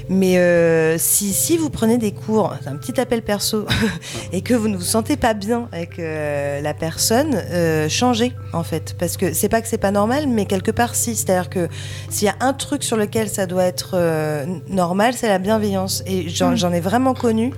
Mais 0.09 0.37
euh, 0.37 0.97
si, 0.97 1.33
si 1.33 1.57
vous 1.57 1.69
prenez 1.69 1.97
des 1.97 2.11
cours, 2.11 2.53
c'est 2.61 2.69
un 2.69 2.75
petit 2.77 2.99
appel 2.99 3.21
perso, 3.21 3.65
et 4.33 4.41
que 4.41 4.53
vous 4.53 4.67
ne 4.67 4.75
vous 4.77 4.83
sentez 4.83 5.15
pas 5.17 5.33
bien 5.33 5.67
avec 5.71 5.99
euh, 5.99 6.61
la 6.61 6.73
personne, 6.73 7.35
euh, 7.51 7.87
changez, 7.89 8.33
en 8.53 8.63
fait. 8.63 8.95
Parce 8.99 9.17
que 9.17 9.33
c'est 9.33 9.49
pas 9.49 9.61
que 9.61 9.67
c'est 9.67 9.77
pas 9.77 9.91
normal, 9.91 10.27
mais 10.27 10.45
quelque 10.45 10.71
part, 10.71 10.95
si. 10.95 11.15
C'est-à-dire 11.15 11.49
que 11.49 11.67
s'il 12.09 12.25
y 12.25 12.29
a 12.29 12.35
un 12.39 12.53
truc 12.53 12.83
sur 12.83 12.97
lequel 12.97 13.29
ça 13.29 13.45
doit 13.45 13.63
être 13.63 13.91
euh, 13.93 14.45
normal, 14.69 15.13
c'est 15.15 15.27
la 15.27 15.36
bienveillance. 15.39 16.03
Et 16.05 16.29
j'en 16.29 16.55
j'en 16.55 16.71
ai 16.71 16.79
vraiment 16.79 17.13
connu 17.13 17.51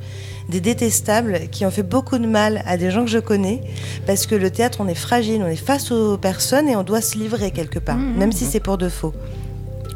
des 0.50 0.62
détestables 0.62 1.42
qui 1.52 1.66
ont 1.66 1.72
fait 1.72 1.84
beaucoup 1.84 2.18
de 2.18 2.26
mal 2.26 2.64
à 2.66 2.76
des 2.76 2.90
gens 2.92 3.06
que 3.06 3.12
je 3.12 3.20
connais 3.20 3.62
parce 4.08 4.26
que 4.26 4.36
le 4.36 4.50
théâtre 4.50 4.80
on 4.82 4.88
est 4.88 4.96
fragile, 4.96 5.42
on 5.44 5.48
est 5.48 5.56
face 5.56 5.92
aux 5.92 6.18
personnes 6.18 6.68
et 6.68 6.76
on 6.76 6.84
doit 6.84 7.02
se 7.02 7.18
livrer 7.18 7.52
quelque 7.52 7.80
part, 7.80 7.98
même 7.98 8.32
si 8.32 8.46
c'est 8.46 8.60
pour 8.60 8.78
de 8.78 8.90
faux. 8.90 9.14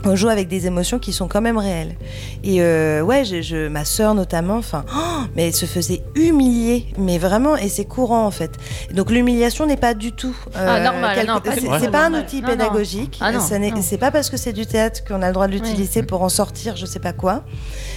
On 0.05 0.15
joue 0.17 0.27
avec 0.27 0.49
des 0.49 0.67
émotions 0.67 0.99
qui 0.99 1.13
sont 1.13 1.27
quand 1.29 1.39
même 1.41 1.57
réelles. 1.57 1.95
Et 2.43 2.61
euh, 2.61 3.01
ouais, 3.01 3.23
je, 3.23 3.41
je- 3.41 3.67
ma 3.69 3.85
sœur 3.85 4.13
notamment, 4.15 4.57
enfin, 4.57 4.83
oh, 4.93 4.99
mais 5.35 5.47
elle 5.47 5.53
se 5.53 5.65
faisait 5.65 6.01
humilier, 6.15 6.87
mais 6.97 7.17
vraiment, 7.17 7.55
et 7.55 7.69
c'est 7.69 7.85
courant 7.85 8.25
en 8.25 8.31
fait. 8.31 8.51
Donc 8.93 9.09
l'humiliation 9.11 9.65
n'est 9.65 9.77
pas 9.77 9.93
du 9.93 10.11
tout. 10.11 10.35
euh, 10.57 10.65
Ah, 10.67 10.79
normal, 10.81 11.15
quelque- 11.15 11.27
non, 11.27 11.39
pas 11.39 11.51
c'est 11.79 11.89
pas 11.89 12.07
un 12.07 12.13
outil 12.15 12.41
Non, 12.41 12.49
non. 12.49 12.53
pédagogique. 12.57 13.17
Ah 13.21 13.31
non, 13.31 13.39
Ça 13.39 13.59
n'est- 13.59 13.71
c'est 13.81 13.97
pas 13.97 14.11
parce 14.11 14.29
que 14.29 14.35
c'est 14.37 14.51
du 14.53 14.65
théâtre 14.65 15.03
qu'on 15.07 15.21
a 15.21 15.27
le 15.27 15.33
droit 15.33 15.47
de 15.47 15.53
l'utiliser 15.53 16.03
pour 16.03 16.21
en 16.21 16.29
sortir, 16.29 16.75
je 16.75 16.85
sais 16.85 16.99
pas 16.99 17.13
quoi. 17.13 17.43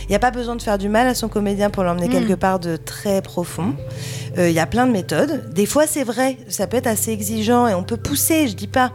Il 0.05 0.11
n'y 0.11 0.17
a 0.17 0.21
pas 0.21 0.31
besoin 0.31 0.55
de 0.55 0.63
faire 0.63 0.79
du 0.79 0.89
mal 0.89 1.09
à 1.09 1.15
son 1.15 1.29
comédien 1.29 1.71
pour 1.71 1.83
l'emmener 1.83 2.07
Mm. 2.09 2.13
quelque 2.13 2.35
part 2.35 2.61
de 2.61 2.77
très 2.77 3.21
profond. 3.23 3.75
Euh, 4.39 4.49
Il 4.49 4.55
y 4.55 4.61
a 4.61 4.67
plein 4.67 4.87
de 4.87 4.93
méthodes. 4.93 5.51
Des 5.53 5.67
fois, 5.67 5.87
c'est 5.89 6.05
vrai, 6.05 6.37
ça 6.49 6.67
peut 6.69 6.77
être 6.77 6.87
assez 6.87 7.11
exigeant 7.11 7.67
et 7.67 7.75
on 7.75 7.83
peut 7.83 7.97
pousser, 7.97 8.47
je 8.47 8.55
dis 8.55 8.69
pas. 8.69 8.93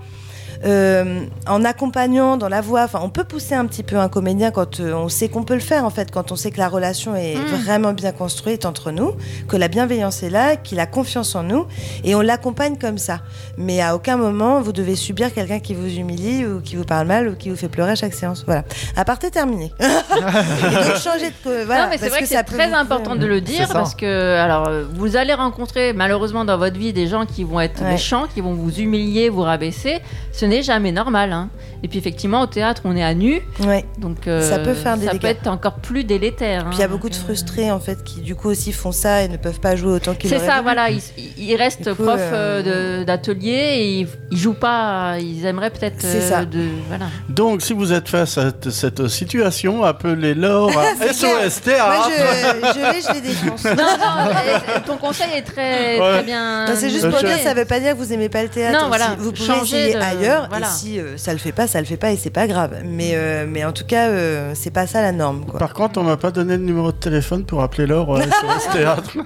Euh, 0.66 1.22
en 1.47 1.64
accompagnant 1.64 2.38
dans 2.38 2.49
la 2.49 2.62
voix, 2.62 2.84
enfin, 2.84 2.99
on 3.03 3.09
peut 3.09 3.24
pousser 3.24 3.55
un 3.55 3.66
petit 3.66 3.84
peu 3.84 3.97
un 3.97 4.09
comédien 4.09 4.51
quand 4.51 4.80
euh, 4.80 4.93
on 4.93 5.09
sait 5.09 5.28
qu'on 5.30 5.43
peut 5.43 5.53
le 5.53 5.59
faire, 5.59 5.86
en 5.86 5.89
fait, 5.89 6.12
quand 6.12 6.32
on 6.32 6.36
sait 6.36 6.51
que 6.51 6.59
la 6.59 6.68
relation 6.68 7.16
est 7.16 7.36
Mm. 7.36 7.55
vraiment 7.64 7.93
bien 7.93 8.12
construite 8.12 8.66
entre 8.66 8.91
nous, 8.91 9.12
que 9.47 9.57
la 9.57 9.68
bienveillance 9.68 10.22
est 10.24 10.30
là, 10.30 10.55
qu'il 10.55 10.80
a 10.80 10.86
confiance 10.86 11.36
en 11.36 11.43
nous, 11.43 11.66
et 12.03 12.14
on 12.16 12.22
l'accompagne 12.22 12.78
comme 12.78 12.97
ça. 12.97 13.22
Mais 13.57 13.82
à 13.82 13.95
aucun 13.95 14.18
moment, 14.18 14.62
vous 14.62 14.72
devez 14.72 14.95
subir 14.95 15.34
quelqu'un 15.34 15.59
qui 15.59 15.74
vous 15.74 15.88
humilie 15.97 16.45
ou 16.45 16.62
qui 16.62 16.76
vous 16.76 16.84
parle 16.84 17.07
mal 17.07 17.28
ou 17.30 17.36
qui 17.36 17.49
vous 17.49 17.55
fait 17.55 17.68
pleurer 17.70 17.91
à 17.91 17.95
chaque 17.95 18.14
séance. 18.14 18.43
Voilà. 18.45 18.64
À 18.95 19.05
partir 19.05 19.32
terminé. 19.32 19.72
et 19.80 19.84
donc, 19.84 20.95
changer 20.97 21.30
de. 21.45 21.64
Voilà, 21.66 21.84
non, 21.84 21.88
mais 21.91 21.97
c'est 21.97 22.09
vrai 22.09 22.22
que, 22.22 22.28
c'est 22.28 22.43
très 22.43 22.72
important 22.74 23.16
de 23.16 23.26
le 23.26 23.41
dire 23.41 23.68
parce 23.72 23.95
que 23.95 24.36
alors 24.38 24.68
euh, 24.68 24.84
vous 24.93 25.16
allez 25.16 25.34
rencontrer 25.34 25.93
malheureusement 25.93 26.45
dans 26.45 26.57
votre 26.57 26.78
vie 26.78 26.93
des 26.93 27.07
gens 27.07 27.26
qui 27.26 27.43
vont 27.43 27.59
être 27.59 27.82
Ouais. 27.82 27.91
méchants, 27.91 28.26
qui 28.34 28.41
vont 28.41 28.53
vous 28.53 28.80
humilier, 28.80 29.30
vous 29.30 29.41
rabaisser. 29.41 29.99
Ce 30.32 30.46
n'est 30.46 30.62
jamais 30.64 30.92
normal. 30.92 31.32
hein. 31.34 31.50
Et 31.84 31.88
puis 31.88 31.98
effectivement 31.98 32.42
au 32.42 32.46
théâtre 32.46 32.84
on 32.86 32.96
est 32.96 33.04
à 33.04 33.16
nu, 33.16 33.42
Ouais. 33.66 33.84
donc 33.98 34.28
euh, 34.28 34.48
Ça 34.48 34.60
peut 34.60 34.76
faire 34.76 34.98
des 34.98 35.08
ça 35.08 35.16
peut 35.16 35.26
être 35.26 35.48
encore 35.48 35.74
plus 35.76 36.04
délétère. 36.04 36.66
Puis 36.66 36.76
il 36.76 36.80
y 36.80 36.84
a 36.84 36.86
hein. 36.86 36.90
beaucoup 36.90 37.10
de 37.10 37.16
frustrés 37.16 37.72
en 37.72 37.80
fait 37.80 38.04
qui 38.04 38.22
du 38.22 38.36
coup 38.36 38.50
aussi 38.50 38.72
font 38.72 38.92
ça 38.92 39.24
et 39.24 39.28
ne 39.28 39.38
peuvent 39.38 39.60
pas 39.60 39.76
jouer 39.76 39.94
autant 39.94 40.14
qu'ils 40.14 40.30
C'est 40.30 40.38
ça, 40.40 40.52
voulu. 40.58 40.64
voilà, 40.64 40.90
ils, 40.92 41.02
ils 41.40 41.56
restent 41.56 41.90
coup, 41.96 42.04
profs 42.04 42.20
euh, 42.20 42.62
euh, 42.66 43.04
d'atelier 43.04 43.50
et 43.52 44.00
ils, 44.02 44.08
ils 44.30 44.38
jouent 44.38 44.54
pas, 44.54 45.16
ils 45.20 45.44
aimeraient 45.46 45.72
peut-être 45.72 45.96
C'est 46.00 46.18
euh, 46.18 46.30
ça. 46.30 46.46
de 46.46 46.66
voilà. 46.88 47.06
Donc, 47.30 47.64
si 47.64 47.74
vous 47.74 47.92
êtes 47.92 48.08
face 48.08 48.38
à 48.38 48.52
cette, 48.70 49.08
situation, 49.08 49.84
appelez 49.84 50.36
Laure 50.36 50.72
à. 50.78 51.12
SOS 51.14 51.62
Théâtre. 51.62 51.88
Moi 51.88 52.08
je, 52.10 52.68
je 52.68 52.80
vais, 52.80 53.02
je 53.02 53.14
les 53.16 53.22
défonce. 53.22 53.64
Non, 53.66 53.72
non, 53.76 54.30
euh, 54.30 54.80
ton 54.86 54.98
conseil 54.98 55.30
est 55.36 55.42
très, 55.42 56.00
Ouais. 56.00 56.12
très 56.14 56.24
bien. 56.24 56.68
C'est 56.76 56.90
juste 56.92 57.10
pour 57.10 57.20
dire, 57.20 57.38
ça 57.44 57.56
veut 57.56 57.66
pas 57.66 57.80
dire 57.80 57.94
que 57.94 57.98
vous 57.98 58.14
aimez 58.14 58.30
pas 58.30 58.44
le 58.44 58.50
théâtre. 58.50 58.80
Non, 58.80 58.88
voilà. 58.88 59.16
Vous 59.18 59.32
pouvez 59.32 59.48
Changer 59.48 59.78
essayer 59.88 59.94
de- 59.96 60.00
ailleurs. 60.00 60.20
Voilà. 60.49 60.67
Et 60.67 60.69
si 60.69 60.99
euh, 60.99 61.17
ça 61.17 61.34
le 61.34 61.39
fait 61.39 61.51
pas, 61.51 61.67
ça 61.67 61.80
le 61.80 61.86
fait 61.86 61.97
pas 61.97 62.11
et 62.11 62.17
c'est 62.17 62.30
pas 62.30 62.47
grave. 62.47 62.78
Mais, 62.86 63.11
euh, 63.13 63.45
mais 63.47 63.63
en 63.65 63.72
tout 63.72 63.86
cas, 63.86 64.07
euh, 64.09 64.51
c'est 64.55 64.72
pas 64.72 64.88
ça 64.88 65.01
la 65.01 65.11
norme. 65.11 65.45
Quoi. 65.45 65.59
Par 65.59 65.74
contre, 65.74 65.99
on 65.99 66.03
m'a 66.03 66.17
pas 66.17 66.32
donné 66.32 66.57
le 66.57 66.63
numéro 66.63 66.91
de 66.91 66.97
téléphone 66.97 67.45
pour 67.45 67.61
appeler 67.61 67.88
Laure 67.88 68.19
Théâtre. 68.74 69.11
Non, 69.15 69.24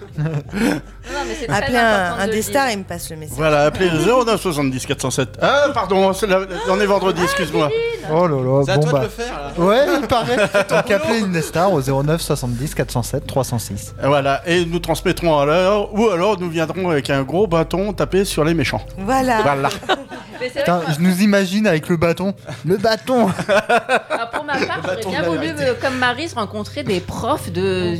mais 1.27 1.35
c'est 1.39 1.47
très 1.47 1.55
Appelez 1.57 1.77
un, 1.77 1.81
important 2.05 2.21
un 2.23 2.27
de 2.27 2.31
des 2.31 2.41
stars, 2.41 2.71
il 2.71 2.79
me 2.79 2.83
passe 2.83 3.09
le 3.09 3.17
message. 3.17 3.37
Voilà, 3.37 3.63
appelez 3.63 3.89
le 3.89 3.99
09 4.25 4.41
70 4.41 4.85
407. 4.85 5.29
Ah, 5.41 5.67
pardon, 5.73 6.11
la- 6.27 6.39
on 6.69 6.79
est 6.79 6.85
vendredi, 6.85 7.21
excuse-moi. 7.23 7.69
Oh 8.11 8.27
là 8.27 8.37
là, 8.37 8.61
C'est 8.65 8.71
à 8.71 8.77
bon 8.77 8.81
toi 8.83 8.91
bah. 8.93 8.99
de 8.99 9.03
le 9.05 9.09
faire 9.09 9.33
là. 9.57 9.63
Ouais, 9.65 9.85
il 10.01 10.07
paraît. 10.07 10.35
Donc 10.69 10.91
appelez 10.91 11.21
Indestar 11.21 11.71
au 11.71 11.81
09 11.81 12.21
70 12.21 12.75
407 12.75 13.25
306. 13.27 13.95
Voilà, 14.03 14.41
et 14.47 14.65
nous 14.65 14.79
transmettrons 14.79 15.37
à 15.39 15.45
l'heure, 15.45 15.93
ou 15.93 16.09
alors 16.09 16.39
nous 16.39 16.49
viendrons 16.49 16.89
avec 16.89 17.09
un 17.09 17.23
gros 17.23 17.47
bâton 17.47 17.93
taper 17.93 18.25
sur 18.25 18.43
les 18.43 18.53
méchants. 18.53 18.81
Voilà. 18.97 19.41
Voilà. 19.41 19.69
Mais 20.41 20.51
c'est 20.53 20.63
vrai 20.65 20.79
Putain, 20.79 20.79
que 20.81 20.84
je 20.93 20.99
nous 20.99 21.21
imagine 21.21 21.67
avec 21.67 21.88
le 21.89 21.97
bâton. 21.97 22.33
Le 22.65 22.77
bâton 22.77 23.29
Ah, 23.47 24.29
pour 24.31 24.43
ma 24.43 24.53
part, 24.57 24.81
j'aurais 24.83 25.05
bien 25.05 25.21
voulu, 25.23 25.47
euh, 25.49 25.73
comme 25.81 25.97
Maris, 25.97 26.31
rencontrer 26.36 26.83
des 26.83 26.99
profs 26.99 27.51
de, 27.51 27.95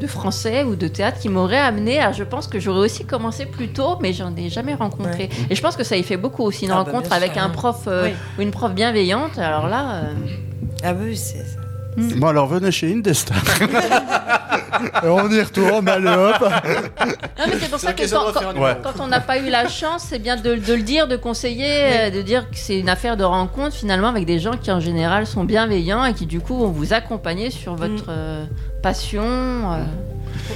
de 0.00 0.06
français 0.06 0.64
ou 0.64 0.76
de 0.76 0.88
théâtre 0.88 1.18
qui 1.20 1.28
m'auraient 1.28 1.58
amené 1.58 2.00
à. 2.00 2.12
Je 2.12 2.24
pense 2.24 2.46
que 2.46 2.58
j'aurais 2.60 2.80
aussi 2.80 3.04
commencé 3.04 3.46
plus 3.46 3.68
tôt, 3.68 3.98
mais 4.00 4.12
j'en 4.12 4.34
ai 4.36 4.48
jamais 4.48 4.74
rencontré. 4.74 5.28
Et 5.50 5.54
je 5.54 5.60
pense 5.62 5.76
que 5.76 5.84
ça 5.84 5.96
y 5.96 6.02
fait 6.02 6.16
beaucoup 6.16 6.42
aussi 6.42 6.64
une 6.64 6.70
Ah, 6.72 6.76
bah, 6.76 6.82
rencontre 6.84 7.08
bien 7.08 7.16
avec 7.16 7.32
sûr. 7.34 7.42
un 7.42 7.50
prof 7.50 7.82
euh, 7.86 8.04
Oui. 8.06 8.12
ou 8.38 8.42
une 8.42 8.50
prof 8.50 8.72
bienveillante. 8.72 9.38
Alors 9.38 9.68
là, 9.68 9.94
euh, 10.04 10.12
Ah 10.82 10.92
oui, 10.98 11.16
c'est. 11.16 11.44
Bon, 11.96 12.28
alors 12.28 12.46
venez 12.46 12.70
chez 12.70 12.92
Indestar. 12.92 13.36
Et 15.04 15.06
On 15.08 15.28
y 15.30 15.40
retourne, 15.42 15.88
allez 15.88 16.08
hop 16.08 16.36
non, 16.40 17.44
mais 17.46 17.58
c'est 17.60 17.70
pour 17.70 17.78
ça 17.80 17.92
que 17.92 18.02
quand, 18.82 18.92
on 19.00 19.06
n'a 19.06 19.20
pas 19.20 19.38
eu 19.38 19.50
la 19.50 19.68
chance, 19.68 20.06
c'est 20.08 20.18
bien 20.18 20.36
de, 20.36 20.54
de 20.56 20.74
le 20.74 20.82
dire, 20.82 21.08
de 21.08 21.16
conseiller, 21.16 21.66
euh, 21.68 22.10
de 22.10 22.22
dire 22.22 22.48
que 22.50 22.56
c'est 22.56 22.78
une 22.78 22.88
affaire 22.88 23.16
de 23.16 23.24
rencontre 23.24 23.74
finalement 23.74 24.08
avec 24.08 24.24
des 24.26 24.38
gens 24.38 24.52
qui 24.60 24.70
en 24.70 24.80
général 24.80 25.26
sont 25.26 25.44
bienveillants 25.44 26.04
et 26.04 26.14
qui 26.14 26.26
du 26.26 26.40
coup 26.40 26.56
vont 26.56 26.68
vous 26.70 26.92
accompagner 26.92 27.50
sur 27.50 27.74
votre 27.74 28.04
euh, 28.08 28.44
passion. 28.82 29.22
euh. 29.24 29.84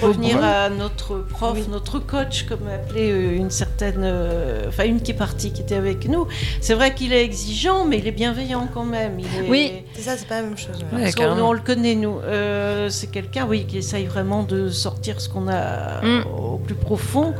Pour 0.00 0.08
revenir 0.10 0.36
Ouais. 0.38 0.44
à 0.44 0.70
notre 0.70 1.16
prof, 1.18 1.58
notre 1.70 1.98
coach, 1.98 2.46
comme 2.48 2.66
appelait 2.72 3.08
une 3.36 3.50
certaine, 3.50 3.63
euh, 3.82 4.64
enfin 4.68 4.84
une 4.84 5.00
qui 5.00 5.10
est 5.10 5.14
partie, 5.14 5.52
qui 5.52 5.62
était 5.62 5.74
avec 5.74 6.08
nous. 6.08 6.26
C'est 6.60 6.74
vrai 6.74 6.94
qu'il 6.94 7.12
est 7.12 7.24
exigeant, 7.24 7.84
mais 7.84 7.98
il 7.98 8.06
est 8.06 8.12
bienveillant 8.12 8.68
quand 8.72 8.84
même. 8.84 9.18
Il 9.18 9.26
est- 9.26 9.48
Oui. 9.50 9.72
C'est 9.94 10.02
ça, 10.02 10.16
c'est 10.16 10.26
pas 10.28 10.36
la 10.40 10.42
même 10.48 10.56
chose. 10.58 10.84
ouais. 10.92 11.02
Parce 11.02 11.14
on 11.42 11.52
le 11.52 11.60
connaît 11.60 11.94
nous. 11.94 12.18
Euh, 12.24 12.88
c'est 12.88 13.08
quelqu'un, 13.10 13.46
oui, 13.46 13.64
qui 13.66 13.78
essaye 13.78 14.06
vraiment 14.06 14.42
de 14.42 14.68
sortir 14.68 15.20
ce 15.20 15.28
qu'on 15.28 15.48
a 15.48 16.00
Mm. 16.02 16.24
au 16.38 16.58
plus 16.58 16.74
profond. 16.74 17.34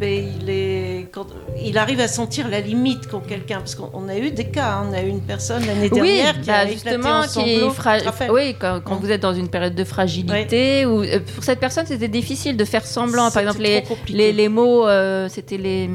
Mais 0.00 0.24
il 0.40 0.50
est, 0.50 1.06
quand, 1.12 1.26
il 1.62 1.78
arrive 1.78 2.00
à 2.00 2.08
sentir 2.08 2.48
la 2.48 2.60
limite 2.60 3.06
quand 3.08 3.20
quelqu'un, 3.20 3.58
parce 3.58 3.76
qu'on 3.76 3.90
on 3.94 4.08
a 4.08 4.16
eu 4.18 4.32
des 4.32 4.46
cas, 4.46 4.72
hein, 4.80 4.88
on 4.90 4.92
a 4.92 5.00
eu 5.02 5.08
une 5.08 5.20
personne 5.20 5.64
l'année 5.64 5.88
Oui, 5.92 6.00
dernière 6.16 6.40
qui 6.40 6.46
bah, 6.48 6.54
a 6.58 6.64
éclaté 6.64 6.72
justement, 6.98 7.20
en 7.20 7.26
qui 7.28 7.54
est 7.54 7.70
fra- 7.70 7.98
Oui, 8.32 8.56
quand, 8.58 8.80
quand 8.84 8.96
Mm. 8.96 8.98
vous 8.98 9.10
êtes 9.12 9.20
dans 9.22 9.34
une 9.34 9.48
période 9.48 9.74
de 9.76 9.84
fragilité, 9.84 10.84
ou 10.84 11.02
euh, 11.02 11.20
pour 11.34 11.44
cette 11.44 11.60
personne, 11.60 11.86
c'était 11.86 12.08
difficile 12.08 12.56
de 12.56 12.64
faire 12.64 12.84
semblant. 12.84 13.30
Par 13.30 13.42
exemple, 13.42 13.60
les, 13.62 13.84
les, 14.08 14.32
les 14.32 14.48
mots, 14.48 14.86
euh, 14.88 15.28
c'était 15.28 15.58
les. 15.58 15.88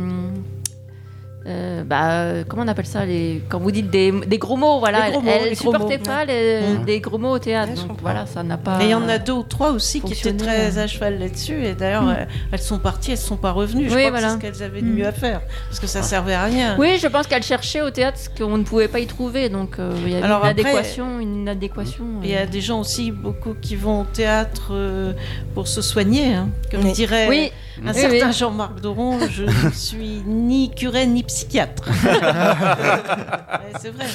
Euh, 1.48 1.84
bah, 1.86 2.12
euh, 2.12 2.44
comment 2.48 2.64
on 2.64 2.68
appelle 2.68 2.86
ça 2.86 3.06
les... 3.06 3.42
Quand 3.48 3.60
vous 3.60 3.72
dites 3.72 3.90
des, 3.90 4.12
des 4.12 4.38
gros 4.38 4.58
mots, 4.58 4.80
voilà, 4.80 5.10
gros 5.10 5.22
mots, 5.22 5.32
elle 5.34 5.52
ne 5.52 5.56
supportait 5.56 5.98
mots, 5.98 6.04
pas 6.04 6.26
les, 6.26 6.60
Mm. 6.62 6.84
des 6.86 7.00
gros 7.00 7.18
mots 7.18 7.32
au 7.32 7.40
théâtre. 7.40 7.72
Ouais, 7.82 7.88
donc 7.88 7.98
voilà, 8.02 8.26
ça 8.26 8.44
n'a 8.44 8.58
pas. 8.58 8.82
Et 8.82 8.86
il 8.86 8.90
y 8.90 8.94
en 8.94 9.08
a 9.08 9.18
deux 9.20 9.32
ou 9.34 9.44
trois 9.44 9.72
aussi 9.72 10.02
qui 10.02 10.14
étaient 10.14 10.34
très 10.34 10.78
euh. 10.78 10.84
à 10.84 10.88
cheval 10.88 11.18
là-dessus. 11.18 11.64
Et 11.66 11.74
d'ailleurs, 11.74 12.04
Mm. 12.04 12.10
euh, 12.20 12.26
elles 12.52 12.60
sont 12.60 12.78
parties, 12.78 13.12
elles 13.12 13.18
ne 13.18 13.24
sont 13.24 13.38
pas 13.38 13.52
revenues. 13.52 13.90
Je 13.90 13.96
Oui, 13.96 14.02
crois 14.08 14.20
voilà. 14.20 14.36
que 14.36 14.42
c'est 14.42 14.54
ce 14.54 14.58
qu'elles 14.60 14.64
avaient 14.66 14.82
de 14.82 14.88
Mm. 14.88 14.94
mieux 14.96 15.08
à 15.08 15.12
faire. 15.14 15.42
Parce 15.70 15.80
que 15.80 15.88
ça 15.88 16.04
servait 16.04 16.34
à 16.34 16.44
rien. 16.44 16.76
Oui, 16.78 16.98
je 17.02 17.08
pense 17.08 17.26
qu'elle 17.26 17.44
cherchait 17.44 17.82
au 17.82 17.90
théâtre 17.90 18.18
ce 18.20 18.30
qu'on 18.30 18.58
ne 18.58 18.64
pouvait 18.64 18.90
pas 18.90 19.00
y 19.00 19.08
trouver. 19.08 19.48
Donc 19.48 19.80
euh, 19.80 19.94
il 20.06 20.12
y 20.12 20.16
avait 20.16 20.24
Alors 20.26 20.44
une 20.44 20.50
après, 20.50 20.62
adéquation. 20.72 21.20
Une 21.22 21.48
adéquation 21.48 22.04
Il 22.22 22.30
y 22.30 22.36
a 22.36 22.42
euh. 22.42 22.46
des 22.48 22.60
gens 22.62 22.82
aussi, 22.82 23.12
beaucoup, 23.12 23.54
qui 23.62 23.78
vont 23.78 24.02
au 24.02 24.06
théâtre 24.06 24.72
euh, 24.72 25.14
pour 25.56 25.68
se 25.70 25.82
soigner. 25.82 26.34
hein. 26.36 26.50
Comme 26.70 26.84
Oui. 26.84 26.92
dirait 26.92 27.28
Oui, 27.30 27.52
un 27.86 27.93
Oui, 27.93 27.99
certain 27.99 28.27
oui. 28.27 28.34
Jean-Marc 28.34 28.82
Doron, 28.82 29.19
je 29.30 29.43
ne 29.43 29.71
suis 29.73 30.21
ni 30.25 30.71
curé 30.71 31.05
ni 31.07 31.23
psychiatre. 31.23 31.84
Ouais, 32.03 33.73
c'est 33.80 33.89
vrai. 33.91 34.05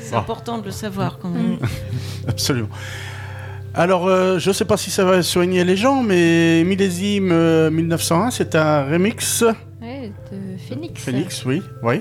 C'est 0.00 0.14
important 0.14 0.58
de 0.58 0.64
le 0.66 0.70
savoir 0.70 1.18
quand 1.18 1.28
même. 1.28 1.58
Absolument. 2.28 2.68
Alors, 3.74 4.06
euh, 4.08 4.38
je 4.38 4.50
sais 4.50 4.64
pas 4.64 4.76
si 4.76 4.90
ça 4.90 5.04
va 5.04 5.22
soigner 5.22 5.62
les 5.64 5.76
gens, 5.76 6.02
mais 6.02 6.64
Millésime 6.64 7.30
euh, 7.32 7.70
1901, 7.70 8.30
c'est 8.30 8.54
un 8.54 8.84
remix. 8.86 9.44
Ouais, 9.80 10.10
de 10.32 10.38
Phoenix. 10.68 11.02
Phoenix, 11.02 11.44
oui, 11.44 11.62
oui. 11.82 12.00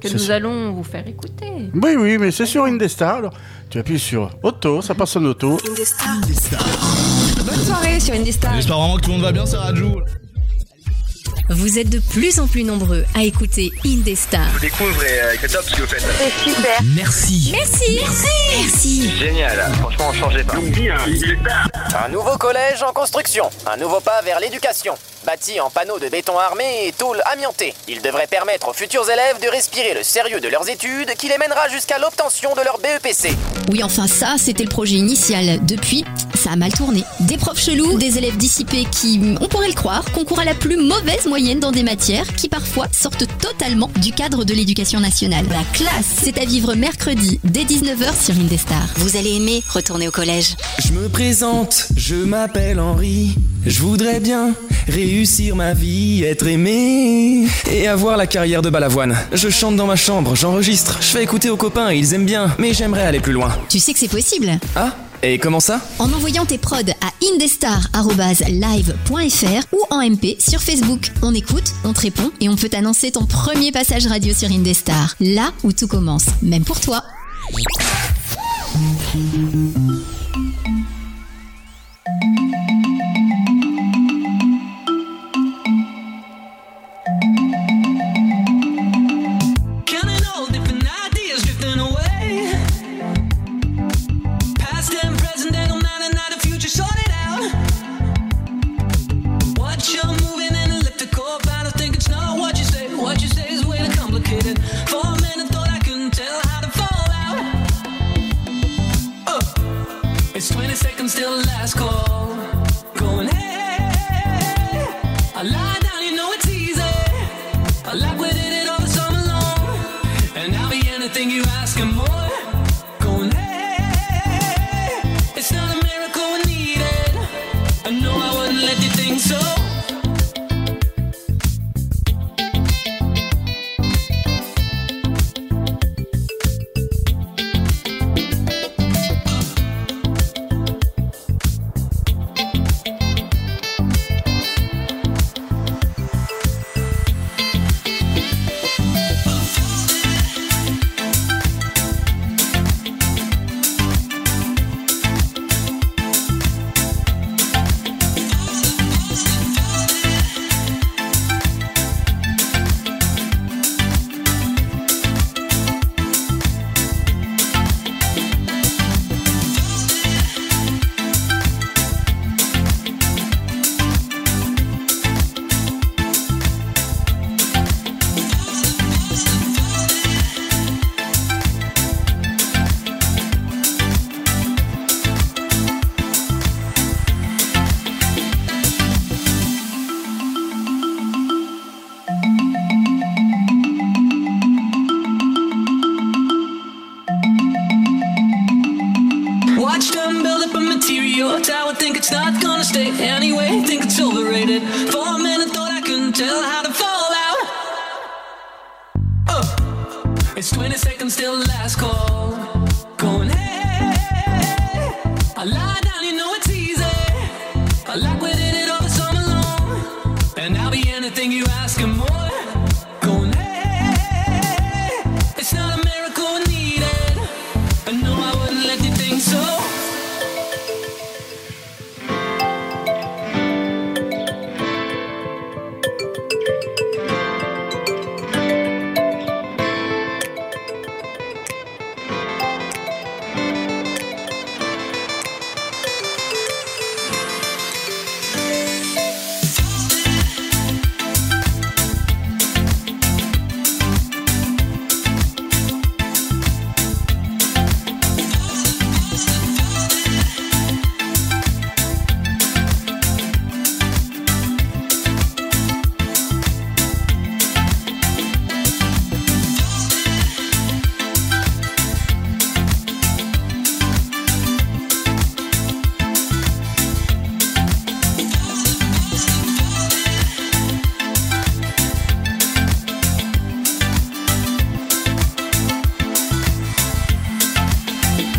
Que 0.00 0.08
nous 0.12 0.30
allons 0.30 0.72
vous 0.72 0.82
faire 0.84 1.06
écouter. 1.06 1.46
Oui, 1.74 1.94
oui, 1.98 2.18
mais 2.18 2.30
c'est 2.30 2.46
sur 2.46 2.64
Indestar. 2.64 3.16
Alors, 3.16 3.32
tu 3.70 3.78
appuies 3.78 3.98
sur 3.98 4.30
Auto, 4.42 4.82
ça 4.82 4.94
passe 4.94 5.16
en 5.16 5.24
auto. 5.24 5.58
Bonne 7.46 7.56
soirée 7.64 8.00
sur 8.00 8.14
Indestar. 8.14 8.54
J'espère 8.54 8.76
vraiment 8.78 8.96
que 8.96 9.02
tout 9.02 9.10
le 9.10 9.16
monde 9.16 9.24
va 9.24 9.32
bien, 9.32 9.46
c'est 9.46 9.56
Rajou. 9.56 10.00
Vous 11.50 11.78
êtes 11.78 11.90
de 11.90 11.98
plus 11.98 12.40
en 12.40 12.46
plus 12.46 12.64
nombreux 12.64 13.04
à 13.14 13.22
écouter 13.22 13.70
Indestar. 13.84 14.46
Je 14.54 14.60
découvre 14.60 15.04
et 15.04 15.20
euh, 15.20 15.34
c'est 15.38 15.52
top 15.52 15.62
ce 15.66 15.76
que 15.76 15.80
vous 15.82 15.86
faites. 15.86 16.02
C'est 16.16 16.50
super. 16.50 16.80
Merci. 16.96 17.50
Merci. 17.52 18.00
Merci. 18.58 19.10
Génial, 19.18 19.72
franchement, 19.80 20.12
changez 20.14 20.42
pas. 20.42 20.54
Un 20.56 22.08
nouveau 22.08 22.38
collège 22.38 22.82
en 22.82 22.94
construction, 22.94 23.50
un 23.66 23.76
nouveau 23.76 24.00
pas 24.00 24.22
vers 24.22 24.40
l'éducation. 24.40 24.94
Bâti 25.24 25.58
en 25.58 25.70
panneaux 25.70 25.98
de 25.98 26.08
béton 26.08 26.38
armé 26.38 26.64
et 26.86 26.92
tôle 26.92 27.22
amiantée, 27.32 27.74
il 27.88 28.02
devrait 28.02 28.26
permettre 28.26 28.68
aux 28.68 28.74
futurs 28.74 29.08
élèves 29.08 29.40
de 29.40 29.48
respirer 29.48 29.94
le 29.94 30.02
sérieux 30.02 30.40
de 30.40 30.48
leurs 30.48 30.68
études 30.68 31.14
qui 31.16 31.28
les 31.28 31.38
mènera 31.38 31.68
jusqu'à 31.70 31.98
l'obtention 31.98 32.54
de 32.54 32.60
leur 32.60 32.78
BEPC. 32.78 33.34
Oui, 33.70 33.82
enfin 33.82 34.06
ça, 34.06 34.34
c'était 34.38 34.64
le 34.64 34.68
projet 34.68 34.96
initial. 34.96 35.64
Depuis, 35.64 36.04
ça 36.34 36.50
a 36.50 36.56
mal 36.56 36.72
tourné. 36.72 37.04
Des 37.20 37.38
profs 37.38 37.60
chelous, 37.60 37.96
des 37.96 38.18
élèves 38.18 38.36
dissipés 38.36 38.84
qui, 38.84 39.18
on 39.40 39.48
pourrait 39.48 39.68
le 39.68 39.74
croire, 39.74 40.04
concourent 40.12 40.40
à 40.40 40.44
la 40.44 40.54
plus 40.54 40.76
mauvaise 40.76 41.24
moyenne 41.26 41.60
dans 41.60 41.72
des 41.72 41.82
matières 41.82 42.26
qui 42.34 42.50
parfois 42.50 42.86
sortent 42.92 43.26
totalement 43.38 43.90
du 43.96 44.12
cadre 44.12 44.44
de 44.44 44.52
l'éducation 44.52 45.00
nationale. 45.00 45.46
La 45.48 45.64
classe, 45.72 46.06
c'est 46.22 46.38
à 46.38 46.44
vivre 46.44 46.74
mercredi 46.74 47.40
dès 47.44 47.64
19h 47.64 48.22
sur 48.22 48.34
Indestar. 48.34 48.86
Vous 48.96 49.16
allez 49.16 49.36
aimer 49.36 49.62
retourner 49.72 50.06
au 50.06 50.10
collège. 50.10 50.56
Je 50.84 50.92
me 50.92 51.08
présente, 51.08 51.88
je 51.96 52.16
m'appelle 52.16 52.78
Henri. 52.78 53.36
Je 53.64 53.80
voudrais 53.80 54.20
bien 54.20 54.54
réussir 55.14 55.54
ma 55.54 55.74
vie, 55.74 56.24
être 56.24 56.48
aimé 56.48 57.46
et 57.70 57.86
avoir 57.86 58.16
la 58.16 58.26
carrière 58.26 58.62
de 58.62 58.70
balavoine. 58.70 59.16
Je 59.32 59.48
chante 59.48 59.76
dans 59.76 59.86
ma 59.86 59.94
chambre, 59.94 60.34
j'enregistre, 60.34 60.98
je 61.00 61.06
fais 61.06 61.22
écouter 61.22 61.50
aux 61.50 61.56
copains, 61.56 61.92
ils 61.92 62.14
aiment 62.14 62.26
bien, 62.26 62.52
mais 62.58 62.74
j'aimerais 62.74 63.06
aller 63.06 63.20
plus 63.20 63.32
loin. 63.32 63.56
Tu 63.68 63.78
sais 63.78 63.92
que 63.92 64.00
c'est 64.00 64.08
possible 64.08 64.58
Ah 64.74 64.92
Et 65.22 65.38
comment 65.38 65.60
ça? 65.60 65.80
En 66.00 66.12
envoyant 66.12 66.44
tes 66.44 66.58
prods 66.58 66.78
à 67.00 67.12
indestar.live.fr 67.32 69.66
ou 69.72 69.94
en 69.94 70.02
MP 70.02 70.34
sur 70.40 70.60
Facebook. 70.60 71.12
On 71.22 71.32
écoute, 71.32 71.72
on 71.84 71.92
te 71.92 72.00
répond 72.00 72.32
et 72.40 72.48
on 72.48 72.56
peut 72.56 72.68
t'annoncer 72.68 73.12
ton 73.12 73.24
premier 73.24 73.70
passage 73.70 74.08
radio 74.08 74.34
sur 74.34 74.50
Indestar. 74.50 75.14
Là 75.20 75.52
où 75.62 75.72
tout 75.72 75.86
commence, 75.86 76.26
même 76.42 76.64
pour 76.64 76.80
toi. 76.80 77.04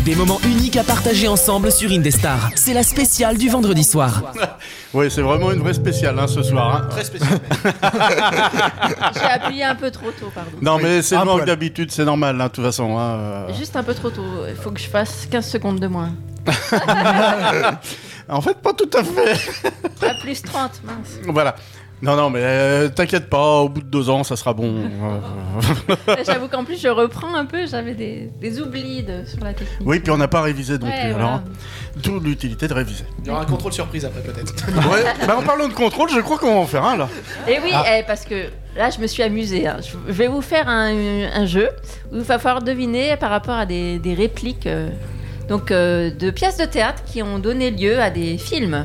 Des 0.06 0.14
moments 0.14 0.38
uniques 0.44 0.76
à 0.76 0.84
partager 0.84 1.26
ensemble 1.28 1.70
sur 1.72 1.90
Indestar. 1.90 2.50
C'est 2.54 2.72
la 2.72 2.82
spéciale 2.82 3.36
du 3.36 3.48
vendredi 3.50 3.82
soir. 3.84 4.22
Oui, 4.94 5.10
c'est 5.10 5.20
vraiment 5.20 5.50
une 5.52 5.58
vraie 5.58 5.74
spéciale 5.74 6.16
hein, 6.18 6.28
ce 6.28 6.42
soir. 6.42 6.76
hein. 6.76 6.86
Très 6.88 7.04
spécial. 7.04 7.40
J'ai 9.14 9.20
appuyé 9.20 9.64
un 9.64 9.74
peu 9.74 9.90
trop 9.90 10.12
tôt, 10.12 10.30
pardon. 10.34 10.50
Non, 10.62 10.78
mais 10.80 11.02
c'est 11.02 11.16
le 11.18 11.24
manque 11.24 11.38
poil. 11.38 11.46
d'habitude, 11.46 11.90
c'est 11.90 12.04
normal, 12.04 12.40
hein, 12.40 12.46
de 12.46 12.52
toute 12.52 12.64
façon. 12.64 12.96
hein, 12.96 13.16
euh. 13.18 13.52
Juste 13.58 13.74
un 13.76 13.82
peu 13.82 13.94
trop 13.94 14.10
tôt. 14.10 14.22
Il 14.48 14.54
faut 14.54 14.70
que 14.70 14.80
je 14.80 14.88
fasse 14.88 15.26
15 15.30 15.44
secondes 15.46 15.80
de 15.80 15.88
moins. 15.88 16.12
En 18.28 18.40
fait, 18.40 18.54
pas 18.56 18.72
tout 18.72 18.90
à 18.92 19.04
fait. 19.04 19.38
À 20.04 20.14
plus 20.20 20.42
30, 20.42 20.82
mince. 20.84 21.20
Voilà. 21.28 21.54
Non, 22.02 22.14
non, 22.14 22.28
mais 22.28 22.40
euh, 22.42 22.88
t'inquiète 22.90 23.30
pas, 23.30 23.60
au 23.60 23.70
bout 23.70 23.80
de 23.80 23.86
deux 23.86 24.10
ans, 24.10 24.22
ça 24.22 24.36
sera 24.36 24.52
bon. 24.52 24.82
J'avoue 26.26 26.48
qu'en 26.48 26.62
plus, 26.64 26.80
je 26.80 26.88
reprends 26.88 27.34
un 27.34 27.46
peu, 27.46 27.66
j'avais 27.66 27.94
des, 27.94 28.30
des 28.40 28.60
oublis 28.60 29.02
de- 29.02 29.24
sur 29.24 29.42
la 29.42 29.54
technique. 29.54 29.80
oui, 29.86 30.00
puis 30.00 30.10
on 30.12 30.18
n'a 30.18 30.28
pas 30.28 30.42
révisé 30.42 30.78
non 30.78 30.86
Ouais, 30.86 31.00
plus, 31.00 31.10
voilà. 31.12 31.26
alors. 31.26 31.40
D'où 32.02 32.20
l'utilité 32.20 32.68
de 32.68 32.74
réviser. 32.74 33.04
Il 33.22 33.28
y 33.28 33.30
aura 33.30 33.40
un 33.42 33.46
contrôle 33.46 33.72
surprise 33.72 34.04
après, 34.04 34.20
peut-être. 34.20 34.54
Ouais, 34.90 35.04
bah 35.26 35.36
en 35.38 35.42
parlant 35.42 35.68
de 35.68 35.72
contrôle, 35.72 36.10
je 36.10 36.20
crois 36.20 36.36
qu'on 36.38 36.52
va 36.54 36.60
en 36.60 36.66
faire 36.66 36.84
un 36.84 36.96
là. 36.98 37.08
Et 37.48 37.58
oui, 37.62 37.70
Ah. 37.72 37.84
eh, 37.98 38.02
parce 38.06 38.26
que 38.26 38.34
là, 38.76 38.90
je 38.90 39.00
me 39.00 39.06
suis 39.06 39.22
amusée. 39.22 39.66
hein. 39.66 39.78
Je 39.80 39.96
je 40.06 40.12
vais 40.12 40.28
vous 40.28 40.42
faire 40.42 40.68
un, 40.68 40.92
un 41.34 41.46
jeu 41.46 41.70
où 42.12 42.16
il 42.16 42.22
va 42.22 42.38
falloir 42.38 42.62
deviner 42.62 43.16
par 43.16 43.30
rapport 43.30 43.54
à 43.56 43.64
des, 43.64 43.98
des 43.98 44.12
répliques 44.12 44.66
euh, 44.66 44.90
donc, 45.48 45.70
euh, 45.70 46.10
de 46.10 46.30
pièces 46.30 46.56
de 46.56 46.64
théâtre 46.64 47.02
qui 47.06 47.22
ont 47.22 47.38
donné 47.38 47.70
lieu 47.70 48.00
à 48.00 48.10
des 48.10 48.36
films. 48.38 48.84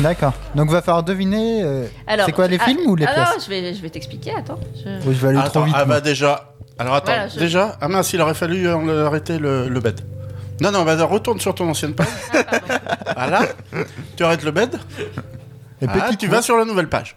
D'accord. 0.00 0.32
Donc 0.54 0.70
va 0.70 0.80
falloir 0.82 1.02
deviner. 1.02 1.62
euh, 1.62 1.86
Alors, 2.06 2.26
c'est 2.26 2.32
quoi 2.32 2.46
les 2.48 2.58
ah, 2.60 2.64
films 2.64 2.80
ou 2.86 2.96
les 2.96 3.04
ah 3.06 3.14
pièces 3.14 3.44
je 3.44 3.50
vais, 3.50 3.74
je 3.74 3.82
vais 3.82 3.90
t'expliquer, 3.90 4.32
attends. 4.36 4.58
je- 4.76 5.06
Oui, 5.06 5.14
je 5.14 5.20
vais 5.20 5.28
aller 5.28 5.38
Attends, 5.38 5.50
trop 5.50 5.64
vite. 5.64 5.74
Ah 5.76 5.84
moi. 5.84 5.96
bah 5.96 6.00
déjà. 6.00 6.52
Alors 6.78 6.94
attends, 6.94 7.12
Voilà, 7.12 7.28
je- 7.28 7.38
déjà. 7.38 7.76
Ah 7.80 7.88
mince, 7.88 8.12
il 8.12 8.20
aurait 8.22 8.34
fallu 8.34 8.66
euh, 8.66 9.06
arrêter 9.06 9.38
le, 9.38 9.68
le 9.68 9.80
bed. 9.80 10.00
Non, 10.62 10.70
non, 10.72 10.84
bah 10.84 11.02
retourne 11.04 11.40
sur 11.40 11.54
ton 11.54 11.68
ancienne 11.68 11.94
page. 11.94 12.06
voilà. 13.16 13.40
Tu 14.16 14.24
arrêtes 14.24 14.44
le 14.44 14.50
bed. 14.50 14.78
Et 15.82 15.86
Ah, 15.88 15.92
petit 16.08 16.16
tu 16.18 16.26
vas 16.28 16.42
sur 16.42 16.56
la 16.56 16.64
nouvelle 16.64 16.88
page. 16.88 17.14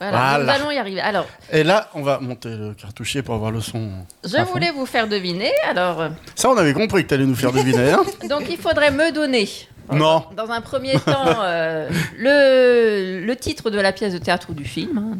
Voilà, 0.00 0.38
nous 0.38 0.44
Voilà. 0.44 0.52
allons 0.54 0.70
y 0.70 0.78
arriver. 0.78 1.00
Alors, 1.00 1.26
Et 1.52 1.62
là, 1.62 1.90
on 1.94 2.02
va 2.02 2.18
monter 2.20 2.48
le 2.48 2.72
cartouchier 2.74 3.22
pour 3.22 3.34
avoir 3.34 3.50
le 3.50 3.60
son. 3.60 3.90
je 4.24 4.30
fond. 4.36 4.44
voulais 4.52 4.70
vous 4.70 4.86
faire 4.86 5.06
deviner. 5.08 5.52
Alors, 5.68 6.08
Ça, 6.34 6.48
on 6.50 6.56
avait 6.56 6.72
compris 6.72 7.04
que 7.04 7.08
t'allais 7.10 7.26
nous 7.26 7.34
faire 7.34 7.52
deviner. 7.52 7.90
Hein 7.92 8.02
donc 8.28 8.44
il 8.48 8.56
faudrait 8.56 8.90
me 8.90 9.12
donner. 9.12 9.48
non. 9.92 10.24
Dans 10.36 10.50
un 10.50 10.60
premier 10.62 10.94
temps, 11.00 11.42
euh, 11.42 11.88
le, 12.18 13.26
le 13.26 13.36
titre 13.36 13.70
de 13.70 13.78
la 13.80 13.92
pièce 13.92 14.12
de 14.12 14.18
théâtre 14.18 14.46
ou 14.50 14.54
du 14.54 14.64
film. 14.64 14.96
hein. 14.98 15.18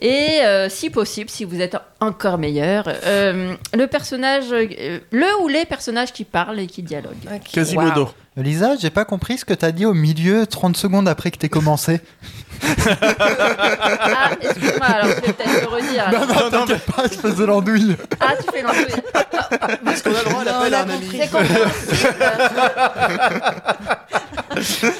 Et 0.00 0.40
euh, 0.44 0.70
si 0.70 0.88
possible, 0.88 1.28
si 1.28 1.44
vous 1.44 1.60
êtes 1.60 1.76
encore 2.00 2.38
meilleur, 2.38 2.84
euh, 3.04 3.54
le 3.76 3.86
personnage, 3.86 4.44
euh, 4.52 4.98
le 5.10 5.42
ou 5.42 5.48
les 5.48 5.66
personnages 5.66 6.12
qui 6.12 6.24
parlent 6.24 6.58
et 6.58 6.66
qui 6.68 6.82
dialoguent. 6.82 7.28
Quasimodo. 7.52 8.08
Lisa, 8.36 8.76
j'ai 8.80 8.88
pas 8.88 9.04
compris 9.04 9.36
ce 9.38 9.44
que 9.44 9.52
t'as 9.52 9.72
dit 9.72 9.84
au 9.84 9.92
milieu, 9.92 10.46
30 10.46 10.74
secondes 10.76 11.06
après 11.08 11.30
que 11.30 11.36
t'aies 11.36 11.50
commencé. 11.50 12.00
Ah, 12.62 14.30
excuse-moi, 14.40 14.86
alors 14.86 15.06
je 15.06 15.14
vais 15.26 15.32
peut-être 15.32 15.60
le 15.62 15.66
redire. 15.68 16.08
alors. 16.08 16.26
non, 16.26 16.34
non, 16.34 16.50
t'inquiète 16.50 16.86
pas, 16.86 17.02
je 17.04 17.18
faisais 17.18 17.46
l'andouille. 17.46 17.96
Ah, 18.20 18.32
tu 18.36 18.46
fais 18.52 18.62
l'andouille. 18.62 19.92
Est-ce 19.92 20.02
qu'on 20.02 20.14
a 20.14 20.22
le 20.22 20.30
droit 20.30 20.42
à 20.42 20.44
l'appel 20.44 20.74
à 20.74 20.80
un 20.80 20.90
ami 20.90 21.08
C'est 21.10 21.30
compréhensible. 21.30 22.14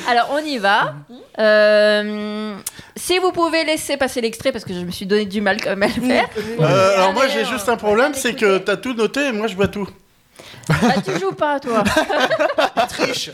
Alors, 0.09 0.29
on 0.33 0.39
y 0.39 0.59
va. 0.59 0.95
Euh, 1.39 2.57
si 2.97 3.19
vous 3.19 3.33
pouvez 3.33 3.65
laisser 3.65 3.97
passer 3.97 4.21
l'extrait, 4.21 4.53
parce 4.53 4.65
que 4.65 4.73
je 4.75 4.81
me 4.81 4.91
suis 4.91 5.07
donné 5.07 5.27
du 5.27 5.41
mal 5.41 5.61
quand 5.63 5.77
même 5.77 5.83
à 5.83 5.87
le 5.95 6.03
faire. 6.07 6.29
Euh, 6.61 6.95
alors 6.97 7.13
moi, 7.13 7.29
j'ai 7.29 7.45
juste 7.45 7.69
un 7.69 7.77
problème, 7.77 8.13
c'est 8.15 8.35
que 8.35 8.59
t'as 8.59 8.77
tout 8.77 8.95
noté 8.95 9.27
et 9.27 9.33
moi, 9.33 9.47
je 9.47 9.57
vois 9.57 9.69
tout. 9.69 9.89
Bah, 10.69 10.77
tu 11.05 11.19
joues 11.19 11.33
pas, 11.33 11.59
toi. 11.61 11.83
Triche 12.89 13.31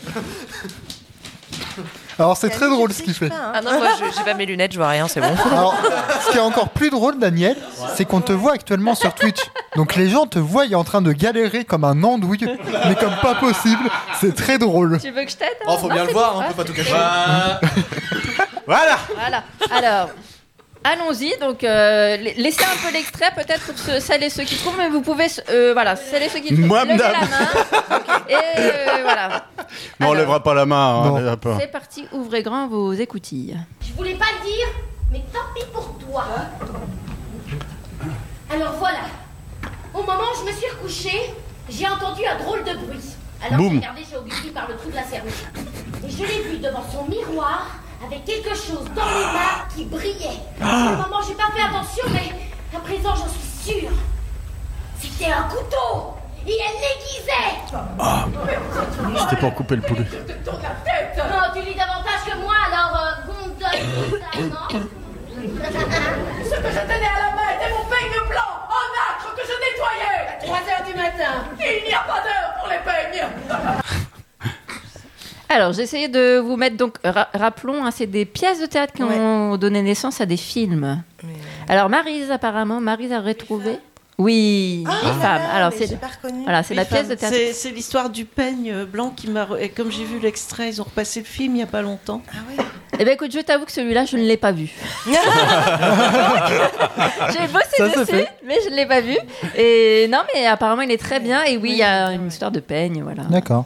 Alors 2.19 2.35
c'est 2.35 2.49
très 2.49 2.67
drôle 2.69 2.91
ce 2.93 3.03
qu'il 3.03 3.13
fait. 3.13 3.29
Ah 3.31 3.61
non, 3.61 3.71
moi 3.77 3.87
je- 3.99 4.17
j'ai 4.17 4.23
pas 4.23 4.33
mes 4.33 4.45
lunettes, 4.45 4.71
je 4.73 4.77
vois 4.77 4.87
rien, 4.89 5.07
c'est 5.07 5.21
bon. 5.21 5.27
Alors, 5.51 5.75
ce 6.25 6.31
qui 6.31 6.37
est 6.37 6.41
encore 6.41 6.69
plus 6.69 6.89
drôle, 6.89 7.19
Daniel, 7.19 7.55
c'est 7.95 8.05
qu'on 8.05 8.21
te 8.21 8.31
voit 8.31 8.53
actuellement 8.53 8.95
sur 8.95 9.13
Twitch. 9.13 9.41
Donc 9.75 9.95
les 9.95 10.09
gens 10.09 10.25
te 10.25 10.39
voient 10.39 10.65
en 10.73 10.83
train 10.83 11.01
de 11.01 11.11
galérer 11.11 11.63
comme 11.63 11.83
un 11.83 12.03
andouille, 12.03 12.47
mais 12.87 12.95
comme 12.95 13.15
pas 13.21 13.35
possible. 13.35 13.89
C'est 14.19 14.35
très 14.35 14.57
drôle. 14.57 14.99
Tu 14.99 15.11
veux 15.11 15.23
que 15.25 15.31
je 15.31 15.35
t'aide 15.37 15.49
Oh, 15.67 15.77
faut 15.77 15.87
Non, 15.89 15.93
bien 15.93 16.05
le 16.05 16.11
voir, 16.11 16.31
hein, 16.31 16.39
on 16.39 16.41
Ah, 16.41 16.47
peut 16.53 16.53
pas 16.55 16.63
tout 16.63 16.73
cacher. 16.73 16.91
Voilà. 18.65 18.97
Voilà. 19.15 19.43
Alors, 19.71 20.09
allons-y. 20.91 21.37
Donc, 21.39 21.63
euh, 21.63 22.17
la- 22.17 22.33
laissez 22.33 22.63
un 22.63 22.77
peu 22.87 22.93
l'extrait, 22.93 23.31
peut-être 23.35 23.65
pour 23.67 23.77
ceux- 23.77 23.99
celles 23.99 24.23
et 24.23 24.29
ceux 24.29 24.43
qui 24.43 24.55
trouvent, 24.55 24.77
mais 24.77 24.89
vous 24.89 25.01
pouvez, 25.01 25.27
euh, 25.49 25.73
voilà, 25.73 25.95
celles 25.95 26.23
et 26.23 26.29
ceux 26.29 26.39
qui 26.39 26.53
trouvent, 26.53 26.65
Moi, 26.65 26.83
lever 26.85 26.97
la 26.97 27.11
main. 27.21 27.47
Et 28.29 28.35
euh, 28.35 28.99
voilà. 29.03 29.45
On 30.01 30.13
lèvera 30.13 30.41
pas 30.43 30.53
la 30.53 30.65
main. 30.65 31.03
hein, 31.03 31.21
Non. 31.21 31.57
C'est 31.59 31.71
parti. 31.71 32.07
Ouvrez 32.11 32.43
grand 32.43 32.67
vos 32.67 32.93
écoutilles. 32.93 33.57
Je 33.87 33.93
voulais 33.93 34.15
pas 34.15 34.25
le 34.39 34.45
dire, 34.49 34.67
mais 35.11 35.23
tant 35.33 35.39
pis 35.55 35.65
pour 35.73 35.97
toi. 35.99 36.25
Alors 38.53 38.73
voilà. 38.79 38.99
Au 39.93 40.01
moment 40.01 40.13
où 40.33 40.45
je 40.45 40.51
me 40.51 40.55
suis 40.57 40.69
recouchée, 40.69 41.33
j'ai 41.69 41.87
entendu 41.87 42.21
un 42.25 42.37
drôle 42.37 42.63
de 42.63 42.73
bruit. 42.73 42.99
Alors 43.45 43.57
Boum. 43.59 43.81
j'ai 43.81 44.15
regardé 44.17 44.49
par 44.53 44.67
le 44.67 44.75
trou 44.77 44.89
de 44.89 44.95
la 44.95 45.03
serrure. 45.03 45.31
Et 46.05 46.09
je 46.09 46.17
l'ai 46.23 46.41
vu 46.49 46.57
devant 46.57 46.83
son 46.91 47.05
miroir 47.09 47.67
avec 48.05 48.25
quelque 48.25 48.55
chose 48.55 48.85
dans 48.95 49.05
les 49.05 49.25
mains 49.33 49.65
qui 49.75 49.85
brillait. 49.85 50.39
Le 50.59 50.97
moment, 50.97 51.21
j'ai 51.27 51.33
pas 51.35 51.49
fait 51.55 51.63
attention, 51.63 52.05
mais 52.11 52.31
à 52.75 52.79
présent, 52.79 53.15
j'en 53.15 53.27
suis 53.27 53.73
sûre. 53.81 53.91
C'était 54.99 55.31
un 55.31 55.43
couteau. 55.43 56.13
Et 56.45 56.57
elle 56.65 56.79
l'aiguisait. 56.79 57.57
C'était 59.19 59.35
pour 59.41 59.53
couper 59.55 59.75
le 59.75 59.81
poulet. 59.81 60.05
Non, 60.45 61.51
tu 61.53 61.61
lis 61.61 61.75
davantage 61.75 62.23
que 62.25 62.37
moi, 62.37 62.55
alors 62.71 62.95
euh, 62.95 63.11
gondole 63.27 63.81
non? 64.49 64.79
Ce 65.37 66.55
que 66.55 66.69
je 66.71 66.79
tenais 66.79 67.05
à 67.05 67.19
la 67.19 67.31
main 67.35 67.49
était 67.55 67.69
mon 67.69 67.85
peigne 67.89 68.27
blanc 68.29 68.53
en 68.69 68.87
acre 69.09 69.29
que 69.35 69.41
je 69.43 69.55
nettoyais 69.59 70.17
à 70.29 70.45
3 70.45 70.57
heures 70.57 70.85
du 70.87 70.93
matin. 70.95 71.33
Il 71.59 71.87
n'y 71.87 71.93
a 71.93 71.99
pas 71.99 72.21
d'heure 72.21 72.49
pour 72.59 72.69
les 72.69 72.79
peignes. 72.79 73.27
Alors, 75.57 75.73
j'ai 75.73 75.81
essayé 75.81 76.07
de 76.07 76.37
vous 76.37 76.55
mettre 76.55 76.77
donc. 76.77 76.97
ra- 77.03 77.29
rappelons, 77.33 77.83
hein, 77.83 77.89
c'est 77.91 78.05
des 78.05 78.25
pièces 78.25 78.61
de 78.61 78.67
théâtre 78.67 78.93
qui 78.93 79.01
ont 79.03 79.57
donné 79.57 79.81
naissance 79.81 80.21
à 80.21 80.25
des 80.27 80.37
films. 80.37 81.01
Alors, 81.67 81.89
Marise, 81.89 82.29
apparemment, 82.29 82.79
Marise 82.79 83.11
a 83.11 83.19
retrouvé. 83.19 83.79
Oui, 84.19 84.83
Ah, 84.87 84.93
les 85.03 85.11
femmes. 85.21 85.41
Alors, 85.53 85.71
c'est 85.75 85.95
voilà, 86.43 86.61
la 86.71 86.85
pièce 86.85 87.07
de 87.07 87.13
théâtre. 87.15 87.35
C'est, 87.53 87.69
l'histoire 87.71 88.09
du 88.09 88.25
peigne 88.25 88.83
blanc 88.85 89.11
qui 89.15 89.29
m'a. 89.29 89.45
re- 89.45 89.59
Et 89.59 89.69
comme 89.69 89.91
j'ai 89.91 90.05
vu 90.05 90.19
l'extrait, 90.19 90.69
ils 90.69 90.79
ont 90.81 90.85
repassé 90.85 91.19
le 91.19 91.25
film 91.25 91.55
il 91.55 91.59
y 91.59 91.63
a 91.63 91.67
pas 91.67 91.81
longtemps. 91.83 92.21
Ah 92.31 92.63
Eh 92.99 93.05
ben 93.05 93.13
écoute, 93.13 93.31
je 93.31 93.39
t'avoue 93.39 93.65
que 93.65 93.71
celui-là, 93.71 94.05
je 94.05 94.17
ne 94.17 94.23
l'ai 94.23 94.37
pas 94.37 94.51
vu. 94.51 94.69
J'ai 97.31 97.47
bossé 97.47 97.77
Ça 97.77 97.87
dessus, 97.89 98.25
mais 98.45 98.57
je 98.65 98.69
ne 98.71 98.75
l'ai 98.75 98.85
pas 98.87 99.01
vu. 99.01 99.17
Et 99.55 100.07
non, 100.09 100.19
mais 100.33 100.45
apparemment, 100.47 100.81
il 100.81 100.91
est 100.91 100.97
très 101.01 101.19
bien. 101.19 101.43
Et 101.43 101.57
oui, 101.57 101.71
il 101.73 101.77
y 101.77 101.83
a 101.83 102.11
une 102.13 102.27
histoire 102.27 102.51
de 102.51 102.59
peigne, 102.59 103.01
voilà. 103.03 103.23
D'accord. 103.23 103.65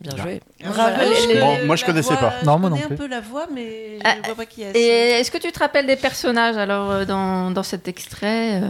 Bien 0.00 0.16
joué. 0.16 0.40
Bravo. 0.64 0.96
Bon, 1.40 1.66
moi, 1.66 1.76
je 1.76 1.84
connaissais 1.84 2.16
pas. 2.16 2.34
Non, 2.44 2.58
moi 2.58 2.70
non 2.70 2.76
Je 2.76 2.82
connais 2.84 2.86
plus. 2.86 2.94
un 2.94 2.96
peu 2.96 3.06
la 3.08 3.20
voix, 3.20 3.46
mais 3.54 3.98
je 3.98 4.02
Ah, 4.04 4.16
ne 4.16 4.26
vois 4.26 4.34
pas 4.34 4.46
qui 4.46 4.62
est. 4.62 4.72
Et 4.74 5.10
est-ce 5.20 5.30
que 5.30 5.36
tu 5.38 5.52
te 5.52 5.58
rappelles 5.58 5.86
des 5.86 5.96
personnages 5.96 6.56
alors 6.56 6.90
euh, 6.90 7.04
dans, 7.04 7.50
dans 7.50 7.62
cet 7.62 7.86
extrait 7.86 8.62
euh 8.62 8.68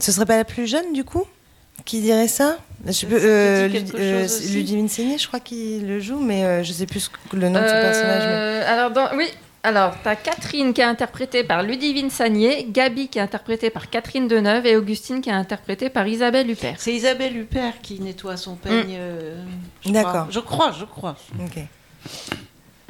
Ce 0.00 0.10
serait 0.10 0.26
pas 0.26 0.36
la 0.36 0.44
plus 0.44 0.66
jeune 0.66 0.92
du 0.92 1.04
coup 1.04 1.24
qui 1.84 2.00
dirait 2.00 2.28
ça? 2.28 2.56
Je 2.86 2.92
Ça 2.92 3.06
te 3.06 3.14
euh, 3.14 3.68
dit 3.68 3.72
quelque 3.74 3.92
Lud- 3.96 4.00
euh, 4.00 4.22
chose 4.22 4.36
aussi? 4.40 4.52
Ludivine 4.54 4.88
Seigné, 4.88 5.16
je 5.18 5.26
crois 5.28 5.40
qu'il 5.40 5.86
le 5.86 6.00
joue, 6.00 6.18
mais 6.18 6.44
euh, 6.44 6.62
je 6.64 6.72
sais 6.72 6.86
plus 6.86 7.00
ce 7.00 7.08
que- 7.10 7.36
le 7.36 7.48
nom 7.48 7.60
de 7.62 7.66
ce 7.68 7.72
Euh, 7.72 7.80
personnage. 7.82 8.22
mais- 8.26 8.66
Alors, 8.66 8.90
dans- 8.90 9.16
oui. 9.16 9.28
Alors, 9.66 9.94
t'as 10.04 10.14
Catherine 10.14 10.74
qui 10.74 10.82
est 10.82 10.84
interprétée 10.84 11.42
par 11.42 11.62
Ludivine 11.62 12.10
Sagné, 12.10 12.66
Gabi 12.68 13.08
qui 13.08 13.18
est 13.18 13.22
interprétée 13.22 13.70
par 13.70 13.88
Catherine 13.88 14.28
Deneuve 14.28 14.66
et 14.66 14.76
Augustine 14.76 15.22
qui 15.22 15.30
est 15.30 15.32
interprétée 15.32 15.88
par 15.88 16.06
Isabelle 16.06 16.50
Huppert. 16.50 16.74
C'est 16.76 16.92
Isabelle 16.92 17.34
Huppert 17.34 17.80
qui 17.82 17.98
nettoie 17.98 18.36
son 18.36 18.56
peigne. 18.56 18.94
euh, 18.98 19.42
je 19.80 19.90
D'accord. 19.90 20.12
crois. 20.12 20.26
Je 20.30 20.40
crois, 20.40 20.72
je 20.78 20.84
crois. 20.84 21.16
Ok. 21.42 21.62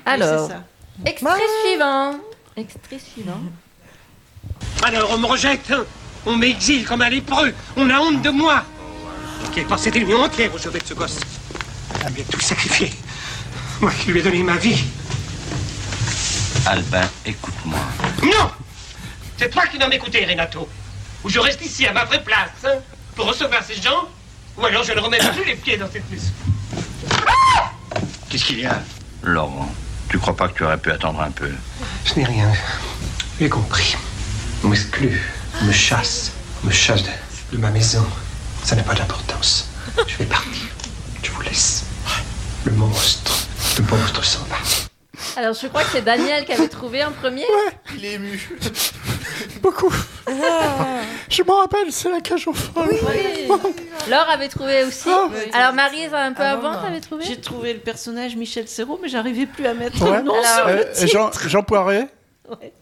Alors, 0.05 0.49
c'est 0.49 0.55
ça. 0.55 0.65
extrait 1.07 1.41
suivant. 1.65 2.17
Extrait 2.57 2.99
suivant. 2.99 3.41
Alors 4.83 5.11
on 5.15 5.19
me 5.19 5.27
rejette, 5.27 5.71
hein 5.71 5.85
on 6.27 6.37
m'exile 6.37 6.85
comme 6.85 7.03
un 7.03 7.09
lépreux, 7.09 7.55
on 7.77 7.89
a 7.89 8.01
honte 8.01 8.21
de 8.21 8.31
moi. 8.31 8.65
Quelle 9.55 9.67
pensée 9.67 9.93
millions 9.93 10.23
entière 10.25 10.53
au 10.53 10.59
sauver 10.59 10.81
de 10.81 10.87
ce 10.87 10.95
gosse. 10.95 11.21
Ah, 12.05 12.11
bien 12.11 12.25
tout 12.29 12.41
sacrifié. 12.41 12.91
Moi 13.81 13.93
qui 13.93 14.11
lui 14.11 14.19
ai 14.19 14.23
donné 14.25 14.43
ma 14.43 14.57
vie. 14.57 14.83
Albin, 16.67 17.09
écoute-moi. 17.27 17.79
Non 18.23 18.51
C'est 19.37 19.51
toi 19.51 19.67
qui 19.67 19.79
dois 19.79 19.89
m'écouter, 19.89 20.25
Renato. 20.25 20.69
Ou 21.23 21.29
je 21.29 21.39
reste 21.39 21.61
ici 21.65 21.87
à 21.87 21.93
ma 21.93 22.05
vraie 22.05 22.23
place, 22.23 22.51
hein, 22.65 22.79
pour 23.15 23.27
recevoir 23.27 23.63
ces 23.63 23.81
gens, 23.81 24.09
ou 24.57 24.65
alors 24.65 24.83
je 24.83 24.93
ne 24.93 25.01
remets 25.01 25.19
plus 25.19 25.45
les 25.45 25.57
pieds 25.57 25.77
dans 25.77 25.91
cette 25.91 26.09
maison. 26.11 26.31
Qu'est-ce 28.29 28.45
qu'il 28.45 28.61
y 28.61 28.67
a? 28.67 28.83
Laurent, 29.23 29.73
tu 30.09 30.19
crois 30.19 30.37
pas 30.37 30.49
que 30.49 30.55
tu 30.55 30.65
aurais 30.65 30.79
pu 30.79 30.91
attendre 30.91 31.21
un 31.21 31.31
peu? 31.31 31.51
Je 32.05 32.15
n'ai 32.15 32.25
rien. 32.25 32.51
J'ai 33.41 33.49
compris. 33.49 33.97
On 34.63 34.69
m'exclut, 34.69 35.21
on 35.61 35.65
me 35.67 35.73
chasse, 35.73 36.33
on 36.63 36.69
me 36.69 36.73
chasse 36.73 37.03
de, 37.03 37.11
de 37.53 37.59
ma 37.59 37.71
maison. 37.71 38.07
Ça 38.63 38.75
n'a 38.77 38.83
pas 38.83 38.95
d'importance. 38.95 39.69
Je 40.07 40.17
vais 40.17 40.25
partir. 40.25 40.63
Je 41.23 41.31
vous 41.31 41.43
laisse. 41.43 41.85
Le 42.65 42.73
monstre, 42.73 43.47
le 43.79 43.85
monstre 43.85 44.25
s'en 44.25 44.45
va. 44.45 44.57
Alors, 45.37 45.55
je 45.55 45.67
crois 45.69 45.83
que 45.83 45.91
c'est 45.93 46.03
Daniel 46.05 46.45
qui 46.45 46.53
avait 46.53 46.69
trouvé 46.69 47.05
en 47.05 47.13
premier. 47.13 47.45
Il 47.97 48.05
est 48.05 48.15
ému. 48.15 48.49
Beaucoup. 49.63 49.93
Je 50.27 51.43
m'en 51.43 51.57
rappelle, 51.59 51.91
c'est 51.91 52.11
la 52.11 52.21
cage 52.21 52.47
aux 52.49 52.53
folles. 52.53 52.89
Oui. 52.91 53.49
Laure 54.11 54.29
avait 54.31 54.49
trouvé 54.49 54.85
aussi. 54.85 55.09
Alors, 55.53 55.73
Marise, 55.73 56.13
un 56.13 56.33
peu 56.33 56.43
avant, 56.43 56.81
t'avais 56.83 57.01
trouvé 57.01 57.25
J'ai 57.25 57.41
trouvé 57.41 57.73
le 57.75 57.81
personnage 57.81 58.37
Michel 58.37 58.69
Serrault, 58.69 58.99
mais 59.03 59.09
j'arrivais 59.09 59.47
plus 59.47 59.67
à 59.67 59.75
mettre 59.75 60.03
Ouais. 60.03 60.19
le 60.19 60.23
nom 60.23 60.35
Alors, 60.35 60.45
sur 60.47 60.67
euh, 60.69 60.77
le 60.77 60.93
titre. 60.93 61.07
Jean, 61.13 61.31
Jean 61.49 61.63
Poiret. 61.63 62.09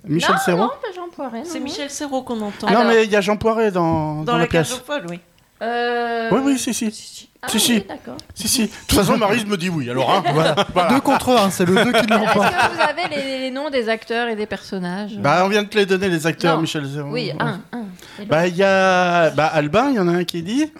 Michel 0.04 0.32
non, 0.34 0.40
Serrault 0.44 0.62
Non, 0.62 0.68
pas 0.70 0.92
Jean 0.94 1.08
Poiret. 1.14 1.42
C'est. 1.44 1.60
Michel 1.60 1.88
Serrault 1.90 2.22
qu'on 2.22 2.40
entend. 2.40 2.68
Non, 2.70 2.84
mais 2.84 3.04
il 3.04 3.10
y 3.10 3.16
a 3.16 3.20
Jean 3.20 3.36
Poiret 3.36 3.70
dans, 3.70 4.16
Dans, 4.16 4.24
dans 4.24 4.32
la, 4.34 4.38
la 4.40 4.46
cage 4.48 4.68
pièce. 4.68 4.80
aux 4.80 4.84
folles, 4.84 5.06
oui. 5.08 5.20
Euh... 5.62 6.28
Oui, 6.32 6.40
oui, 6.44 6.58
si, 6.58 6.74
si. 6.74 7.28
Ah, 7.44 7.48
si, 7.48 7.58
si. 7.60 7.72
oui, 7.74 7.84
d'accord. 7.88 8.16
Si, 8.34 8.46
si. 8.48 8.62
De 8.62 8.66
toute 8.86 8.92
façon, 8.98 9.16
Marise 9.16 9.44
me 9.46 9.56
dit 9.56 9.68
oui. 9.68 9.88
Alors, 9.90 10.10
hein, 10.12 10.22
Voilà. 10.72 10.88
Deux 10.90 11.00
contre 11.00 11.30
un, 11.30 11.50
c'est 11.50 11.64
le 11.64 11.74
deux 11.84 11.92
qui 11.92 11.98
Est-ce 11.98 12.08
l'emporte. 12.08 12.48
que 12.52 12.74
vous 12.74 12.80
avez 12.80 13.08
les, 13.16 13.38
les 13.40 13.50
noms 13.50 13.70
des 13.70 13.88
acteurs 13.88 14.28
et 14.28 14.36
des 14.36 14.46
personnages? 14.46 15.16
Bah, 15.18 15.42
on 15.44 15.48
vient 15.48 15.62
de 15.62 15.68
te 15.68 15.76
les 15.78 15.86
donner, 15.86 16.08
les 16.08 16.26
acteurs, 16.26 16.56
Non. 16.56 16.62
Michel 16.62 16.86
Serrault. 16.88 17.10
Oui, 17.12 17.32
un, 17.38 17.60
un. 17.72 17.84
Et 18.20 18.26
Bah, 18.26 18.46
il 18.46 18.56
y 18.56 18.62
a. 18.62 19.30
Bah, 19.30 19.46
Albin, 19.46 19.90
il 19.90 19.96
y 19.96 19.98
en 19.98 20.08
a 20.08 20.12
un 20.12 20.24
qui 20.24 20.42
dit. 20.42 20.72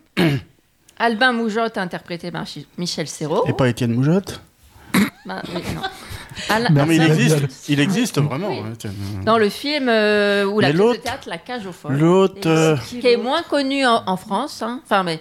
Albin 0.99 1.33
Moujotte, 1.33 1.79
interprété 1.79 2.31
par 2.31 2.47
Chi- 2.47 2.67
Michel 2.79 3.09
Serrault. 3.09 3.45
Et 3.49 3.53
pas 3.53 3.69
Étienne 3.69 3.93
Moujotte. 3.93 4.41
Bah, 5.27 5.43
oui, 5.55 5.63
non. 5.75 5.83
Al- 6.49 6.69
Non, 6.73 6.87
mais 6.87 6.97
il 6.97 7.03
existe. 7.03 7.39
Il 7.69 7.81
existe 7.81 8.21
vraiment. 8.21 8.49
Oui. 8.51 8.63
Dans 9.25 9.39
le 9.39 9.49
film 9.49 9.89
euh, 9.89 10.45
ou 10.45 10.61
la 10.61 10.69
pièce 10.69 10.79
de 10.79 10.83
l'autre- 10.83 11.03
théâtre 11.03 11.29
La 11.29 11.39
Cage 11.39 11.67
aux 11.67 11.73
folles. 11.73 11.99
L'autre. 11.99 12.47
euh, 12.47 12.77
Qui 12.89 13.07
est 13.07 13.17
moins 13.17 13.43
connu 13.43 13.87
en, 13.87 14.03
en 14.07 14.17
France. 14.17 14.63
hein. 14.63 14.81
Enfin, 14.85 15.03
mais. 15.03 15.21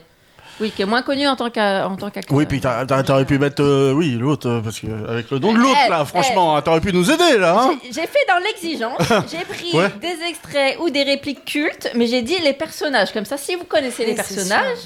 Oui, 0.60 0.70
qui 0.70 0.84
est 0.84 0.86
moins 0.86 1.02
connu 1.02 1.28
en 1.28 1.36
tant 1.36 1.50
qu'acteur. 1.50 1.92
Oui, 2.30 2.46
puis 2.46 2.62
t'aurais 2.62 3.26
pu 3.26 3.40
mettre. 3.40 3.64
euh, 3.64 3.94
oui, 3.94 4.12
l'autre, 4.12 4.48
euh, 4.48 4.62
parce 4.62 4.80
que 4.80 4.86
avec 5.10 5.32
le 5.32 5.40
don 5.40 5.54
de 5.54 5.58
l'autre, 5.58 5.76
Eh, 5.88 5.90
là, 5.90 6.02
eh. 6.04 6.06
franchement, 6.06 6.56
hein, 6.56 6.62
t'aurais 6.62 6.82
pu 6.82 6.94
nous 6.94 7.10
aider, 7.10 7.40
là. 7.40 7.64
Hein 7.64 7.80
J'ai- 7.86 8.02
fait 8.02 8.26
dans 8.28 8.38
l'exigence, 8.46 9.00
j'ai 9.32 9.44
pris 9.46 9.76
Ouais. 9.76 9.90
des 10.00 10.24
extraits 10.30 10.78
ou 10.80 10.92
des 10.92 11.02
répliques 11.02 11.46
cultes, 11.46 11.90
mais 11.96 12.06
j'ai 12.06 12.22
dit 12.22 12.38
les 12.44 12.54
personnages. 12.54 13.12
Comme 13.12 13.26
ça, 13.26 13.38
si 13.38 13.56
vous 13.56 13.64
connaissez 13.64 14.06
les 14.06 14.14
personnages, 14.14 14.78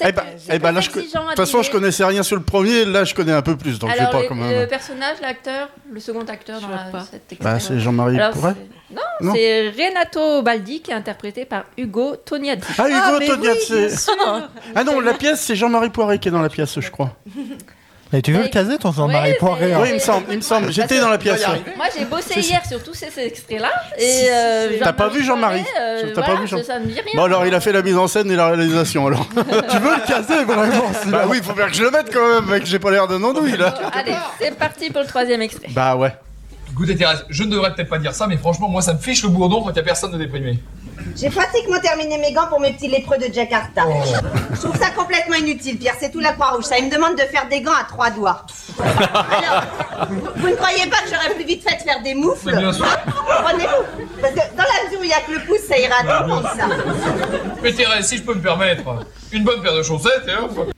Eh 0.00 0.12
ben, 0.12 0.22
eh 0.50 0.58
ben, 0.58 0.72
là, 0.72 0.80
je 0.80 0.90
co- 0.90 1.00
de 1.00 1.04
toute 1.04 1.36
façon, 1.36 1.62
je 1.62 1.70
connaissais 1.70 2.04
rien 2.04 2.22
sur 2.22 2.36
le 2.36 2.42
premier, 2.42 2.84
là, 2.84 3.04
je 3.04 3.14
connais 3.14 3.32
un 3.32 3.42
peu 3.42 3.56
plus, 3.56 3.78
donc 3.78 3.90
je 3.94 3.98
Alors, 3.98 4.10
pas 4.12 4.22
le, 4.22 4.28
quand 4.28 4.34
le 4.34 4.66
personnage, 4.66 5.16
l'acteur, 5.20 5.68
le 5.90 6.00
second 6.00 6.24
acteur 6.24 6.60
dans 6.60 6.68
la, 6.68 7.04
cet 7.10 7.32
extrait. 7.32 7.52
Bah, 7.52 7.60
c'est 7.60 7.78
Jean-Marie 7.80 8.18
Pourret. 8.32 8.54
Non, 8.90 9.00
Non. 9.20 9.32
c'est 9.34 9.70
Renato 9.70 10.42
Baldi 10.42 10.80
qui 10.80 10.90
est 10.90 10.94
interprété 10.94 11.44
par 11.44 11.64
Hugo 11.76 12.16
Tognazzi. 12.16 12.62
Ah, 12.78 12.88
Hugo 12.88 13.26
Tognazzi. 13.26 14.06
Ah 14.74 14.84
non, 14.84 15.00
la 15.00 15.14
pièce, 15.14 15.40
c'est 15.40 15.56
Jean-Marie 15.56 15.90
Poiret 15.90 16.18
qui 16.18 16.28
est 16.28 16.32
dans 16.32 16.42
la 16.42 16.48
pièce, 16.48 16.78
je 16.78 16.90
crois. 16.90 17.16
Et 18.14 18.22
tu 18.22 18.32
veux 18.32 18.42
le 18.42 18.48
caser, 18.48 18.78
ton 18.78 18.92
Jean-Marie 18.92 19.34
Poiré 19.40 19.72
hein 19.72 19.78
Oui, 19.82 19.88
il 19.90 19.94
me 19.94 19.98
semble, 19.98 20.26
il 20.30 20.36
me 20.36 20.42
semble. 20.42 20.72
J'étais 20.72 21.00
dans 21.00 21.08
la 21.08 21.18
pièce. 21.18 21.44
Moi, 21.76 21.86
j'ai 21.96 22.04
bossé 22.04 22.40
hier 22.40 22.64
sur 22.64 22.82
tous 22.82 22.94
ces 22.94 23.10
extraits-là. 23.18 23.72
Et 23.98 24.28
euh, 24.30 24.68
T'as 24.80 24.92
pas 24.92 25.08
vu 25.08 25.24
Jean-Marie 25.24 25.64
euh, 25.80 26.12
T'as 26.14 26.20
voilà, 26.20 26.34
pas 26.34 26.40
vu 26.40 26.46
Jean 26.46 26.62
ça 26.62 26.78
me 26.78 26.86
dit 26.86 26.94
rien. 26.94 27.12
Bon, 27.16 27.24
alors, 27.24 27.44
il 27.44 27.54
a 27.54 27.60
fait 27.60 27.72
la 27.72 27.82
mise 27.82 27.96
en 27.96 28.06
scène 28.06 28.30
et 28.30 28.36
la 28.36 28.48
réalisation, 28.48 29.06
alors. 29.06 29.26
tu 29.34 29.78
veux 29.78 29.94
le 29.96 30.06
caser, 30.06 30.44
vraiment 30.44 30.90
Bah 31.06 31.24
oui, 31.28 31.40
faut 31.42 31.54
bien 31.54 31.66
que 31.66 31.74
je 31.74 31.82
le 31.82 31.90
mette 31.90 32.12
quand 32.12 32.34
même, 32.34 32.46
mec, 32.46 32.64
j'ai 32.66 32.78
pas 32.78 32.90
l'air 32.92 33.08
d'un 33.08 33.22
andouille, 33.22 33.56
là. 33.56 33.74
Allez, 33.92 34.14
c'est 34.40 34.56
parti 34.56 34.90
pour 34.90 35.00
le 35.00 35.08
troisième 35.08 35.42
extrait. 35.42 35.68
Bah 35.70 35.96
ouais. 35.96 36.12
Écoutez 36.74 36.96
Thérèse, 36.96 37.24
je 37.30 37.44
ne 37.44 37.52
devrais 37.52 37.72
peut-être 37.72 37.88
pas 37.88 37.98
dire 37.98 38.12
ça, 38.12 38.26
mais 38.26 38.36
franchement, 38.36 38.68
moi 38.68 38.82
ça 38.82 38.94
me 38.94 38.98
fiche 38.98 39.22
le 39.22 39.28
bourdon 39.28 39.62
quand 39.62 39.70
il 39.70 39.74
n'y 39.74 39.78
a 39.78 39.84
personne 39.84 40.10
de 40.10 40.18
déprimé. 40.18 40.58
J'ai 41.14 41.30
pratiquement 41.30 41.78
terminé 41.78 42.18
mes 42.18 42.32
gants 42.32 42.48
pour 42.48 42.58
mes 42.58 42.72
petits 42.72 42.88
lépreux 42.88 43.16
de 43.16 43.32
Jakarta. 43.32 43.82
Je 44.52 44.58
trouve 44.58 44.76
ça 44.76 44.90
complètement 44.90 45.36
inutile, 45.36 45.78
Pierre. 45.78 45.94
C'est 46.00 46.10
tout 46.10 46.18
la 46.18 46.32
Croix-Rouge. 46.32 46.64
Ça, 46.64 46.76
il 46.78 46.86
me 46.86 46.90
demande 46.90 47.14
de 47.14 47.22
faire 47.22 47.48
des 47.48 47.60
gants 47.60 47.74
à 47.80 47.84
trois 47.84 48.10
doigts. 48.10 48.44
Alors, 48.80 50.08
vous, 50.08 50.20
vous 50.34 50.48
ne 50.48 50.54
croyez 50.56 50.86
pas 50.86 50.96
que 50.98 51.10
j'aurais 51.12 51.32
plus 51.36 51.44
vite 51.44 51.62
fait 51.62 51.76
de 51.76 51.82
faire 51.82 52.02
des 52.02 52.14
moufles? 52.14 52.46
Mais 52.46 52.56
bien 52.56 52.72
sûr. 52.72 52.86
Prenez-vous. 53.44 54.20
Parce 54.20 54.32
que 54.34 54.56
dans 54.56 54.64
la 54.64 54.84
mesure 54.84 55.00
où 55.00 55.04
il 55.04 55.08
n'y 55.08 55.12
a 55.12 55.20
que 55.20 55.32
le 55.32 55.46
pouce, 55.46 55.60
ça 55.68 55.78
ira 55.78 55.94
à 56.00 56.02
tout 56.02 56.28
le 56.28 56.34
monde, 56.34 56.44
ça. 56.56 56.66
Mais 57.62 57.72
Thérèse, 57.72 58.08
si 58.08 58.16
je 58.16 58.22
peux 58.24 58.34
me 58.34 58.42
permettre, 58.42 58.82
une 59.30 59.44
bonne 59.44 59.62
paire 59.62 59.76
de 59.76 59.82
chaussettes 59.84 60.26
et 60.26 60.42
hop. 60.42 60.73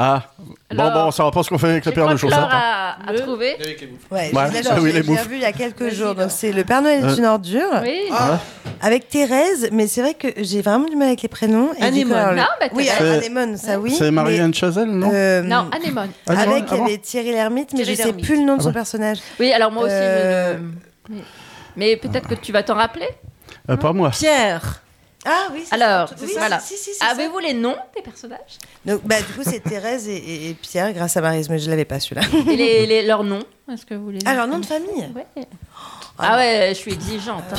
Ah. 0.00 0.22
Bon, 0.38 0.54
Alors, 0.84 1.06
bon, 1.06 1.10
ça 1.10 1.24
va 1.24 1.30
pas 1.32 1.42
ce 1.42 1.48
qu'on 1.48 1.58
fait 1.58 1.70
avec 1.70 1.84
la 1.84 1.90
paire 1.92 2.08
de 2.08 2.16
chaussettes. 2.16 2.38
Laure 2.38 2.48
hein. 2.52 2.94
a, 3.06 3.12
trouvé. 3.14 3.56
Ouais, 3.58 4.30
Ouais, 4.32 4.46
je 4.48 4.52
l'ai- 4.52 4.68
ah 4.70 4.76
oui, 4.80 4.84
les 4.84 4.90
je 4.92 4.96
l'ai 4.98 5.02
moufles. 5.02 5.22
revu 5.22 5.34
il 5.36 5.42
y 5.42 5.44
a 5.44 5.52
quelques 5.52 5.88
jours. 5.92 6.14
Donc 6.14 6.30
c'est 6.30 6.52
le 6.52 6.62
Père 6.62 6.82
Noël 6.82 7.00
est 7.04 7.08
Euh. 7.08 7.16
une 7.16 7.24
ordure. 7.24 7.80
Oui. 7.82 8.02
Ah. 8.12 8.38
Avec 8.80 9.08
Thérèse, 9.08 9.68
mais 9.72 9.88
c'est 9.88 10.02
vrai 10.02 10.14
que 10.14 10.28
j'ai 10.36 10.62
vraiment 10.62 10.86
du 10.88 10.94
mal 10.94 11.08
avec 11.08 11.22
les 11.22 11.28
prénoms. 11.28 11.70
et 11.72 11.90
du 11.90 12.06
coup, 12.06 12.12
Anémone. 12.14 12.16
alors, 12.16 12.30
le- 12.30 12.36
Non, 12.36 12.46
bah, 12.60 12.66
oui, 12.74 12.84
Thérèse. 12.84 13.18
Anémone, 13.24 13.56
ça 13.56 13.80
oui. 13.80 13.92
C'est 13.98 14.10
Marianne 14.12 14.54
Chazelle, 14.54 14.88
non 14.90 15.10
Euh, 15.12 15.42
Non, 15.42 15.68
Anémone. 15.74 16.10
Avec, 16.28 16.38
ah 16.38 16.44
il 16.70 16.74
y 16.76 16.78
bon 16.78 16.84
avait 16.86 16.98
Thierry 16.98 17.32
Lhermitte, 17.32 17.70
mais 17.72 17.78
Thierry 17.82 17.90
je 17.92 17.96
sais 17.96 18.04
Lhermitte. 18.08 18.24
plus 18.24 18.36
le 18.36 18.42
nom 18.44 18.54
de 18.54 18.60
Ah 18.60 18.62
son 18.62 18.68
ouais. 18.68 18.74
personnage. 18.74 19.18
Oui, 19.40 19.52
alors 19.52 19.72
moi 19.72 19.82
aussi. 19.84 19.92
Euh, 19.94 20.54
je 20.54 20.58
le- 20.58 20.64
Mais, 21.16 21.22
mais 21.76 21.96
peut-être 21.96 22.28
que 22.28 22.34
tu 22.34 22.52
vas 22.52 22.62
t'en 22.62 22.74
rappeler. 22.76 23.08
Euh, 23.68 23.76
Pas 23.76 23.92
moi. 23.92 24.10
Pierre. 24.10 24.80
Ah 25.30 25.48
oui, 25.52 25.62
c'est 25.68 25.74
Alors, 25.74 26.10
oui, 26.22 26.32
voilà. 26.38 26.58
si, 26.60 26.74
si, 26.76 26.90
c'est 26.94 27.04
ça. 27.04 27.10
Avez-vous 27.12 27.38
les 27.38 27.52
noms 27.52 27.76
des 27.94 28.00
personnages? 28.02 28.56
Donc, 28.86 29.02
bah, 29.04 29.16
du 29.18 29.32
coup, 29.34 29.42
c'est 29.44 29.60
Thérèse 29.60 30.08
et, 30.08 30.16
et- 30.16 30.50
et 30.50 30.54
Pierre, 30.54 30.92
grâce 30.94 31.16
à 31.16 31.20
Marise, 31.20 31.50
mais 31.50 31.58
je 31.58 31.68
l'avais 31.68 31.84
pas 31.84 32.00
celui-là. 32.00 32.22
Et 32.50 32.56
les, 32.56 32.86
les- 32.86 33.02
leurs 33.06 33.24
noms 33.24 33.42
Est-ce 33.70 33.84
que 33.84 33.94
vous 33.94 34.10
les 34.10 34.20
Ah, 34.24 34.34
leur 34.34 34.46
nom 34.46 34.58
de 34.58 34.64
famille? 34.66 35.06
Ouais. 35.14 35.44
Ah 36.18 36.36
ouais, 36.36 36.68
je 36.70 36.74
suis 36.78 36.92
exigeante. 36.92 37.44
hein. 37.52 37.56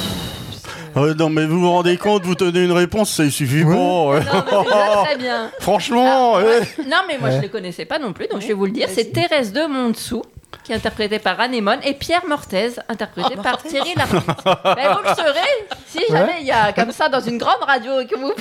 Euh, 0.98 1.14
non, 1.14 1.30
mais 1.30 1.46
vous 1.46 1.60
vous 1.60 1.70
rendez 1.72 1.98
compte, 1.98 2.24
vous 2.26 2.36
tenez 2.36 2.64
une 2.64 2.72
réponse, 2.72 3.22
suffit 3.30 3.64
pas. 3.64 3.70
ouais. 3.70 3.76
Non, 3.76 4.16
mais 4.16 4.20
c'est 4.22 4.64
déjà 4.64 5.04
très 5.06 5.18
bien. 5.18 5.52
Franchement, 5.60 6.36
Ah, 6.36 6.44
ouais. 6.44 6.60
Non, 6.88 6.98
mais 7.08 7.18
moi 7.20 7.30
je 7.30 7.36
Ouais. 7.36 7.42
les 7.44 7.50
connaissais 7.50 7.86
pas 7.86 8.00
non 8.00 8.12
plus, 8.14 8.28
donc 8.28 8.42
je 8.42 8.48
vais 8.48 8.54
vous 8.54 8.66
le 8.66 8.72
dire. 8.72 8.88
C'est 8.92 9.06
Thérèse 9.14 9.54
de 9.54 9.66
Montsou, 9.68 10.24
qui 10.64 10.72
est 10.72 10.76
interprétée 10.76 11.20
par 11.20 11.40
Anémone, 11.40 11.80
et 11.84 11.94
Pierre 11.94 12.26
Mortaise, 12.28 12.80
interprété 12.90 13.36
Oh, 13.38 13.42
par 13.42 13.62
Thierry 13.62 13.94
Lhermitte. 13.96 14.26
Ben, 14.46 14.94
vous 14.94 15.04
le 15.04 15.16
saurez 15.16 15.68
si 15.88 16.00
jamais 16.10 16.38
il 16.42 16.48
y 16.48 16.52
a 16.52 16.74
comme 16.74 16.92
ça 16.92 17.10
dans 17.10 17.20
une 17.22 17.38
grande 17.38 17.62
radio 17.66 18.00
et 18.00 18.06
que 18.08 18.16
vous 18.16 18.34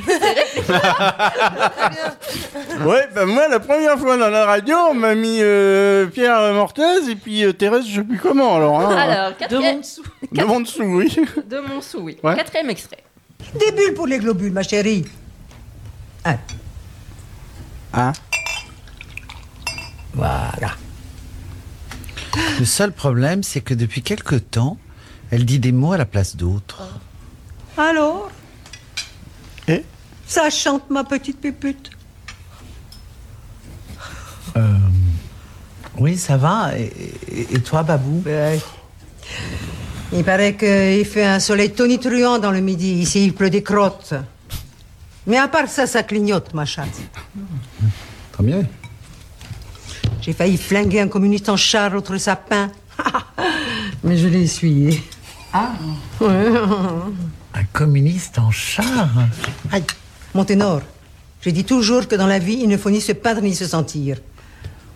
Ouais, 2.86 3.09
ben 3.14 3.26
moi, 3.26 3.48
la 3.48 3.60
première 3.60 3.98
fois 3.98 4.16
dans 4.16 4.28
la 4.28 4.44
radio, 4.47 4.76
on 4.90 4.94
m'a 4.94 5.14
mis 5.14 5.39
euh, 5.40 6.06
Pierre 6.06 6.52
Mortaise 6.52 7.09
et 7.09 7.16
puis 7.16 7.44
euh, 7.44 7.52
Thérèse, 7.52 7.86
je 7.86 7.97
sais 7.97 8.05
plus 8.05 8.18
comment, 8.18 8.56
alors. 8.56 8.80
Hein, 8.80 8.97
Alors, 8.97 9.36
quatrième... 9.36 9.80
De 10.32 10.44
Montsou, 10.44 10.82
oui. 10.82 11.16
De 11.47 11.60
Montsou, 11.60 11.98
oui. 12.01 12.18
Ouais. 12.22 12.36
Quatrième 12.36 12.70
extrait. 12.70 13.05
Des 13.55 13.72
bulles 13.72 13.94
pour 13.94 14.06
les 14.06 14.18
globules, 14.18 14.52
ma 14.52 14.62
chérie. 14.62 15.05
Hein 17.94 18.12
Voilà. 20.12 20.72
Le 22.59 22.64
seul 22.64 22.92
problème, 22.92 23.42
c'est 23.42 23.60
que 23.60 23.74
depuis 23.74 24.02
quelque 24.02 24.36
temps, 24.36 24.76
elle 25.30 25.44
dit 25.44 25.59
des 25.59 25.72
mots 25.72 25.92
à 25.92 25.96
la 25.98 26.05
place 26.05 26.36
d'autres. 26.36 26.82
Alors 27.76 28.30
Et 29.68 29.84
Ça 30.26 30.50
chante, 30.50 30.90
ma 30.90 31.05
petite 31.05 31.40
pépute. 31.40 31.90
Euh, 34.56 34.76
oui, 35.98 36.16
ça 36.16 36.36
va. 36.36 36.76
Et, 36.78 36.92
et- 37.30 37.55
et 37.55 37.60
toi, 37.60 37.82
Babou? 37.82 38.22
Il 40.12 40.24
paraît 40.24 40.55
qu'il 40.56 41.05
fait 41.05 41.24
un 41.26 41.38
soleil 41.40 41.70
tonitruant 41.72 42.38
dans 42.38 42.50
le 42.50 42.60
midi. 42.60 42.94
Ici, 42.94 43.24
il 43.26 43.34
pleut 43.34 43.50
des 43.50 43.62
crottes. 43.62 44.14
Mais 45.26 45.36
à 45.36 45.48
part 45.48 45.68
ça, 45.68 45.86
ça 45.86 46.02
clignote, 46.02 46.55
ma 46.55 46.64
chatte. 46.64 46.88
Tant 48.36 48.42
mieux. 48.42 48.64
J'ai 50.20 50.32
failli 50.32 50.56
flinguer 50.56 51.00
un 51.00 51.08
communiste 51.08 51.48
en 51.48 51.56
char 51.56 51.94
entre 51.94 52.12
le 52.12 52.18
sapin. 52.18 52.70
Mais 54.04 54.16
je 54.16 54.28
l'ai 54.28 54.42
essuyé. 54.42 55.02
Ah 55.52 55.72
Un 56.20 57.64
communiste 57.72 58.38
en 58.38 58.50
char 58.50 59.08
Aïe. 59.72 59.84
Mon 60.34 60.44
ténor, 60.44 60.82
je 61.40 61.50
dis 61.50 61.64
toujours 61.64 62.06
que 62.06 62.14
dans 62.16 62.26
la 62.26 62.38
vie, 62.38 62.58
il 62.62 62.68
ne 62.68 62.76
faut 62.76 62.90
ni 62.90 63.00
se 63.00 63.12
peindre 63.12 63.40
ni 63.40 63.54
se 63.54 63.66
sentir. 63.66 64.18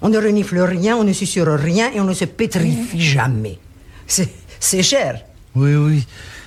On 0.02 0.08
ne 0.08 0.18
renifle 0.18 0.58
rien, 0.60 0.96
on 0.96 1.04
ne 1.04 1.12
susurre 1.12 1.58
rien 1.58 1.90
et 1.92 2.00
on 2.00 2.04
ne 2.04 2.12
se 2.12 2.24
pétrifie 2.24 3.00
jamais. 3.00 3.58
C'est 4.06 4.30
c'est 4.62 4.84
cher. 4.84 5.24
Oui, 5.56 5.74
oui. 5.74 6.06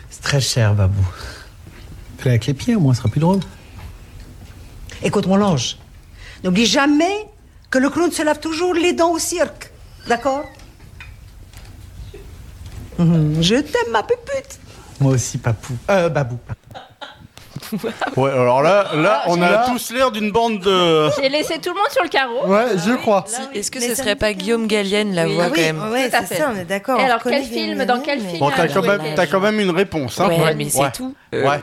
C'est 0.09 0.21
très 0.21 0.39
cher, 0.39 0.73
Babou. 0.73 1.05
Fais 2.17 2.29
avec 2.29 2.45
les 2.45 2.53
pieds, 2.53 2.75
au 2.75 2.79
moins, 2.79 2.93
ce 2.93 2.99
sera 2.99 3.09
plus 3.09 3.19
drôle. 3.19 3.41
Écoute, 5.03 5.27
mon 5.27 5.41
ange, 5.41 5.77
n'oublie 6.41 6.65
jamais 6.65 7.27
que 7.69 7.77
le 7.77 7.89
clown 7.89 8.11
se 8.11 8.21
lave 8.23 8.39
toujours 8.39 8.73
les 8.73 8.93
dents 8.93 9.11
au 9.11 9.19
cirque. 9.19 9.71
D'accord 10.07 10.45
Mhm, 12.97 13.41
Je 13.41 13.55
t'aime, 13.55 13.91
ma 13.91 14.03
pupute. 14.03 14.59
Moi 15.01 15.13
aussi, 15.13 15.37
Papou. 15.37 15.73
Euh, 15.89 16.07
Babou. 16.09 16.37
Ouais, 18.15 18.31
alors 18.31 18.61
là, 18.61 18.91
là 18.95 19.21
Ah, 19.23 19.27
on 19.27 19.41
a 19.41 19.65
tous 19.69 19.91
l'air 19.91 20.11
d'une 20.11 20.31
bande 20.31 20.59
de. 20.59 21.09
J'ai 21.19 21.29
laissé 21.29 21.55
tout 21.59 21.69
le 21.69 21.75
monde 21.75 21.89
sur 21.91 22.03
le 22.03 22.09
carreau. 22.09 22.45
Ouais, 22.47 22.77
je 22.77 22.93
crois. 22.93 23.25
Est-ce 23.53 23.71
que 23.71 23.79
Mais 23.79 23.89
ce 23.89 23.95
serait 23.95 24.15
pas 24.15 24.33
Guillaume 24.33 24.67
Gallienne 24.67 25.13
la 25.13 25.25
Oui. 25.25 25.33
voix 25.33 25.45
Ah 25.47 25.49
quand 25.53 25.61
même 25.61 25.91
Ouais, 25.91 26.09
c'est 26.09 26.35
ça, 26.37 26.51
on 26.53 26.57
est 26.57 26.65
d'accord. 26.65 26.99
Alors, 26.99 27.19
quel 27.23 27.43
film, 27.43 27.83
dans 27.85 27.99
quel 27.99 28.19
film 28.21 28.39
Bon, 28.39 28.49
t'as 28.55 28.63
Ah, 28.63 28.67
quand, 28.67 28.81
même, 28.83 29.01
quand 29.29 29.59
une 29.59 29.71
réponse, 29.71 30.19
hein. 30.19 30.27
Ouais, 30.29 30.53
mais 30.53 30.69
c'est 30.69 30.79
Ouais. 30.79 30.91
tout. 30.91 31.13
Ouais. 31.33 31.59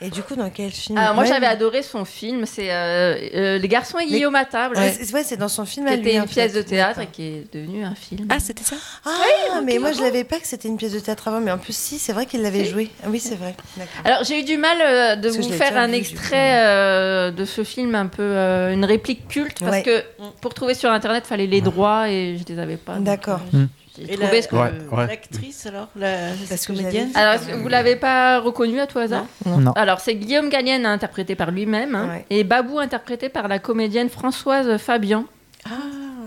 Et 0.00 0.10
du 0.10 0.22
coup, 0.22 0.36
dans 0.36 0.50
quel 0.50 0.70
film 0.70 0.98
Ah, 0.98 1.12
moi, 1.14 1.22
Ouais, 1.22 1.28
j'avais 1.28 1.40
mais- 1.40 1.46
adoré 1.46 1.82
son 1.82 2.04
film. 2.04 2.44
C'est 2.46 2.70
euh, 2.72 3.14
euh, 3.34 3.58
Les 3.58 3.68
garçons 3.68 3.98
et 3.98 4.04
Mais- 4.04 4.10
Guillaume 4.10 4.34
à 4.34 4.44
table. 4.44 4.76
Ouais, 4.76 4.92
c'est 5.00 5.12
ouais, 5.14 5.36
dans 5.38 5.48
son 5.48 5.64
film 5.64 5.86
qui 5.86 5.92
à 5.92 5.96
lui. 5.96 6.08
était 6.08 6.18
en 6.20 6.22
une 6.24 6.28
pièce 6.28 6.52
fait. 6.52 6.58
de 6.58 6.62
théâtre 6.68 7.00
et 7.00 7.06
qui 7.06 7.22
est 7.22 7.54
devenue 7.54 7.84
un 7.84 7.94
film. 7.94 8.26
Ah, 8.30 8.38
c'était 8.38 8.62
ça 8.64 8.76
Ah, 9.06 9.60
mais 9.64 9.78
moi 9.78 9.92
je 9.92 10.00
l'avais 10.02 10.24
pas 10.24 10.38
que 10.38 10.46
c'était 10.46 10.68
une 10.68 10.76
pièce 10.76 10.92
de 10.92 11.00
théâtre 11.00 11.28
avant, 11.28 11.40
mais 11.40 11.50
en 11.50 11.58
plus, 11.58 11.74
si, 11.76 11.98
c'est 11.98 12.12
vrai 12.12 12.26
qu'il 12.26 12.42
l'avait 12.42 12.64
joué. 12.66 12.90
Ah 13.02 13.08
Oui, 13.08 13.20
c'est 13.20 13.36
vrai. 13.36 13.54
D'accord. 13.76 13.92
Alors 14.04 14.24
j'ai 14.24 14.40
eu 14.40 14.44
du 14.44 14.56
mal 14.58 14.76
euh, 14.80 15.16
de 15.16 15.28
vous 15.30 15.42
faire 15.50 15.76
un 15.76 15.86
vu, 15.88 15.94
extrait 15.94 16.60
euh, 16.66 17.30
de 17.30 17.44
ce 17.44 17.64
film 17.64 17.94
un 17.94 18.06
peu 18.06 18.22
euh, 18.22 18.72
une 18.74 18.84
réplique 18.84 19.26
culte 19.28 19.60
parce 19.60 19.72
Ouais. 19.76 19.82
que 19.82 20.04
pour 20.40 20.52
trouver 20.54 20.74
sur 20.74 20.90
internet 20.90 21.26
fallait 21.26 21.46
les 21.46 21.60
droits 21.60 22.08
et 22.10 22.36
je 22.38 22.52
les 22.52 22.58
avais 22.60 22.76
pas. 22.76 22.96
D'accord. 22.96 23.40
euh, 23.54 23.58
Hmm. 23.58 23.68
Et 23.98 24.16
la- 24.16 24.42
ce 24.42 24.48
que... 24.48 24.56
Ouais, 24.56 24.72
ouais. 24.92 25.06
L'actrice, 25.06 25.66
alors, 25.66 25.88
la, 25.96 26.30
comédienne 26.66 27.10
Alors, 27.14 27.40
vous 27.62 27.68
l'avez 27.68 27.96
pas 27.96 28.38
reconnu 28.40 28.80
à 28.80 28.86
tout 28.86 28.98
hasard 28.98 29.26
Non. 29.44 29.58
Non. 29.58 29.72
Alors, 29.72 30.00
c'est 30.00 30.14
Guillaume 30.14 30.48
Gallienne 30.48 30.86
interprété 30.86 31.34
par 31.34 31.50
lui-même 31.50 31.94
hein, 31.94 32.18
et 32.30 32.44
Babou 32.44 32.78
interprété 32.78 33.28
par 33.28 33.48
la 33.48 33.58
comédienne 33.58 34.08
Françoise 34.08 34.76
Fabian 34.78 35.24
Ah, 35.64 35.70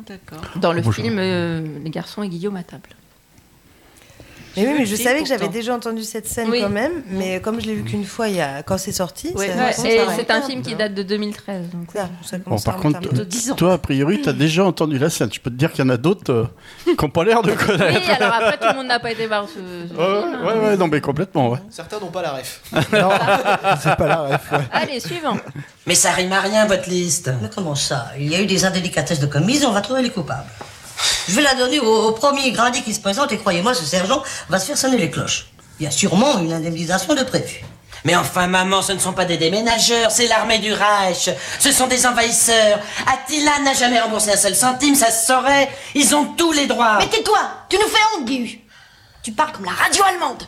d'accord. 0.08 0.42
dans 0.58 0.74
le 0.74 0.82
Bonjour. 0.82 1.04
film 1.04 1.18
euh, 1.20 1.62
Les 1.84 1.90
garçons 1.90 2.24
et 2.24 2.30
Guillaume 2.30 2.56
à 2.56 2.64
table. 2.64 2.90
Mais 4.58 4.68
oui, 4.68 4.74
mais 4.80 4.86
je 4.86 4.96
savais 4.96 5.22
que 5.22 5.28
j'avais 5.28 5.48
déjà 5.48 5.74
entendu 5.76 6.04
cette 6.04 6.28
scène 6.28 6.50
Oui. 6.50 6.62
quand 6.62 6.70
même, 6.70 7.04
mais 7.08 7.40
comme 7.40 7.62
je 7.62 7.68
l'ai 7.68 7.76
vu 7.76 7.84
qu'une 7.84 8.04
fois 8.06 8.28
il 8.28 8.36
y 8.36 8.42
a... 8.42 8.64
quand 8.64 8.78
c'est 8.78 8.92
sorti, 8.92 9.32
Ouais, 9.36 9.48
ça- 9.48 9.56
Ouais, 9.56 9.72
ça 9.74 9.90
et 9.90 9.98
paraît 9.98 10.16
c'est 10.18 10.32
un 10.32 10.42
film 10.42 10.62
qui 10.62 10.76
date 10.76 10.94
de 10.94 11.04
2013. 11.04 11.70
Donc. 11.72 11.88
Ça, 11.94 12.10
ça 12.24 12.38
Bon, 12.46 12.58
par 12.60 12.78
contre, 12.78 12.98
remonter 13.00 13.16
un 13.16 13.18
peu. 13.20 13.26
10 13.26 13.52
ans. 13.52 13.56
toi, 13.56 13.74
a 13.74 13.78
priori, 13.78 14.22
t'as 14.22 14.34
déjà 14.34 14.66
entendu 14.66 14.98
la 14.98 15.10
scène. 15.10 15.30
Je 15.32 15.40
peux 15.40 15.50
te 15.50 15.56
dire 15.56 15.72
qu'il 15.72 15.86
y 15.86 15.88
en 15.88 15.92
a 15.92 15.98
d'autres 15.98 16.32
euh, 16.34 16.46
qui 16.86 16.96
n'ont 17.06 17.10
pas 17.12 17.24
l'air 17.24 17.42
de 17.42 17.52
Oui, 17.52 17.58
connaître. 17.58 18.10
alors 18.22 18.34
après, 18.34 18.58
tout 18.58 18.68
le 18.70 18.76
monde 18.76 18.88
n'a 18.88 19.00
pas 19.00 19.12
été 19.12 19.28
voir 19.28 19.46
ce, 19.48 19.54
ce 19.54 19.94
Ouais, 19.94 20.22
film. 20.22 20.36
hein. 20.36 20.46
ouais, 20.48 20.68
ouais, 20.70 20.78
non, 20.78 20.88
mais 20.88 21.00
complètement, 21.02 21.50
ouais. 21.50 21.60
Certains 21.70 22.00
n'ont 22.00 22.12
pas 22.12 22.22
la 22.22 22.32
ref. 22.34 22.62
Non, 22.74 23.10
c'est 23.82 23.96
pas 23.96 24.08
la 24.08 24.18
ref. 24.24 24.52
ouais. 24.52 24.58
Allez, 24.72 25.00
suivant. 25.00 25.38
Mais 25.86 25.96
ça 25.96 26.12
rime 26.12 26.32
à 26.34 26.42
rien, 26.42 26.66
votre 26.66 26.90
liste. 26.90 27.32
Mais 27.42 27.50
comment 27.54 27.76
ça? 27.76 28.08
Il 28.18 28.28
y 28.30 28.36
a 28.36 28.42
eu 28.42 28.46
des 28.46 28.66
indélicatesses 28.66 29.20
de 29.20 29.26
commise, 29.28 29.64
on 29.66 29.72
va 29.72 29.82
trouver 29.82 30.02
les 30.02 30.10
coupables. 30.10 30.46
Je 31.28 31.34
vais 31.34 31.42
la 31.42 31.56
donner 31.56 31.80
au, 31.80 32.08
au 32.08 32.12
premier 32.12 32.52
gradé 32.52 32.82
qui 32.82 32.94
se 32.94 33.00
présente 33.00 33.32
et 33.32 33.38
croyez-moi, 33.38 33.74
ce 33.74 33.86
sergent 33.86 34.24
va 34.50 34.60
se 34.60 34.66
faire 34.66 34.78
sonner 34.78 34.98
les 34.98 35.10
cloches. 35.10 35.48
Il 35.80 35.84
y 35.84 35.88
a 35.88 35.92
sûrement 35.92 36.40
une 36.40 36.52
indemnisation 36.52 37.16
de 37.16 37.24
prévu. 37.24 37.64
Mais 38.06 38.16
enfin, 38.16 38.48
maman, 38.48 38.82
ce 38.82 38.94
ne 38.94 39.00
sont 39.00 39.14
pas 39.14 39.26
des 39.26 39.38
déménageurs, 39.38 40.12
c'est 40.12 40.28
l'armée 40.28 40.60
du 40.60 40.72
Reich. 40.74 41.30
Ce 41.60 41.72
sont 41.72 41.88
des 41.88 42.06
envahisseurs. 42.06 42.80
Attila 43.08 43.60
n'a 43.60 43.74
jamais 43.74 44.00
remboursé 44.00 44.32
un 44.32 44.38
seul 44.38 44.56
centime, 44.56 44.96
ça 44.96 45.12
se 45.12 45.26
saurait. 45.26 45.70
Ils 45.96 46.16
ont 46.16 46.26
tous 46.26 46.52
les 46.52 46.68
droits. 46.68 46.98
Mais 47.00 47.08
tais-toi 47.08 47.40
Tu 47.70 47.78
nous 47.78 47.88
fais 47.88 48.00
honte, 48.16 48.26
Guy 48.26 48.62
Tu 49.22 49.32
parles 49.32 49.52
comme 49.52 49.66
la 49.66 49.72
radio 49.72 50.04
allemande 50.06 50.44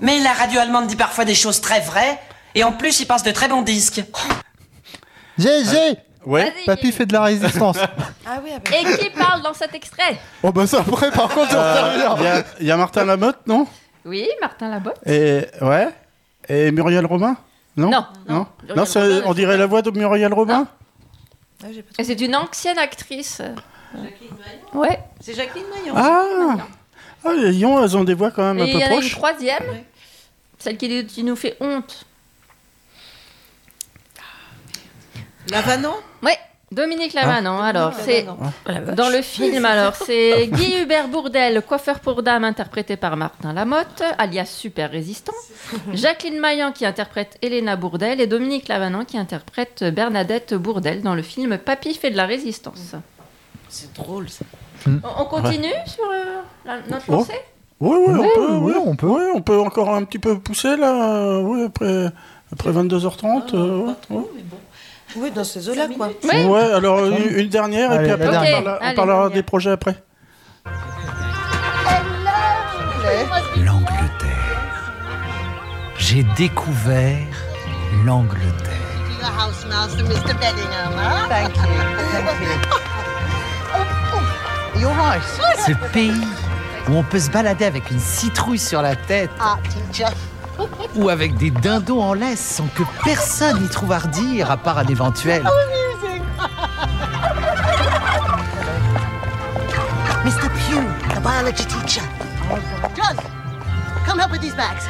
Mais 0.00 0.18
la 0.20 0.32
radio 0.32 0.60
allemande 0.60 0.86
dit 0.88 0.96
parfois 0.96 1.24
des 1.24 1.34
choses 1.34 1.60
très 1.60 1.80
vraies. 1.80 2.18
Et 2.54 2.64
en 2.64 2.72
plus, 2.72 3.00
il 3.00 3.06
passe 3.06 3.22
de 3.22 3.30
très 3.30 3.48
bons 3.48 3.62
disques. 3.62 4.02
GG 5.38 5.96
Ouais. 6.24 6.52
Papy 6.66 6.92
fait 6.92 7.06
de 7.06 7.12
la 7.12 7.22
résistance. 7.22 7.78
Ah 8.24 8.38
oui, 8.44 8.50
ah 8.54 8.58
bah. 8.64 8.70
Et 8.78 8.96
qui 8.98 9.10
parle 9.10 9.42
dans 9.42 9.52
cet 9.52 9.74
extrait? 9.74 10.16
Oh 10.44 10.52
bah 10.52 10.64
ça 10.66 10.78
après 10.80 11.10
par 11.10 11.28
contre 11.28 11.50
sais 11.50 11.56
Euh. 11.56 12.14
Il 12.18 12.22
y 12.22 12.26
a- 12.26 12.44
il 12.60 12.66
y, 12.66 12.70
a 12.70 12.76
Martin 12.76 13.04
Lamotte, 13.04 13.40
non? 13.48 13.66
Oui, 14.04 14.28
Martin 14.40 14.70
Labotte. 14.70 14.96
Et 15.04 15.44
ouais. 15.60 15.88
Et 16.48 16.70
Muriel 16.70 17.04
Robin? 17.06 17.36
Non? 17.76 17.90
Non, 17.90 18.06
Non. 18.28 18.46
Muriel 18.62 18.76
Non, 18.76 18.84
c'est- 18.84 19.00
Robin, 19.00 19.22
on 19.26 19.34
dirait 19.34 19.56
la 19.56 19.66
voix 19.66 19.82
de 19.82 19.90
Muriel 19.90 20.32
Robin? 20.32 20.66
Ah, 21.64 21.66
j'ai 21.74 21.82
pas 21.82 21.90
Et 21.98 22.04
c'est 22.04 22.20
une 22.20 22.36
ancienne 22.36 22.78
actrice. 22.78 23.42
Ouais. 24.72 24.98
C'est 25.20 25.34
Jacqueline 25.34 25.64
Maillan. 25.74 25.94
Ah. 25.96 26.56
Ah, 27.24 27.32
les 27.36 27.50
Lyon, 27.52 27.82
elles 27.82 27.96
ont 27.96 28.04
des 28.04 28.14
voix 28.14 28.30
quand 28.30 28.42
même 28.42 28.58
Et 28.58 28.62
un 28.62 28.66
il 28.66 28.72
peu 28.72 28.78
y 28.78 28.82
en 28.84 28.86
a 28.86 28.90
une 28.90 28.98
proches. 29.00 29.12
troisième, 29.12 29.62
celle 30.58 30.76
qui, 30.76 31.06
qui 31.06 31.22
nous 31.24 31.36
fait 31.36 31.56
honte. 31.60 32.04
Lavanon? 35.52 35.94
Ouais, 36.22 36.36
Dominique 36.70 37.12
Lavanon. 37.12 37.60
alors, 37.60 37.92
c'est 37.94 38.24
Lavanon. 38.66 38.94
dans 38.94 39.08
le 39.10 39.22
film. 39.22 39.64
Alors, 39.64 39.94
c'est 39.94 40.46
Guy 40.48 40.78
Hubert 40.82 41.08
Bourdel, 41.08 41.62
coiffeur 41.62 42.00
pour 42.00 42.22
dame, 42.22 42.44
interprété 42.44 42.96
par 42.96 43.16
Martin 43.16 43.52
Lamotte, 43.52 44.02
alias 44.18 44.46
Super 44.46 44.90
Résistant. 44.90 45.32
Jacqueline 45.92 46.40
Maillan 46.40 46.72
qui 46.72 46.86
interprète 46.86 47.36
Elena 47.42 47.76
Bourdel 47.76 48.20
et 48.20 48.26
Dominique 48.26 48.68
Lavanon 48.68 49.04
qui 49.04 49.18
interprète 49.18 49.84
Bernadette 49.84 50.54
Bourdel 50.54 51.02
dans 51.02 51.14
le 51.14 51.22
film 51.22 51.58
Papy 51.58 51.94
fait 51.94 52.10
de 52.10 52.16
la 52.16 52.26
résistance. 52.26 52.94
C'est 53.68 53.92
drôle 53.94 54.28
ça. 54.28 54.44
On, 54.86 55.22
on 55.22 55.24
continue 55.26 55.72
sur 55.86 56.04
euh, 56.04 56.40
la- 56.64 56.78
notre 56.90 57.04
Oh. 57.08 57.12
lancée? 57.12 57.32
Oui, 57.80 57.96
oui, 58.06 58.14
Oui, 58.14 58.20
on 58.20 58.34
peut, 58.34 58.52
oui, 58.56 58.72
oui. 58.76 58.82
on 58.86 58.96
peut. 58.96 59.06
Ouais, 59.06 59.30
on 59.34 59.40
peut 59.42 59.58
encore 59.58 59.92
un 59.94 60.04
petit 60.04 60.18
peu 60.20 60.38
pousser 60.38 60.76
là. 60.76 60.92
euh, 60.92 61.40
Oui, 61.42 61.64
après, 61.64 62.06
après 62.52 62.70
22h30. 62.70 63.54
euh, 63.54 63.78
ouais, 63.86 63.94
ouais. 64.10 64.22
Oui, 65.16 65.30
dans 65.30 65.44
ces 65.44 65.68
eaux-là, 65.68 65.88
quoi. 65.96 66.08
Oui. 66.24 66.44
Ouais, 66.44 66.72
alors 66.72 67.04
une, 67.06 67.38
une 67.38 67.48
dernière 67.48 67.90
Allez, 67.90 68.08
et 68.10 68.14
puis 68.14 68.24
après 68.24 68.54
on, 68.54 68.94
parlera- 68.94 69.26
on 69.26 69.28
des 69.30 69.42
projets 69.42 69.70
après. 69.72 69.96
L'Angleterre. 73.56 74.28
J'ai 75.98 76.22
découvert 76.36 77.18
l'Angleterre. 78.04 78.48
Your 79.20 79.30
housemaster, 79.30 80.02
Mr. 80.04 80.34
Bellingham, 80.40 80.92
huh? 80.96 81.28
Thank 81.28 81.56
you. 81.56 81.62
Thank 82.12 82.40
you. 84.74 84.80
You're 84.80 84.94
right. 84.96 85.22
Ce 85.66 85.72
pays 85.92 86.12
où 86.88 86.94
on 86.96 87.02
peut 87.04 87.20
se 87.20 87.30
balader 87.30 87.64
avec 87.66 87.90
une 87.90 88.00
citrouille 88.00 88.58
sur 88.58 88.82
la 88.82 88.96
tête 88.96 89.30
Ah, 89.38 89.58
teacher. 89.92 90.06
Ou 90.96 91.08
avec 91.08 91.36
des 91.36 91.50
dindons 91.50 92.02
en 92.02 92.14
laisse 92.14 92.40
sans 92.40 92.66
que 92.66 92.82
personne 93.04 93.60
n'y 93.60 93.68
trouve 93.68 93.92
à 93.92 93.98
redire 93.98 94.50
à 94.50 94.56
part 94.56 94.78
un 94.78 94.86
éventuel. 94.86 95.42
Amusing. 95.46 96.22
Mr. 100.24 100.48
Pugh, 100.50 101.14
the 101.14 101.20
biology 101.20 101.64
teacher. 101.66 102.02
John, 102.94 103.16
come 104.06 104.20
help 104.20 104.30
with 104.30 104.40
these 104.40 104.54
bags. 104.54 104.88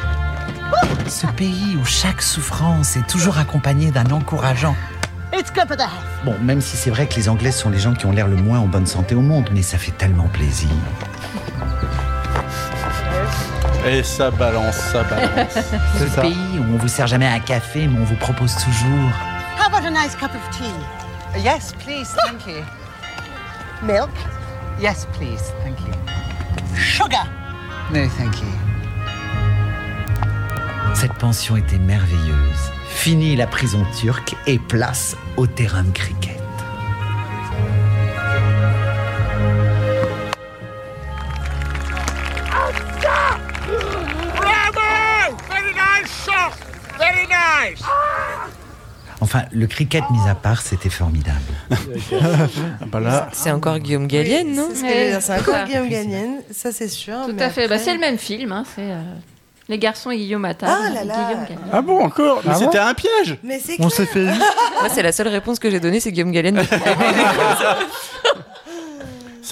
Ce 1.07 1.27
pays 1.27 1.77
où 1.79 1.85
chaque 1.85 2.21
souffrance 2.21 2.95
est 2.95 3.07
toujours 3.07 3.37
accompagnée 3.37 3.91
d'un 3.91 4.09
encourageant. 4.11 4.75
It's 5.33 5.51
good 5.51 5.67
for 5.67 5.75
the 5.75 5.81
health. 5.81 6.25
Bon, 6.25 6.35
même 6.41 6.61
si 6.61 6.77
c'est 6.77 6.89
vrai 6.89 7.07
que 7.07 7.15
les 7.15 7.29
Anglais 7.29 7.51
sont 7.51 7.69
les 7.69 7.79
gens 7.79 7.93
qui 7.93 8.05
ont 8.05 8.11
l'air 8.11 8.27
le 8.27 8.35
moins 8.35 8.59
en 8.59 8.67
bonne 8.67 8.85
santé 8.85 9.15
au 9.15 9.21
monde, 9.21 9.49
mais 9.51 9.61
ça 9.61 9.77
fait 9.77 9.91
tellement 9.91 10.27
plaisir. 10.27 10.69
Et 13.85 14.01
ça 14.01 14.31
balance, 14.31 14.75
ça 14.75 15.03
balance. 15.03 15.53
Ce 15.99 16.21
pays 16.21 16.57
où 16.57 16.73
on 16.73 16.77
vous 16.77 16.87
sert 16.87 17.07
jamais 17.07 17.27
un 17.27 17.39
café, 17.39 17.87
mais 17.87 17.99
on 17.99 18.05
vous 18.05 18.15
propose 18.15 18.55
toujours. 18.55 19.09
How 19.59 19.67
about 19.67 19.85
a 19.85 19.91
nice 19.91 20.15
cup 20.15 20.31
of 20.33 20.57
tea? 20.57 21.41
Yes, 21.43 21.73
please, 21.83 22.15
thank 22.25 22.47
you. 22.47 22.63
Milk? 23.81 24.09
Yes, 24.79 25.05
please, 25.13 25.51
thank 25.63 25.79
you. 25.81 25.93
Sugar? 26.77 27.25
No, 27.91 28.07
thank 28.17 28.39
you. 28.41 28.47
Cette 30.93 31.13
pension 31.15 31.57
était 31.57 31.79
merveilleuse. 31.79 32.71
Fini 32.87 33.35
la 33.35 33.47
prison 33.47 33.85
turque 33.99 34.35
et 34.47 34.59
place 34.59 35.17
au 35.35 35.47
terrain 35.47 35.83
de 35.83 35.91
cricket. 35.91 36.42
Enfin, 49.21 49.43
le 49.53 49.67
cricket 49.67 50.03
mis 50.11 50.27
à 50.29 50.35
part, 50.35 50.61
c'était 50.61 50.89
formidable. 50.89 51.39
C'est 53.31 53.51
encore 53.51 53.79
Guillaume 53.79 54.07
Gallienne, 54.07 54.53
non 54.53 54.67
C'est 54.73 55.19
ce 55.21 55.31
encore 55.31 55.53
ça. 55.55 55.63
Guillaume 55.63 55.87
Gallienne, 55.87 56.41
ça 56.51 56.71
c'est 56.73 56.89
sûr. 56.89 57.15
Tout 57.25 57.33
mais 57.33 57.41
à 57.43 57.49
fait. 57.49 57.67
Bah, 57.69 57.77
c'est 57.77 57.93
le 57.93 57.99
même 57.99 58.17
film. 58.17 58.51
hein, 58.51 58.63
c'est 58.75 58.81
euh, 58.81 59.01
Les 59.69 59.77
garçons 59.79 60.11
et 60.11 60.17
Guillaume 60.17 60.43
Attal. 60.43 60.69
Ah 60.69 60.89
là 60.89 61.03
là. 61.05 61.13
Guillaume 61.13 61.43
Gallienne. 61.43 61.59
Ah 61.71 61.81
bon, 61.81 62.03
encore 62.03 62.41
Mais 62.43 62.51
Ah 62.53 62.59
bon 62.59 62.65
c'était 62.65 62.79
un 62.79 62.93
piège 62.93 63.37
Mais 63.43 63.59
c'est 63.63 63.77
On 63.79 63.89
s'est 63.89 64.05
fait. 64.07 64.25
Moi, 64.81 64.89
c'est 64.93 65.03
la 65.03 65.11
seule 65.13 65.29
réponse 65.29 65.57
que 65.59 65.69
j'ai 65.69 65.79
donnée, 65.79 65.99
c'est 66.01 66.11
Guillaume 66.11 66.31
Gallienne. 66.31 66.61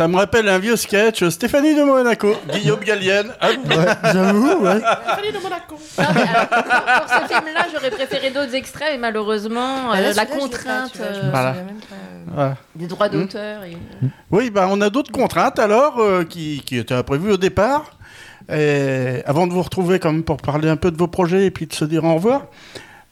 Ça 0.02 0.08
me 0.08 0.16
rappelle 0.18 0.50
un 0.50 0.58
vieux 0.58 0.78
sketch, 0.78 1.24
Stéphanie 1.30 1.76
de 1.76 1.84
Monaco, 1.84 2.34
Guillaume 2.52 2.80
Gallienne. 2.80 3.28
Ouais, 3.40 3.86
J'avoue, 4.12 4.64
ouais. 4.64 4.80
Non, 4.80 4.82
mais 4.82 5.32
alors, 5.44 5.60
pour, 5.68 5.78
pour 5.78 7.08
ce 7.08 7.34
film-là, 7.36 7.68
j'aurais 7.72 7.92
préféré 7.92 8.32
d'autres 8.32 8.56
extraits, 8.56 8.88
mais 8.94 8.98
malheureusement, 8.98 9.92
là, 9.94 10.00
euh, 10.00 10.14
la 10.16 10.26
pas, 10.26 10.36
contrainte 10.36 10.94
euh, 11.00 11.30
Voilà. 12.34 12.56
des 12.76 12.88
droits 12.88 13.10
Hmm. 13.10 13.12
d'auteur. 13.12 13.64
et- 13.64 13.78
Oui, 14.32 14.50
bah, 14.50 14.68
on 14.72 14.82
a 14.82 14.90
d'autres 14.90 15.12
contraintes 15.12 15.60
alors 15.60 16.00
euh, 16.00 16.24
qui, 16.24 16.64
qui 16.66 16.78
étaient 16.80 17.04
prévues 17.04 17.34
au 17.34 17.38
départ. 17.38 17.92
Et 18.52 19.22
avant 19.28 19.46
de 19.46 19.54
vous 19.54 19.62
retrouver 19.62 20.00
quand 20.00 20.12
même 20.12 20.24
pour 20.24 20.38
parler 20.38 20.68
un 20.68 20.78
peu 20.78 20.90
de 20.90 20.98
vos 20.98 21.08
projets 21.08 21.46
et 21.46 21.52
puis 21.52 21.68
de 21.68 21.74
se 21.74 21.86
dire 21.86 22.04
au 22.06 22.16
revoir, 22.16 22.48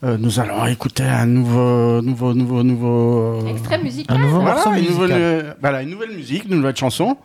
euh, 0.03 0.17
nous 0.17 0.39
allons 0.39 0.65
écouter 0.67 1.03
un 1.03 1.25
nouveau, 1.25 2.01
nouveau, 2.01 2.33
nouveau, 2.33 2.63
nouveau. 2.63 3.41
euh, 3.43 3.47
Extrait 3.47 3.77
musical. 3.83 4.15
Un 4.15 4.19
nouveau 4.21 4.39
voilà, 4.41 4.55
morceau 4.55 4.69
une 4.71 4.75
musical. 4.79 4.95
nouvelle, 5.01 5.11
euh, 5.21 5.53
voilà, 5.61 5.81
une 5.81 5.89
nouvelle 5.89 6.11
musique, 6.11 6.45
une 6.45 6.55
nouvelle 6.55 6.75
chanson. 6.77 7.17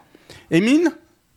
Emine 0.51 0.91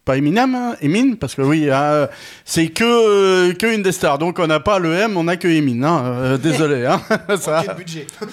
pas 0.06 0.16
Eminem, 0.16 0.56
hein, 0.56 0.76
Emine, 0.80 1.18
parce 1.18 1.36
que 1.36 1.42
oui, 1.42 1.66
euh, 1.68 2.08
c'est 2.46 2.70
que, 2.70 2.86
euh, 2.86 3.54
que 3.54 3.76
une 3.76 3.82
des 3.84 3.92
stars, 3.92 4.18
donc 4.18 4.40
on 4.40 4.48
n'a 4.48 4.62
pas 4.62 4.80
le 4.80 4.94
M, 4.94 5.18
on 5.18 5.28
a 5.28 5.36
que 5.36 5.50
Emine. 5.50 5.84
hein, 5.84 6.02
euh, 6.06 6.38
désolé. 6.38 6.86
Hein, 6.86 7.02
ça. 7.38 7.62
Budget 7.74 8.08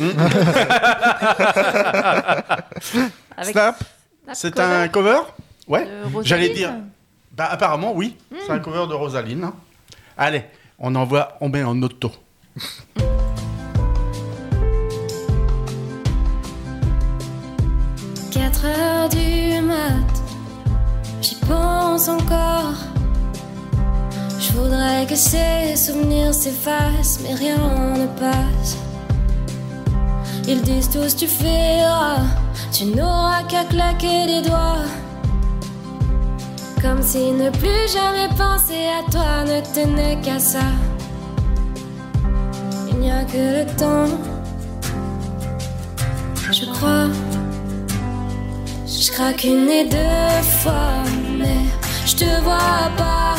Avec 3.36 3.52
Snap, 3.52 3.82
c'est 4.34 4.54
cover 4.54 4.72
un 4.74 4.86
cover? 4.88 5.18
Ouais. 5.66 5.86
J'allais 6.22 6.50
dire. 6.50 6.72
Bah, 7.36 7.48
apparemment, 7.50 7.92
oui. 7.92 8.16
C'est 8.46 8.52
un 8.52 8.60
cover 8.60 8.86
de 8.88 8.94
Rosaline. 8.94 9.42
hein. 9.42 9.54
Allez, 10.16 10.44
on 10.78 10.94
envoie, 10.94 11.36
on 11.40 11.48
met 11.48 11.64
en 11.64 11.82
auto. 11.82 12.12
4 12.56 12.62
heures 18.66 19.08
du 19.08 19.60
mat, 19.60 20.22
j'y 21.20 21.34
pense 21.46 22.08
encore. 22.08 22.74
Je 24.38 24.52
voudrais 24.52 25.04
que 25.06 25.16
ces 25.16 25.74
souvenirs 25.74 26.32
s'effacent, 26.32 27.18
mais 27.24 27.34
rien 27.34 27.56
ne 27.96 28.06
passe. 28.20 28.76
Ils 30.46 30.62
disent 30.62 30.90
tous 30.90 31.16
tu 31.16 31.26
feras, 31.26 32.20
tu 32.70 32.84
n'auras 32.84 33.42
qu'à 33.48 33.64
claquer 33.64 34.26
des 34.26 34.42
doigts. 34.48 34.86
Comme 36.80 37.02
si 37.02 37.32
ne 37.32 37.50
plus 37.50 37.88
jamais 37.92 38.28
penser 38.36 38.86
à 38.96 39.02
toi 39.10 39.42
ne 39.44 39.60
tenait 39.74 40.20
qu'à 40.20 40.38
ça. 40.38 40.60
Que 43.22 43.38
le 43.38 43.64
temps, 43.76 44.18
je 46.52 46.66
crois. 46.66 47.08
Je 48.86 49.10
craque 49.10 49.42
une 49.44 49.68
et 49.68 49.86
deux 49.86 50.42
fois, 50.60 51.02
mais 51.38 51.64
je 52.06 52.16
te 52.16 52.40
vois 52.42 52.90
pas. 52.96 53.34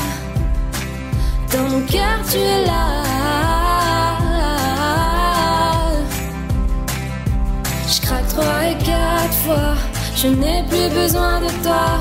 Dans 1.53 1.69
mon 1.69 1.85
cœur, 1.85 2.17
tu 2.29 2.37
es 2.37 2.65
là. 2.65 3.03
Je 7.87 8.01
craque 8.01 8.27
trois 8.27 8.65
et 8.71 8.77
quatre 8.83 9.37
fois, 9.45 9.75
je 10.15 10.27
n'ai 10.27 10.63
plus 10.63 10.89
besoin 10.93 11.39
de 11.39 11.49
toi. 11.63 11.99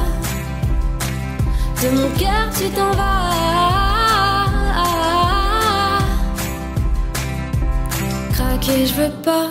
De 1.82 1.90
mon 1.96 2.10
cœur, 2.18 2.48
tu 2.56 2.70
t'en 2.70 2.92
vas. 2.92 3.73
Craquer, 8.54 8.86
je 8.86 8.94
veux 8.94 9.22
pas. 9.24 9.48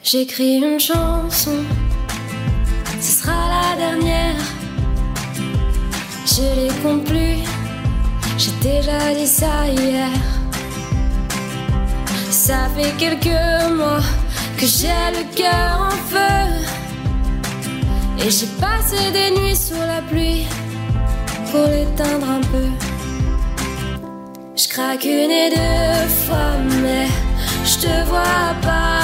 J'écris 0.00 0.58
une 0.58 0.78
chanson, 0.78 1.58
ce 3.00 3.20
sera 3.20 3.32
la 3.32 3.76
dernière. 3.76 4.36
Je 6.24 6.42
les 6.60 6.72
compte 6.82 7.04
plus, 7.04 7.38
j'ai 8.38 8.52
déjà 8.62 9.12
dit 9.12 9.26
ça 9.26 9.66
hier. 9.66 10.08
Ça 12.30 12.68
fait 12.76 12.92
quelques 12.96 13.74
mois 13.74 14.04
que 14.56 14.66
j'ai 14.66 15.10
le 15.18 15.24
cœur 15.34 15.80
en 15.80 15.96
feu. 16.10 16.44
Et 18.18 18.30
j'ai 18.30 18.52
passé 18.60 19.10
des 19.12 19.40
nuits 19.40 19.56
sous 19.56 19.74
la 19.74 20.00
pluie 20.02 20.46
pour 21.50 21.66
l'éteindre 21.66 22.28
un 22.30 22.40
peu. 22.52 22.95
Je 24.58 24.68
craque 24.68 25.04
une 25.04 25.30
et 25.30 25.50
deux 25.50 26.08
fois, 26.24 26.56
mais 26.80 27.08
je 27.62 27.78
te 27.78 28.08
vois 28.08 28.54
pas. 28.62 29.02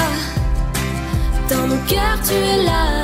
Dans 1.47 1.67
mon 1.67 1.77
cœur, 1.85 2.17
tu 2.25 2.33
es 2.33 2.63
là. 2.63 3.03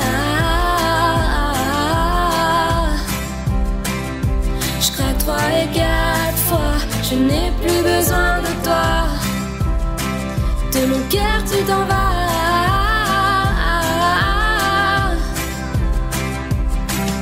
Je 4.82 4.92
craque 4.94 5.18
trois 5.20 5.48
et 5.62 5.68
quatre 5.72 6.38
fois, 6.48 6.74
je 7.04 7.14
n'ai 7.14 7.52
plus 7.62 7.84
besoin 7.84 8.40
de 8.42 8.64
toi. 8.64 9.06
De 10.74 10.88
mon 10.88 11.08
cœur, 11.08 11.44
tu 11.48 11.64
t'en 11.66 11.86
vas. 11.86 12.16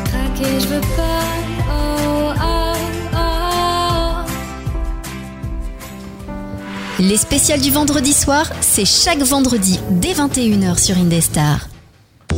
Craquer, 0.05 0.59
je 0.61 0.67
veux 0.69 0.81
pas. 0.95 1.36
Les 6.99 7.17
spéciales 7.17 7.61
du 7.61 7.69
vendredi 7.71 8.13
soir, 8.13 8.45
c'est 8.61 8.85
chaque 8.85 9.19
vendredi 9.19 9.79
dès 9.89 10.13
21h 10.13 10.77
sur 10.79 10.97
Indestar. 10.97 11.67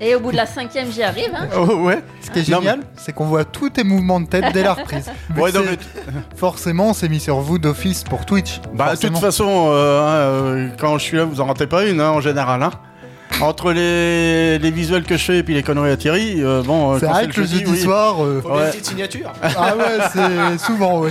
Et 0.00 0.14
au 0.14 0.20
bout 0.20 0.30
de 0.30 0.36
la 0.36 0.46
cinquième, 0.46 0.92
j'y 0.92 1.02
arrive. 1.02 1.30
Hein. 1.34 1.48
Oh, 1.56 1.74
ouais. 1.86 2.02
Ce 2.22 2.30
qui 2.30 2.38
est 2.40 2.44
génial, 2.44 2.80
c'est 2.96 3.12
qu'on 3.12 3.24
voit 3.24 3.44
tous 3.44 3.70
tes 3.70 3.82
mouvements 3.82 4.20
de 4.20 4.26
tête 4.26 4.44
dès 4.52 4.62
la 4.62 4.74
reprise. 4.74 5.10
Vu 5.34 5.40
Ouais, 5.40 5.50
que 5.50 5.58
non, 5.58 5.64
c'est- 5.66 6.36
Forcément, 6.36 6.92
c'est 6.94 7.08
mis 7.08 7.18
sur 7.20 7.40
vous 7.40 7.58
d'office 7.58 8.04
pour 8.04 8.24
Twitch. 8.26 8.60
Bah, 8.74 8.94
de 8.94 9.00
toute 9.00 9.18
façon, 9.18 9.68
euh, 9.70 10.00
hein, 10.00 10.08
euh, 10.14 10.68
quand 10.78 10.98
je 10.98 11.02
suis 11.04 11.16
là, 11.16 11.24
vous 11.24 11.40
en 11.40 11.46
ratez 11.46 11.66
pas 11.66 11.84
une, 11.86 12.00
hein, 12.00 12.10
en 12.10 12.20
général. 12.20 12.62
Hein. 12.62 12.70
Entre 13.40 13.72
les, 13.72 14.58
les 14.58 14.70
visuels 14.70 15.04
que 15.04 15.16
je 15.16 15.24
fais 15.24 15.38
et 15.38 15.42
puis 15.42 15.52
les 15.54 15.62
conneries 15.62 15.90
à 15.90 15.96
Thierry, 15.96 16.42
euh, 16.42 16.62
bon. 16.62 16.94
euh, 16.94 16.98
C'est 16.98 17.06
vrai 17.06 17.28
que 17.28 17.40
le 17.40 17.46
jeudi 17.46 17.78
soir, 17.80 18.16
euh, 18.24 18.40
Faut 18.42 18.50
bien 18.52 18.64
une 18.64 18.70
petite 18.70 18.86
signature. 18.86 19.30
Ah 19.42 19.74
ouais, 19.76 19.98
c'est 20.12 20.58
souvent, 20.64 21.00
ouais. 21.00 21.10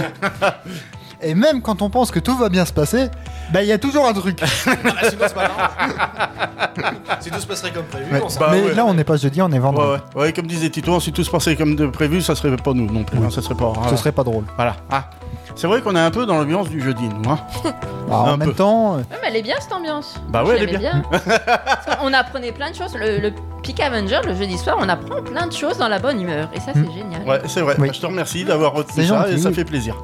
Et 1.22 1.35
même 1.35 1.61
quand 1.61 1.81
on 1.84 1.89
pense 1.89 2.10
que 2.11 2.19
tout 2.19 2.35
va 2.35 2.49
bien 2.49 2.65
se 2.65 2.73
passer, 2.73 3.10
bah 3.53 3.61
il 3.61 3.68
y 3.68 3.72
a 3.72 3.77
toujours 3.77 4.07
un 4.07 4.14
truc. 4.14 4.39
Ah, 4.41 4.47
sinon, 4.47 5.22
c'est 5.22 5.34
pas 5.35 5.47
grave. 5.47 7.19
si 7.22 7.30
tout 7.30 7.39
se 7.39 7.47
passerait 7.47 7.72
comme 7.72 7.85
prévu, 7.85 8.11
Ouais. 8.11 8.22
on 8.23 8.30
s'en- 8.30 8.39
Bah 8.39 8.49
Mais 8.52 8.61
ouais. 8.64 8.73
là, 8.73 8.85
on 8.85 8.93
n'est 8.95 9.03
pas 9.03 9.18
jeudi, 9.18 9.41
on 9.41 9.49
est 9.49 9.53
Ouais, 9.53 9.60
vendredi. 9.60 10.02
ouais. 10.15 10.22
Ouais, 10.23 10.34
comme 10.34 10.47
disait 10.47 10.69
Tito, 10.69 10.99
si 10.99 11.11
tout 11.11 11.23
se 11.23 11.30
passait 11.31 11.56
comme 11.56 11.76
de 11.76 11.85
prévu, 11.88 12.22
ça 12.22 12.35
serait 12.35 12.56
pas 12.57 12.73
nous 12.73 12.91
non 12.91 13.03
plus. 13.03 13.18
hein, 13.19 13.30
ça 13.30 13.41
serait 13.41 13.56
pas. 13.56 13.72
Ce 13.91 13.95
serait 13.97 14.11
pas 14.11 14.23
drôle. 14.23 14.43
Voilà. 14.56 14.76
Ah. 14.91 15.10
C'est 15.56 15.68
vrai 15.68 15.82
qu'on 15.82 15.95
est 15.95 15.99
un 15.99 16.11
peu 16.11 16.26
dans 16.26 16.36
l'ambiance 16.38 16.69
du 16.69 16.82
jeudi, 16.82 17.07
nous. 17.07 17.30
Hein. 17.30 17.40
Bah, 18.07 18.18
en 18.18 18.38
même 18.38 18.49
peu. 18.49 18.53
temps, 18.53 18.94
euh, 18.94 18.98
Ouais, 18.98 19.03
mais 19.19 19.30
elle 19.30 19.36
est 19.38 19.41
bien 19.41 19.56
cette 19.60 19.73
ambiance. 19.73 20.14
Bah 20.30 20.44
ouais, 20.44 20.60
je 20.60 20.64
elle 20.65 20.76
est 20.76 20.91
Parce 21.10 21.98
qu'on 21.98 22.14
apprenait 22.14 22.52
plein 22.52 22.69
de 22.69 22.76
choses. 22.76 22.95
Le, 22.95 23.18
le 23.18 23.32
Peak 23.64 23.80
Avenger, 23.80 24.19
le 24.27 24.36
jeudi 24.36 24.60
soir, 24.60 24.77
on 24.80 24.88
apprend 24.88 25.23
plein 25.23 25.48
de 25.48 25.52
choses 25.52 25.80
dans 25.80 25.88
la 25.88 25.98
bonne 25.98 26.22
humeur. 26.22 26.48
Et 26.53 26.60
ça, 26.60 26.72
c'est 26.76 26.91
génial. 26.94 27.23
Ouais, 27.26 27.41
c'est 27.48 27.61
vrai. 27.61 27.76
Je 27.91 27.99
te 27.99 28.06
remercie 28.06 28.45
d'avoir 28.45 28.73
retenu 28.73 29.07
ça 29.07 29.22
gentil, 29.23 29.34
et 29.34 29.38
ça 29.40 29.52
fait 29.52 29.65
plaisir. 29.65 29.95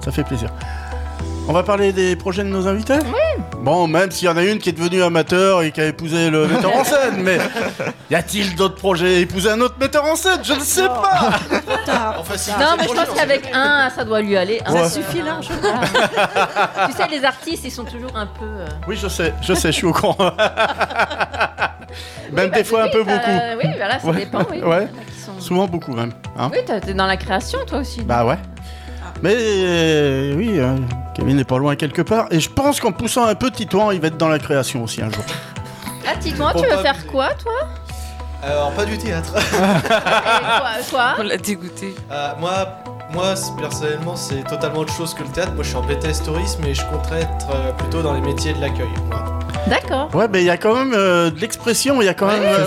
Ça 0.00 0.10
fait 0.10 0.24
plaisir. 0.24 0.48
On 1.46 1.52
va 1.52 1.62
parler 1.62 1.92
des 1.92 2.16
projets 2.16 2.42
de 2.42 2.48
nos 2.48 2.66
invités? 2.66 2.94
Oui. 3.04 3.42
Bon, 3.60 3.86
même 3.86 4.10
s'il 4.10 4.26
y 4.26 4.30
en 4.30 4.36
a 4.36 4.42
une 4.42 4.58
qui 4.58 4.70
est 4.70 4.72
devenue 4.72 5.02
amateur 5.02 5.62
et 5.62 5.72
qui 5.72 5.80
a 5.80 5.86
épousé 5.86 6.30
le 6.30 6.46
metteur 6.48 6.74
en 6.74 6.84
scène, 6.84 7.16
mais 7.22 7.38
y 8.10 8.14
a-t-il 8.14 8.54
d'autres 8.56 8.76
projets? 8.76 9.20
Épouser 9.20 9.50
un 9.50 9.60
autre 9.60 9.74
metteur 9.78 10.04
en 10.04 10.16
scène? 10.16 10.40
Je 10.42 10.54
ne 10.54 10.60
sais 10.60 10.86
pas 10.86 11.32
Enfin, 12.18 12.36
si, 12.38 12.50
Non, 12.52 12.76
mais 12.78 12.84
je 12.84 12.94
pense 12.94 13.08
qu'avec 13.14 13.50
un, 13.52 13.90
ça 13.94 14.04
doit 14.04 14.22
lui 14.22 14.36
aller. 14.36 14.60
Un, 14.64 14.72
Ouais. 14.74 14.84
Ça 14.84 14.90
suffit 14.90 15.20
largement. 15.22 15.58
tu 16.86 16.92
sais, 16.92 17.08
les 17.10 17.24
artistes, 17.24 17.64
ils 17.64 17.70
sont 17.70 17.84
toujours 17.84 18.10
un 18.16 18.26
peu. 18.26 18.44
euh, 18.46 18.66
Oui, 18.88 18.96
je 19.00 19.06
sais, 19.08 19.34
je 19.42 19.52
sais, 19.54 19.68
je 19.68 19.76
suis 19.76 19.86
au 19.86 19.92
courant. 19.92 20.16
même 22.32 22.48
bah, 22.50 22.56
des 22.56 22.64
fois 22.64 22.84
un 22.84 22.88
peu 22.88 23.04
bah, 23.04 23.12
beaucoup. 23.18 23.30
oui, 23.62 23.70
voilà, 23.76 23.98
ça 24.00 24.12
dépend, 24.12 24.46
oui. 24.50 24.62
Ouais, 24.62 24.88
sont- 25.24 25.38
souvent 25.40 25.66
beaucoup 25.66 25.92
même. 25.92 26.12
hein. 26.38 26.50
Oui, 26.52 26.58
t'es 26.66 26.94
dans 26.94 27.06
la 27.06 27.16
création, 27.18 27.58
toi 27.66 27.78
aussi. 27.78 28.00
Bah 28.02 28.24
ouais. 28.24 28.36
Mais 29.24 29.36
euh, 29.38 30.34
oui, 30.36 30.58
euh, 30.58 30.76
Kevin 31.14 31.38
n'est 31.38 31.44
pas 31.44 31.56
loin 31.56 31.76
quelque 31.76 32.02
part. 32.02 32.26
Et 32.30 32.40
je 32.40 32.50
pense 32.50 32.78
qu'en 32.78 32.92
poussant 32.92 33.24
un 33.24 33.34
peu 33.34 33.50
Titouan, 33.50 33.90
il 33.90 33.98
va 33.98 34.08
être 34.08 34.18
dans 34.18 34.28
la 34.28 34.38
création 34.38 34.84
aussi 34.84 35.00
un 35.00 35.10
jour. 35.10 35.24
Ah, 36.06 36.14
dis-moi, 36.20 36.52
tu 36.54 36.66
veux 36.66 36.82
faire 36.82 37.06
quoi, 37.06 37.30
toi? 37.42 37.54
Alors, 38.42 38.70
pas 38.72 38.84
du 38.84 38.98
théâtre. 38.98 39.32
quoi, 39.50 40.70
quoi 40.90 41.14
On 41.20 41.22
l'a 41.22 41.38
dégoûté. 41.38 41.94
Euh, 42.10 42.32
moi, 42.38 42.68
moi, 43.14 43.32
personnellement, 43.58 44.14
c'est 44.14 44.44
totalement 44.44 44.80
autre 44.80 44.92
chose 44.92 45.14
que 45.14 45.22
le 45.22 45.30
théâtre. 45.30 45.52
Moi, 45.54 45.64
je 45.64 45.68
suis 45.70 45.78
en 45.78 45.86
BTS 45.86 46.22
tourisme 46.22 46.62
et 46.66 46.74
je 46.74 46.84
compterais 46.84 47.22
être 47.22 47.48
euh, 47.54 47.72
plutôt 47.72 48.02
dans 48.02 48.12
les 48.12 48.20
métiers 48.20 48.52
de 48.52 48.60
l'accueil. 48.60 48.88
moi. 49.08 49.24
D'accord. 49.66 50.14
Ouais, 50.14 50.28
mais 50.28 50.42
il 50.42 50.44
y 50.46 50.50
a 50.50 50.56
quand 50.58 50.74
même 50.74 50.92
euh, 50.94 51.30
de 51.30 51.40
l'expression, 51.40 52.02
il 52.02 52.04
y 52.04 52.08
a 52.08 52.14
quand 52.14 52.26
même. 52.26 52.42
euh, 52.42 52.66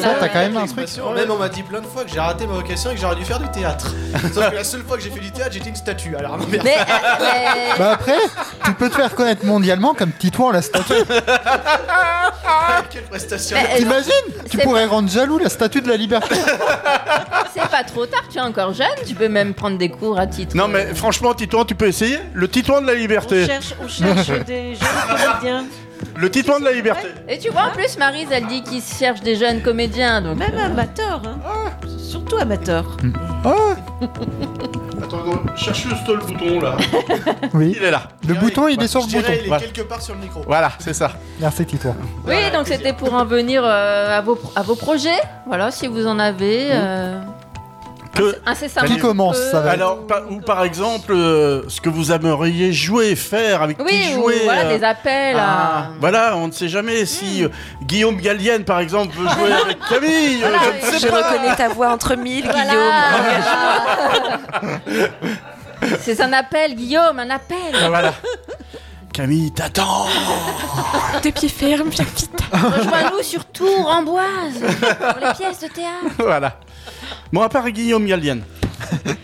L'expression, 0.61 1.11
Même 1.13 1.29
on 1.29 1.37
m'a 1.37 1.47
dit 1.49 1.61
plein 1.61 1.79
de 1.81 1.85
fois 1.85 2.03
que 2.03 2.09
j'ai 2.11 2.19
raté 2.19 2.47
ma 2.47 2.53
vocation 2.53 2.89
et 2.91 2.95
que 2.95 3.01
j'aurais 3.01 3.15
dû 3.15 3.23
faire 3.23 3.39
du 3.39 3.47
théâtre. 3.49 3.93
Sauf 4.33 4.49
que 4.49 4.55
la 4.55 4.63
seule 4.63 4.81
fois 4.83 4.97
que 4.97 5.03
j'ai 5.03 5.11
fait 5.11 5.19
du 5.19 5.31
théâtre, 5.31 5.51
j'étais 5.53 5.69
une 5.69 5.75
statue. 5.75 6.15
Alors, 6.15 6.37
non, 6.37 6.45
merde. 6.47 6.63
Mais, 6.65 6.75
euh, 6.77 7.75
bah 7.77 7.91
après, 7.93 8.17
tu 8.65 8.73
peux 8.73 8.89
te 8.89 8.95
faire 8.95 9.13
connaître 9.13 9.45
mondialement 9.45 9.93
comme 9.93 10.11
Titouan 10.11 10.51
la 10.51 10.61
statue. 10.63 10.93
Quelle 12.89 13.03
prestation. 13.03 13.57
Mais, 13.61 13.75
euh, 13.75 13.77
T'imagines? 13.77 14.11
Tu 14.49 14.57
c'est 14.57 14.63
pourrais 14.63 14.85
rendre 14.85 15.09
jaloux 15.09 15.37
la 15.37 15.49
statue 15.49 15.81
de 15.81 15.89
la 15.89 15.97
liberté. 15.97 16.35
c'est 17.53 17.69
pas 17.69 17.83
trop 17.83 18.05
tard, 18.07 18.23
tu 18.31 18.37
es 18.37 18.41
encore 18.41 18.73
jeune, 18.73 18.87
tu 19.05 19.13
peux 19.13 19.29
même 19.29 19.53
prendre 19.53 19.77
des 19.77 19.89
cours 19.89 20.17
à 20.19 20.25
titre. 20.25 20.55
Non, 20.55 20.67
mais 20.67 20.93
franchement, 20.95 21.33
Titouan, 21.33 21.65
tu 21.65 21.75
peux 21.75 21.87
essayer 21.87 22.19
Le 22.33 22.47
Titouan 22.47 22.81
de 22.81 22.87
la 22.87 22.93
On 22.93 22.95
liberté. 22.95 23.45
cherche, 23.45 23.73
on 23.83 23.87
cherche 23.87 24.45
des 24.45 24.75
jeunes 24.75 24.87
comédiens. 25.31 25.65
Le 26.17 26.29
Titouan 26.31 26.59
de 26.59 26.65
la 26.65 26.71
liberté. 26.71 27.07
Et 27.29 27.37
tu 27.37 27.49
vois, 27.49 27.65
en 27.65 27.71
plus, 27.71 27.97
Marise, 27.97 28.27
elle 28.31 28.47
dit 28.47 28.63
qu'ils 28.63 28.81
cherchent 28.81 29.21
des 29.21 29.35
jeunes 29.35 29.61
comédiens. 29.61 30.21
Donc, 30.21 30.37
Même 30.37 30.57
amateurs, 30.57 31.21
hein. 31.25 31.37
surtout 31.97 32.37
amateurs. 32.37 32.97
Attends, 35.03 35.23
non, 35.25 35.39
cherche 35.55 35.83
juste 35.83 36.07
le 36.07 36.17
bouton 36.17 36.59
là. 36.59 36.75
Oui. 37.53 37.73
Il 37.77 37.83
est 37.83 37.91
là. 37.91 38.03
Le 38.27 38.33
bouton, 38.33 38.67
il 38.67 38.81
est 38.81 38.87
sur 38.87 39.01
le 39.01 39.05
bouton. 39.05 39.31
il 39.45 39.53
est 39.53 39.57
quelque 39.59 39.81
part 39.83 40.01
sur 40.01 40.15
le 40.15 40.21
micro. 40.21 40.41
Voilà, 40.45 40.71
c'est 40.79 40.93
ça. 40.93 41.11
Merci 41.39 41.65
Titouan. 41.65 41.95
Oui, 42.25 42.35
donc 42.51 42.67
c'était 42.67 42.93
pour 42.93 43.13
en 43.13 43.23
venir 43.23 43.61
euh, 43.63 44.17
à, 44.17 44.21
vos, 44.21 44.37
à 44.55 44.63
vos 44.63 44.75
projets. 44.75 45.19
Voilà, 45.45 45.69
si 45.71 45.87
vous 45.87 46.07
en 46.07 46.17
avez. 46.19 46.69
euh, 46.71 47.19
Que... 48.17 48.35
incessamment. 48.45 48.87
Qui 48.87 48.97
commence, 48.97 49.37
ça 49.37 49.61
va. 49.61 49.71
Alors, 49.71 50.05
par- 50.07 50.23
ou 50.31 50.39
par 50.41 50.63
exemple, 50.63 51.11
euh, 51.13 51.63
ce 51.69 51.79
que 51.81 51.89
vous 51.89 52.11
aimeriez 52.11 52.73
jouer, 52.73 53.15
faire, 53.15 53.61
avec 53.61 53.77
Oui, 53.83 53.91
qui 53.91 54.15
ou 54.15 54.23
jouer. 54.23 54.41
voilà, 54.43 54.65
euh, 54.65 54.77
des 54.77 54.83
appels 54.83 55.37
ah, 55.39 55.77
à. 55.77 55.89
Voilà, 55.99 56.35
on 56.37 56.47
ne 56.47 56.51
sait 56.51 56.67
jamais 56.69 57.05
si 57.05 57.43
euh, 57.43 57.49
Guillaume 57.83 58.17
Gallienne, 58.17 58.63
par 58.63 58.79
exemple, 58.79 59.15
veut 59.17 59.27
jouer 59.29 59.51
avec 59.65 59.77
Camille. 59.89 60.39
Voilà, 60.39 60.57
je 60.81 60.87
ne 60.87 60.91
sais 60.93 60.99
Je 60.99 61.07
pas. 61.11 61.17
reconnais 61.31 61.55
ta 61.55 61.69
voix 61.69 61.89
entre 61.89 62.15
mille, 62.15 62.45
Voilà. 62.51 62.71
Guillaume. 64.91 65.07
C'est 66.01 66.19
un 66.21 66.33
appel, 66.33 66.75
Guillaume, 66.75 67.19
un 67.19 67.29
appel. 67.29 67.57
Ah, 67.73 67.87
Voilà. 67.89 68.13
Camille 69.13 69.51
t'attend. 69.51 70.05
De 71.23 71.29
pied 71.31 71.49
ferme, 71.49 71.91
j'habite. 71.91 72.29
Rejoins-nous 72.51 73.23
sur 73.23 73.45
Tours, 73.45 73.87
Amboise, 73.89 74.59
pour 74.59 75.19
les 75.27 75.33
pièces 75.33 75.59
de 75.61 75.67
théâtre. 75.67 76.15
voilà. 76.19 76.57
Bon, 77.33 77.41
à 77.41 77.49
part 77.49 77.69
Guillaume 77.71 78.05
Gallienne. 78.05 78.43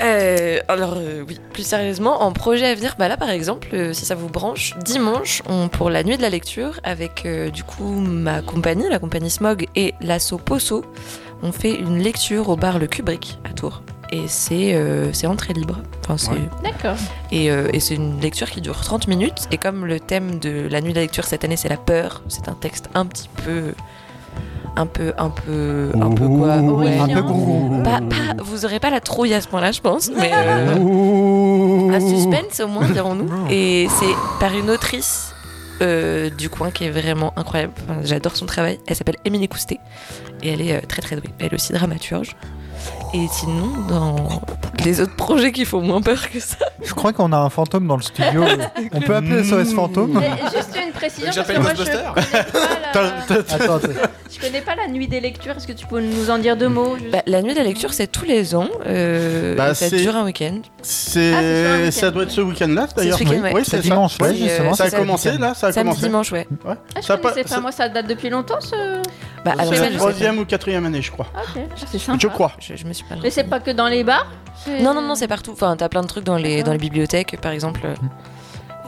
Euh, 0.00 0.60
alors 0.68 0.94
euh, 0.96 1.24
oui, 1.26 1.40
plus 1.52 1.64
sérieusement, 1.66 2.22
en 2.22 2.30
projet 2.32 2.66
à 2.66 2.74
venir, 2.76 2.94
bah 3.00 3.08
là 3.08 3.16
par 3.16 3.30
exemple, 3.30 3.66
euh, 3.72 3.92
si 3.92 4.04
ça 4.06 4.14
vous 4.14 4.28
branche, 4.28 4.74
dimanche, 4.84 5.42
on, 5.48 5.66
pour 5.66 5.90
la 5.90 6.04
nuit 6.04 6.16
de 6.16 6.22
la 6.22 6.30
lecture, 6.30 6.78
avec 6.84 7.26
euh, 7.26 7.50
du 7.50 7.64
coup 7.64 7.82
ma 7.98 8.40
compagnie, 8.40 8.88
la 8.88 9.00
compagnie 9.00 9.28
Smog 9.28 9.66
et 9.74 9.94
l'asso 10.00 10.34
Posso, 10.44 10.84
on 11.42 11.50
fait 11.50 11.74
une 11.74 11.98
lecture 11.98 12.48
au 12.48 12.54
bar 12.54 12.78
Le 12.78 12.86
Kubrick 12.86 13.38
à 13.44 13.48
Tours. 13.52 13.82
Et 14.12 14.22
c'est 14.28 14.74
euh, 14.74 15.12
c'est 15.12 15.26
entrée 15.26 15.52
libre. 15.52 15.80
Enfin, 16.04 16.16
c'est- 16.16 16.30
Ouais. 16.30 16.48
D'accord. 16.62 16.96
Et, 17.32 17.50
euh, 17.50 17.68
et 17.72 17.80
c'est 17.80 17.96
une 17.96 18.20
lecture 18.20 18.48
qui 18.50 18.60
dure 18.60 18.80
30 18.80 19.08
minutes. 19.08 19.48
Et 19.50 19.58
comme 19.58 19.84
le 19.84 19.98
thème 19.98 20.38
de 20.38 20.68
la 20.70 20.80
nuit 20.80 20.92
de 20.92 20.96
la 20.98 21.02
lecture 21.02 21.24
cette 21.24 21.42
année, 21.44 21.56
c'est 21.56 21.68
la 21.68 21.76
peur, 21.76 22.22
c'est 22.28 22.48
un 22.48 22.54
texte 22.54 22.88
un 22.94 23.04
petit 23.04 23.28
peu. 23.44 23.74
Un 24.80 24.86
peu, 24.86 25.12
un 25.18 25.30
peu, 25.30 25.90
un 26.00 26.10
peu 26.10 26.26
quoi 26.28 26.56
ouais. 26.58 26.98
Un 26.98 27.08
peu 27.08 27.22
gourou. 27.22 27.82
Pas, 27.82 28.00
pas- 28.00 28.40
vous 28.42 28.64
aurez 28.64 28.78
pas 28.78 28.90
la 28.90 29.00
trouille 29.00 29.34
à 29.34 29.40
ce 29.40 29.48
point-là, 29.48 29.72
je 29.72 29.80
pense, 29.80 30.08
mais 30.16 30.30
euh, 30.34 31.90
un 31.92 32.00
suspense 32.00 32.60
au 32.60 32.68
moins, 32.68 32.88
dirons-nous. 32.88 33.28
Et 33.50 33.88
c'est 33.98 34.14
par 34.38 34.54
une 34.54 34.70
autrice 34.70 35.34
euh, 35.82 36.30
du 36.30 36.48
coin 36.48 36.70
qui 36.70 36.84
est 36.84 36.90
vraiment 36.90 37.32
incroyable. 37.36 37.72
Enfin, 37.88 38.00
J'adore 38.04 38.36
son 38.36 38.46
travail. 38.46 38.78
Elle 38.86 38.94
s'appelle 38.96 39.16
Émilie 39.24 39.48
Coustet 39.48 39.78
et 40.42 40.50
elle 40.52 40.60
est 40.60 40.76
euh, 40.76 40.80
très 40.86 41.02
très 41.02 41.16
douée. 41.16 41.30
Elle 41.40 41.46
est 41.48 41.54
aussi 41.54 41.72
dramaturge. 41.72 42.36
Et 43.14 43.26
sinon, 43.32 43.68
dans 43.88 44.16
les 44.84 45.00
autres 45.00 45.16
projets 45.16 45.50
qui 45.50 45.64
font 45.64 45.80
moins 45.80 46.02
peur 46.02 46.28
que 46.30 46.38
ça. 46.40 46.56
Je 46.84 46.92
crois 46.92 47.12
qu'on 47.14 47.32
a 47.32 47.38
un 47.38 47.48
fantôme 47.48 47.86
dans 47.86 47.96
le 47.96 48.02
studio. 48.02 48.44
On 48.92 49.00
peut 49.00 49.16
appeler 49.16 49.42
SOS 49.44 49.72
fantôme 49.74 50.22
Juste 50.54 50.78
une 50.84 50.92
précision, 50.92 51.24
parce 51.26 51.36
J'appelle 51.36 51.56
que 51.56 51.62
moi 51.62 51.72
je 51.74 51.84
connais 51.84 51.96
pas 51.96 52.14
la... 52.94 52.98
Attends, 53.08 53.64
attends. 53.64 53.88
je 54.30 54.38
connais 54.40 54.60
pas 54.60 54.74
la 54.76 54.88
nuit 54.88 55.08
des 55.08 55.20
lectures. 55.20 55.56
Est-ce 55.56 55.66
que 55.66 55.72
tu 55.72 55.86
peux 55.86 56.00
nous 56.00 56.30
en 56.30 56.38
dire 56.38 56.56
deux 56.56 56.68
mots 56.68 56.96
juste? 56.98 57.10
Bah, 57.10 57.22
la 57.26 57.40
nuit 57.42 57.52
de 57.54 57.58
la 57.58 57.64
lecture, 57.64 57.92
c'est 57.94 58.06
tous 58.08 58.24
les 58.26 58.54
ans. 58.54 58.68
euh, 58.86 59.56
Bah, 59.56 59.74
ça 59.74 59.88
c'est- 59.88 59.96
dure 59.96 60.14
un 60.14 60.24
week-end. 60.24 60.60
C'est, 60.82 61.86
Ah, 61.86 61.90
ça 61.90 62.10
doit 62.10 62.24
être 62.24 62.30
ce 62.30 62.42
week-end-là 62.42 62.86
C'est 62.88 62.96
d'ailleurs. 62.96 63.18
ce 63.18 63.24
oui, 63.24 63.36
ouais. 63.40 63.52
oui, 63.54 63.62
C'est 63.64 63.70
c'est 63.70 63.76
ça. 63.78 63.82
dimanche, 63.82 64.16
ouais, 64.20 64.30
Oui, 64.30 64.38
justement, 64.38 64.74
Ça 64.74 64.84
a 64.84 64.90
commencé 64.90 65.32
là, 65.38 65.54
ça 65.54 65.68
a 65.68 65.72
Samedi, 65.72 65.88
commencé. 65.90 66.06
dimanche, 66.06 66.32
ouais. 66.32 66.46
Ah, 66.66 66.74
je 66.96 67.00
Ça 67.02 67.16
connaissais 67.16 67.44
pas. 67.44 67.60
Moi, 67.60 67.72
ça 67.72 67.88
date 67.88 68.06
depuis 68.06 68.28
longtemps 68.28 68.60
ce. 68.60 68.76
Bah, 69.56 69.62
alors, 69.62 69.72
c'est 69.72 69.78
ça, 69.78 69.84
la 69.84 69.88
je 69.88 69.92
sais 69.94 69.98
troisième 69.98 70.38
ou 70.38 70.44
quatrième 70.44 70.86
année, 70.86 71.02
je 71.02 71.10
crois. 71.10 71.26
Ok, 71.34 71.62
c'est 71.90 71.98
sympa. 71.98 72.18
Je 72.20 72.28
crois. 72.28 72.52
Je, 72.58 72.76
je 72.76 72.84
me 72.86 72.92
suis 72.92 73.04
pas. 73.04 73.16
Mais 73.22 73.30
c'est 73.30 73.44
pas 73.44 73.60
que 73.60 73.70
dans 73.70 73.86
les 73.88 74.04
bars 74.04 74.26
Non, 74.80 74.94
non, 74.94 75.02
non, 75.02 75.14
c'est 75.14 75.28
partout. 75.28 75.52
Enfin, 75.52 75.76
t'as 75.76 75.88
plein 75.88 76.02
de 76.02 76.06
trucs 76.06 76.24
dans 76.24 76.36
les, 76.36 76.62
dans 76.62 76.72
les 76.72 76.78
bibliothèques, 76.78 77.40
par 77.40 77.52
exemple. 77.52 77.80
euh, 77.84 77.94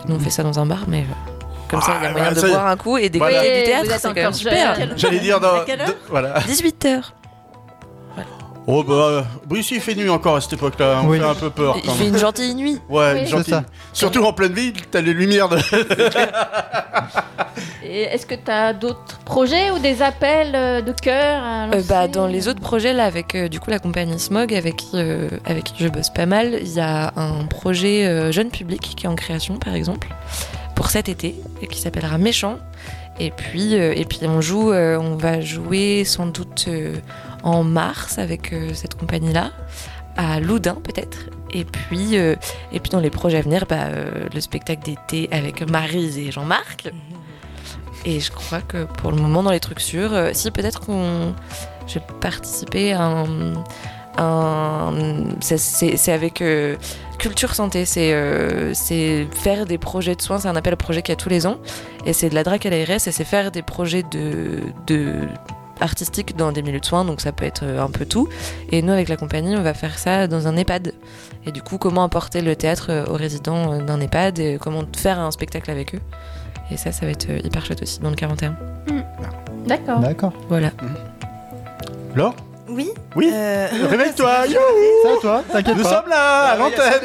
Nous, 0.06 0.16
on 0.16 0.18
fait 0.18 0.30
ça 0.30 0.42
dans 0.42 0.58
un 0.58 0.66
bar, 0.66 0.84
mais 0.88 1.00
euh, 1.00 1.30
comme 1.70 1.80
ça, 1.80 1.96
il 2.00 2.04
y 2.04 2.06
a 2.06 2.10
moyen 2.10 2.28
bah, 2.28 2.34
de 2.34 2.40
ça 2.40 2.46
y 2.46 2.50
est. 2.50 2.52
boire 2.54 2.66
un 2.66 2.76
coup 2.76 2.98
et 2.98 3.08
d'écouter 3.08 3.32
Voilà. 3.32 3.58
du 3.58 3.64
théâtre. 3.64 3.84
vous 3.86 3.92
êtes 3.92 4.00
C'est 4.00 4.08
quand 4.08 4.14
même 4.14 4.24
encore 4.26 4.34
super. 4.34 4.74
jeune. 4.74 4.92
J'allais 4.96 5.18
dire 5.20 5.40
dans. 5.40 5.60
À 5.60 5.64
quelle 5.64 5.80
heure? 5.80 5.88
de- 5.88 5.96
voilà. 6.08 6.34
18h. 6.40 7.02
Oh 8.66 8.84
bah, 8.84 9.24
Bruce 9.46 9.70
il 9.72 9.80
fait 9.80 9.94
nuit 9.94 10.08
encore 10.10 10.36
à 10.36 10.40
cette 10.40 10.52
époque-là. 10.52 11.00
On 11.02 11.08
Oui. 11.08 11.18
fait 11.18 11.24
un 11.24 11.34
peu 11.34 11.50
peur. 11.50 11.76
Il 11.82 11.90
fait 11.90 12.06
une 12.08 12.18
gentille 12.18 12.54
nuit. 12.54 12.78
Ouais, 12.88 13.12
Oui. 13.14 13.20
une 13.22 13.26
gentille. 13.26 13.54
Ça. 13.54 13.64
Surtout 13.92 14.22
en 14.24 14.32
pleine 14.32 14.52
ville, 14.52 14.74
t'as 14.90 15.00
les 15.00 15.12
lumières 15.14 15.48
de. 15.48 15.56
Et 17.82 18.02
Est-ce 18.02 18.24
que 18.26 18.34
tu 18.36 18.50
as 18.50 18.72
d'autres 18.72 19.18
projets 19.24 19.70
ou 19.72 19.78
des 19.80 20.00
appels 20.02 20.54
euh, 20.54 20.80
de 20.80 20.92
cœur 20.92 21.42
à 21.42 21.66
Euh, 21.74 21.82
bah, 21.88 22.06
dans 22.06 22.26
les 22.28 22.46
autres 22.46 22.60
projets, 22.60 22.92
là, 22.92 23.04
avec 23.04 23.34
euh, 23.34 23.48
du 23.48 23.58
coup 23.58 23.70
la 23.70 23.80
compagnie 23.80 24.18
Smog, 24.20 24.54
avec 24.54 24.76
qui, 24.76 24.90
euh, 24.94 25.28
avec 25.44 25.64
qui 25.64 25.74
je 25.82 25.88
bosse 25.88 26.10
pas 26.10 26.26
mal, 26.26 26.58
il 26.60 26.68
y 26.72 26.80
a 26.80 27.12
un 27.16 27.46
projet 27.46 28.06
euh, 28.06 28.30
jeune 28.30 28.50
public 28.50 28.80
qui 28.80 29.06
est 29.06 29.08
en 29.08 29.16
création, 29.16 29.56
par 29.56 29.74
exemple, 29.74 30.08
pour 30.76 30.90
cet 30.90 31.08
été, 31.08 31.34
et 31.62 31.66
qui 31.66 31.80
s'appellera 31.80 32.16
Méchant. 32.18 32.58
Et 33.18 33.32
puis, 33.32 33.74
euh, 33.74 33.92
et 33.96 34.04
puis 34.04 34.20
on 34.24 34.40
joue, 34.40 34.72
euh, 34.72 34.96
on 34.96 35.16
va 35.16 35.40
jouer 35.40 36.04
sans 36.04 36.26
doute 36.26 36.66
euh, 36.68 36.94
en 37.42 37.64
mars 37.64 38.18
avec 38.18 38.52
euh, 38.52 38.72
cette 38.74 38.94
compagnie-là, 38.96 39.52
à 40.16 40.40
Loudun 40.40 40.74
peut-être. 40.74 41.30
Et 41.52 41.64
puis, 41.64 42.16
euh, 42.16 42.36
et 42.72 42.80
puis 42.80 42.90
dans 42.90 43.00
les 43.00 43.10
projets 43.10 43.38
à 43.38 43.42
venir, 43.42 43.66
bah, 43.68 43.86
euh, 43.86 44.28
le 44.32 44.40
spectacle 44.40 44.82
d'été 44.82 45.28
avec 45.32 45.68
Marise 45.68 46.18
et 46.18 46.30
Jean-Marc. 46.30 46.90
Et 48.04 48.20
je 48.20 48.30
crois 48.30 48.60
que 48.60 48.84
pour 48.84 49.10
le 49.10 49.18
moment, 49.18 49.42
dans 49.42 49.50
les 49.50 49.60
trucs 49.60 49.80
sûrs, 49.80 50.30
si 50.32 50.50
peut-être 50.50 50.80
qu'on. 50.80 51.34
Je 51.86 51.94
vais 51.94 52.04
participer 52.20 52.92
à 52.92 53.24
un. 54.16 55.34
c'est 55.40 56.12
avec 56.12 56.42
Culture 57.18 57.54
Santé. 57.54 57.84
C'est 57.84 59.26
faire 59.32 59.66
des 59.66 59.76
projets 59.76 60.14
de 60.14 60.22
soins. 60.22 60.38
C'est 60.38 60.48
un 60.48 60.56
appel 60.56 60.72
à 60.72 60.76
projet 60.76 61.02
qu'il 61.02 61.12
y 61.12 61.12
a 61.12 61.16
tous 61.16 61.28
les 61.28 61.46
ans. 61.46 61.58
Et 62.06 62.14
c'est 62.14 62.30
de 62.30 62.34
la 62.34 62.42
DRAC 62.42 62.64
à 62.64 62.70
l'ARS. 62.70 63.06
Et 63.06 63.12
c'est 63.12 63.24
faire 63.24 63.50
des 63.50 63.62
projets 63.62 64.04
de 64.10 64.62
artistiques 65.80 66.36
dans 66.36 66.52
des 66.52 66.62
milieux 66.62 66.80
de 66.80 66.84
soins, 66.84 67.04
donc 67.04 67.20
ça 67.20 67.32
peut 67.32 67.44
être 67.44 67.62
euh, 67.64 67.82
un 67.82 67.90
peu 67.90 68.04
tout. 68.06 68.28
Et 68.70 68.82
nous, 68.82 68.92
avec 68.92 69.08
la 69.08 69.16
compagnie, 69.16 69.56
on 69.56 69.62
va 69.62 69.74
faire 69.74 69.98
ça 69.98 70.26
dans 70.26 70.46
un 70.46 70.56
EHPAD. 70.56 70.92
Et 71.46 71.52
du 71.52 71.62
coup, 71.62 71.78
comment 71.78 72.04
apporter 72.04 72.40
le 72.42 72.54
théâtre 72.56 72.86
euh, 72.90 73.06
aux 73.06 73.14
résidents 73.16 73.72
euh, 73.74 73.80
d'un 73.82 74.00
EHPAD 74.00 74.38
et 74.38 74.58
comment 74.60 74.82
faire 74.96 75.18
un 75.18 75.30
spectacle 75.30 75.70
avec 75.70 75.94
eux. 75.94 76.00
Et 76.70 76.76
ça, 76.76 76.92
ça 76.92 77.04
va 77.06 77.12
être 77.12 77.26
hyper 77.44 77.64
chouette 77.66 77.82
aussi 77.82 77.98
dans 78.00 78.10
le 78.10 78.16
41. 78.16 78.54
D'accord. 79.66 79.98
D'accord. 80.00 80.32
Voilà. 80.48 80.70
Laure? 82.14 82.34
Oui 82.68 82.88
Oui 83.16 83.28
Euh, 83.34 83.66
Réveille-toi, 83.88 84.30
c'est 84.46 84.52
Ça, 84.52 85.16
toi, 85.20 85.42
t'inquiète 85.52 85.76
Nous 85.76 85.82
pas. 85.82 85.88
sommes 85.90 86.08
là, 86.08 86.44
à 86.52 86.56
l'antenne 86.56 87.02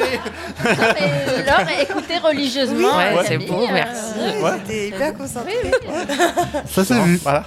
Laure, 1.45 1.67
écoutez 1.81 2.17
religieusement. 2.19 2.95
Ouais, 2.97 3.23
c'est 3.27 3.37
beau, 3.39 3.65
merci. 3.73 4.13
Ouais, 4.43 4.51
J'étais 4.67 4.87
hyper 4.89 5.13
concentrée. 5.17 5.53
Ça 6.69 6.85
s'est 6.85 7.01
vu. 7.01 7.17
Voilà. 7.23 7.43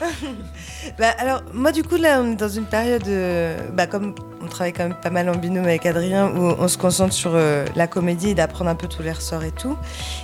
Bah, 0.98 1.10
alors, 1.18 1.42
moi, 1.52 1.72
du 1.72 1.82
coup, 1.82 1.96
là, 1.96 2.20
on 2.22 2.32
est 2.32 2.36
dans 2.36 2.48
une 2.48 2.64
période, 2.64 3.06
euh, 3.08 3.58
bah, 3.72 3.86
comme 3.86 4.14
on 4.42 4.46
travaille 4.46 4.72
quand 4.72 4.84
même 4.84 4.96
pas 5.00 5.10
mal 5.10 5.28
en 5.28 5.34
binôme 5.34 5.64
avec 5.64 5.84
Adrien, 5.86 6.28
où 6.28 6.54
on 6.58 6.68
se 6.68 6.78
concentre 6.78 7.12
sur 7.12 7.32
euh, 7.34 7.64
la 7.74 7.86
comédie 7.86 8.30
et 8.30 8.34
d'apprendre 8.34 8.70
un 8.70 8.74
peu 8.74 8.86
tous 8.86 9.02
les 9.02 9.12
ressorts 9.12 9.44
et 9.44 9.50
tout. 9.50 9.76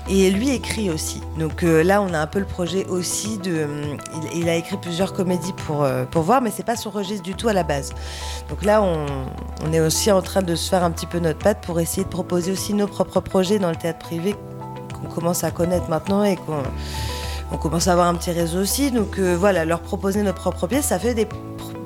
Et 0.08 0.30
lui 0.30 0.50
écrit 0.50 0.90
aussi. 0.90 1.20
Donc 1.38 1.62
euh, 1.62 1.82
là, 1.82 2.00
on 2.00 2.14
a 2.14 2.18
un 2.18 2.26
peu 2.26 2.38
le 2.38 2.44
projet 2.44 2.86
aussi 2.86 3.38
de. 3.38 3.66
il, 4.34 4.48
a 4.48 4.54
écrit 4.54 4.76
plusieurs 4.76 5.12
comédies 5.12 5.52
pour, 5.66 5.86
pour 6.10 6.22
voir, 6.22 6.40
mais 6.40 6.50
c'est 6.54 6.66
pas 6.66 6.76
son 6.76 6.90
registre 6.90 7.24
du 7.24 7.34
tout 7.34 7.48
à 7.48 7.52
la 7.52 7.64
base. 7.64 7.92
Donc 8.48 8.64
là, 8.64 8.82
on 8.82 9.72
est 9.72 9.80
aussi 9.80 10.10
en 10.12 10.22
train 10.22 10.42
de 10.42 10.54
se 10.54 10.70
faire 10.70 10.84
un 10.84 10.90
petit 10.90 11.06
peu 11.06 11.18
notre 11.18 11.38
patte 11.40 11.60
pour 11.62 11.80
essayer 11.80 12.04
de 12.04 12.08
proposer 12.08 12.52
aussi 12.52 12.74
nos 12.74 12.86
propres 12.86 13.20
projets 13.20 13.58
dans 13.58 13.70
le 13.70 13.76
théâtre 13.76 13.98
privé 13.98 14.34
qu'on 14.94 15.08
commence 15.08 15.44
à 15.44 15.50
connaître 15.50 15.88
maintenant 15.88 16.24
et 16.24 16.36
qu'on 16.36 16.62
on 17.52 17.56
commence 17.56 17.88
à 17.88 17.92
avoir 17.92 18.08
un 18.08 18.14
petit 18.14 18.32
réseau 18.32 18.60
aussi. 18.60 18.90
Donc 18.90 19.18
euh, 19.18 19.36
voilà, 19.38 19.64
leur 19.64 19.80
proposer 19.80 20.22
nos 20.22 20.32
propres 20.32 20.66
pièces, 20.66 20.86
ça 20.86 20.98
fait 20.98 21.14
des 21.14 21.28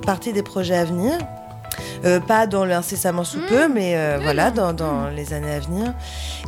partie 0.05 0.33
des 0.33 0.43
projets 0.43 0.77
à 0.77 0.85
venir. 0.85 1.19
Euh, 2.05 2.21
pas 2.21 2.47
dans 2.47 2.65
l'incessamment 2.65 3.25
sous 3.25 3.41
peu, 3.49 3.69
mais 3.69 3.97
euh, 3.97 4.19
voilà, 4.23 4.51
dans, 4.51 4.73
dans 4.73 5.09
les 5.09 5.33
années 5.33 5.53
à 5.53 5.61
venir. 5.61 5.93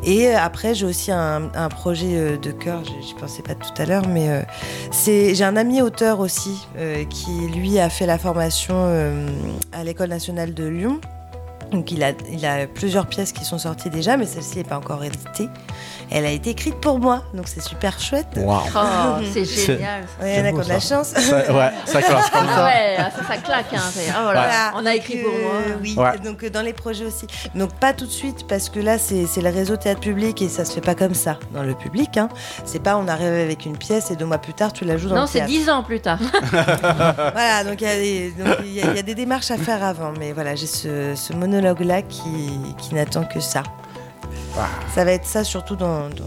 Et 0.05 0.33
après, 0.33 0.75
j'ai 0.75 0.87
aussi 0.87 1.11
un, 1.11 1.51
un 1.55 1.69
projet 1.69 2.39
de 2.39 2.53
cœur, 2.53 2.83
je 2.85 2.93
n'y 2.93 3.15
pensais 3.15 3.43
pas 3.43 3.55
tout 3.55 3.83
à 3.83 3.85
l'heure, 3.85 4.07
mais 4.09 4.31
euh, 4.31 4.43
c'est 4.91 5.35
j'ai 5.35 5.45
un 5.45 5.57
ami 5.57 5.83
auteur 5.83 6.21
aussi 6.21 6.67
qui, 7.11 7.49
lui, 7.55 7.79
a 7.79 7.91
fait 7.91 8.07
la 8.07 8.19
formation 8.19 8.75
à 9.73 9.85
l'École 9.85 10.09
nationale 10.09 10.55
de 10.55 10.65
Lyon. 10.65 11.01
Donc 11.71 11.93
il 11.93 12.03
a, 12.03 12.13
il 12.33 12.45
a 12.47 12.67
plusieurs 12.67 13.07
pièces 13.07 13.33
qui 13.33 13.45
sont 13.45 13.59
sorties 13.59 13.91
déjà, 13.91 14.17
mais 14.17 14.27
celle-ci 14.27 14.59
n'est 14.59 14.65
pas 14.65 14.79
encore 14.79 15.05
éditée. 15.05 15.49
Elle 16.13 16.27
a 16.27 16.31
été 16.31 16.51
écrite 16.51 16.77
pour 16.81 16.99
moi, 16.99 17.23
donc 17.35 17.47
c'est 17.47 17.61
super 17.63 18.01
chouette. 18.01 18.27
Waouh. 18.37 18.61
Oh, 18.75 19.23
c'est 19.33 19.45
génial. 19.67 20.03
Ouais, 20.21 20.35
il 20.35 20.39
y 20.39 20.43
en 20.43 20.45
a 20.47 20.49
qui 20.53 20.59
ont 20.59 20.63
de 20.65 20.69
la 20.69 20.81
chance. 20.81 21.09
Ça- 21.09 21.37
ouais, 21.53 21.71
ça 21.85 22.03
classe 22.03 22.31
comme 22.31 22.47
Ah 22.51 22.57
ça. 22.57 22.65
ouais, 22.65 22.97
ah, 22.99 23.11
ça, 23.11 23.25
ça 23.29 23.37
claque. 23.41 23.67
Hein. 23.73 23.79
c'est- 23.93 24.11
Oh 24.11 24.33
là, 24.33 24.33
Voilà. 24.33 24.73
On 24.77 24.87
a 24.87 24.95
écrit 24.95 25.19
pour 25.19 25.33
moi. 25.33 25.53
euh, 25.69 25.77
oui, 25.81 25.95
Ouais. 25.97 26.19
donc 26.19 26.43
euh, 26.43 26.51
dans 26.51 26.63
les 26.63 26.73
projets 26.73 27.05
aussi. 27.05 27.27
Donc 27.55 27.73
pas 27.75 27.93
tout 27.93 28.07
de 28.07 28.11
suite 28.11 28.47
parce 28.49 28.69
que 28.69 28.81
là 28.81 28.99
c'est 28.99 29.27
c'est 29.27 29.41
le 29.41 29.51
réseau 29.51 29.77
théâtre 29.77 30.01
public 30.01 30.43
et 30.43 30.49
ça 30.49 30.65
se 30.65 30.73
fait 30.75 30.81
pas 30.81 30.95
comme 30.97 31.15
ça 31.15 31.39
dans 31.55 31.63
le 31.63 31.75
public. 31.75 32.17
Hein. 32.17 32.29
C'est 32.65 32.83
pas 32.83 32.97
on 32.97 33.07
arrive 33.07 33.27
avec 33.33 33.65
une 33.65 33.77
pièce 33.77 34.11
et 34.11 34.17
deux 34.17 34.25
mois 34.27 34.39
plus 34.39 34.55
tard 34.55 34.73
tu 34.73 34.85
la 34.85 34.97
joues 34.97 35.09
dans 35.11 35.15
Non, 35.15 35.21
le 35.23 35.27
c'est 35.29 35.35
théâtre. 35.35 35.51
dix 35.51 35.71
ans 35.71 35.83
plus 35.83 36.01
tard. 36.01 36.19
Voilà, 36.53 37.65
donc 37.65 37.81
il 37.81 37.87
y, 37.87 37.91
a 37.91 37.97
des- 37.97 38.33
y 38.67 38.75
y 38.97 38.99
a 38.99 39.03
démarches 39.03 39.51
à 39.51 39.57
faire 39.59 39.83
avant. 39.85 40.13
Mais 40.19 40.33
voilà, 40.33 40.55
j'ai 40.55 40.67
ce, 40.67 41.15
ce 41.15 41.33
monologue-là 41.33 42.03
qui, 42.03 42.51
qui 42.79 42.95
n'attend 42.95 43.25
que 43.25 43.41
ça. 43.41 43.63
Ça 44.95 45.05
va 45.05 45.13
être 45.13 45.27
ça 45.27 45.45
surtout 45.45 45.77
dans, 45.77 46.09
dans, 46.09 46.25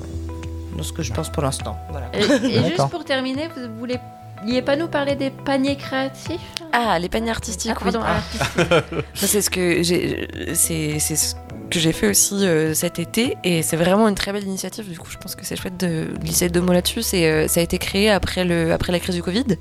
dans 0.78 0.84
ce 0.84 0.94
que 0.94 1.04
je 1.04 1.12
pense 1.14 1.30
pour 1.30 1.44
l'instant. 1.44 1.78
Voilà. 1.92 2.08
Et, 2.14 2.20
et 2.58 2.64
juste 2.66 2.90
pour 2.90 3.04
terminer, 3.06 3.48
vous 3.56 3.78
voulez 3.80 4.00
vouliez 4.42 4.62
pas 4.62 4.76
nous 4.76 4.88
parler 4.88 5.16
des 5.16 5.30
paniers 5.30 5.78
créatifs? 5.78 6.42
Ah, 6.74 7.00
les 7.00 7.08
paniers 7.10 7.30
artistiques, 7.32 7.72
Ah, 7.76 7.80
pardon, 7.82 8.00
oui. 8.02 8.08
artistiques. 8.08 9.06
Ça, 9.14 9.28
c'est 9.28 9.42
ce 9.42 9.50
que 9.50 9.82
j'ai, 9.84 10.28
c'est, 10.54 11.00
c'est 11.00 11.16
ce 11.16 11.36
que 11.70 11.80
j'ai 11.80 11.92
fait 11.92 12.08
aussi 12.08 12.46
euh, 12.46 12.74
cet 12.74 13.00
été, 13.00 13.38
et 13.44 13.62
c'est 13.62 13.78
vraiment 13.78 14.08
une 14.08 14.16
très 14.16 14.32
belle 14.32 14.44
initiative. 14.44 14.90
Du 14.90 14.98
coup, 14.98 15.10
je 15.10 15.18
pense 15.18 15.36
que 15.36 15.46
c'est 15.46 15.56
chouette 15.56 15.78
de 15.80 16.08
glisser 16.20 16.50
deux 16.50 16.62
mots 16.62 16.74
là-dessus. 16.74 17.02
C'est, 17.02 17.28
euh, 17.28 17.48
ça 17.48 17.60
a 17.60 17.64
été 17.64 17.78
créé 17.78 18.10
après 18.10 18.44
le, 18.44 18.72
après 18.72 18.92
la 18.92 19.00
crise 19.00 19.16
du 19.16 19.24
Covid, 19.24 19.58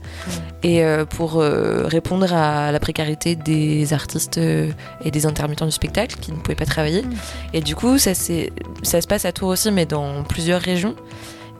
et 0.63 0.85
euh, 0.85 1.05
pour 1.05 1.35
répondre 1.35 2.33
à 2.33 2.73
la 2.73 2.81
précarité 2.81 3.37
des 3.37 3.93
artistes 3.93 4.39
et 4.39 5.11
des 5.11 5.27
intermittents 5.27 5.67
du 5.67 5.73
spectacle 5.73 6.17
qui 6.21 6.33
ne 6.33 6.37
pouvaient 6.37 6.55
pas 6.55 6.67
travailler. 6.67 7.03
Et 7.53 7.61
du 7.61 7.75
coup, 7.75 7.99
ça, 7.99 8.15
c'est, 8.15 8.53
ça 8.83 9.01
se 9.01 9.07
passe 9.07 9.25
à 9.25 9.33
Tours 9.33 9.49
aussi, 9.49 9.71
mais 9.71 9.87
dans 9.87 10.23
plusieurs 10.25 10.61
régions. 10.61 10.95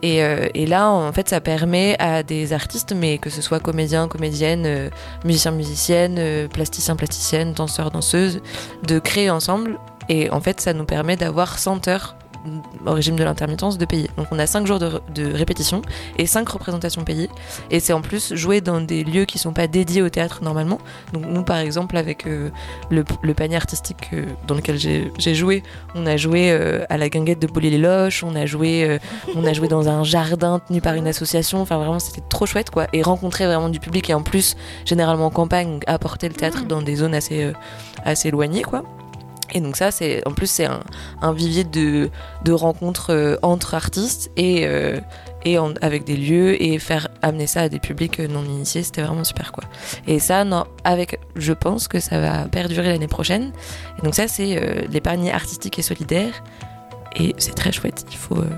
Et, 0.03 0.21
euh, 0.21 0.49
et 0.53 0.65
là, 0.65 0.91
en 0.91 1.13
fait, 1.13 1.29
ça 1.29 1.39
permet 1.39 1.95
à 1.97 2.23
des 2.23 2.51
artistes, 2.51 2.93
mais 2.93 3.17
que 3.17 3.29
ce 3.29 3.41
soit 3.41 3.61
comédiens, 3.61 4.09
comédiennes, 4.09 4.65
euh, 4.65 4.89
musiciens, 5.23 5.51
musiciennes, 5.51 6.17
euh, 6.19 6.47
plasticiens, 6.49 6.97
plasticiennes, 6.97 7.53
danseurs, 7.53 7.89
danseuses, 7.89 8.41
de 8.85 8.99
créer 8.99 9.29
ensemble. 9.29 9.79
Et 10.09 10.29
en 10.29 10.41
fait, 10.41 10.61
ça 10.61 10.73
nous 10.73 10.85
permet 10.85 11.15
d'avoir 11.15 11.59
100 11.59 11.87
heures 11.87 12.15
au 12.85 12.91
régime 12.91 13.15
de 13.15 13.23
l'intermittence 13.23 13.77
de 13.77 13.85
payer. 13.85 14.09
Donc 14.17 14.27
on 14.31 14.39
a 14.39 14.47
5 14.47 14.67
jours 14.67 14.79
de, 14.79 15.01
de 15.13 15.31
répétition 15.31 15.81
et 16.17 16.25
5 16.25 16.47
représentations 16.49 17.03
payées. 17.03 17.29
Et 17.71 17.79
c'est 17.79 17.93
en 17.93 18.01
plus 18.01 18.33
joué 18.35 18.61
dans 18.61 18.81
des 18.81 19.03
lieux 19.03 19.25
qui 19.25 19.39
sont 19.39 19.53
pas 19.53 19.67
dédiés 19.67 20.01
au 20.01 20.09
théâtre 20.09 20.43
normalement. 20.43 20.79
Donc 21.13 21.25
nous 21.25 21.43
par 21.43 21.57
exemple 21.57 21.97
avec 21.97 22.27
euh, 22.27 22.49
le, 22.89 23.03
le 23.21 23.33
panier 23.33 23.55
artistique 23.55 24.09
euh, 24.13 24.25
dans 24.47 24.55
lequel 24.55 24.77
j'ai 24.77 25.35
joué, 25.35 25.63
on 25.95 26.05
a 26.05 26.17
joué 26.17 26.51
euh, 26.51 26.85
à 26.89 26.97
la 26.97 27.09
guinguette 27.09 27.39
de 27.39 27.47
Bolly-les-Loches, 27.47 28.23
on 28.23 28.35
a 28.35 28.45
joué 28.45 28.99
on 29.35 29.45
a 29.45 29.53
joué 29.53 29.67
dans 29.67 29.87
un 29.87 30.03
jardin 30.03 30.59
tenu 30.59 30.81
par 30.81 30.95
une 30.95 31.07
association. 31.07 31.61
Enfin 31.61 31.77
vraiment 31.77 31.99
c'était 31.99 32.23
trop 32.27 32.45
chouette 32.45 32.69
quoi. 32.69 32.87
Et 32.93 33.01
rencontrer 33.01 33.45
vraiment 33.45 33.69
du 33.69 33.79
public 33.79 34.09
et 34.09 34.13
en 34.13 34.21
plus 34.21 34.55
généralement 34.85 35.27
en 35.27 35.31
campagne 35.31 35.79
apporter 35.87 36.27
le 36.27 36.33
théâtre 36.33 36.65
dans 36.65 36.81
des 36.81 36.95
zones 36.97 37.15
assez 37.15 37.53
assez 38.03 38.27
éloignées 38.29 38.63
quoi. 38.63 38.83
Et 39.53 39.61
donc 39.61 39.75
ça, 39.75 39.91
c'est 39.91 40.27
en 40.27 40.31
plus 40.31 40.47
c'est 40.47 40.65
un, 40.65 40.79
un 41.21 41.31
vivier 41.33 41.63
de, 41.63 42.09
de 42.43 42.51
rencontres 42.51 43.11
euh, 43.11 43.35
entre 43.43 43.75
artistes 43.75 44.31
et, 44.35 44.65
euh, 44.65 44.99
et 45.45 45.59
en- 45.59 45.73
avec 45.81 46.05
des 46.05 46.17
lieux 46.17 46.61
et 46.61 46.79
faire 46.79 47.07
amener 47.21 47.45
ça 47.47 47.61
à 47.61 47.69
des 47.69 47.79
publics 47.79 48.19
euh, 48.19 48.27
non 48.27 48.43
initiés, 48.43 48.81
c'était 48.83 49.03
vraiment 49.03 49.23
super 49.23 49.51
quoi. 49.51 49.63
Et 50.07 50.17
ça, 50.19 50.43
non, 50.43 50.65
avec, 50.83 51.19
je 51.35 51.53
pense 51.53 51.87
que 51.87 51.99
ça 51.99 52.19
va 52.19 52.45
perdurer 52.45 52.87
l'année 52.89 53.07
prochaine. 53.07 53.51
Et 53.99 54.01
donc 54.01 54.15
ça, 54.15 54.27
c'est 54.27 54.57
euh, 54.57 54.81
les 54.89 55.01
paniers 55.01 55.31
artistiques 55.31 55.77
et 55.77 55.83
solidaires. 55.83 56.43
Et 57.15 57.35
c'est 57.37 57.53
très 57.53 57.71
chouette. 57.71 58.05
Il 58.09 58.17
faut, 58.17 58.39
euh, 58.39 58.49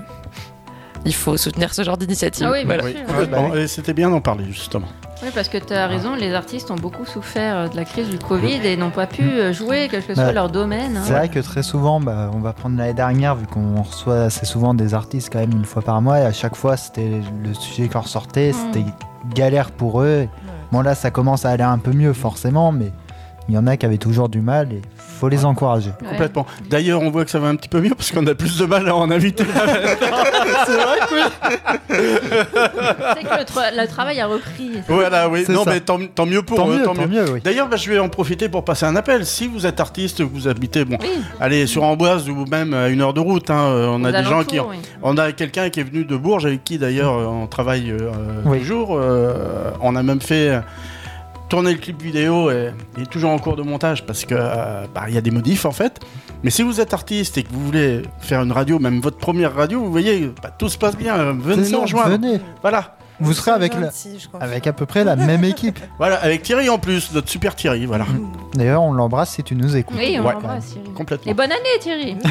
il 1.04 1.14
faut 1.14 1.36
soutenir 1.36 1.74
ce 1.74 1.82
genre 1.84 1.98
d'initiative. 1.98 2.46
Ah 2.48 2.52
oui, 2.52 2.64
Voilà. 2.64 2.84
sûr. 2.90 3.04
complètement. 3.06 3.54
Et 3.54 3.66
c'était 3.68 3.92
bien 3.92 4.08
d'en 4.08 4.22
parler, 4.22 4.46
justement. 4.50 4.88
Oui, 5.22 5.30
parce 5.34 5.48
que 5.48 5.56
tu 5.58 5.72
as 5.72 5.86
raison, 5.86 6.14
les 6.14 6.34
artistes 6.34 6.70
ont 6.70 6.76
beaucoup 6.76 7.06
souffert 7.06 7.56
euh, 7.56 7.68
de 7.68 7.76
la 7.76 7.84
crise 7.86 8.08
du 8.10 8.18
Covid 8.18 8.60
et 8.66 8.76
n'ont 8.76 8.90
pas 8.90 9.06
pu 9.06 9.22
euh, 9.22 9.52
jouer, 9.52 9.88
quel 9.90 10.04
que 10.04 10.14
soit 10.14 10.24
Bah, 10.26 10.32
leur 10.32 10.50
domaine. 10.50 10.96
hein. 10.98 11.02
C'est 11.04 11.12
vrai 11.14 11.28
que 11.30 11.38
très 11.40 11.62
souvent, 11.62 12.00
bah, 12.00 12.30
on 12.34 12.40
va 12.40 12.52
prendre 12.52 12.76
l'année 12.76 12.92
dernière, 12.92 13.34
vu 13.34 13.46
qu'on 13.46 13.80
reçoit 13.82 14.24
assez 14.24 14.44
souvent 14.44 14.74
des 14.74 14.92
artistes 14.92 15.30
quand 15.32 15.38
même 15.38 15.52
une 15.52 15.64
fois 15.64 15.80
par 15.82 16.02
mois, 16.02 16.18
et 16.20 16.24
à 16.26 16.32
chaque 16.32 16.54
fois 16.54 16.76
c'était 16.76 17.22
le 17.42 17.54
sujet 17.54 17.88
qui 17.88 17.96
ressortait, 17.96 18.52
c'était 18.52 18.84
galère 19.34 19.70
pour 19.70 20.02
eux. 20.02 20.28
Bon 20.70 20.82
là, 20.82 20.94
ça 20.94 21.10
commence 21.10 21.46
à 21.46 21.50
aller 21.50 21.62
un 21.64 21.78
peu 21.78 21.92
mieux 21.92 22.12
forcément, 22.12 22.70
mais 22.72 22.92
il 23.48 23.54
y 23.54 23.58
en 23.58 23.66
a 23.66 23.76
qui 23.76 23.86
avaient 23.86 23.96
toujours 23.98 24.28
du 24.28 24.40
mal 24.40 24.72
et 24.72 24.82
faut 24.98 25.28
les 25.28 25.44
encourager. 25.44 25.90
Complètement. 26.10 26.46
D'ailleurs, 26.68 27.00
on 27.02 27.10
voit 27.10 27.24
que 27.24 27.30
ça 27.30 27.38
va 27.38 27.48
un 27.48 27.54
petit 27.56 27.68
peu 27.68 27.80
mieux 27.80 27.94
parce 27.94 28.10
qu'on 28.10 28.26
a 28.26 28.34
plus 28.34 28.58
de 28.58 28.66
mal 28.66 28.86
à 28.88 28.94
en 28.94 29.10
inviter. 29.10 29.44
C'est 30.66 30.76
vrai 30.76 30.98
que 31.08 31.94
C'est 31.94 33.22
que 33.22 33.38
le, 33.38 33.44
tra- 33.44 33.74
le 33.82 33.86
travail 33.88 34.20
a 34.20 34.26
repris. 34.26 34.70
Voilà, 34.88 35.28
oui. 35.28 35.44
Non, 35.48 35.64
ça. 35.64 35.70
mais 35.72 35.80
tant, 35.80 35.98
tant 36.14 36.26
mieux 36.26 36.42
pour 36.42 36.56
Tant 36.58 36.68
eux. 36.68 36.78
mieux, 36.78 36.84
tant 36.84 36.94
mieux, 36.94 37.24
oui. 37.32 37.40
D'ailleurs, 37.42 37.68
bah, 37.68 37.76
je 37.76 37.88
vais 37.90 37.98
en 37.98 38.08
profiter 38.08 38.48
pour 38.48 38.64
passer 38.64 38.84
un 38.86 38.96
appel. 38.96 39.24
Si 39.26 39.46
vous 39.46 39.66
êtes 39.66 39.80
artiste, 39.80 40.20
vous 40.20 40.48
habitez, 40.48 40.84
bon, 40.84 40.98
allez 41.40 41.66
sur 41.66 41.82
Amboise 41.84 42.28
ou 42.28 42.44
même 42.46 42.74
à 42.74 42.88
une 42.88 43.00
heure 43.00 43.14
de 43.14 43.20
route. 43.20 43.50
hein, 43.50 43.64
euh, 43.66 43.88
on 43.90 44.04
a 44.04 44.12
des 44.12 44.24
gens 44.24 44.44
qui, 44.44 44.58
oui. 44.60 44.76
on 45.02 45.16
a 45.18 45.32
quelqu'un 45.32 45.70
qui 45.70 45.80
est 45.80 45.84
venu 45.84 46.04
de 46.04 46.16
Bourges 46.16 46.46
avec 46.46 46.64
qui 46.64 46.78
d'ailleurs 46.78 47.14
euh, 47.14 47.26
on 47.26 47.46
travaille 47.46 47.90
euh, 47.90 48.10
Oui. 48.44 48.58
toujours. 48.60 48.96
euh, 48.98 49.70
on 49.80 49.96
a 49.96 50.02
même 50.02 50.20
fait 50.20 50.48
euh, 50.50 50.60
tourner 51.48 51.72
le 51.72 51.78
clip 51.78 52.00
vidéo 52.02 52.50
et 52.50 52.72
il 52.96 53.04
est 53.04 53.06
toujours 53.10 53.30
en 53.30 53.38
cours 53.38 53.56
de 53.56 53.62
montage 53.62 54.04
parce 54.04 54.24
que 54.24 54.34
euh, 54.36 54.84
bah, 54.94 55.04
il 55.08 55.14
y 55.14 55.18
a 55.18 55.20
des 55.20 55.30
modifs 55.30 55.64
en 55.64 55.72
fait. 55.72 56.00
Mais 56.42 56.50
si 56.50 56.62
vous 56.62 56.80
êtes 56.80 56.92
artiste 56.94 57.38
et 57.38 57.42
que 57.44 57.52
vous 57.52 57.64
voulez 57.64 58.02
faire 58.20 58.42
une 58.42 58.52
radio, 58.52 58.78
même 58.78 59.00
votre 59.00 59.16
première 59.18 59.54
radio, 59.54 59.80
vous 59.80 59.90
voyez, 59.90 60.30
bah, 60.42 60.50
tout 60.58 60.68
se 60.68 60.76
passe 60.78 60.96
bien. 60.96 61.32
Venez 61.32 61.68
nous 61.70 61.80
rejoindre. 61.80 62.10
venez. 62.10 62.40
Voilà. 62.62 62.96
Vous 63.18 63.32
serez 63.32 63.52
avec, 63.52 63.72
la- 63.72 63.90
avec 64.40 64.66
à 64.66 64.74
peu 64.74 64.84
près 64.84 65.02
la 65.02 65.16
même 65.16 65.42
équipe. 65.42 65.78
Voilà, 65.98 66.16
avec 66.16 66.42
Thierry 66.42 66.68
en 66.68 66.78
plus, 66.78 67.12
notre 67.14 67.30
super 67.30 67.54
Thierry, 67.54 67.86
voilà. 67.86 68.04
D'ailleurs, 68.54 68.82
on 68.82 68.92
l'embrasse 68.92 69.30
si 69.30 69.42
tu 69.42 69.54
nous 69.56 69.74
écoutes. 69.74 69.96
Oui, 69.98 70.18
on 70.20 70.26
Ouais. 70.26 70.34
l'embrasse, 70.34 70.66
Thierry. 70.72 70.90
Complètement. 70.90 71.32
Et 71.32 71.34
bonne 71.34 71.50
année, 71.50 71.78
Thierry. 71.80 72.18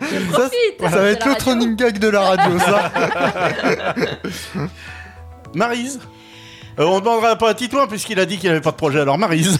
Je 0.00 0.30
Ça, 0.30 0.38
profite. 0.38 0.80
ça 0.80 0.88
va 1.00 1.08
être 1.08 1.26
le 1.26 1.32
running 1.44 1.74
gag 1.74 1.98
de 1.98 2.08
la 2.08 2.20
radio, 2.20 2.58
ça. 2.60 2.92
Marise 5.54 5.98
Euh, 6.78 6.84
On 6.84 7.00
demandera 7.00 7.36
pas 7.36 7.50
à 7.50 7.54
Titouan 7.54 7.86
puisqu'il 7.86 8.18
a 8.18 8.24
dit 8.26 8.38
qu'il 8.38 8.48
avait 8.50 8.60
pas 8.60 8.70
de 8.70 8.76
projet. 8.76 9.00
Alors 9.02 9.18
Marise. 9.18 9.58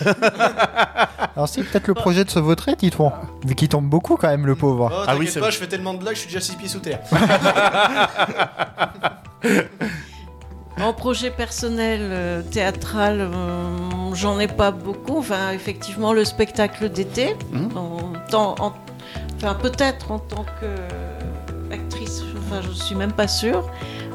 Alors 1.37 1.49
si, 1.49 1.63
peut-être 1.63 1.87
le 1.89 1.95
projet 1.95 2.25
de 2.25 2.31
se 2.31 2.39
vautrer, 2.39 2.77
Titouan. 2.77 3.13
Vu 3.47 3.55
qu'il 3.55 3.69
tombe 3.69 3.87
beaucoup 3.87 4.17
quand 4.17 4.29
même, 4.29 4.47
le 4.47 4.55
pauvre. 4.55 4.91
Oh, 4.93 5.05
Ah 5.07 5.17
oui, 5.17 5.29
c'est 5.31 5.41
pas, 5.41 5.51
je 5.51 5.57
fais 5.59 5.67
tellement 5.69 5.95
de 5.95 5.99
blagues, 5.99 6.15
je 6.15 6.21
suis 6.21 6.29
déjà 6.29 6.41
6 6.41 6.57
pieds 6.57 6.69
sous 6.69 6.81
terre. 6.81 7.01
En 10.81 10.93
projet 10.95 11.31
personnel 11.31 12.01
euh, 12.03 12.43
théâtral, 12.43 13.21
euh, 13.21 14.15
j'en 14.15 14.41
ai 14.41 14.49
pas 14.49 14.71
beaucoup. 14.71 15.19
Enfin, 15.19 15.53
effectivement, 15.53 16.13
le 16.13 16.25
spectacle 16.25 16.89
d'été, 16.89 17.37
en 17.77 18.13
en- 18.37 18.73
enfin 19.37 19.55
peut-être 19.55 20.11
en 20.11 20.19
tant 20.19 20.45
qu'actrice, 20.61 22.23
enfin 22.39 22.63
je 22.67 22.71
suis 22.73 22.95
même 22.97 23.13
pas 23.13 23.29
sûre, 23.29 23.69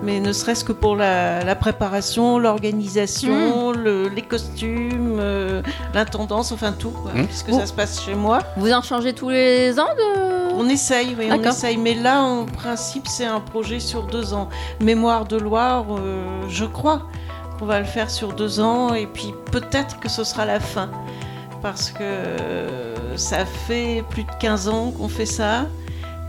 mais 0.04 0.20
ne 0.20 0.32
serait-ce 0.34 0.64
que 0.64 0.72
pour 0.72 0.96
la, 0.96 1.44
la 1.44 1.56
préparation, 1.56 2.40
l'organisation, 2.40 3.72
le- 3.72 4.08
les 4.10 4.22
costumes, 4.22 5.18
euh, 5.20 5.62
l'intendance, 5.94 6.52
enfin 6.52 6.72
tout, 6.72 6.92
quoi, 6.92 7.12
Mhm. 7.14 7.26
puisque 7.28 7.50
Vous- 7.50 7.60
ça 7.60 7.66
se 7.66 7.74
passe 7.74 8.02
chez 8.04 8.16
moi. 8.16 8.40
Vous 8.58 8.72
en 8.72 8.82
changez 8.82 9.14
tous 9.14 9.30
les 9.30 9.80
ans 9.80 9.88
de... 9.98 10.54
On 10.56 10.68
essaye, 10.70 11.16
oui, 11.18 11.30
on 11.32 11.42
essaye. 11.44 11.78
Mais 11.78 11.94
là, 11.94 12.22
en 12.24 12.46
principe, 12.46 13.08
c'est 13.08 13.26
un 13.26 13.40
projet 13.40 13.80
sur 13.80 14.04
deux 14.04 14.34
ans. 14.34 14.50
Mémoire 14.80 15.26
de 15.26 15.38
Loire, 15.38 15.86
euh, 15.92 16.42
je 16.50 16.66
crois 16.66 17.04
qu'on 17.60 17.66
va 17.66 17.80
le 17.80 17.86
faire 17.86 18.10
sur 18.10 18.34
deux 18.34 18.60
ans. 18.60 18.94
Et 18.96 19.06
puis 19.06 19.34
peut-être 19.52 20.00
que 20.00 20.10
ce 20.10 20.24
sera 20.24 20.46
la 20.46 20.60
fin. 20.60 20.90
Parce 21.62 21.92
que 21.92 21.98
euh, 22.02 22.96
ça 23.18 23.46
fait 23.46 24.04
plus 24.10 24.24
de 24.24 24.32
15 24.40 24.68
ans 24.68 24.92
qu'on 24.98 25.10
fait 25.10 25.26
ça. 25.28 25.66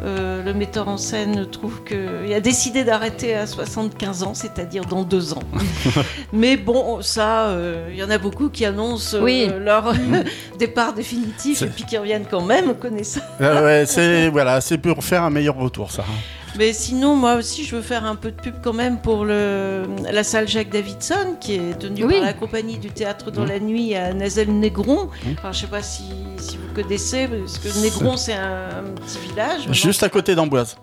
Euh, 0.01 0.45
le 0.45 0.55
metteur 0.55 0.87
en 0.87 0.97
scène 0.97 1.47
trouve 1.51 1.83
qu'il 1.83 2.33
a 2.33 2.41
décidé 2.41 2.85
d'arrêter 2.85 3.35
à 3.35 3.47
75 3.47 4.23
ans, 4.23 4.35
c'est-à-dire 4.35 4.85
dans 4.85 5.03
deux 5.03 5.33
ans. 5.33 5.43
Mais 6.33 6.57
bon, 6.57 7.03
ça, 7.03 7.49
euh, 7.49 7.89
il 7.91 7.97
y 7.97 8.03
en 8.05 8.11
a 8.11 8.19
beaucoup 8.19 8.49
qui 8.49 8.65
annoncent 8.65 9.17
euh, 9.17 9.21
Oui. 9.23 9.49
leur 9.59 9.93
départ 10.59 10.93
définitif 10.93 11.63
et 11.63 11.67
puis 11.67 11.85
qui 11.85 11.99
reviennent 11.99 12.27
quand 12.31 12.45
même, 12.45 12.71
on 12.71 12.75
connaît 12.75 13.03
ça. 13.03 13.21
Euh, 13.41 13.65
ouais, 13.65 13.87
c'est 13.87 14.29
voilà, 14.29 14.61
c'est 14.61 14.79
pour 14.79 15.03
faire 15.03 15.25
un 15.25 15.31
meilleur 15.31 15.57
retour, 15.57 15.91
ça. 15.91 16.05
Mais 16.57 16.73
sinon, 16.73 17.15
moi 17.15 17.35
aussi, 17.35 17.65
je 17.65 17.77
veux 17.77 17.83
faire 17.83 18.05
un 18.05 18.17
peu 18.17 18.31
de 18.31 18.37
pub 18.41 18.55
quand 18.63 18.73
même 18.73 18.99
pour 18.99 19.25
le, 19.25 19.83
la 20.11 20.25
salle 20.25 20.49
Jacques 20.49 20.71
Davidson, 20.71 21.37
qui 21.41 21.55
est 21.55 21.79
tenue 21.79 22.05
Oui. 22.05 22.15
par 22.15 22.25
la 22.25 22.33
compagnie 22.33 22.79
du 22.79 22.91
théâtre 22.91 23.31
dans 23.31 23.43
Mmh. 23.43 23.49
la 23.49 23.61
nuit 23.61 23.95
à 23.95 24.13
Nazel-Négron. 24.15 25.05
Mmh. 25.07 25.29
Enfin, 25.39 25.53
je 25.53 25.61
sais 25.61 25.67
pas 25.67 25.83
si, 25.83 26.05
si 26.39 26.57
vous 26.57 26.75
connaissez, 26.75 27.29
parce 27.29 27.59
que 27.59 27.81
Négron, 27.81 28.17
c'est 28.17 28.35
un, 28.35 28.69
un 28.69 28.83
petit 29.01 29.19
village. 29.29 29.69
Juste 29.73 30.03
à 30.03 30.09
côté 30.09 30.35
d'Amboise. 30.35 30.77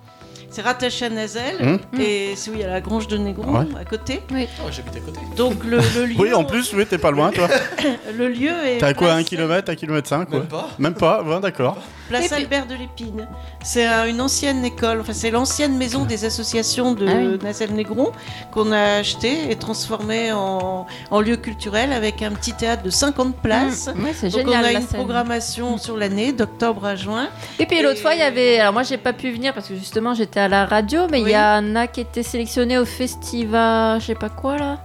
C'est 0.56 0.61
rattaché 0.61 1.06
à 1.06 1.10
Nazel, 1.10 1.56
Mmh. 1.60 1.99
et 2.02 2.34
c'est 2.38 2.49
où 2.49 2.53
il 2.53 2.61
y 2.61 2.64
a 2.64 2.69
la 2.69 2.80
grange 2.80 3.07
de 3.10 3.18
Négron 3.18 3.60
Ouais. 3.60 3.65
à 3.77 3.84
côté. 3.84 4.22
Oui. 4.32 4.48
Oh, 4.64 4.69
j'habite 4.72 4.95
à 4.95 4.99
côté. 5.02 5.19
Donc 5.36 5.65
le, 5.65 5.80
le 5.98 6.06
lieu, 6.07 6.15
Oui, 6.18 6.34
en 6.34 6.45
plus, 6.45 6.72
oui, 6.73 6.86
t'es 6.86 6.98
pas 6.98 7.11
loin, 7.11 7.30
toi. 7.32 7.49
le 8.18 8.30
lieu 8.30 8.52
est 8.65 8.77
T'as 8.77 8.94
quoi, 8.94 9.11
un 9.11 9.23
kilomètre, 9.23 9.69
un 9.69 9.76
kilomètre 9.76 10.07
cinq, 10.07 10.30
quoi 10.30 10.40
Même 10.40 10.48
pas. 10.48 10.69
Même 10.80 10.94
pas, 10.94 11.23
ouais, 11.23 11.40
d'accord. 11.41 11.77
Place 12.07 12.32
Albert 12.32 12.68
de 12.68 12.76
l'Épine. 12.76 13.27
C'est 13.64 13.88
une 14.07 14.22
ancienne 14.22 14.64
école, 14.64 14.99
enfin 15.02 15.11
c'est 15.14 15.32
l'ancienne 15.32 15.76
maison 15.76 16.06
des 16.06 16.23
associations 16.23 16.94
de 16.94 17.07
Ah 17.07 17.14
oui. 17.18 17.40
Nazel-Négron 17.44 18.11
qu'on 18.52 18.72
a 18.72 18.98
acheté 18.99 19.49
et 19.52 19.56
transformé 19.56 20.32
en, 20.32 20.86
en 21.10 21.19
lieu 21.19 21.36
culturel 21.36 21.91
avec 21.91 22.22
un 22.22 22.30
petit 22.32 22.53
théâtre 22.53 22.84
de 22.84 22.91
50 22.91 23.36
places. 23.38 23.90
Mmh. 23.94 24.03
Ouais, 24.03 24.11
c'est 24.14 24.30
Donc 24.30 24.41
génial. 24.41 24.64
on 24.64 24.68
a 24.68 24.72
une 24.73 24.82
scène. 24.82 24.88
programmation 24.99 25.77
sur 25.80 25.98
l'année, 25.98 26.32
d'octobre 26.32 26.86
à 26.86 26.95
juin. 26.95 27.27
Et 27.57 27.65
puis 27.65 27.82
l'autre 27.82 27.99
fois, 27.99 28.14
il 28.14 28.19
y 28.19 28.23
avait. 28.23 28.60
Alors 28.60 28.73
moi, 28.73 28.84
j'ai 28.84 28.98
pas 28.98 29.14
pu 29.14 29.32
venir 29.32 29.53
parce 29.56 29.68
que 29.68 29.76
justement, 29.76 30.14
j'étais 30.14 30.40
à 30.40 30.44
la 30.47 30.65
radio, 30.65 31.07
mais 31.09 31.19
il 31.22 31.26
Oui. 31.26 31.31
y 31.31 31.38
en 31.38 31.76
a 31.76 31.88
qui 31.88 32.01
étaient 32.01 32.23
sélectionnés 32.23 32.77
au 32.77 32.85
festival, 32.85 33.99
je 34.01 34.05
sais 34.07 34.15
pas 34.15 34.30
quoi 34.30 34.57
là. 34.57 34.77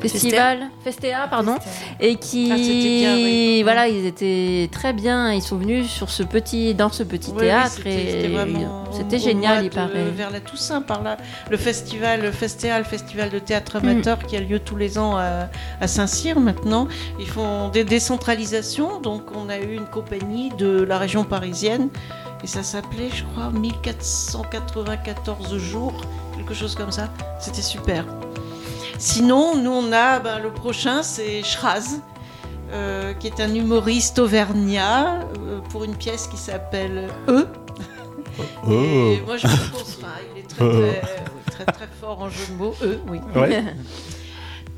Festival, 0.00 0.60
Festea, 0.82 1.28
pardon, 1.28 1.54
et 2.00 2.16
qui, 2.16 2.50
Ah, 2.52 2.56
c'était 2.56 2.98
bien, 3.00 3.14
oui. 3.14 3.60
voilà, 3.62 3.86
ils 3.86 4.04
étaient 4.06 4.68
très 4.72 4.92
bien. 4.92 5.32
Ils 5.32 5.42
sont 5.42 5.58
venus 5.58 5.88
sur 5.88 6.10
ce 6.10 6.22
petit, 6.24 6.74
dans 6.74 6.88
ce 6.88 7.02
petit 7.04 7.30
Oui, 7.30 7.36
oui, 7.40 7.46
théâtre 7.46 7.72
c'était- 8.92 9.18
génial, 9.18 9.64
il 9.64 9.70
paraît. 9.70 10.10
Vers 10.16 10.30
la 10.30 10.40
Toussaint, 10.40 10.80
par 10.82 11.02
là. 11.02 11.18
Le 11.50 11.56
festival, 11.56 12.22
le 12.22 12.32
Festea, 12.32 12.78
le 12.78 12.84
festival 12.84 13.30
de 13.30 13.38
théâtre 13.38 13.76
amateur 13.76 14.18
Mm. 14.18 14.26
qui 14.26 14.36
a 14.36 14.40
lieu 14.40 14.58
tous 14.58 14.76
les 14.76 14.98
ans 14.98 15.16
à, 15.16 15.48
à 15.80 15.86
Saint-Cyr 15.86 16.40
maintenant. 16.40 16.88
Ils 17.20 17.28
font 17.28 17.68
des 17.68 17.84
décentralisations. 17.84 19.00
Donc, 19.00 19.22
on 19.36 19.48
a 19.48 19.58
eu 19.58 19.74
une 19.74 19.86
compagnie 19.86 20.50
de 20.58 20.82
la 20.82 20.98
région 20.98 21.22
parisienne. 21.24 21.88
Et 22.42 22.46
ça 22.46 22.62
s'appelait, 22.62 23.10
je 23.14 23.24
crois, 23.24 23.50
1494 23.50 25.56
jours, 25.58 25.92
quelque 26.36 26.54
chose 26.54 26.74
comme 26.74 26.90
ça. 26.92 27.08
C'était 27.38 27.60
super. 27.62 28.04
Sinon, 28.98 29.56
nous, 29.56 29.70
on 29.70 29.92
a 29.92 30.20
ben, 30.20 30.38
le 30.38 30.50
prochain, 30.50 31.02
c'est 31.02 31.42
Schraz. 31.42 32.00
euh, 32.72 33.14
qui 33.14 33.26
est 33.26 33.40
un 33.40 33.52
humoriste 33.52 34.20
auvergnat 34.20 35.22
euh, 35.38 35.58
pour 35.70 35.82
une 35.82 35.96
pièce 35.96 36.28
qui 36.28 36.36
s'appelle 36.36 37.08
E. 37.28 37.48
Oh. 38.64 38.70
Et 38.70 39.20
moi, 39.26 39.36
je 39.36 39.48
qu'on- 39.48 39.80
enfin, 39.80 40.14
il 40.32 40.38
est 40.40 40.48
très 40.48 40.70
très, 40.70 41.00
très, 41.00 41.24
très, 41.50 41.64
très 41.72 41.88
fort 42.00 42.22
en 42.22 42.30
jeu 42.30 42.46
de 42.48 42.52
mots. 42.54 42.74
Eux, 42.82 43.00
oui. 43.08 43.18
Ouais. 43.34 43.64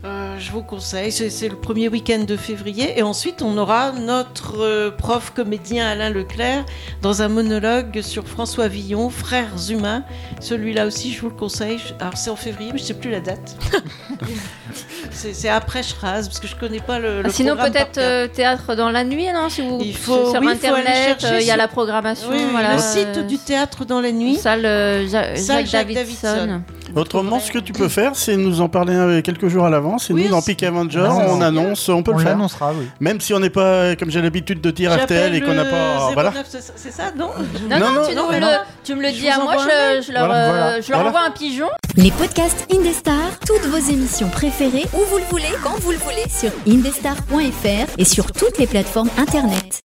Euh, 0.04 0.36
je 0.40 0.50
vous 0.50 0.62
conseille, 0.64 1.12
c'est 1.12 1.48
le 1.48 1.54
premier 1.54 1.86
week-end 1.88 2.24
de 2.26 2.36
février. 2.36 2.98
Et 2.98 3.02
ensuite, 3.02 3.40
on 3.40 3.56
aura 3.56 3.92
notre 3.92 4.58
euh, 4.60 4.90
prof 4.90 5.32
comédien 5.34 5.86
Alain 5.86 6.10
Leclerc 6.10 6.64
dans 7.02 7.22
un 7.22 7.28
monologue 7.28 8.00
sur 8.02 8.26
François 8.26 8.66
Villon, 8.66 9.10
Frères 9.10 9.70
humains. 9.70 10.02
Celui-là 10.40 10.86
aussi, 10.86 11.12
je 11.12 11.20
vous 11.20 11.28
le 11.28 11.36
conseille. 11.36 11.78
Alors, 12.00 12.16
c'est 12.16 12.30
en 12.30 12.36
février, 12.36 12.70
mais 12.72 12.78
je 12.78 12.82
ne 12.82 12.86
sais 12.88 12.94
plus 12.94 13.12
la 13.12 13.20
date. 13.20 13.56
c'est 15.12 15.48
après 15.48 15.84
Schraz, 15.84 16.22
parce 16.24 16.40
que 16.40 16.48
je 16.48 16.56
ne 16.56 16.60
connais 16.60 16.80
pas 16.80 16.98
le. 16.98 17.22
le 17.22 17.28
Ah, 17.28 17.32
Sinon, 17.32 17.54
peut-être 17.56 17.98
euh, 17.98 18.26
théâtre 18.26 18.74
dans 18.74 18.90
la 18.90 19.04
nuit, 19.04 19.26
non 19.32 19.48
Si 19.50 19.60
vous 19.62 19.78
Il 19.84 19.96
faut- 19.96 20.30
sur 20.32 20.40
oui, 20.40 20.48
internet, 20.50 21.22
euh, 21.22 21.38
il 21.40 21.46
y 21.46 21.50
a 21.50 21.54
sur- 21.54 21.56
la 21.58 21.68
programmation. 21.68 22.28
Oui, 22.28 22.38
oui, 22.40 22.48
voilà, 22.50 22.74
le 22.74 22.80
site 22.80 23.24
du 23.28 23.38
théâtre 23.38 23.84
dans 23.84 24.00
la 24.00 24.10
nuit. 24.10 24.34
Salle 24.34 24.66
euh, 24.66 25.06
Ja- 25.06 25.36
Salle 25.36 25.58
Jacques, 25.58 25.66
Jacques 25.66 25.92
Davidson. 25.94 26.26
Davidson. 26.34 26.62
Autrement, 26.96 27.38
ce 27.40 27.50
que 27.50 27.58
tu 27.58 27.72
peux 27.72 27.88
faire, 27.88 28.16
c'est 28.16 28.36
nous 28.36 28.60
en 28.60 28.68
parler 28.68 29.22
quelques 29.22 29.48
jours 29.48 29.64
à 29.64 29.70
Et 29.98 30.12
Oui, 30.12 30.24
nous, 30.24 30.30
dans 30.30 30.40
c'est- 30.40 30.52
Peak 30.54 30.62
Avenger, 30.64 31.04
Ah, 31.06 31.12
on 31.28 31.38
c'est 31.38 31.44
annonce, 31.44 31.88
on 31.88 32.02
peut 32.02 32.12
On 32.12 32.16
le 32.18 32.22
faire. 32.22 32.32
l'annoncera, 32.32 32.72
oui. 32.78 32.86
Même 33.00 33.20
si 33.20 33.32
on 33.34 33.40
n'est 33.40 33.50
pas, 33.50 33.94
comme 33.96 34.10
j'ai 34.10 34.22
l'habitude 34.22 34.60
de 34.60 34.70
dire 34.70 34.92
RTL 34.92 35.34
et 35.34 35.40
qu'on 35.40 35.54
n'a 35.54 35.64
pas. 35.64 36.10
Voilà. 36.14 36.30
09, 36.30 36.46
c'est 36.48 36.60
ça- 36.62 36.72
c'est 36.76 37.16
non 37.16 37.30
Non, 37.68 37.78
non, 37.78 37.92
Non, 37.92 38.08
tu, 38.08 38.14
non, 38.14 38.22
non. 38.32 38.38
le, 38.38 38.46
tu 38.84 38.94
me 38.94 39.02
le 39.02 39.08
Je 39.08 39.14
dis 39.14 39.28
à 39.28 39.38
moi, 39.38 39.56
je, 39.58 40.02
je 40.06 40.12
leur, 40.12 40.26
Voilà, 40.26 40.44
euh, 40.44 40.48
voilà. 40.50 40.80
je 40.80 40.90
leur 40.90 41.00
Voilà. 41.02 41.08
envoie 41.16 41.26
un 41.28 41.30
pigeon. 41.30 41.68
Les 41.96 42.10
podcasts 42.10 42.66
Indestar, 42.72 43.14
toutes 43.46 43.66
vos 43.66 43.90
émissions 43.92 44.28
préférées, 44.28 44.86
où 44.94 44.98
vous 45.10 45.18
le 45.18 45.24
voulez, 45.30 45.44
quand 45.62 45.78
vous 45.80 45.90
le 45.92 45.98
voulez, 45.98 46.24
sur 46.30 46.50
indestar.fr 46.66 47.86
et 47.98 48.04
sur 48.04 48.32
toutes 48.32 48.58
les 48.58 48.66
plateformes 48.66 49.10
internet. 49.18 49.82